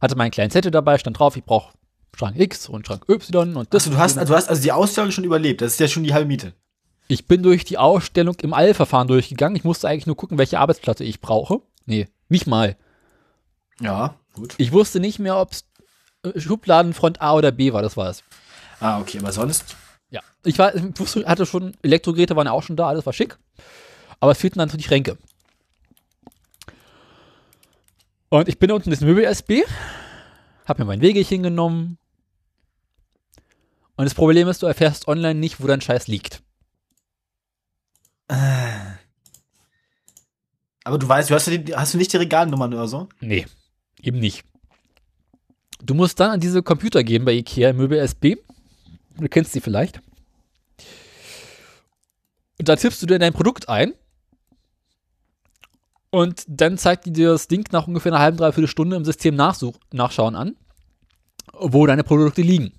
hatte 0.00 0.16
meinen 0.16 0.30
kleinen 0.30 0.50
Zettel 0.50 0.70
dabei, 0.70 0.98
stand 0.98 1.18
drauf, 1.18 1.36
ich 1.36 1.44
brauche 1.44 1.72
Schrank 2.16 2.38
X 2.38 2.68
und 2.68 2.86
Schrank 2.86 3.08
Y 3.08 3.56
und 3.56 3.72
das. 3.72 3.84
Achso, 3.84 3.90
du 3.94 3.98
hast, 3.98 4.16
du 4.16 4.34
hast 4.34 4.48
also 4.48 4.62
die 4.62 4.72
Ausstellung 4.72 5.10
schon 5.12 5.24
überlebt. 5.24 5.60
Das 5.60 5.72
ist 5.74 5.80
ja 5.80 5.88
schon 5.88 6.02
die 6.04 6.12
halbe 6.12 6.26
Miete. 6.26 6.54
Ich 7.08 7.26
bin 7.26 7.42
durch 7.42 7.64
die 7.64 7.78
Ausstellung 7.78 8.36
im 8.40 8.54
Eilverfahren 8.54 9.08
durchgegangen. 9.08 9.56
Ich 9.56 9.64
musste 9.64 9.88
eigentlich 9.88 10.06
nur 10.06 10.16
gucken, 10.16 10.38
welche 10.38 10.58
Arbeitsplatte 10.58 11.04
ich 11.04 11.20
brauche. 11.20 11.60
Nee, 11.84 12.08
nicht 12.28 12.46
mal. 12.46 12.76
Ja, 13.80 14.16
gut. 14.34 14.54
Ich 14.58 14.72
wusste 14.72 15.00
nicht 15.00 15.18
mehr, 15.18 15.38
ob 15.38 15.52
es 15.52 15.64
Schubladenfront 16.36 17.20
A 17.20 17.34
oder 17.34 17.50
B 17.50 17.72
war, 17.72 17.82
das 17.82 17.96
war 17.96 18.10
es. 18.10 18.22
Ah, 18.80 19.00
okay, 19.00 19.18
aber 19.18 19.32
sonst. 19.32 19.76
Ja, 20.10 20.20
ich 20.44 20.58
war, 20.58 20.72
wusste, 20.98 21.26
hatte 21.26 21.46
schon, 21.46 21.76
Elektrogeräte 21.82 22.36
waren 22.36 22.46
ja 22.46 22.52
auch 22.52 22.62
schon 22.62 22.76
da, 22.76 22.88
alles 22.88 23.06
war 23.06 23.12
schick. 23.12 23.38
Aber 24.20 24.32
es 24.32 24.38
fehlten 24.38 24.58
dann 24.58 24.68
natürlich 24.68 24.86
Schränke. 24.86 25.18
Und 28.28 28.48
ich 28.48 28.58
bin 28.58 28.70
unten 28.70 28.88
in 28.88 28.92
das 28.92 29.00
Möbel-SB, 29.00 29.64
hab 30.64 30.78
mir 30.78 30.84
mein 30.84 31.00
Wegelchen 31.00 31.42
genommen. 31.42 31.98
Und 33.96 34.04
das 34.04 34.14
Problem 34.14 34.48
ist, 34.48 34.62
du 34.62 34.66
erfährst 34.66 35.06
online 35.06 35.38
nicht, 35.38 35.60
wo 35.60 35.66
dein 35.66 35.80
Scheiß 35.80 36.06
liegt. 36.06 36.42
Aber 40.84 40.98
du 40.98 41.08
weißt, 41.08 41.30
du 41.30 41.34
hast, 41.34 41.46
ja 41.46 41.56
die, 41.56 41.74
hast 41.74 41.94
du 41.94 41.98
nicht 41.98 42.12
die 42.12 42.16
Regalnummern 42.16 42.72
oder 42.74 42.88
so? 42.88 43.08
Nee, 43.20 43.46
eben 44.00 44.18
nicht. 44.18 44.44
Du 45.82 45.94
musst 45.94 46.18
dann 46.20 46.30
an 46.30 46.40
diese 46.40 46.62
Computer 46.62 47.02
gehen 47.04 47.24
bei 47.24 47.32
Ikea 47.32 47.72
Möbel 47.72 47.98
SB. 47.98 48.36
Du 49.18 49.28
kennst 49.28 49.52
sie 49.52 49.60
vielleicht. 49.60 50.00
Und 52.58 52.68
da 52.68 52.76
tippst 52.76 53.02
du 53.02 53.06
dir 53.06 53.18
dein 53.18 53.32
Produkt 53.32 53.68
ein. 53.68 53.92
Und 56.10 56.44
dann 56.46 56.78
zeigt 56.78 57.06
die 57.06 57.12
dir 57.12 57.30
das 57.30 57.48
Ding 57.48 57.66
nach 57.72 57.86
ungefähr 57.86 58.12
einer 58.12 58.20
halben, 58.20 58.36
dreiviertel 58.36 58.68
Stunde 58.68 58.96
im 58.96 59.04
System 59.04 59.34
nachsuch 59.34 59.78
nachschauen 59.92 60.36
an, 60.36 60.56
wo 61.54 61.86
deine 61.86 62.04
Produkte 62.04 62.42
liegen. 62.42 62.72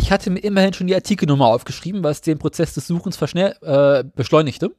Ich 0.00 0.10
hatte 0.10 0.30
mir 0.30 0.38
immerhin 0.38 0.72
schon 0.72 0.86
die 0.86 0.94
Artikelnummer 0.94 1.44
aufgeschrieben, 1.48 2.02
was 2.02 2.22
den 2.22 2.38
Prozess 2.38 2.72
des 2.72 2.86
Suchens 2.86 3.20
äh, 3.20 4.02
beschleunigte. 4.16 4.74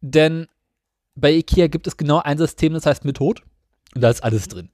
Denn 0.00 0.46
bei 1.14 1.34
IKEA 1.34 1.66
gibt 1.66 1.86
es 1.86 1.98
genau 1.98 2.20
ein 2.20 2.38
System, 2.38 2.72
das 2.72 2.86
heißt 2.86 3.04
Method. 3.04 3.42
Und 3.94 4.00
da 4.00 4.08
ist 4.08 4.24
alles 4.24 4.48
drin. 4.48 4.70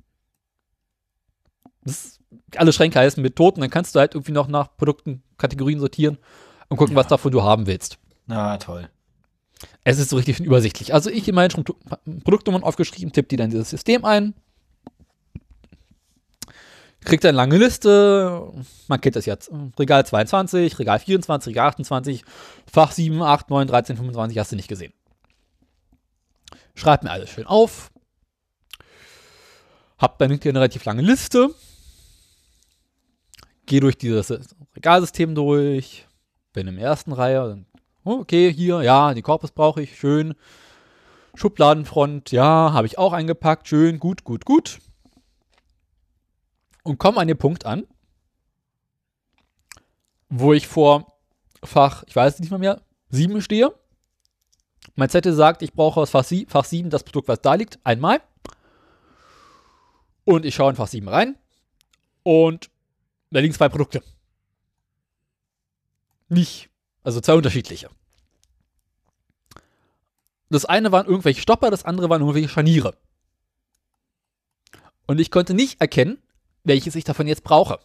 Das 1.85 2.21
alle 2.55 2.73
Schränke 2.73 3.01
heißen 3.01 3.21
Method 3.21 3.57
und 3.57 3.61
dann 3.63 3.71
kannst 3.71 3.93
du 3.97 3.99
halt 3.99 4.15
irgendwie 4.15 4.31
noch 4.31 4.47
nach 4.47 4.77
Produkten, 4.77 5.25
Kategorien 5.37 5.81
sortieren 5.81 6.19
und 6.69 6.77
gucken, 6.77 6.95
Ja. 6.95 7.01
was 7.01 7.09
davon 7.09 7.33
du 7.33 7.43
haben 7.43 7.67
willst. 7.67 7.99
Na, 8.27 8.57
toll. 8.59 8.89
Es 9.83 9.99
ist 9.99 10.11
so 10.11 10.17
richtig 10.17 10.39
übersichtlich. 10.39 10.95
Also 10.95 11.11
ich 11.11 11.27
immerhin 11.27 11.51
schon 11.51 11.65
Produktnummern 12.23 12.63
aufgeschrieben, 12.63 13.13
tipp 13.13 13.29
die 13.29 13.37
dann 13.37 13.51
dieses 13.51 13.71
System 13.71 14.05
ein. 14.05 14.35
Kriegt 17.05 17.25
eine 17.25 17.37
lange 17.37 17.57
Liste. 17.57 18.53
Man 18.89 19.01
kennt 19.01 19.17
das 19.17 19.27
jetzt. 19.27 19.51
Regal 19.79 20.07
22, 20.07 20.79
Regal 20.79 20.99
24, 20.99 21.51
Regal 21.51 21.69
28, 21.69 22.25
Fach 22.71 22.93
7, 22.93 23.23
8, 23.23 23.51
9, 23.51 23.67
13, 23.67 23.97
25, 23.97 24.39
hast 24.39 24.53
du 24.53 24.57
nicht 24.57 24.69
gesehen. 24.69 24.93
Schreibt 26.75 27.05
mir 27.05 27.11
alles 27.11 27.31
schön 27.31 27.47
auf. 27.47 27.91
Hab 29.99 30.19
dann 30.19 30.31
eine 30.31 30.45
relativ 30.45 30.85
lange 30.85 31.03
Liste. 31.03 31.51
Gehe 33.67 33.81
durch 33.81 33.97
dieses 33.97 34.33
Regalsystem 34.75 35.35
durch. 35.35 36.07
Bin 36.53 36.67
in 36.67 36.77
der 36.77 36.85
ersten 36.85 37.13
Reihe. 37.13 37.65
Oh, 38.05 38.19
okay, 38.21 38.53
hier, 38.53 38.83
ja, 38.83 39.15
die 39.15 39.23
Korpus 39.23 39.53
brauche 39.53 39.81
ich, 39.83 39.97
schön. 39.97 40.35
Schubladenfront, 41.35 42.33
ja, 42.33 42.73
habe 42.73 42.87
ich 42.87 42.99
auch 42.99 43.13
eingepackt, 43.13 43.69
schön, 43.69 43.99
gut, 43.99 44.25
gut, 44.25 44.45
gut. 44.45 44.81
Und 46.83 46.99
komme 46.99 47.21
an 47.21 47.29
den 47.29 47.39
Punkt 47.39 47.65
an, 47.65 47.87
wo 50.29 50.53
ich 50.53 50.67
vor 50.67 51.19
Fach, 51.63 52.03
ich 52.07 52.17
weiß 52.17 52.41
nicht 52.41 52.51
mal 52.51 52.59
mehr, 52.59 52.83
7 53.11 53.41
stehe. 53.41 53.73
Mein 54.97 55.11
Zettel 55.11 55.33
sagt, 55.33 55.63
ich 55.63 55.73
brauche 55.73 56.01
aus 56.01 56.11
Fach, 56.11 56.25
sie 56.25 56.47
Fach 56.47 56.65
7 56.65 56.91
das 56.91 57.05
Produkt, 57.05 57.29
was 57.29 57.41
da 57.41 57.55
liegt, 57.55 57.79
einmal. 57.85 58.21
Und 60.25 60.45
ich 60.45 60.55
schaue 60.55 60.71
in 60.71 60.77
Fach 60.77 60.89
7 60.89 61.09
rein. 61.09 61.37
Und 62.25 62.71
da 63.31 63.41
liegen 63.41 63.55
zwei 63.55 63.69
Produkte. 63.69 64.03
Nicht 66.29 66.73
also 67.05 67.21
zwei 67.21 67.35
unterschiedliche. 67.35 67.91
Das 70.51 70.65
eine 70.65 70.93
waren 70.93 71.07
irgendwelche 71.07 71.41
Stopper, 71.41 71.71
das 71.71 71.85
andere 71.85 72.11
waren 72.11 72.21
irgendwelche 72.21 72.49
Scharniere. 72.49 72.97
Und 75.07 75.19
ich 75.19 75.31
konnte 75.31 75.55
nicht 75.55 75.81
erkennen, 75.81 76.19
welches 76.65 76.95
ich 76.95 77.05
davon 77.05 77.27
jetzt 77.27 77.45
brauche. 77.45 77.79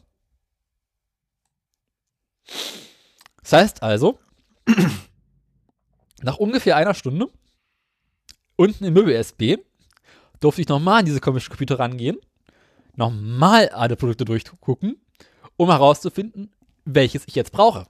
Das 3.41 3.53
heißt 3.53 3.83
also, 3.83 4.19
nach 6.21 6.37
ungefähr 6.37 6.75
einer 6.75 6.93
Stunde 6.93 7.29
unten 8.55 8.83
im 8.83 8.93
Möbel-SB 8.93 9.59
durfte 10.39 10.61
ich 10.61 10.67
nochmal 10.67 10.99
an 10.99 11.05
diese 11.05 11.19
komischen 11.19 11.49
Computer 11.49 11.79
rangehen, 11.79 12.17
nochmal 12.95 13.69
alle 13.69 13.95
Produkte 13.95 14.25
durchgucken, 14.25 15.01
um 15.55 15.69
herauszufinden, 15.69 16.53
welches 16.85 17.27
ich 17.27 17.35
jetzt 17.35 17.51
brauche. 17.51 17.87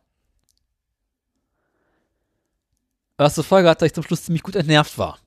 Was 3.18 3.34
zur 3.34 3.44
Folge 3.44 3.70
hat, 3.70 3.82
dass 3.82 3.88
ich 3.88 3.94
zum 3.94 4.04
Schluss 4.04 4.24
ziemlich 4.24 4.44
gut 4.44 4.56
entnervt 4.56 4.98
war. 4.98 5.20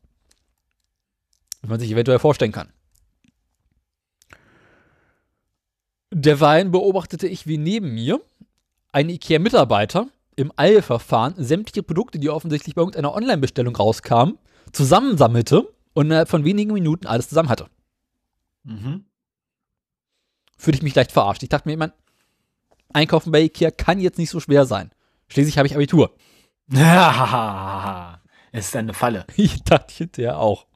Wie 1.61 1.69
man 1.69 1.81
sich 1.81 1.91
eventuell 1.91 2.21
vorstellen 2.21 2.53
kann. 2.53 2.73
Derweil 6.11 6.65
beobachtete 6.67 7.27
ich, 7.27 7.47
wie 7.47 7.59
neben 7.59 7.95
mir 7.95 8.21
ein 8.93 9.09
IKEA-Mitarbeiter 9.09 10.09
im 10.37 10.53
Eilverfahren 10.57 11.35
sämtliche 11.37 11.83
Produkte, 11.83 12.19
die 12.19 12.31
offensichtlich 12.31 12.75
bei 12.75 12.83
irgendeiner 12.83 13.15
Online-Bestellung 13.15 13.77
rauskamen, 13.77 14.39
zusammensammelte 14.73 15.69
und 15.93 16.07
innerhalb 16.07 16.29
von 16.29 16.45
wenigen 16.45 16.73
Minuten 16.73 17.07
alles 17.07 17.29
zusammen 17.29 17.49
hatte. 17.49 17.67
Mhm. 18.65 19.05
Fühlte 20.57 20.79
ich 20.79 20.83
mich 20.83 20.95
leicht 20.95 21.13
verarscht. 21.13 21.43
Ich 21.43 21.49
dachte 21.49 21.69
mir, 21.69 21.75
immer, 21.75 21.93
Einkaufen 22.93 23.31
bei 23.31 23.43
IKEA 23.43 23.71
kann 23.71 24.01
jetzt 24.01 24.19
nicht 24.19 24.31
so 24.31 24.41
schwer 24.41 24.67
sein. 24.67 24.91
Schließlich 25.29 25.59
habe 25.59 25.69
ich 25.69 25.75
Abitur. 25.75 26.15
Es 28.53 28.67
ist 28.67 28.77
eine 28.77 28.95
Falle. 28.95 29.27
Ich 29.37 29.63
dachte 29.63 29.95
hinterher 29.95 30.39
auch. 30.39 30.67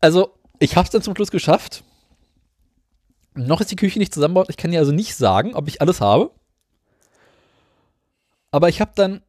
Also, 0.00 0.34
ich 0.58 0.76
habe 0.76 0.86
es 0.86 0.90
dann 0.90 1.02
zum 1.02 1.14
Schluss 1.14 1.30
geschafft. 1.30 1.84
Noch 3.46 3.60
ist 3.60 3.70
die 3.70 3.76
Küche 3.76 3.98
nicht 3.98 4.14
zusammengebaut. 4.14 4.50
Ich 4.50 4.56
kann 4.56 4.70
dir 4.70 4.80
also 4.80 4.92
nicht 4.92 5.14
sagen, 5.14 5.54
ob 5.54 5.68
ich 5.68 5.80
alles 5.80 6.00
habe. 6.00 6.30
Aber 8.50 8.68
ich 8.68 8.80
habe 8.80 8.92
dann 8.94 9.22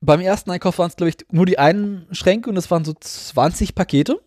beim 0.00 0.20
ersten 0.20 0.50
Einkauf 0.50 0.78
waren 0.78 0.88
es, 0.88 0.96
glaube 0.96 1.10
ich, 1.10 1.16
nur 1.30 1.46
die 1.46 1.58
einen 1.58 2.06
Schränke 2.14 2.48
und 2.48 2.56
es 2.56 2.70
waren 2.70 2.84
so 2.84 2.94
20 2.94 3.74
Pakete, 3.74 4.20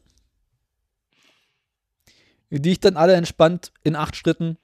die 2.50 2.72
ich 2.72 2.80
dann 2.80 2.98
alle 2.98 3.16
entspannt 3.16 3.72
in 3.84 3.96
acht 3.96 4.16
Schritten 4.16 4.58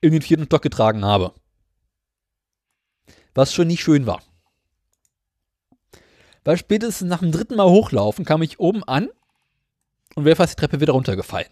in 0.00 0.12
den 0.12 0.22
vierten 0.22 0.44
Stock 0.44 0.62
getragen 0.62 1.04
habe. 1.04 1.34
Was 3.34 3.52
schon 3.52 3.66
nicht 3.66 3.82
schön 3.82 4.06
war. 4.06 4.22
Weil 6.44 6.56
spätestens 6.56 7.08
nach 7.08 7.20
dem 7.20 7.32
dritten 7.32 7.56
Mal 7.56 7.68
hochlaufen 7.68 8.24
kam 8.24 8.42
ich 8.42 8.60
oben 8.60 8.84
an 8.84 9.08
und 10.14 10.24
wäre 10.24 10.36
fast 10.36 10.52
die 10.52 10.60
Treppe 10.60 10.80
wieder 10.80 10.92
runtergefallen. 10.92 11.50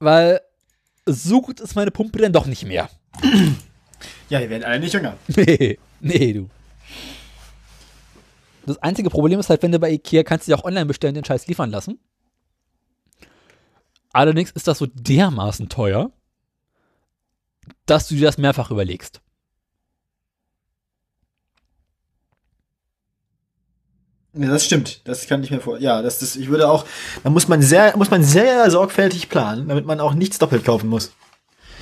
Weil 0.00 0.40
so 1.06 1.40
gut 1.42 1.60
ist 1.60 1.76
meine 1.76 1.90
Pumpe 1.90 2.18
dann 2.18 2.32
doch 2.32 2.46
nicht 2.46 2.64
mehr. 2.64 2.88
Ja, 4.28 4.40
wir 4.40 4.50
werden 4.50 4.64
alle 4.64 4.80
nicht 4.80 4.94
jünger. 4.94 5.16
Nee, 5.36 5.78
nee, 6.00 6.32
du. 6.32 6.48
Das 8.64 8.78
einzige 8.78 9.10
Problem 9.10 9.38
ist 9.38 9.50
halt, 9.50 9.62
wenn 9.62 9.72
du 9.72 9.78
bei 9.78 9.90
Ikea 9.90 10.22
kannst 10.22 10.46
du 10.46 10.52
dir 10.52 10.58
auch 10.58 10.64
online 10.64 10.86
bestellen, 10.86 11.14
den 11.14 11.24
Scheiß 11.24 11.46
liefern 11.46 11.70
lassen. 11.70 11.98
Allerdings 14.12 14.50
ist 14.52 14.66
das 14.66 14.78
so 14.78 14.86
dermaßen 14.86 15.68
teuer, 15.68 16.10
dass 17.86 18.08
du 18.08 18.14
dir 18.14 18.26
das 18.26 18.38
mehrfach 18.38 18.70
überlegst. 18.70 19.20
Ja, 24.32 24.48
das 24.48 24.64
stimmt. 24.64 25.00
Das 25.08 25.26
kann 25.26 25.42
ich 25.42 25.50
mir 25.50 25.60
vor. 25.60 25.78
Ja, 25.78 26.02
das, 26.02 26.20
das, 26.20 26.36
ich 26.36 26.48
würde 26.48 26.68
auch, 26.70 26.84
da 27.24 27.30
muss 27.30 27.48
man 27.48 27.62
sehr, 27.62 27.96
muss 27.96 28.10
man 28.10 28.22
sehr 28.22 28.70
sorgfältig 28.70 29.28
planen, 29.28 29.68
damit 29.68 29.86
man 29.86 29.98
auch 30.00 30.14
nichts 30.14 30.38
doppelt 30.38 30.64
kaufen 30.64 30.88
muss. 30.88 31.12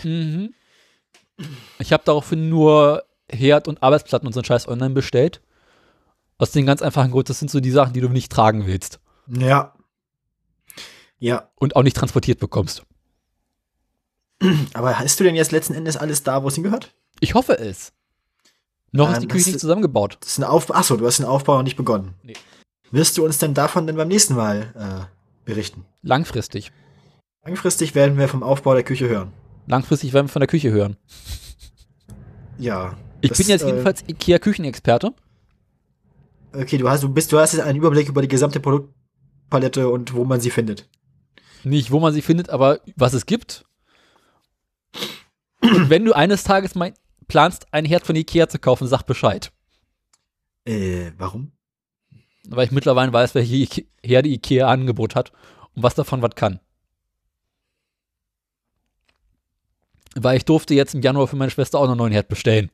Mhm. 0.02 0.54
Ich 1.78 1.92
habe 1.92 2.02
daraufhin 2.06 2.48
nur 2.48 3.04
Herd 3.30 3.68
und 3.68 3.82
Arbeitsplatten 3.82 4.26
und 4.26 4.32
so 4.32 4.40
einen 4.40 4.44
Scheiß 4.46 4.66
online 4.66 4.94
bestellt. 4.94 5.42
Aus 6.38 6.52
dem 6.52 6.66
ganz 6.66 6.82
einfachen 6.82 7.10
Grund, 7.10 7.28
das 7.28 7.38
sind 7.38 7.50
so 7.50 7.60
die 7.60 7.70
Sachen, 7.70 7.92
die 7.92 8.00
du 8.00 8.08
nicht 8.08 8.30
tragen 8.32 8.66
willst 8.66 9.00
Ja. 9.26 9.74
Ja. 11.18 11.50
und 11.56 11.76
auch 11.76 11.82
nicht 11.82 11.96
transportiert 11.96 12.38
bekommst. 12.38 12.82
Aber 14.72 14.98
hast 14.98 15.18
du 15.18 15.24
denn 15.24 15.34
jetzt 15.34 15.50
letzten 15.52 15.74
Endes 15.74 15.96
alles 15.96 16.22
da, 16.22 16.42
wo 16.44 16.48
es 16.48 16.54
hingehört? 16.54 16.94
Ich 17.20 17.34
hoffe 17.34 17.58
es. 17.58 17.92
Noch 18.92 19.08
Ähm, 19.08 19.14
ist 19.14 19.22
die 19.22 19.28
Küche 19.28 19.50
nicht 19.50 19.60
zusammengebaut. 19.60 20.18
Das 20.20 20.30
ist 20.30 20.38
ein 20.38 20.44
Aufbau. 20.44 20.74
Achso, 20.74 20.96
du 20.96 21.06
hast 21.06 21.18
den 21.18 21.26
Aufbau 21.26 21.56
noch 21.56 21.62
nicht 21.62 21.76
begonnen. 21.76 22.14
Nee. 22.22 22.34
Wirst 22.90 23.18
du 23.18 23.24
uns 23.24 23.38
denn 23.38 23.54
davon 23.54 23.86
denn 23.86 23.96
beim 23.96 24.08
nächsten 24.08 24.34
Mal 24.34 24.72
äh, 24.74 25.44
berichten? 25.44 25.84
Langfristig. 26.02 26.72
Langfristig 27.44 27.94
werden 27.94 28.18
wir 28.18 28.28
vom 28.28 28.42
Aufbau 28.42 28.74
der 28.74 28.82
Küche 28.82 29.08
hören. 29.08 29.32
Langfristig 29.66 30.12
werden 30.12 30.26
wir 30.26 30.32
von 30.32 30.40
der 30.40 30.48
Küche 30.48 30.70
hören. 30.70 30.96
Ja. 32.58 32.96
Ich 33.20 33.30
das, 33.30 33.38
bin 33.38 33.48
jetzt 33.48 33.62
äh, 33.62 33.66
jedenfalls 33.66 34.02
IKEA-Küchenexperte. 34.08 35.12
Okay, 36.54 36.78
du 36.78 36.88
hast, 36.88 37.02
du 37.02 37.08
bist, 37.08 37.30
du 37.30 37.38
hast 37.38 37.52
jetzt 37.52 37.62
einen 37.62 37.78
Überblick 37.78 38.08
über 38.08 38.22
die 38.22 38.28
gesamte 38.28 38.58
Produktpalette 38.60 39.88
und 39.88 40.14
wo 40.14 40.24
man 40.24 40.40
sie 40.40 40.50
findet. 40.50 40.88
Nicht, 41.62 41.90
wo 41.90 42.00
man 42.00 42.14
sie 42.14 42.22
findet, 42.22 42.48
aber 42.48 42.80
was 42.96 43.12
es 43.12 43.26
gibt. 43.26 43.66
Und 45.60 45.90
wenn 45.90 46.04
du 46.04 46.14
eines 46.14 46.44
Tages 46.44 46.74
mein, 46.74 46.94
planst, 47.28 47.66
ein 47.72 47.84
Herd 47.84 48.06
von 48.06 48.16
Ikea 48.16 48.48
zu 48.48 48.58
kaufen, 48.58 48.88
sag 48.88 49.02
Bescheid. 49.04 49.52
Äh, 50.66 51.12
warum? 51.18 51.52
Weil 52.48 52.66
ich 52.66 52.72
mittlerweile 52.72 53.12
weiß, 53.12 53.34
welche 53.34 53.54
Ike- 53.56 53.86
Herde 54.02 54.28
Ikea 54.28 54.66
Angebot 54.68 55.14
hat 55.14 55.32
und 55.74 55.82
was 55.82 55.94
davon 55.94 56.22
was 56.22 56.34
kann. 56.34 56.60
Weil 60.14 60.38
ich 60.38 60.44
durfte 60.44 60.74
jetzt 60.74 60.94
im 60.94 61.02
Januar 61.02 61.28
für 61.28 61.36
meine 61.36 61.50
Schwester 61.50 61.78
auch 61.78 61.84
noch 61.84 61.90
einen 61.90 61.98
neuen 61.98 62.12
Herd 62.12 62.28
bestellen. 62.28 62.70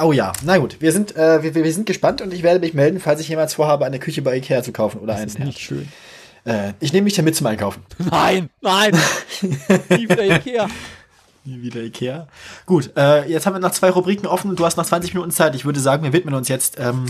Oh 0.00 0.12
ja, 0.12 0.32
na 0.44 0.56
gut, 0.58 0.80
wir 0.80 0.92
sind, 0.92 1.14
äh, 1.16 1.42
wir, 1.42 1.54
wir 1.54 1.72
sind 1.72 1.86
gespannt 1.86 2.22
und 2.22 2.32
ich 2.32 2.42
werde 2.42 2.60
mich 2.60 2.72
melden, 2.74 3.00
falls 3.00 3.20
ich 3.20 3.28
jemals 3.28 3.54
vorhabe, 3.54 3.84
eine 3.84 3.98
Küche 3.98 4.22
bei 4.22 4.36
Ikea 4.36 4.62
zu 4.62 4.72
kaufen 4.72 4.98
oder 5.00 5.12
Das 5.14 5.20
einen. 5.22 5.28
ist 5.30 5.38
nicht 5.40 5.58
schön. 5.58 5.88
Äh, 6.44 6.72
ich 6.80 6.92
nehme 6.92 7.04
mich 7.04 7.14
da 7.14 7.22
mit 7.22 7.36
zum 7.36 7.46
Einkaufen. 7.46 7.82
Nein, 7.98 8.48
nein. 8.62 8.92
Nie 9.42 10.08
wieder 10.08 10.24
Ikea. 10.36 10.68
Nie 11.48 11.62
wieder 11.62 11.80
Ikea. 11.82 12.28
Gut, 12.66 12.92
äh, 12.96 13.26
jetzt 13.26 13.46
haben 13.46 13.54
wir 13.54 13.60
noch 13.60 13.70
zwei 13.72 13.88
Rubriken 13.88 14.26
offen 14.26 14.50
und 14.50 14.58
du 14.60 14.66
hast 14.66 14.76
noch 14.76 14.84
20 14.84 15.14
Minuten 15.14 15.30
Zeit. 15.30 15.54
Ich 15.54 15.64
würde 15.64 15.80
sagen, 15.80 16.02
wir 16.02 16.12
widmen 16.12 16.34
uns 16.34 16.48
jetzt, 16.48 16.78
ähm, 16.78 17.06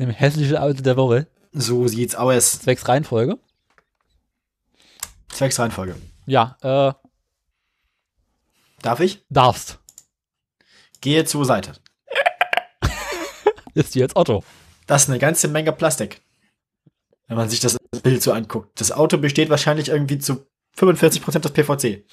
Dem 0.00 0.10
hässliche 0.10 0.60
Auto 0.60 0.82
der 0.82 0.96
Woche. 0.96 1.28
so 1.52 1.86
sieht's 1.86 2.16
aus. 2.16 2.58
Zwecks 2.60 2.88
Reihenfolge. 2.88 3.38
Zwecks 5.28 5.58
Reihenfolge. 5.60 5.94
Ja, 6.26 6.56
äh, 6.62 6.92
Darf 8.82 8.98
ich? 9.00 9.24
darfst. 9.30 9.78
Gehe 11.00 11.24
zur 11.24 11.44
Seite. 11.44 11.74
Ist 13.74 13.94
jetzt 13.94 14.16
Otto. 14.16 14.42
Das 14.86 15.04
ist 15.04 15.10
eine 15.10 15.18
ganze 15.20 15.46
Menge 15.48 15.72
Plastik. 15.72 16.20
Wenn 17.28 17.36
man 17.36 17.48
sich 17.48 17.60
das 17.60 17.76
Bild 18.02 18.20
so 18.22 18.32
anguckt. 18.32 18.80
Das 18.80 18.90
Auto 18.92 19.16
besteht 19.18 19.48
wahrscheinlich 19.48 19.88
irgendwie 19.88 20.18
zu 20.18 20.44
45% 20.76 21.44
aus 21.46 21.52
PVC. 21.52 22.04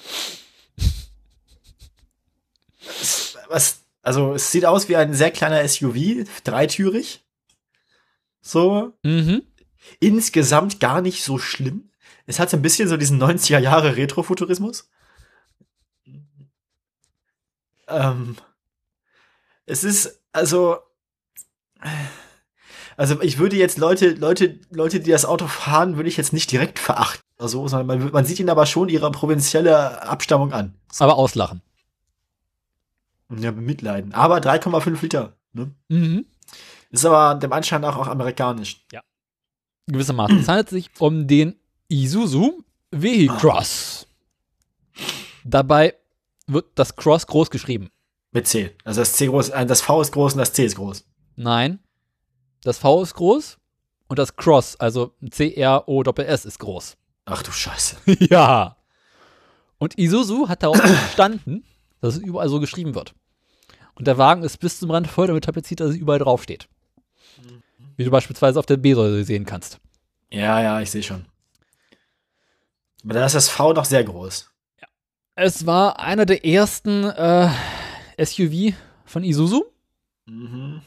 Es- 3.00 3.36
Was, 3.52 3.82
also, 4.02 4.32
es 4.34 4.50
sieht 4.50 4.64
aus 4.64 4.88
wie 4.88 4.96
ein 4.96 5.12
sehr 5.14 5.30
kleiner 5.30 5.60
SUV, 5.62 6.24
dreitürig. 6.42 7.22
So, 8.40 8.94
Mhm. 9.04 9.42
insgesamt 10.00 10.80
gar 10.80 11.00
nicht 11.02 11.22
so 11.22 11.38
schlimm. 11.38 11.90
Es 12.26 12.38
hat 12.38 12.50
so 12.50 12.56
ein 12.56 12.62
bisschen 12.62 12.88
so 12.88 12.96
diesen 12.96 13.18
90er 13.18 13.58
Jahre 13.58 13.96
Retrofuturismus. 13.96 14.88
Ähm, 17.88 18.36
es 19.66 19.84
ist, 19.84 20.22
also, 20.32 20.78
also 22.96 23.20
ich 23.22 23.38
würde 23.38 23.56
jetzt 23.56 23.78
Leute, 23.78 24.10
Leute, 24.10 24.58
Leute, 24.70 25.00
die 25.00 25.10
das 25.10 25.24
Auto 25.24 25.46
fahren, 25.46 25.96
würde 25.96 26.08
ich 26.08 26.16
jetzt 26.16 26.32
nicht 26.32 26.50
direkt 26.50 26.78
verachten. 26.78 27.22
Also, 27.38 27.66
sondern 27.68 27.86
man, 27.86 28.12
man 28.12 28.24
sieht 28.24 28.38
ihnen 28.40 28.50
aber 28.50 28.66
schon 28.66 28.88
ihre 28.88 29.10
provinzielle 29.10 30.02
Abstammung 30.02 30.52
an. 30.52 30.74
Aber 30.98 31.16
auslachen. 31.16 31.60
Ja, 33.38 33.50
bemitleiden. 33.50 34.12
Aber 34.14 34.38
3,5 34.38 35.00
Liter. 35.02 35.36
Ne? 35.52 35.74
Mhm. 35.88 36.26
Ist 36.90 37.06
aber 37.06 37.38
dem 37.38 37.52
Anschein 37.52 37.80
nach 37.80 37.96
auch 37.96 38.08
amerikanisch. 38.08 38.86
Gewissermaßen. 39.86 40.38
Es 40.40 40.48
handelt 40.48 40.68
sich 40.68 40.90
um 40.98 41.26
den 41.26 41.56
Isuzu 41.88 42.64
V-Cross. 42.92 44.06
Dabei 45.44 45.94
wird 46.46 46.66
das 46.74 46.94
Cross 46.96 47.26
groß 47.26 47.50
geschrieben. 47.50 47.90
Mit 48.32 48.46
C. 48.46 48.74
Also 48.84 49.00
das 49.00 49.12
C 49.14 49.26
groß, 49.26 49.50
äh, 49.50 49.66
das 49.66 49.80
V 49.80 50.00
ist 50.00 50.12
groß 50.12 50.34
und 50.34 50.38
das 50.38 50.52
C 50.52 50.64
ist 50.64 50.76
groß. 50.76 51.04
Nein. 51.36 51.78
Das 52.62 52.78
V 52.78 53.02
ist 53.02 53.14
groß 53.14 53.58
und 54.08 54.18
das 54.18 54.36
Cross, 54.36 54.76
also 54.78 55.14
C-R-O-S 55.30 56.44
ist 56.44 56.58
groß. 56.58 56.96
Ach 57.24 57.42
du 57.42 57.50
Scheiße. 57.50 57.96
ja. 58.30 58.76
Und 59.78 59.98
Isuzu 59.98 60.48
hat 60.48 60.62
darauf 60.62 60.80
bestanden, 60.80 61.64
dass 62.00 62.16
es 62.16 62.22
überall 62.22 62.48
so 62.48 62.60
geschrieben 62.60 62.94
wird. 62.94 63.14
Und 63.94 64.06
der 64.06 64.18
Wagen 64.18 64.42
ist 64.42 64.58
bis 64.58 64.78
zum 64.78 64.90
Rand 64.90 65.06
voll 65.06 65.26
damit 65.26 65.44
tapeziert, 65.44 65.80
dass 65.80 65.90
es 65.90 65.96
überall 65.96 66.18
draufsteht. 66.18 66.68
Wie 67.96 68.04
du 68.04 68.10
beispielsweise 68.10 68.58
auf 68.58 68.66
der 68.66 68.78
B-Säule 68.78 69.24
sehen 69.24 69.44
kannst. 69.44 69.78
Ja, 70.30 70.62
ja, 70.62 70.80
ich 70.80 70.90
sehe 70.90 71.02
schon. 71.02 71.26
Aber 73.04 73.14
da 73.14 73.26
ist 73.26 73.34
das 73.34 73.48
V 73.48 73.72
noch 73.72 73.84
sehr 73.84 74.04
groß. 74.04 74.50
Es 75.34 75.66
war 75.66 75.98
einer 76.00 76.26
der 76.26 76.44
ersten 76.44 77.04
äh, 77.04 77.48
SUV 78.22 78.74
von 79.04 79.24
Isuzu. 79.24 79.64
Mhm. 80.26 80.82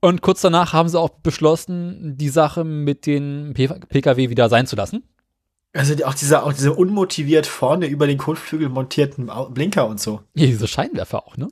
Und 0.00 0.20
kurz 0.20 0.40
danach 0.40 0.72
haben 0.72 0.88
sie 0.88 0.98
auch 0.98 1.10
beschlossen, 1.10 2.16
die 2.16 2.28
Sache 2.28 2.64
mit 2.64 3.06
den 3.06 3.54
PKW 3.54 4.30
wieder 4.30 4.48
sein 4.48 4.66
zu 4.66 4.76
lassen. 4.76 5.04
Also 5.74 5.94
auch 6.04 6.14
dieser, 6.14 6.44
auch 6.44 6.52
diese 6.52 6.74
unmotiviert 6.74 7.46
vorne 7.46 7.86
über 7.86 8.06
den 8.06 8.18
Kotflügel 8.18 8.68
montierten 8.68 9.30
Blinker 9.50 9.86
und 9.86 10.00
so. 10.00 10.20
Ja, 10.34 10.46
diese 10.46 10.68
Scheinwerfer 10.68 11.26
auch, 11.26 11.36
ne? 11.36 11.48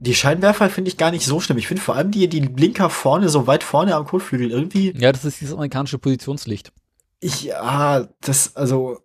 Die 0.00 0.14
Scheinwerfer 0.14 0.68
finde 0.70 0.90
ich 0.90 0.96
gar 0.96 1.10
nicht 1.10 1.24
so 1.24 1.40
schlimm. 1.40 1.58
Ich 1.58 1.66
finde 1.66 1.82
vor 1.82 1.94
allem 1.96 2.10
die, 2.10 2.28
die 2.28 2.40
Blinker 2.40 2.90
vorne, 2.90 3.28
so 3.28 3.46
weit 3.46 3.62
vorne 3.64 3.94
am 3.94 4.04
Kotflügel 4.06 4.50
irgendwie, 4.50 4.92
Ja, 4.96 5.12
das 5.12 5.24
ist 5.24 5.40
dieses 5.40 5.54
amerikanische 5.54 5.98
Positionslicht. 5.98 6.72
ich, 7.20 7.54
ah, 7.54 8.08
das, 8.20 8.54
also, 8.56 9.00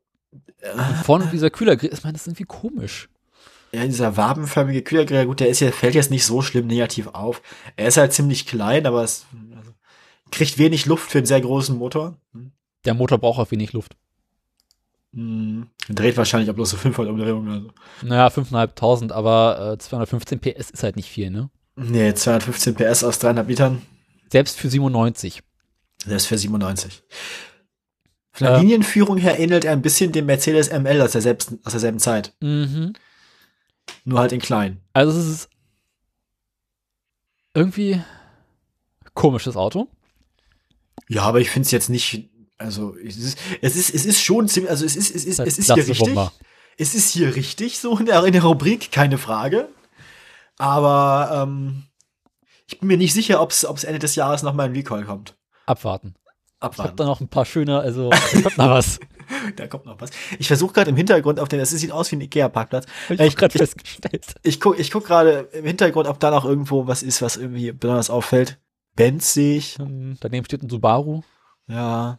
Und 0.74 0.96
vorne 1.06 1.30
dieser 1.32 1.50
Kühlergrill, 1.50 1.92
ich 1.94 2.04
meine, 2.04 2.14
das 2.14 2.24
ist 2.24 2.28
irgendwie 2.28 2.44
komisch. 2.46 3.10
ja, 3.72 3.86
dieser 3.86 4.18
wabenförmige 4.18 4.82
Kühlergrill, 4.82 5.26
gut, 5.26 5.40
der 5.40 5.48
ist 5.50 5.60
ja, 5.62 5.72
fällt 5.72 5.96
jetzt 5.96 6.12
nicht 6.12 6.26
so 6.26 6.42
schlimm 6.42 6.68
negativ 6.68 7.08
auf. 7.08 7.42
Er 7.78 7.88
ist 7.88 7.98
halt 7.98 8.12
ziemlich 8.14 8.46
klein, 8.46 8.86
aber 8.86 9.04
es 9.04 9.26
also, 9.58 9.72
kriegt 10.32 10.58
wenig 10.58 10.86
Luft 10.86 11.12
für 11.12 11.20
einen 11.20 11.28
sehr 11.28 11.42
großen 11.42 11.78
Motor. 11.78 12.18
Hm. 12.34 12.52
Der 12.86 12.94
Motor 12.94 13.18
braucht 13.20 13.40
auch 13.40 13.52
wenig 13.52 13.74
Luft. 13.74 13.96
Hm. 15.14 15.68
Dreht 15.90 16.18
wahrscheinlich 16.18 16.50
auch 16.52 16.56
bloß 16.56 16.70
so 16.72 16.78
500 16.78 17.12
Umdrehungen 17.12 17.48
oder 17.50 17.62
so. 17.62 18.08
Naja, 18.08 18.28
5.500, 18.28 19.12
aber 19.12 19.74
äh, 19.74 19.78
215 19.78 20.40
PS 20.40 20.70
ist 20.70 20.84
halt 20.84 20.96
nicht 20.96 21.10
viel, 21.10 21.30
ne? 21.32 21.50
Nee, 21.76 22.14
215 22.14 22.76
PS 22.76 23.04
aus 23.04 23.20
300 23.20 23.48
Litern. 23.48 23.82
Selbst 24.32 24.60
für 24.60 24.70
97. 24.70 25.42
Der 26.06 26.18
ist 26.18 26.28
für 26.28 26.38
97. 26.38 27.04
Von 28.34 28.48
der 28.48 28.58
Äh. 28.58 28.60
Linienführung 28.62 29.18
her 29.18 29.40
ähnelt 29.40 29.66
er 29.66 29.72
ein 29.74 29.82
bisschen 29.82 30.12
dem 30.12 30.28
Mercedes 30.28 30.70
ML 30.72 31.02
aus, 31.02 31.14
der 31.14 31.22
selbst, 31.22 31.54
aus 31.64 31.72
derselben 31.72 32.00
Zeit. 32.00 32.34
Mhm. 32.42 32.94
Nur 34.06 34.20
halt 34.20 34.32
in 34.32 34.40
klein. 34.40 34.80
Also 34.94 35.18
es 35.20 35.26
ist 35.28 35.50
irgendwie 37.56 38.02
komisches 39.16 39.56
Auto. 39.58 39.88
Ja, 41.08 41.24
aber 41.24 41.40
ich 41.42 41.50
finde 41.50 41.66
es 41.66 41.72
jetzt 41.72 41.90
nicht. 41.90 42.29
Also, 42.60 42.96
es 42.98 43.18
ist, 43.18 43.38
es 43.62 43.76
ist, 43.76 43.94
es 43.96 44.06
ist 44.06 44.22
schon 44.22 44.48
ziemlich. 44.48 44.70
Also, 44.70 44.86
es 44.86 44.96
ist, 44.96 45.16
es 45.16 45.26
ist, 45.26 45.40
es 45.40 45.58
ist 45.58 45.74
hier 45.74 45.88
richtig. 45.88 46.18
Es 46.78 46.94
ist 46.96 47.10
hier 47.10 47.36
richtig, 47.36 47.80
so 47.80 47.98
in 47.98 48.06
der, 48.06 48.24
in 48.24 48.32
der 48.34 48.44
Rubrik, 48.44 48.92
keine 48.92 49.18
Frage. 49.18 49.68
Aber 50.58 51.44
ähm, 51.48 51.84
ich 52.68 52.80
bin 52.80 52.88
mir 52.88 52.98
nicht 52.98 53.14
sicher, 53.14 53.42
ob 53.42 53.52
es 53.52 53.84
Ende 53.84 54.00
des 54.00 54.16
Jahres 54.16 54.44
noch 54.44 54.54
mal 54.54 54.64
ein 54.66 54.74
Recall 54.74 55.04
kommt. 55.06 55.36
Abwarten. 55.66 56.16
Ich 56.18 56.26
habe 56.62 56.74
Abwarten. 56.74 56.96
da 56.98 57.06
noch 57.06 57.22
ein 57.22 57.28
paar 57.30 57.46
schöne, 57.46 57.80
also 57.80 58.10
da 58.10 58.18
kommt 58.42 58.58
noch 58.58 58.70
was. 58.70 59.00
Da 59.56 59.68
kommt 59.68 59.86
noch 59.86 60.02
was. 60.02 60.10
Ich 60.40 60.48
versuche 60.48 60.74
gerade 60.74 60.90
im 60.90 60.96
Hintergrund 60.98 61.40
auf 61.40 61.48
den, 61.48 61.60
das 61.60 61.70
sieht 61.70 61.92
aus 61.92 62.12
wie 62.12 62.16
ein 62.16 62.22
Ikea-Parkplatz. 62.22 62.88
Hab 63.06 63.12
ich 63.12 63.20
Ich- 63.20 63.34
auch 63.34 63.38
gerade 63.38 63.58
festgestellt. 63.60 64.34
Ich 64.42 64.60
guck, 64.60 64.80
ich 64.80 64.90
guck 64.90 65.06
gerade 65.06 65.48
im 65.54 65.66
Hintergrund, 65.66 66.08
ob 66.08 66.20
da 66.20 66.32
noch 66.32 66.46
irgendwo 66.46 66.88
was 66.88 67.04
ist, 67.04 67.22
was 67.22 67.38
irgendwie 67.38 67.72
besonders 67.72 68.10
auffällt. 68.10 68.58
Benz 68.96 69.34
sehe 69.36 69.58
ich. 69.58 69.78
Ähm, 69.80 70.18
Daneben 70.20 70.46
steht 70.46 70.64
ein 70.64 70.70
Subaru. 70.70 71.22
Ja. 71.68 72.18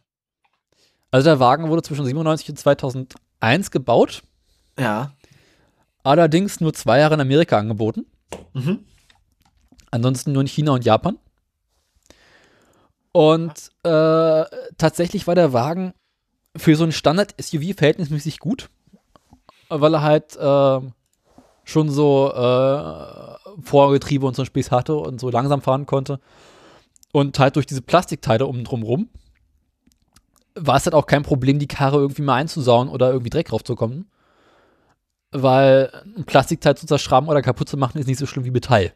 Also 1.11 1.25
der 1.29 1.41
Wagen 1.41 1.69
wurde 1.69 1.83
zwischen 1.83 2.05
97 2.05 2.51
und 2.51 2.59
2001 2.59 3.71
gebaut, 3.71 4.23
Ja. 4.79 5.13
allerdings 6.05 6.61
nur 6.61 6.73
zwei 6.73 6.99
Jahre 7.01 7.15
in 7.15 7.21
Amerika 7.21 7.59
angeboten. 7.59 8.07
Mhm. 8.53 8.81
Ansonsten 9.91 10.33
nur 10.33 10.43
in 10.43 10.47
China 10.49 10.73
und 10.73 10.85
Japan. 10.85 11.19
Und 13.13 13.71
äh, 13.83 14.45
tatsächlich 14.79 15.27
war 15.27 15.35
der 15.35 15.53
Wagen 15.53 15.95
für 16.57 16.77
so 16.77 16.85
ein 16.85 16.93
Standard-SUV 16.93 17.75
verhältnismäßig 17.77 18.39
gut, 18.39 18.71
weil 19.69 19.95
er 19.95 20.03
halt 20.03 20.37
äh, 20.37 20.81
schon 21.65 21.91
so 21.91 22.33
äh, 22.33 23.63
Vorgetriebe 23.63 24.27
und 24.27 24.37
so 24.37 24.43
ein 24.43 24.47
Spieß 24.47 24.71
hatte 24.71 24.95
und 24.97 25.21
so 25.21 25.29
langsam 25.31 25.61
fahren 25.61 25.87
konnte. 25.87 26.21
Und 27.13 27.39
halt 27.41 27.57
durch 27.57 27.67
diese 27.67 27.83
Plastikteile 27.83 28.47
um 28.47 28.63
drumrum 28.63 29.09
war 30.61 30.77
es 30.77 30.85
halt 30.85 30.95
auch 30.95 31.07
kein 31.07 31.23
Problem, 31.23 31.59
die 31.59 31.67
Karre 31.67 31.99
irgendwie 31.99 32.23
mal 32.23 32.37
einzusauen 32.37 32.89
oder 32.89 33.11
irgendwie 33.11 33.31
Dreck 33.31 33.49
draufzukommen. 33.49 34.11
Weil 35.33 35.91
ein 36.17 36.25
Plastikteil 36.25 36.77
zu 36.77 36.87
zerschrauben 36.87 37.29
oder 37.29 37.43
kaputt 37.43 37.69
zu 37.69 37.77
machen 37.77 37.99
ist 37.99 38.07
nicht 38.07 38.19
so 38.19 38.27
schlimm 38.27 38.45
wie 38.45 38.51
Metall. 38.51 38.93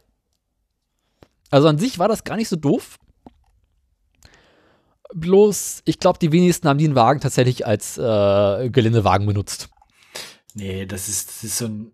Also 1.51 1.69
an 1.69 1.79
sich 1.79 1.99
war 1.99 2.09
das 2.09 2.25
gar 2.25 2.37
nicht 2.37 2.49
so 2.49 2.57
doof. 2.57 2.99
Bloß, 5.15 5.83
ich 5.85 6.01
glaube, 6.01 6.19
die 6.19 6.33
wenigsten 6.33 6.69
haben 6.69 6.79
den 6.79 6.97
Wagen 6.97 7.21
tatsächlich 7.21 7.67
als 7.67 7.97
äh, 7.97 8.69
Geländewagen 8.71 9.27
benutzt. 9.27 9.69
Nee, 10.55 10.87
das 10.87 11.09
ist, 11.09 11.29
das 11.29 11.45
ist 11.45 11.59
so 11.59 11.67
ein. 11.67 11.93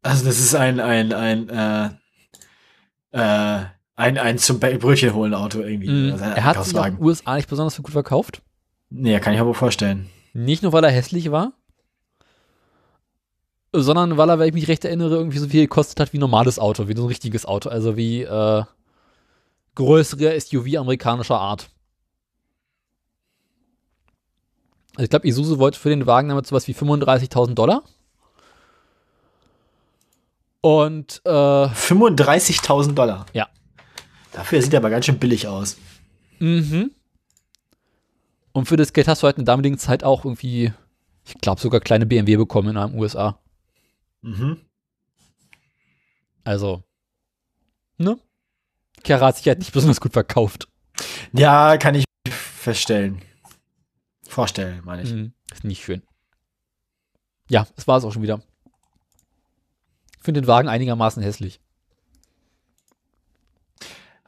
Also 0.00 0.24
das 0.24 0.38
ist 0.38 0.54
ein, 0.54 0.80
ein, 0.80 1.12
ein, 1.12 1.48
äh, 1.50 1.90
äh, 3.12 3.66
ein, 3.98 4.16
ein 4.16 4.38
zum 4.38 4.60
Brötchen 4.60 5.12
holen 5.12 5.34
Auto 5.34 5.60
irgendwie. 5.60 5.88
Mhm. 5.88 6.12
Also 6.12 6.24
ein 6.24 6.32
Er 6.36 6.44
hat 6.44 6.64
sich 6.64 6.74
in 6.74 6.82
den 6.82 7.02
USA 7.02 7.34
nicht 7.34 7.48
besonders 7.48 7.76
gut 7.76 7.90
verkauft. 7.90 8.42
Nee, 8.90 9.18
kann 9.18 9.34
ich 9.34 9.40
mir 9.40 9.46
wohl 9.46 9.54
vorstellen. 9.54 10.08
Nicht 10.32 10.62
nur, 10.62 10.72
weil 10.72 10.84
er 10.84 10.90
hässlich 10.90 11.32
war, 11.32 11.52
sondern 13.72 14.16
weil 14.16 14.30
er, 14.30 14.38
wenn 14.38 14.48
ich 14.48 14.54
mich 14.54 14.68
recht 14.68 14.84
erinnere, 14.84 15.16
irgendwie 15.16 15.38
so 15.38 15.48
viel 15.48 15.62
gekostet 15.62 15.98
hat 15.98 16.12
wie 16.12 16.18
ein 16.18 16.20
normales 16.20 16.60
Auto, 16.60 16.86
wie 16.86 16.94
so 16.94 17.02
ein 17.02 17.08
richtiges 17.08 17.44
Auto. 17.44 17.70
Also 17.70 17.96
wie 17.96 18.22
äh, 18.22 18.62
größere 19.74 20.40
SUV 20.40 20.76
amerikanischer 20.76 21.40
Art. 21.40 21.68
Also 24.94 25.04
ich 25.04 25.10
glaube, 25.10 25.26
Isuzu 25.26 25.58
wollte 25.58 25.78
für 25.78 25.90
den 25.90 26.06
Wagen 26.06 26.28
damit 26.28 26.46
sowas 26.46 26.68
wie 26.68 26.74
35.000 26.74 27.54
Dollar. 27.54 27.82
Und 30.60 31.20
äh, 31.24 31.30
35.000 31.30 32.94
Dollar. 32.94 33.26
Ja. 33.32 33.48
Dafür 34.38 34.62
sieht 34.62 34.72
er 34.72 34.78
aber 34.78 34.90
ganz 34.90 35.04
schön 35.04 35.18
billig 35.18 35.48
aus. 35.48 35.76
Mhm. 36.38 36.92
Und 38.52 38.66
für 38.66 38.76
das 38.76 38.92
Geld 38.92 39.08
hast 39.08 39.20
du 39.20 39.26
halt 39.26 39.36
in 39.36 39.44
der 39.44 39.52
damaligen 39.52 39.78
Zeit 39.78 40.04
auch 40.04 40.24
irgendwie, 40.24 40.72
ich 41.26 41.34
glaube, 41.40 41.60
sogar 41.60 41.80
kleine 41.80 42.06
BMW 42.06 42.36
bekommen 42.36 42.68
in 42.68 42.76
den 42.76 42.96
USA. 42.96 43.40
Mhm. 44.22 44.60
Also, 46.44 46.84
ne? 47.96 48.16
Kera 49.02 49.26
hat 49.26 49.38
sich 49.38 49.48
halt 49.48 49.58
nicht 49.58 49.72
besonders 49.72 50.00
gut 50.00 50.12
verkauft. 50.12 50.68
Ja, 51.32 51.76
kann 51.76 51.96
ich 51.96 52.04
feststellen. 52.30 53.20
Vorstellen, 54.22 54.82
meine 54.84 55.02
ich. 55.02 55.12
Mhm. 55.12 55.32
Ist 55.52 55.64
nicht 55.64 55.82
schön. 55.82 56.02
Ja, 57.50 57.66
das 57.74 57.88
war 57.88 57.98
es 57.98 58.04
auch 58.04 58.12
schon 58.12 58.22
wieder. 58.22 58.40
Ich 60.16 60.22
finde 60.22 60.42
den 60.42 60.46
Wagen 60.46 60.68
einigermaßen 60.68 61.24
hässlich. 61.24 61.60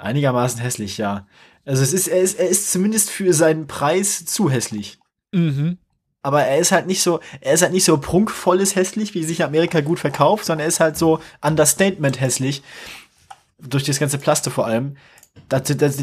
Einigermaßen 0.01 0.61
hässlich, 0.61 0.99
ja. 0.99 1.27
Also 1.65 1.83
es 1.83 1.93
ist, 1.93 2.09
er 2.09 2.20
ist, 2.20 2.39
er 2.39 2.49
ist 2.49 2.73
zumindest 2.73 3.11
für 3.11 3.33
seinen 3.33 3.67
Preis 3.67 4.25
zu 4.25 4.51
hässlich. 4.51 4.99
Mhm. 5.33 5.79
Aber 6.23 6.43
er 6.43 6.59
ist 6.59 6.73
halt 6.73 6.87
nicht 6.87 7.03
so, 7.03 7.20
er 7.41 7.55
ist 7.55 7.62
halt 7.62 7.73
nicht 7.73 7.85
so 7.85 7.99
prunkvolles 7.99 8.77
hässlich, 8.77 9.15
wie 9.15 9.25
sich 9.25 9.45
Amerika 9.45 9.81
gut 9.81 9.99
verkauft, 9.99 10.45
sondern 10.45 10.65
er 10.65 10.69
ist 10.69 10.81
halt 10.81 10.97
so 10.97 11.20
Understatement 11.43 12.20
hässlich. 12.20 12.62
Durch 13.59 13.85
das 13.85 13.99
ganze 13.99 14.19
Plaste 14.19 14.51
vor 14.51 14.67
allem. 14.67 14.97
Dass, 15.49 15.65
dass, 15.65 16.03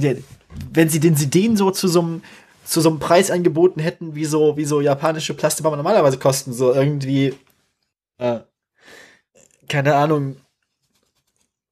wenn 0.72 0.90
sie 0.90 1.00
den, 1.00 1.16
sie 1.16 1.30
den 1.30 1.58
so 1.58 1.72
zu 1.72 1.88
so 1.88 2.02
einem, 2.02 2.24
zu 2.66 2.82
so 2.82 2.90
einem 2.90 3.00
Preis 3.00 3.32
angeboten 3.32 3.80
hätten, 3.80 4.16
wie 4.16 4.26
so, 4.26 4.58
wie 4.58 4.66
so 4.66 4.80
japanische 4.80 5.34
Plastikbomben 5.34 5.78
normalerweise 5.78 6.20
kosten, 6.20 6.54
so 6.54 6.74
irgendwie, 6.74 7.34
äh, 8.20 8.40
keine 9.68 9.96
Ahnung, 9.96 10.38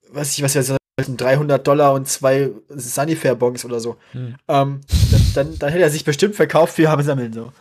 weiß 0.09 0.33
ich, 0.33 0.43
was 0.43 0.55
wir 0.55 0.63
sagen, 0.63 0.77
300 0.97 1.65
Dollar 1.67 1.93
und 1.93 2.07
zwei 2.07 2.51
Sunnyfair-Bons 2.69 3.65
oder 3.65 3.79
so. 3.81 3.97
Hm. 4.13 4.35
Ähm, 4.47 4.81
dann, 5.11 5.21
dann, 5.33 5.59
dann 5.59 5.69
hätte 5.71 5.83
er 5.83 5.89
sich 5.89 6.05
bestimmt 6.05 6.35
verkauft 6.35 6.75
für 6.75 6.89
haben 6.89 7.03
sammeln, 7.03 7.33
so. 7.33 7.51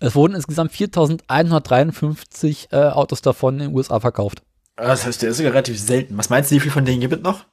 Es 0.00 0.14
wurden 0.14 0.34
insgesamt 0.34 0.72
4153 0.72 2.68
äh, 2.72 2.76
Autos 2.76 3.20
davon 3.22 3.54
in 3.60 3.60
den 3.68 3.74
USA 3.76 4.00
verkauft. 4.00 4.42
Das 4.76 5.04
heißt, 5.06 5.22
der 5.22 5.30
ist 5.30 5.36
sogar 5.36 5.52
relativ 5.52 5.78
selten. 5.78 6.16
Was 6.16 6.30
meinst 6.30 6.50
du, 6.50 6.54
wie 6.56 6.60
viel 6.60 6.70
von 6.72 6.84
denen 6.84 7.00
gibt 7.00 7.12
es 7.14 7.20
noch? 7.20 7.44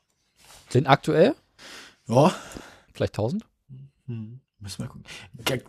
Den 0.74 0.88
aktuell? 0.88 1.36
Ja. 2.08 2.34
Vielleicht 2.94 3.14
1000? 3.14 3.44
Hm, 4.08 4.40
müssen 4.60 4.80
wir 4.84 4.88
gucken. 4.88 5.04
G- 5.46 5.62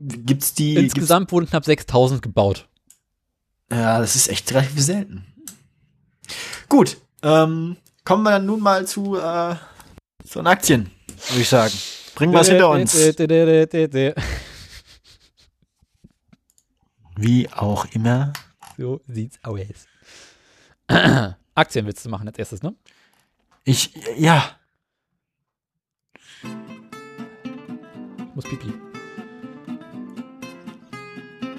Gibt's 0.00 0.52
die. 0.54 0.74
Gibt's, 0.74 0.94
Insgesamt 0.94 1.30
wurden 1.30 1.46
knapp 1.48 1.64
6000 1.64 2.20
gebaut. 2.20 2.66
ja, 3.70 3.98
das 4.00 4.16
ist 4.16 4.28
echt 4.28 4.52
relativ 4.52 4.80
selten. 4.82 5.24
Gut. 6.68 6.96
Ähm, 7.22 7.76
kommen 8.10 8.24
wir 8.24 8.32
dann 8.32 8.46
nun 8.46 8.58
mal 8.58 8.84
zu, 8.88 9.16
äh, 9.16 9.54
zu 10.26 10.40
den 10.40 10.48
Aktien, 10.48 10.90
würde 11.28 11.42
ich 11.42 11.48
sagen. 11.48 11.72
Bringen 12.16 12.32
wir 12.32 12.40
es 12.40 12.48
hinter 12.48 12.70
uns. 12.70 12.92
Wie 17.16 17.48
auch 17.52 17.86
immer. 17.92 18.32
So 18.76 19.00
sieht's 19.06 19.38
aus. 19.44 19.86
Aktien 21.54 21.86
willst 21.86 22.04
du 22.04 22.08
machen 22.08 22.26
als 22.26 22.36
erstes, 22.36 22.64
ne? 22.64 22.74
Ich, 23.62 23.94
ja. 24.16 24.58
Ich 26.42 26.48
muss 28.34 28.44
pipi. 28.44 28.72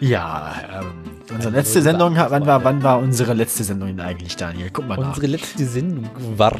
Ja, 0.01 0.81
ähm, 0.81 1.10
unsere 1.33 1.53
letzte 1.53 1.81
Sendung, 1.81 2.15
wann 2.15 2.45
war, 2.45 2.63
wann 2.63 2.83
war 2.83 2.99
unsere 2.99 3.33
letzte 3.33 3.63
Sendung 3.63 3.89
denn 3.89 3.99
eigentlich, 3.99 4.35
Daniel? 4.35 4.69
Guck 4.71 4.87
mal 4.87 4.97
nach. 4.97 5.09
Unsere 5.09 5.27
letzte 5.27 5.65
Sendung 5.65 6.09
war. 6.37 6.57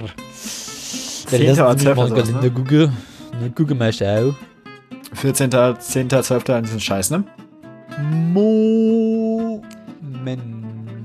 Zehnter 1.28 1.66
oder 1.66 1.78
zwölfter 1.78 1.96
mal 1.96 2.10
sowas, 2.10 2.42
ne? 2.42 2.52
Google. 2.52 2.92
Ne, 3.40 3.52
Google 3.56 3.78
mal 3.78 3.94
schau. 3.94 4.36
14., 5.14 5.52
10., 5.80 6.10
12., 6.10 6.44
das 6.44 6.64
ist 6.70 6.74
ein 6.74 6.80
Scheiß, 6.80 7.12
ne? 7.12 7.24
Moment. 8.34 9.62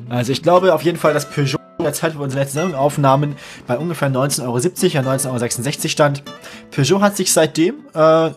Also 0.08 0.32
ich 0.32 0.42
glaube 0.42 0.72
auf 0.72 0.82
jeden 0.82 0.98
Fall, 0.98 1.12
dass 1.14 1.28
Peugeot 1.28 1.58
in 1.78 1.84
der 1.84 1.92
Zeit, 1.92 2.16
wo 2.16 2.22
unsere 2.22 2.42
letzte 2.42 2.60
Sendung 2.60 2.74
aufnahmen, 2.78 3.34
bei 3.66 3.76
ungefähr 3.76 4.08
19,70 4.10 4.44
Euro, 4.44 4.58
ja 4.58 5.00
19,66 5.02 5.26
Euro 5.28 5.88
stand. 5.88 6.22
Peugeot 6.70 7.00
hat 7.00 7.16
sich 7.16 7.32
seitdem 7.32 7.74
äh, 7.94 8.30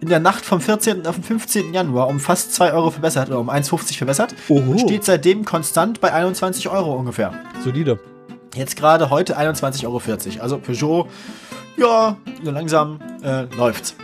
in 0.00 0.08
der 0.08 0.20
Nacht 0.20 0.44
vom 0.44 0.60
14. 0.60 1.06
auf 1.06 1.16
den 1.16 1.24
15. 1.24 1.74
Januar 1.74 2.08
um 2.08 2.20
fast 2.20 2.54
2 2.54 2.72
Euro 2.72 2.90
verbessert, 2.90 3.28
oder 3.28 3.38
um 3.38 3.50
1,50 3.50 3.98
verbessert. 3.98 4.34
Oho. 4.48 4.78
Steht 4.78 5.04
seitdem 5.04 5.44
konstant 5.44 6.00
bei 6.00 6.12
21 6.12 6.68
Euro 6.68 6.94
ungefähr. 6.94 7.32
Solide. 7.62 7.98
Jetzt 8.54 8.76
gerade 8.76 9.10
heute 9.10 9.38
21,40 9.38 9.84
Euro. 9.86 10.00
Also 10.42 10.58
Peugeot, 10.58 11.08
ja, 11.76 12.16
so 12.42 12.50
langsam 12.50 12.98
äh, 13.22 13.42
läuft's. 13.56 13.94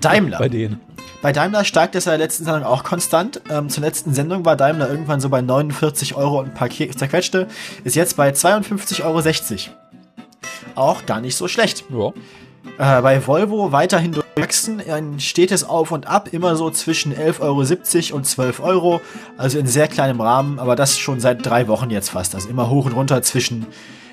Daimler. 0.00 0.38
Bei 0.38 0.48
denen. 0.48 0.80
Bei 1.20 1.32
Daimler 1.32 1.64
steigt 1.64 1.96
es 1.96 2.06
in 2.06 2.10
der 2.10 2.18
letzten 2.18 2.44
Sendung 2.44 2.62
auch 2.62 2.84
konstant. 2.84 3.40
Ähm, 3.50 3.68
zur 3.70 3.82
letzten 3.82 4.14
Sendung 4.14 4.44
war 4.44 4.54
Daimler 4.54 4.88
irgendwann 4.88 5.20
so 5.20 5.28
bei 5.28 5.40
49 5.40 6.14
Euro 6.14 6.38
und 6.38 6.46
ein 6.46 6.54
paar 6.54 6.70
zerquetschte. 6.70 7.48
Ist 7.82 7.96
jetzt 7.96 8.16
bei 8.16 8.30
52,60 8.30 9.02
Euro. 9.02 9.20
Auch 10.76 11.06
gar 11.06 11.20
nicht 11.20 11.34
so 11.34 11.48
schlecht. 11.48 11.84
Ja. 11.90 12.12
Äh, 12.98 13.02
bei 13.02 13.26
Volvo 13.26 13.72
weiterhin 13.72 14.12
durchwachsen, 14.38 14.82
ein 14.90 15.20
stetes 15.20 15.64
Auf 15.64 15.90
und 15.92 16.06
Ab, 16.06 16.28
immer 16.32 16.56
so 16.56 16.70
zwischen 16.70 17.12
11,70 17.14 18.10
Euro 18.12 18.16
und 18.16 18.24
12 18.26 18.60
Euro. 18.60 19.00
Also 19.36 19.58
in 19.58 19.66
sehr 19.66 19.88
kleinem 19.88 20.20
Rahmen, 20.20 20.58
aber 20.58 20.76
das 20.76 20.98
schon 20.98 21.20
seit 21.20 21.44
drei 21.44 21.68
Wochen 21.68 21.90
jetzt 21.90 22.10
fast. 22.10 22.34
Also 22.34 22.48
immer 22.48 22.70
hoch 22.70 22.86
und 22.86 22.92
runter 22.92 23.20
zwischen 23.22 23.66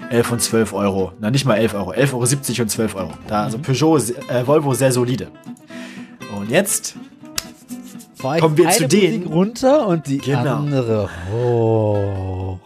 11 0.10 0.32
und 0.32 0.42
12 0.42 0.74
Euro. 0.74 1.12
Na, 1.20 1.32
nicht 1.32 1.46
mal 1.46 1.56
11 1.56 1.74
Euro, 1.74 1.92
11,70 1.94 2.14
Euro 2.54 2.62
und 2.64 2.70
12 2.70 2.96
Euro. 2.96 3.12
Da 3.28 3.44
also 3.44 3.58
Peugeot, 3.58 4.00
se- 4.00 4.16
äh, 4.30 4.46
Volvo 4.46 4.74
sehr 4.74 4.92
solide. 4.92 5.28
Und 6.38 6.50
jetzt 6.52 6.96
Kommen 8.40 8.58
wir 8.58 8.70
zu 8.72 8.88
denen. 8.88 9.28
Runter 9.28 9.86
und 9.88 10.08
die 10.08 10.18
Genau. 10.18 10.56
andere 10.56 11.10
hoch. 11.32 12.60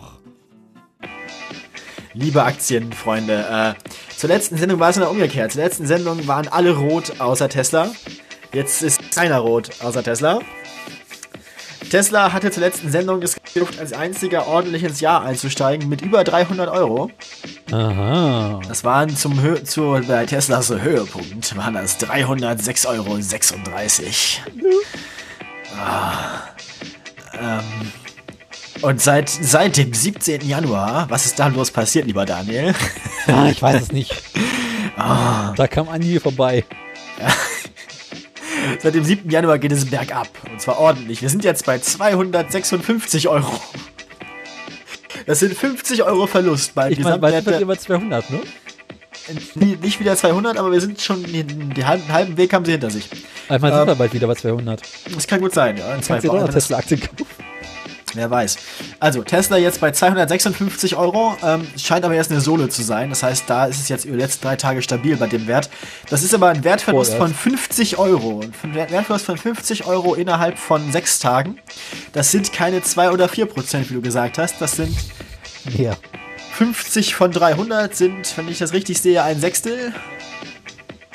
Liebe 2.14 2.44
Aktienfreunde, 2.44 3.76
äh, 3.80 4.16
zur 4.16 4.30
letzten 4.30 4.58
Sendung 4.58 4.80
war 4.80 4.90
es 4.90 4.98
noch 4.98 5.12
umgekehrt. 5.12 5.52
Zur 5.52 5.64
letzten 5.64 5.86
Sendung 5.86 6.28
waren 6.28 6.48
alle 6.48 6.76
rot 6.76 7.20
außer 7.20 7.50
Tesla. 7.50 7.90
Jetzt 8.52 8.82
ist 8.82 9.16
keiner 9.16 9.38
rot 9.40 9.70
außer 9.82 10.04
Tesla. 10.04 10.40
Tesla 11.90 12.34
hatte 12.34 12.52
zur 12.52 12.62
letzten 12.62 12.92
Sendung 12.92 13.22
es 13.22 13.36
geschafft, 13.36 13.80
als 13.80 13.94
einziger 13.94 14.48
ordentlich 14.48 14.84
ins 14.84 15.00
Jahr 15.02 15.24
einzusteigen 15.24 15.88
mit 15.90 16.02
über 16.02 16.24
300 16.24 16.70
Euro. 16.70 17.10
Aha. 17.72 18.60
Das 18.68 18.84
waren 18.84 19.16
zum 19.16 19.42
Hö 19.42 19.64
zu, 19.64 20.00
bei 20.08 20.26
Teslas 20.26 20.70
Höhepunkt 20.70 21.56
waren 21.58 21.76
das 21.76 22.00
306,36 22.00 22.88
Euro. 22.88 23.20
Ah, 25.78 26.42
ähm, 27.40 27.92
und 28.82 29.02
seit, 29.02 29.30
seit 29.30 29.78
dem 29.78 29.94
17. 29.94 30.48
Januar, 30.48 31.10
was 31.10 31.26
ist 31.26 31.40
da 31.40 31.50
bloß 31.50 31.72
passiert, 31.72 32.06
lieber 32.06 32.26
Daniel? 32.26 32.74
Ja, 33.28 33.48
ich 33.50 33.62
weiß 33.62 33.82
es 33.82 33.92
nicht. 33.92 34.14
Ah. 34.96 35.54
Da 35.56 35.68
kam 35.68 35.90
Andi 35.90 36.20
vorbei. 36.20 36.66
Seit 38.82 38.94
dem 38.94 39.04
7. 39.04 39.30
Januar 39.30 39.58
geht 39.58 39.72
es 39.72 39.86
bergab. 39.90 40.28
Und 40.52 40.62
zwar 40.62 40.78
ordentlich. 40.80 41.22
Wir 41.22 41.30
sind 41.30 41.44
jetzt 41.44 41.66
bei 41.66 41.80
256 41.80 43.28
Euro. 43.28 43.60
Das 45.26 45.40
sind 45.40 45.54
50 45.56 46.04
Euro 46.04 46.28
Verlust 46.28 46.76
bei 46.76 46.92
Ich 46.92 47.04
wird 47.04 47.22
Gesamtwert. 47.22 47.62
über 47.62 47.78
200, 47.78 48.30
ne? 48.30 48.40
Nicht 49.82 50.00
wieder 50.00 50.16
200, 50.16 50.58
aber 50.58 50.72
wir 50.72 50.82
sind 50.82 51.02
schon 51.02 51.24
den, 51.24 51.74
den 51.74 51.88
halben, 51.88 52.08
halben 52.12 52.38
Weg 52.38 52.54
haben 52.54 52.66
sie 52.66 52.72
hinter 52.74 52.90
sich. 52.90 53.10
Ich 53.12 53.50
meine, 53.50 53.74
Ähm, 53.74 53.80
sind 53.80 53.88
wir 53.88 53.96
bald 53.96 54.14
wieder 54.14 54.28
bei 54.28 54.36
200. 54.36 54.82
Das 55.14 55.28
kann 55.28 55.42
gut 55.42 55.54
sein, 55.54 55.78
ja. 55.78 55.94
In 55.96 56.02
Kannst 56.02 56.24
du 56.26 56.28
doch 56.30 56.42
noch 56.42 56.50
Tesla-Aktien 56.50 57.00
kaufen? 57.02 57.26
Wer 58.16 58.30
weiß. 58.32 58.58
Also, 59.00 59.24
Tesla 59.24 59.58
jetzt 59.58 59.80
bei 59.82 59.92
256 59.92 60.96
Euro. 60.96 61.36
Ähm, 61.44 61.68
scheint 61.78 62.04
aber 62.06 62.16
erst 62.16 62.32
eine 62.32 62.42
Sohle 62.42 62.70
zu 62.70 62.82
sein. 62.84 63.10
Das 63.10 63.24
heißt, 63.24 63.44
da 63.48 63.66
ist 63.66 63.80
es 63.80 63.90
jetzt 63.90 64.06
über 64.06 64.18
die 64.18 64.24
letzten 64.24 64.44
drei 64.46 64.56
Tage 64.56 64.82
stabil 64.82 65.16
bei 65.18 65.28
dem 65.28 65.48
Wert. 65.48 65.70
Das 66.10 66.24
ist 66.24 66.34
aber 66.34 66.50
ein 66.50 66.64
Wertverlust 66.64 67.14
von 67.16 67.34
50 67.34 67.98
Euro. 67.98 68.42
Ein 68.64 68.74
Wert- 68.76 68.92
Wertverlust 68.92 69.26
von 69.26 69.38
50 69.38 69.86
Euro 69.86 70.16
innerhalb 70.16 70.58
von 70.58 70.92
sechs 70.92 71.20
Tagen. 71.20 71.60
Das 72.14 72.32
sind 72.32 72.52
keine 72.54 72.82
2 72.82 73.12
oder 73.12 73.30
4 73.30 73.46
Prozent, 73.46 73.90
wie 73.90 73.94
du 73.96 74.02
gesagt 74.02 74.38
hast. 74.38 74.56
Das 74.60 74.74
sind 74.74 74.96
Ja. 75.78 75.96
50 76.54 77.16
von 77.16 77.32
300 77.32 77.96
sind, 77.96 78.36
wenn 78.38 78.48
ich 78.50 78.58
das 78.60 78.74
richtig 78.74 79.00
sehe, 79.02 79.24
ein 79.24 79.40
Sechstel. 79.40 79.94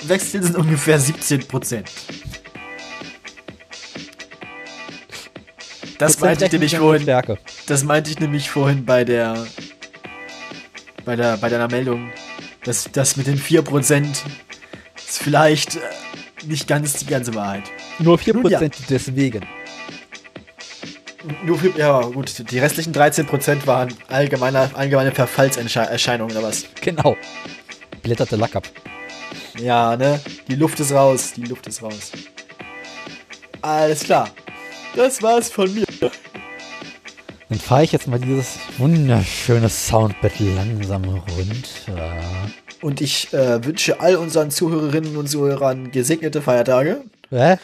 Sechstel 0.07 0.43
sind 0.43 0.57
ungefähr 0.57 0.99
17 1.01 1.47
Prozent. 1.49 1.91
Das 5.99 6.21
meinte 6.21 6.47
ich 6.47 6.53
nämlich 6.53 6.77
vorhin. 6.77 7.07
Das 7.67 7.85
meinte 7.85 8.11
ich 8.11 8.19
nämlich 8.19 8.51
vorhin 8.51 8.85
bei 8.85 9.05
der 9.05 9.47
bei 11.05 11.17
der 11.17 11.37
bei 11.37 11.49
deiner 11.49 11.69
Meldung, 11.69 12.11
dass 12.65 12.89
das 12.93 13.17
mit 13.17 13.27
den 13.27 13.39
4% 13.39 14.07
ist 14.97 15.23
vielleicht 15.23 15.77
äh, 15.77 15.81
nicht 16.47 16.67
ganz 16.67 16.95
die 16.95 17.07
ganze 17.07 17.35
Wahrheit. 17.35 17.65
Nur 17.99 18.19
4% 18.19 18.33
Nun 18.35 18.51
ja. 18.51 18.61
deswegen. 18.89 19.47
Nur 21.45 21.59
für, 21.59 21.79
ja, 21.79 22.01
gut. 22.03 22.51
Die 22.51 22.59
restlichen 22.59 22.93
13% 22.93 23.67
waren 23.67 23.95
allgemeine, 24.09 24.71
allgemeine 24.75 25.13
Verfallserscheinungen 25.13 26.37
oder 26.37 26.47
was? 26.47 26.67
Genau. 26.83 27.17
Blätterte 28.03 28.37
Lack 28.37 28.57
ab. 28.57 28.69
Ja, 29.59 29.97
ne? 29.97 30.21
Die 30.49 30.57
Luft 30.57 30.81
ist 30.81 30.93
raus. 30.93 31.33
Die 31.35 31.45
Luft 31.45 31.67
ist 31.67 31.83
raus. 31.83 32.13
Alles 33.63 34.05
klar. 34.05 34.29
Das 34.97 35.23
war's 35.23 35.51
von 35.51 35.73
mir. 35.75 35.87
Dann 37.49 37.59
fahre 37.59 37.85
ich 37.85 37.93
jetzt 37.93 38.07
mal 38.07 38.19
dieses 38.19 38.59
wunderschöne 38.79 39.69
Soundbett 39.69 40.39
langsam 40.41 41.05
runter. 41.05 42.23
Und 42.81 43.01
ich 43.01 43.33
äh, 43.33 43.65
wünsche 43.65 44.01
all 44.01 44.17
unseren 44.17 44.51
Zuhörerinnen 44.51 45.17
und 45.17 45.29
Zuhörern 45.29 45.91
gesegnete 45.91 46.43
Feiertage. 46.43 47.03
Hä? 47.31 47.57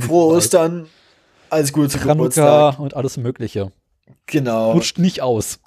Frohe. 0.00 0.36
Ostern. 0.36 0.86
Alles 1.50 1.72
Gute 1.72 1.88
zu 1.88 1.98
Chanukka 1.98 2.14
Geburtstag. 2.14 2.78
und 2.78 2.94
alles 2.96 3.16
Mögliche. 3.16 3.72
Genau. 4.26 4.72
Rutscht 4.72 4.98
nicht 4.98 5.20
aus. 5.20 5.58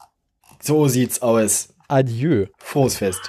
So 0.61 0.87
sieht's 0.87 1.21
aus. 1.21 1.69
Adieu. 1.89 2.45
Frohes 2.57 2.95
Fest. 2.95 3.19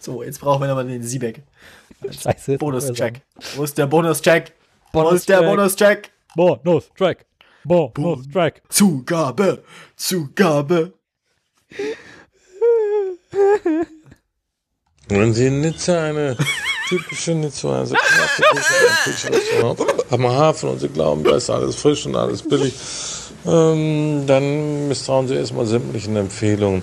So, 0.00 0.22
jetzt 0.22 0.40
brauchen 0.40 0.62
wir 0.62 0.68
nochmal 0.68 0.86
den 0.86 1.02
Siebeck. 1.02 1.42
Scheiße. 2.10 2.56
Bonus-Check. 2.56 3.20
Wo 3.56 3.64
ist 3.64 3.76
der 3.76 3.86
Bonus-Check? 3.86 4.52
Wo 4.92 5.02
Bonus 5.02 5.20
ist 5.20 5.28
der 5.28 5.40
Check. 5.40 5.46
Bonus-Check? 5.46 6.10
Bonus 6.34 6.90
Track. 6.96 7.26
Bonus 7.64 8.28
Track. 8.32 8.62
Zugabe. 8.68 9.62
Zugabe. 9.96 10.94
Wenn 15.08 15.34
Sie 15.34 15.46
in 15.46 15.60
Nizza 15.60 16.04
eine 16.04 16.36
typische 16.88 17.34
Nizzaer 17.34 17.86
am 20.10 20.26
Hafen 20.26 20.70
und 20.70 20.78
Sie 20.78 20.88
glauben, 20.88 21.22
da 21.24 21.36
ist 21.36 21.50
alles 21.50 21.76
frisch 21.76 22.06
und 22.06 22.16
alles 22.16 22.42
billig, 22.42 22.74
ähm, 23.46 24.24
dann 24.26 24.88
misstrauen 24.88 25.28
Sie 25.28 25.34
erstmal 25.34 25.66
sämtlichen 25.66 26.16
Empfehlungen. 26.16 26.82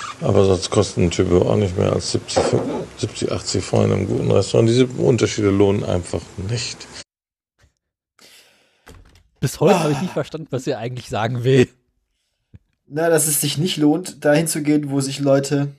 Aber 0.21 0.45
sonst 0.45 0.69
kosten 0.69 1.05
ein 1.05 1.11
Typ 1.11 1.31
auch 1.31 1.55
nicht 1.55 1.77
mehr 1.77 1.93
als 1.93 2.11
70, 2.11 2.43
70 2.97 3.31
80 3.31 3.63
Franc 3.63 3.85
in 3.85 3.91
einem 3.93 4.07
guten 4.07 4.31
Restaurant. 4.31 4.69
Diese 4.69 4.85
Unterschiede 4.85 5.49
lohnen 5.49 5.83
einfach 5.83 6.21
nicht. 6.49 6.87
Bis 9.39 9.59
heute 9.59 9.79
habe 9.79 9.91
ich 9.93 10.01
nicht 10.01 10.13
verstanden, 10.13 10.47
was 10.51 10.67
er 10.67 10.77
eigentlich 10.77 11.09
sagen 11.09 11.43
will. 11.43 11.67
Na, 12.87 13.09
dass 13.09 13.27
es 13.27 13.41
sich 13.41 13.57
nicht 13.57 13.77
lohnt, 13.77 14.23
dahin 14.23 14.47
zu 14.47 14.61
gehen, 14.61 14.91
wo 14.91 15.01
sich 15.01 15.19
Leute, 15.19 15.69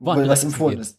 wo 0.00 0.16
was 0.16 0.42
empfohlen 0.42 0.80
ist. 0.80 0.98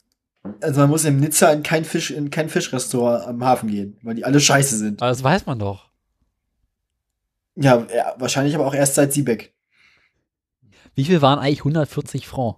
Also 0.62 0.80
man 0.80 0.90
muss 0.90 1.04
in 1.04 1.20
Nizza 1.20 1.52
in 1.52 1.64
kein 1.64 1.84
Fisch, 1.84 2.12
in 2.12 2.30
kein 2.30 2.50
Fischrestaurant 2.50 3.28
am 3.28 3.44
Hafen 3.44 3.70
gehen, 3.70 3.98
weil 4.04 4.16
die 4.16 4.24
alle 4.24 4.40
scheiße 4.40 4.78
sind. 4.78 5.02
Aber 5.02 5.10
das 5.10 5.24
weiß 5.24 5.46
man 5.46 5.60
doch. 5.60 5.90
Ja, 7.56 7.86
ja 7.94 8.16
wahrscheinlich 8.18 8.56
aber 8.56 8.66
auch 8.66 8.74
erst 8.74 8.96
seit 8.96 9.12
Siebeck. 9.12 9.54
Wie 10.96 11.06
viel 11.06 11.22
waren 11.22 11.40
eigentlich 11.40 11.60
140 11.60 12.28
Franc? 12.28 12.58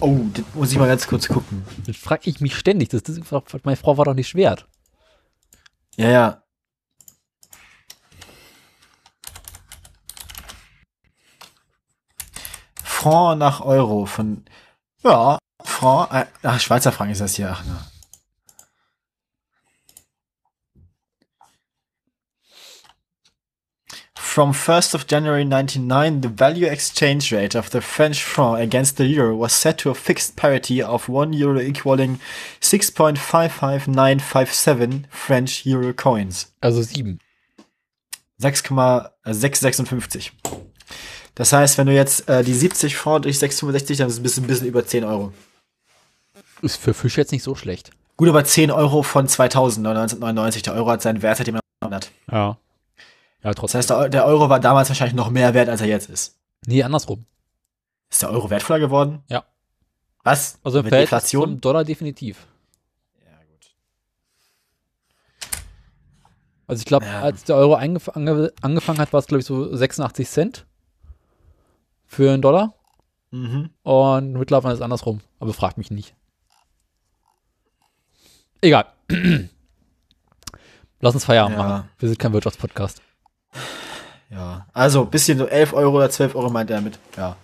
Oh, 0.00 0.18
das 0.34 0.44
muss 0.54 0.72
ich 0.72 0.78
mal 0.78 0.88
ganz 0.88 1.06
kurz 1.06 1.28
gucken. 1.28 1.64
Das 1.86 1.96
frage 1.96 2.28
ich 2.30 2.40
mich 2.40 2.56
ständig. 2.56 2.88
Das, 2.90 3.02
das, 3.02 3.18
meine 3.62 3.76
Frau 3.76 3.96
war 3.98 4.04
doch 4.04 4.14
nicht 4.14 4.28
schwer. 4.28 4.56
Ja, 5.96 6.08
ja. 6.08 6.42
Franc 12.82 13.38
nach 13.38 13.60
Euro 13.60 14.06
von, 14.06 14.44
ja, 15.02 15.38
Franc, 15.64 16.12
äh, 16.12 16.26
ach, 16.44 16.60
Schweizer 16.60 16.92
Franc 16.92 17.10
ist 17.10 17.20
das 17.20 17.34
hier, 17.34 17.50
ach, 17.50 17.64
ne. 17.64 17.91
From 24.32 24.54
1st 24.54 24.94
of 24.94 25.06
January 25.06 25.44
1999, 25.44 26.22
the 26.22 26.28
value 26.28 26.66
exchange 26.66 27.32
rate 27.32 27.54
of 27.54 27.68
the 27.68 27.82
French 27.82 28.24
franc 28.24 28.60
against 28.60 28.96
the 28.96 29.04
euro 29.04 29.36
was 29.36 29.52
set 29.52 29.76
to 29.80 29.90
a 29.90 29.94
fixed 29.94 30.36
parity 30.36 30.82
of 30.82 31.06
1 31.06 31.34
euro 31.34 31.60
equaling 31.60 32.18
6.55957 32.62 35.04
French 35.10 35.66
euro 35.66 35.92
coins. 35.92 36.50
Also 36.62 36.80
sieben. 36.80 37.18
6,656. 38.38 40.32
Das 41.34 41.52
heißt, 41.52 41.76
wenn 41.76 41.88
du 41.88 41.92
jetzt 41.92 42.26
äh, 42.26 42.42
die 42.42 42.54
70 42.54 42.96
Franc 42.96 43.24
durch 43.24 43.38
665, 43.38 43.98
dann 43.98 44.06
bist 44.22 44.38
du 44.38 44.40
ein 44.40 44.46
bisschen 44.46 44.66
über 44.66 44.86
10 44.86 45.04
Euro. 45.04 45.34
Ist 46.62 46.76
für 46.76 46.94
Fisch 46.94 47.18
jetzt 47.18 47.32
nicht 47.32 47.42
so 47.42 47.54
schlecht. 47.54 47.90
Gut, 48.16 48.30
aber 48.30 48.46
10 48.46 48.70
Euro 48.70 49.02
von 49.02 49.28
2000, 49.28 49.86
1999. 49.86 50.62
Der 50.62 50.72
Euro 50.72 50.90
hat 50.90 51.02
seinen 51.02 51.20
Wert, 51.20 51.36
seitdem 51.36 51.56
er 51.56 51.60
hat. 51.90 52.10
Ja. 52.30 52.56
Ja, 53.42 53.50
Das 53.50 53.56
trotzdem. 53.56 53.78
heißt, 53.78 53.90
der 53.90 53.98
Eu- 53.98 54.08
der 54.08 54.24
Euro 54.26 54.48
war 54.48 54.60
damals 54.60 54.88
wahrscheinlich 54.88 55.14
noch 55.16 55.30
mehr 55.30 55.52
wert, 55.54 55.68
als 55.68 55.80
er 55.80 55.88
jetzt 55.88 56.08
ist. 56.08 56.38
Nee, 56.66 56.82
andersrum. 56.82 57.26
Ist 58.10 58.22
der 58.22 58.30
Euro 58.30 58.50
wertvoller 58.50 58.78
geworden? 58.80 59.22
Ja. 59.28 59.44
Was? 60.22 60.58
Also 60.62 60.78
im 60.78 60.84
Mit 60.84 60.90
Verhältnis 60.92 61.18
Inflation? 61.18 61.44
zum 61.48 61.60
Dollar 61.60 61.84
definitiv. 61.84 62.46
Ja, 63.24 63.32
gut. 63.50 63.74
Also 66.68 66.80
ich 66.80 66.86
glaube, 66.86 67.06
Ja. 67.06 67.20
als 67.22 67.44
der 67.44 67.56
Euro 67.56 67.74
eingef 67.74 68.08
ange 68.10 68.52
angefangen 68.62 68.98
hat, 69.00 69.12
war 69.12 69.18
es 69.20 69.26
glaube 69.26 69.40
ich 69.40 69.46
so 69.46 69.74
86 69.74 70.28
Cent 70.28 70.66
für 72.06 72.30
einen 72.32 72.42
Dollar. 72.42 72.74
Mhm. 73.30 73.70
Und 73.82 74.32
mittlerweile 74.34 74.74
ist 74.74 74.78
es 74.80 74.84
andersrum. 74.84 75.20
Aber 75.40 75.52
fragt 75.54 75.78
mich 75.78 75.90
nicht. 75.90 76.14
Egal. 78.60 78.86
Lass 81.00 81.14
uns 81.14 81.24
Feierabend 81.24 81.56
Ja. 81.58 81.62
machen. 81.64 81.88
Wir 81.98 82.08
sind 82.08 82.18
kein 82.18 82.32
Wirtschaftspodcast. 82.32 83.02
Ja. 84.30 84.66
Also, 84.72 85.04
bisschen 85.04 85.38
so 85.38 85.46
11 85.46 85.72
Euro 85.74 85.96
oder 85.96 86.10
12 86.10 86.34
Euro 86.34 86.50
meint 86.50 86.70
er 86.70 86.76
damit. 86.76 86.98
Ja. 87.16 87.36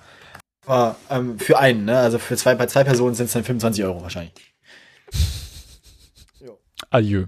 Aber 0.67 0.97
ähm, 1.11 1.39
für 1.39 1.59
einen, 1.59 1.87
ne? 1.87 1.99
Also 1.99 2.19
für 2.19 2.37
zwei, 2.37 2.55
bei 2.55 2.67
zwei 2.67 2.85
Personen 2.85 3.15
sind 3.15 3.27
es 3.27 3.33
dann 3.33 3.45
25 3.45 3.85
Euro 3.85 4.03
wahrscheinlich. 4.03 4.55
Adieu. 6.91 7.27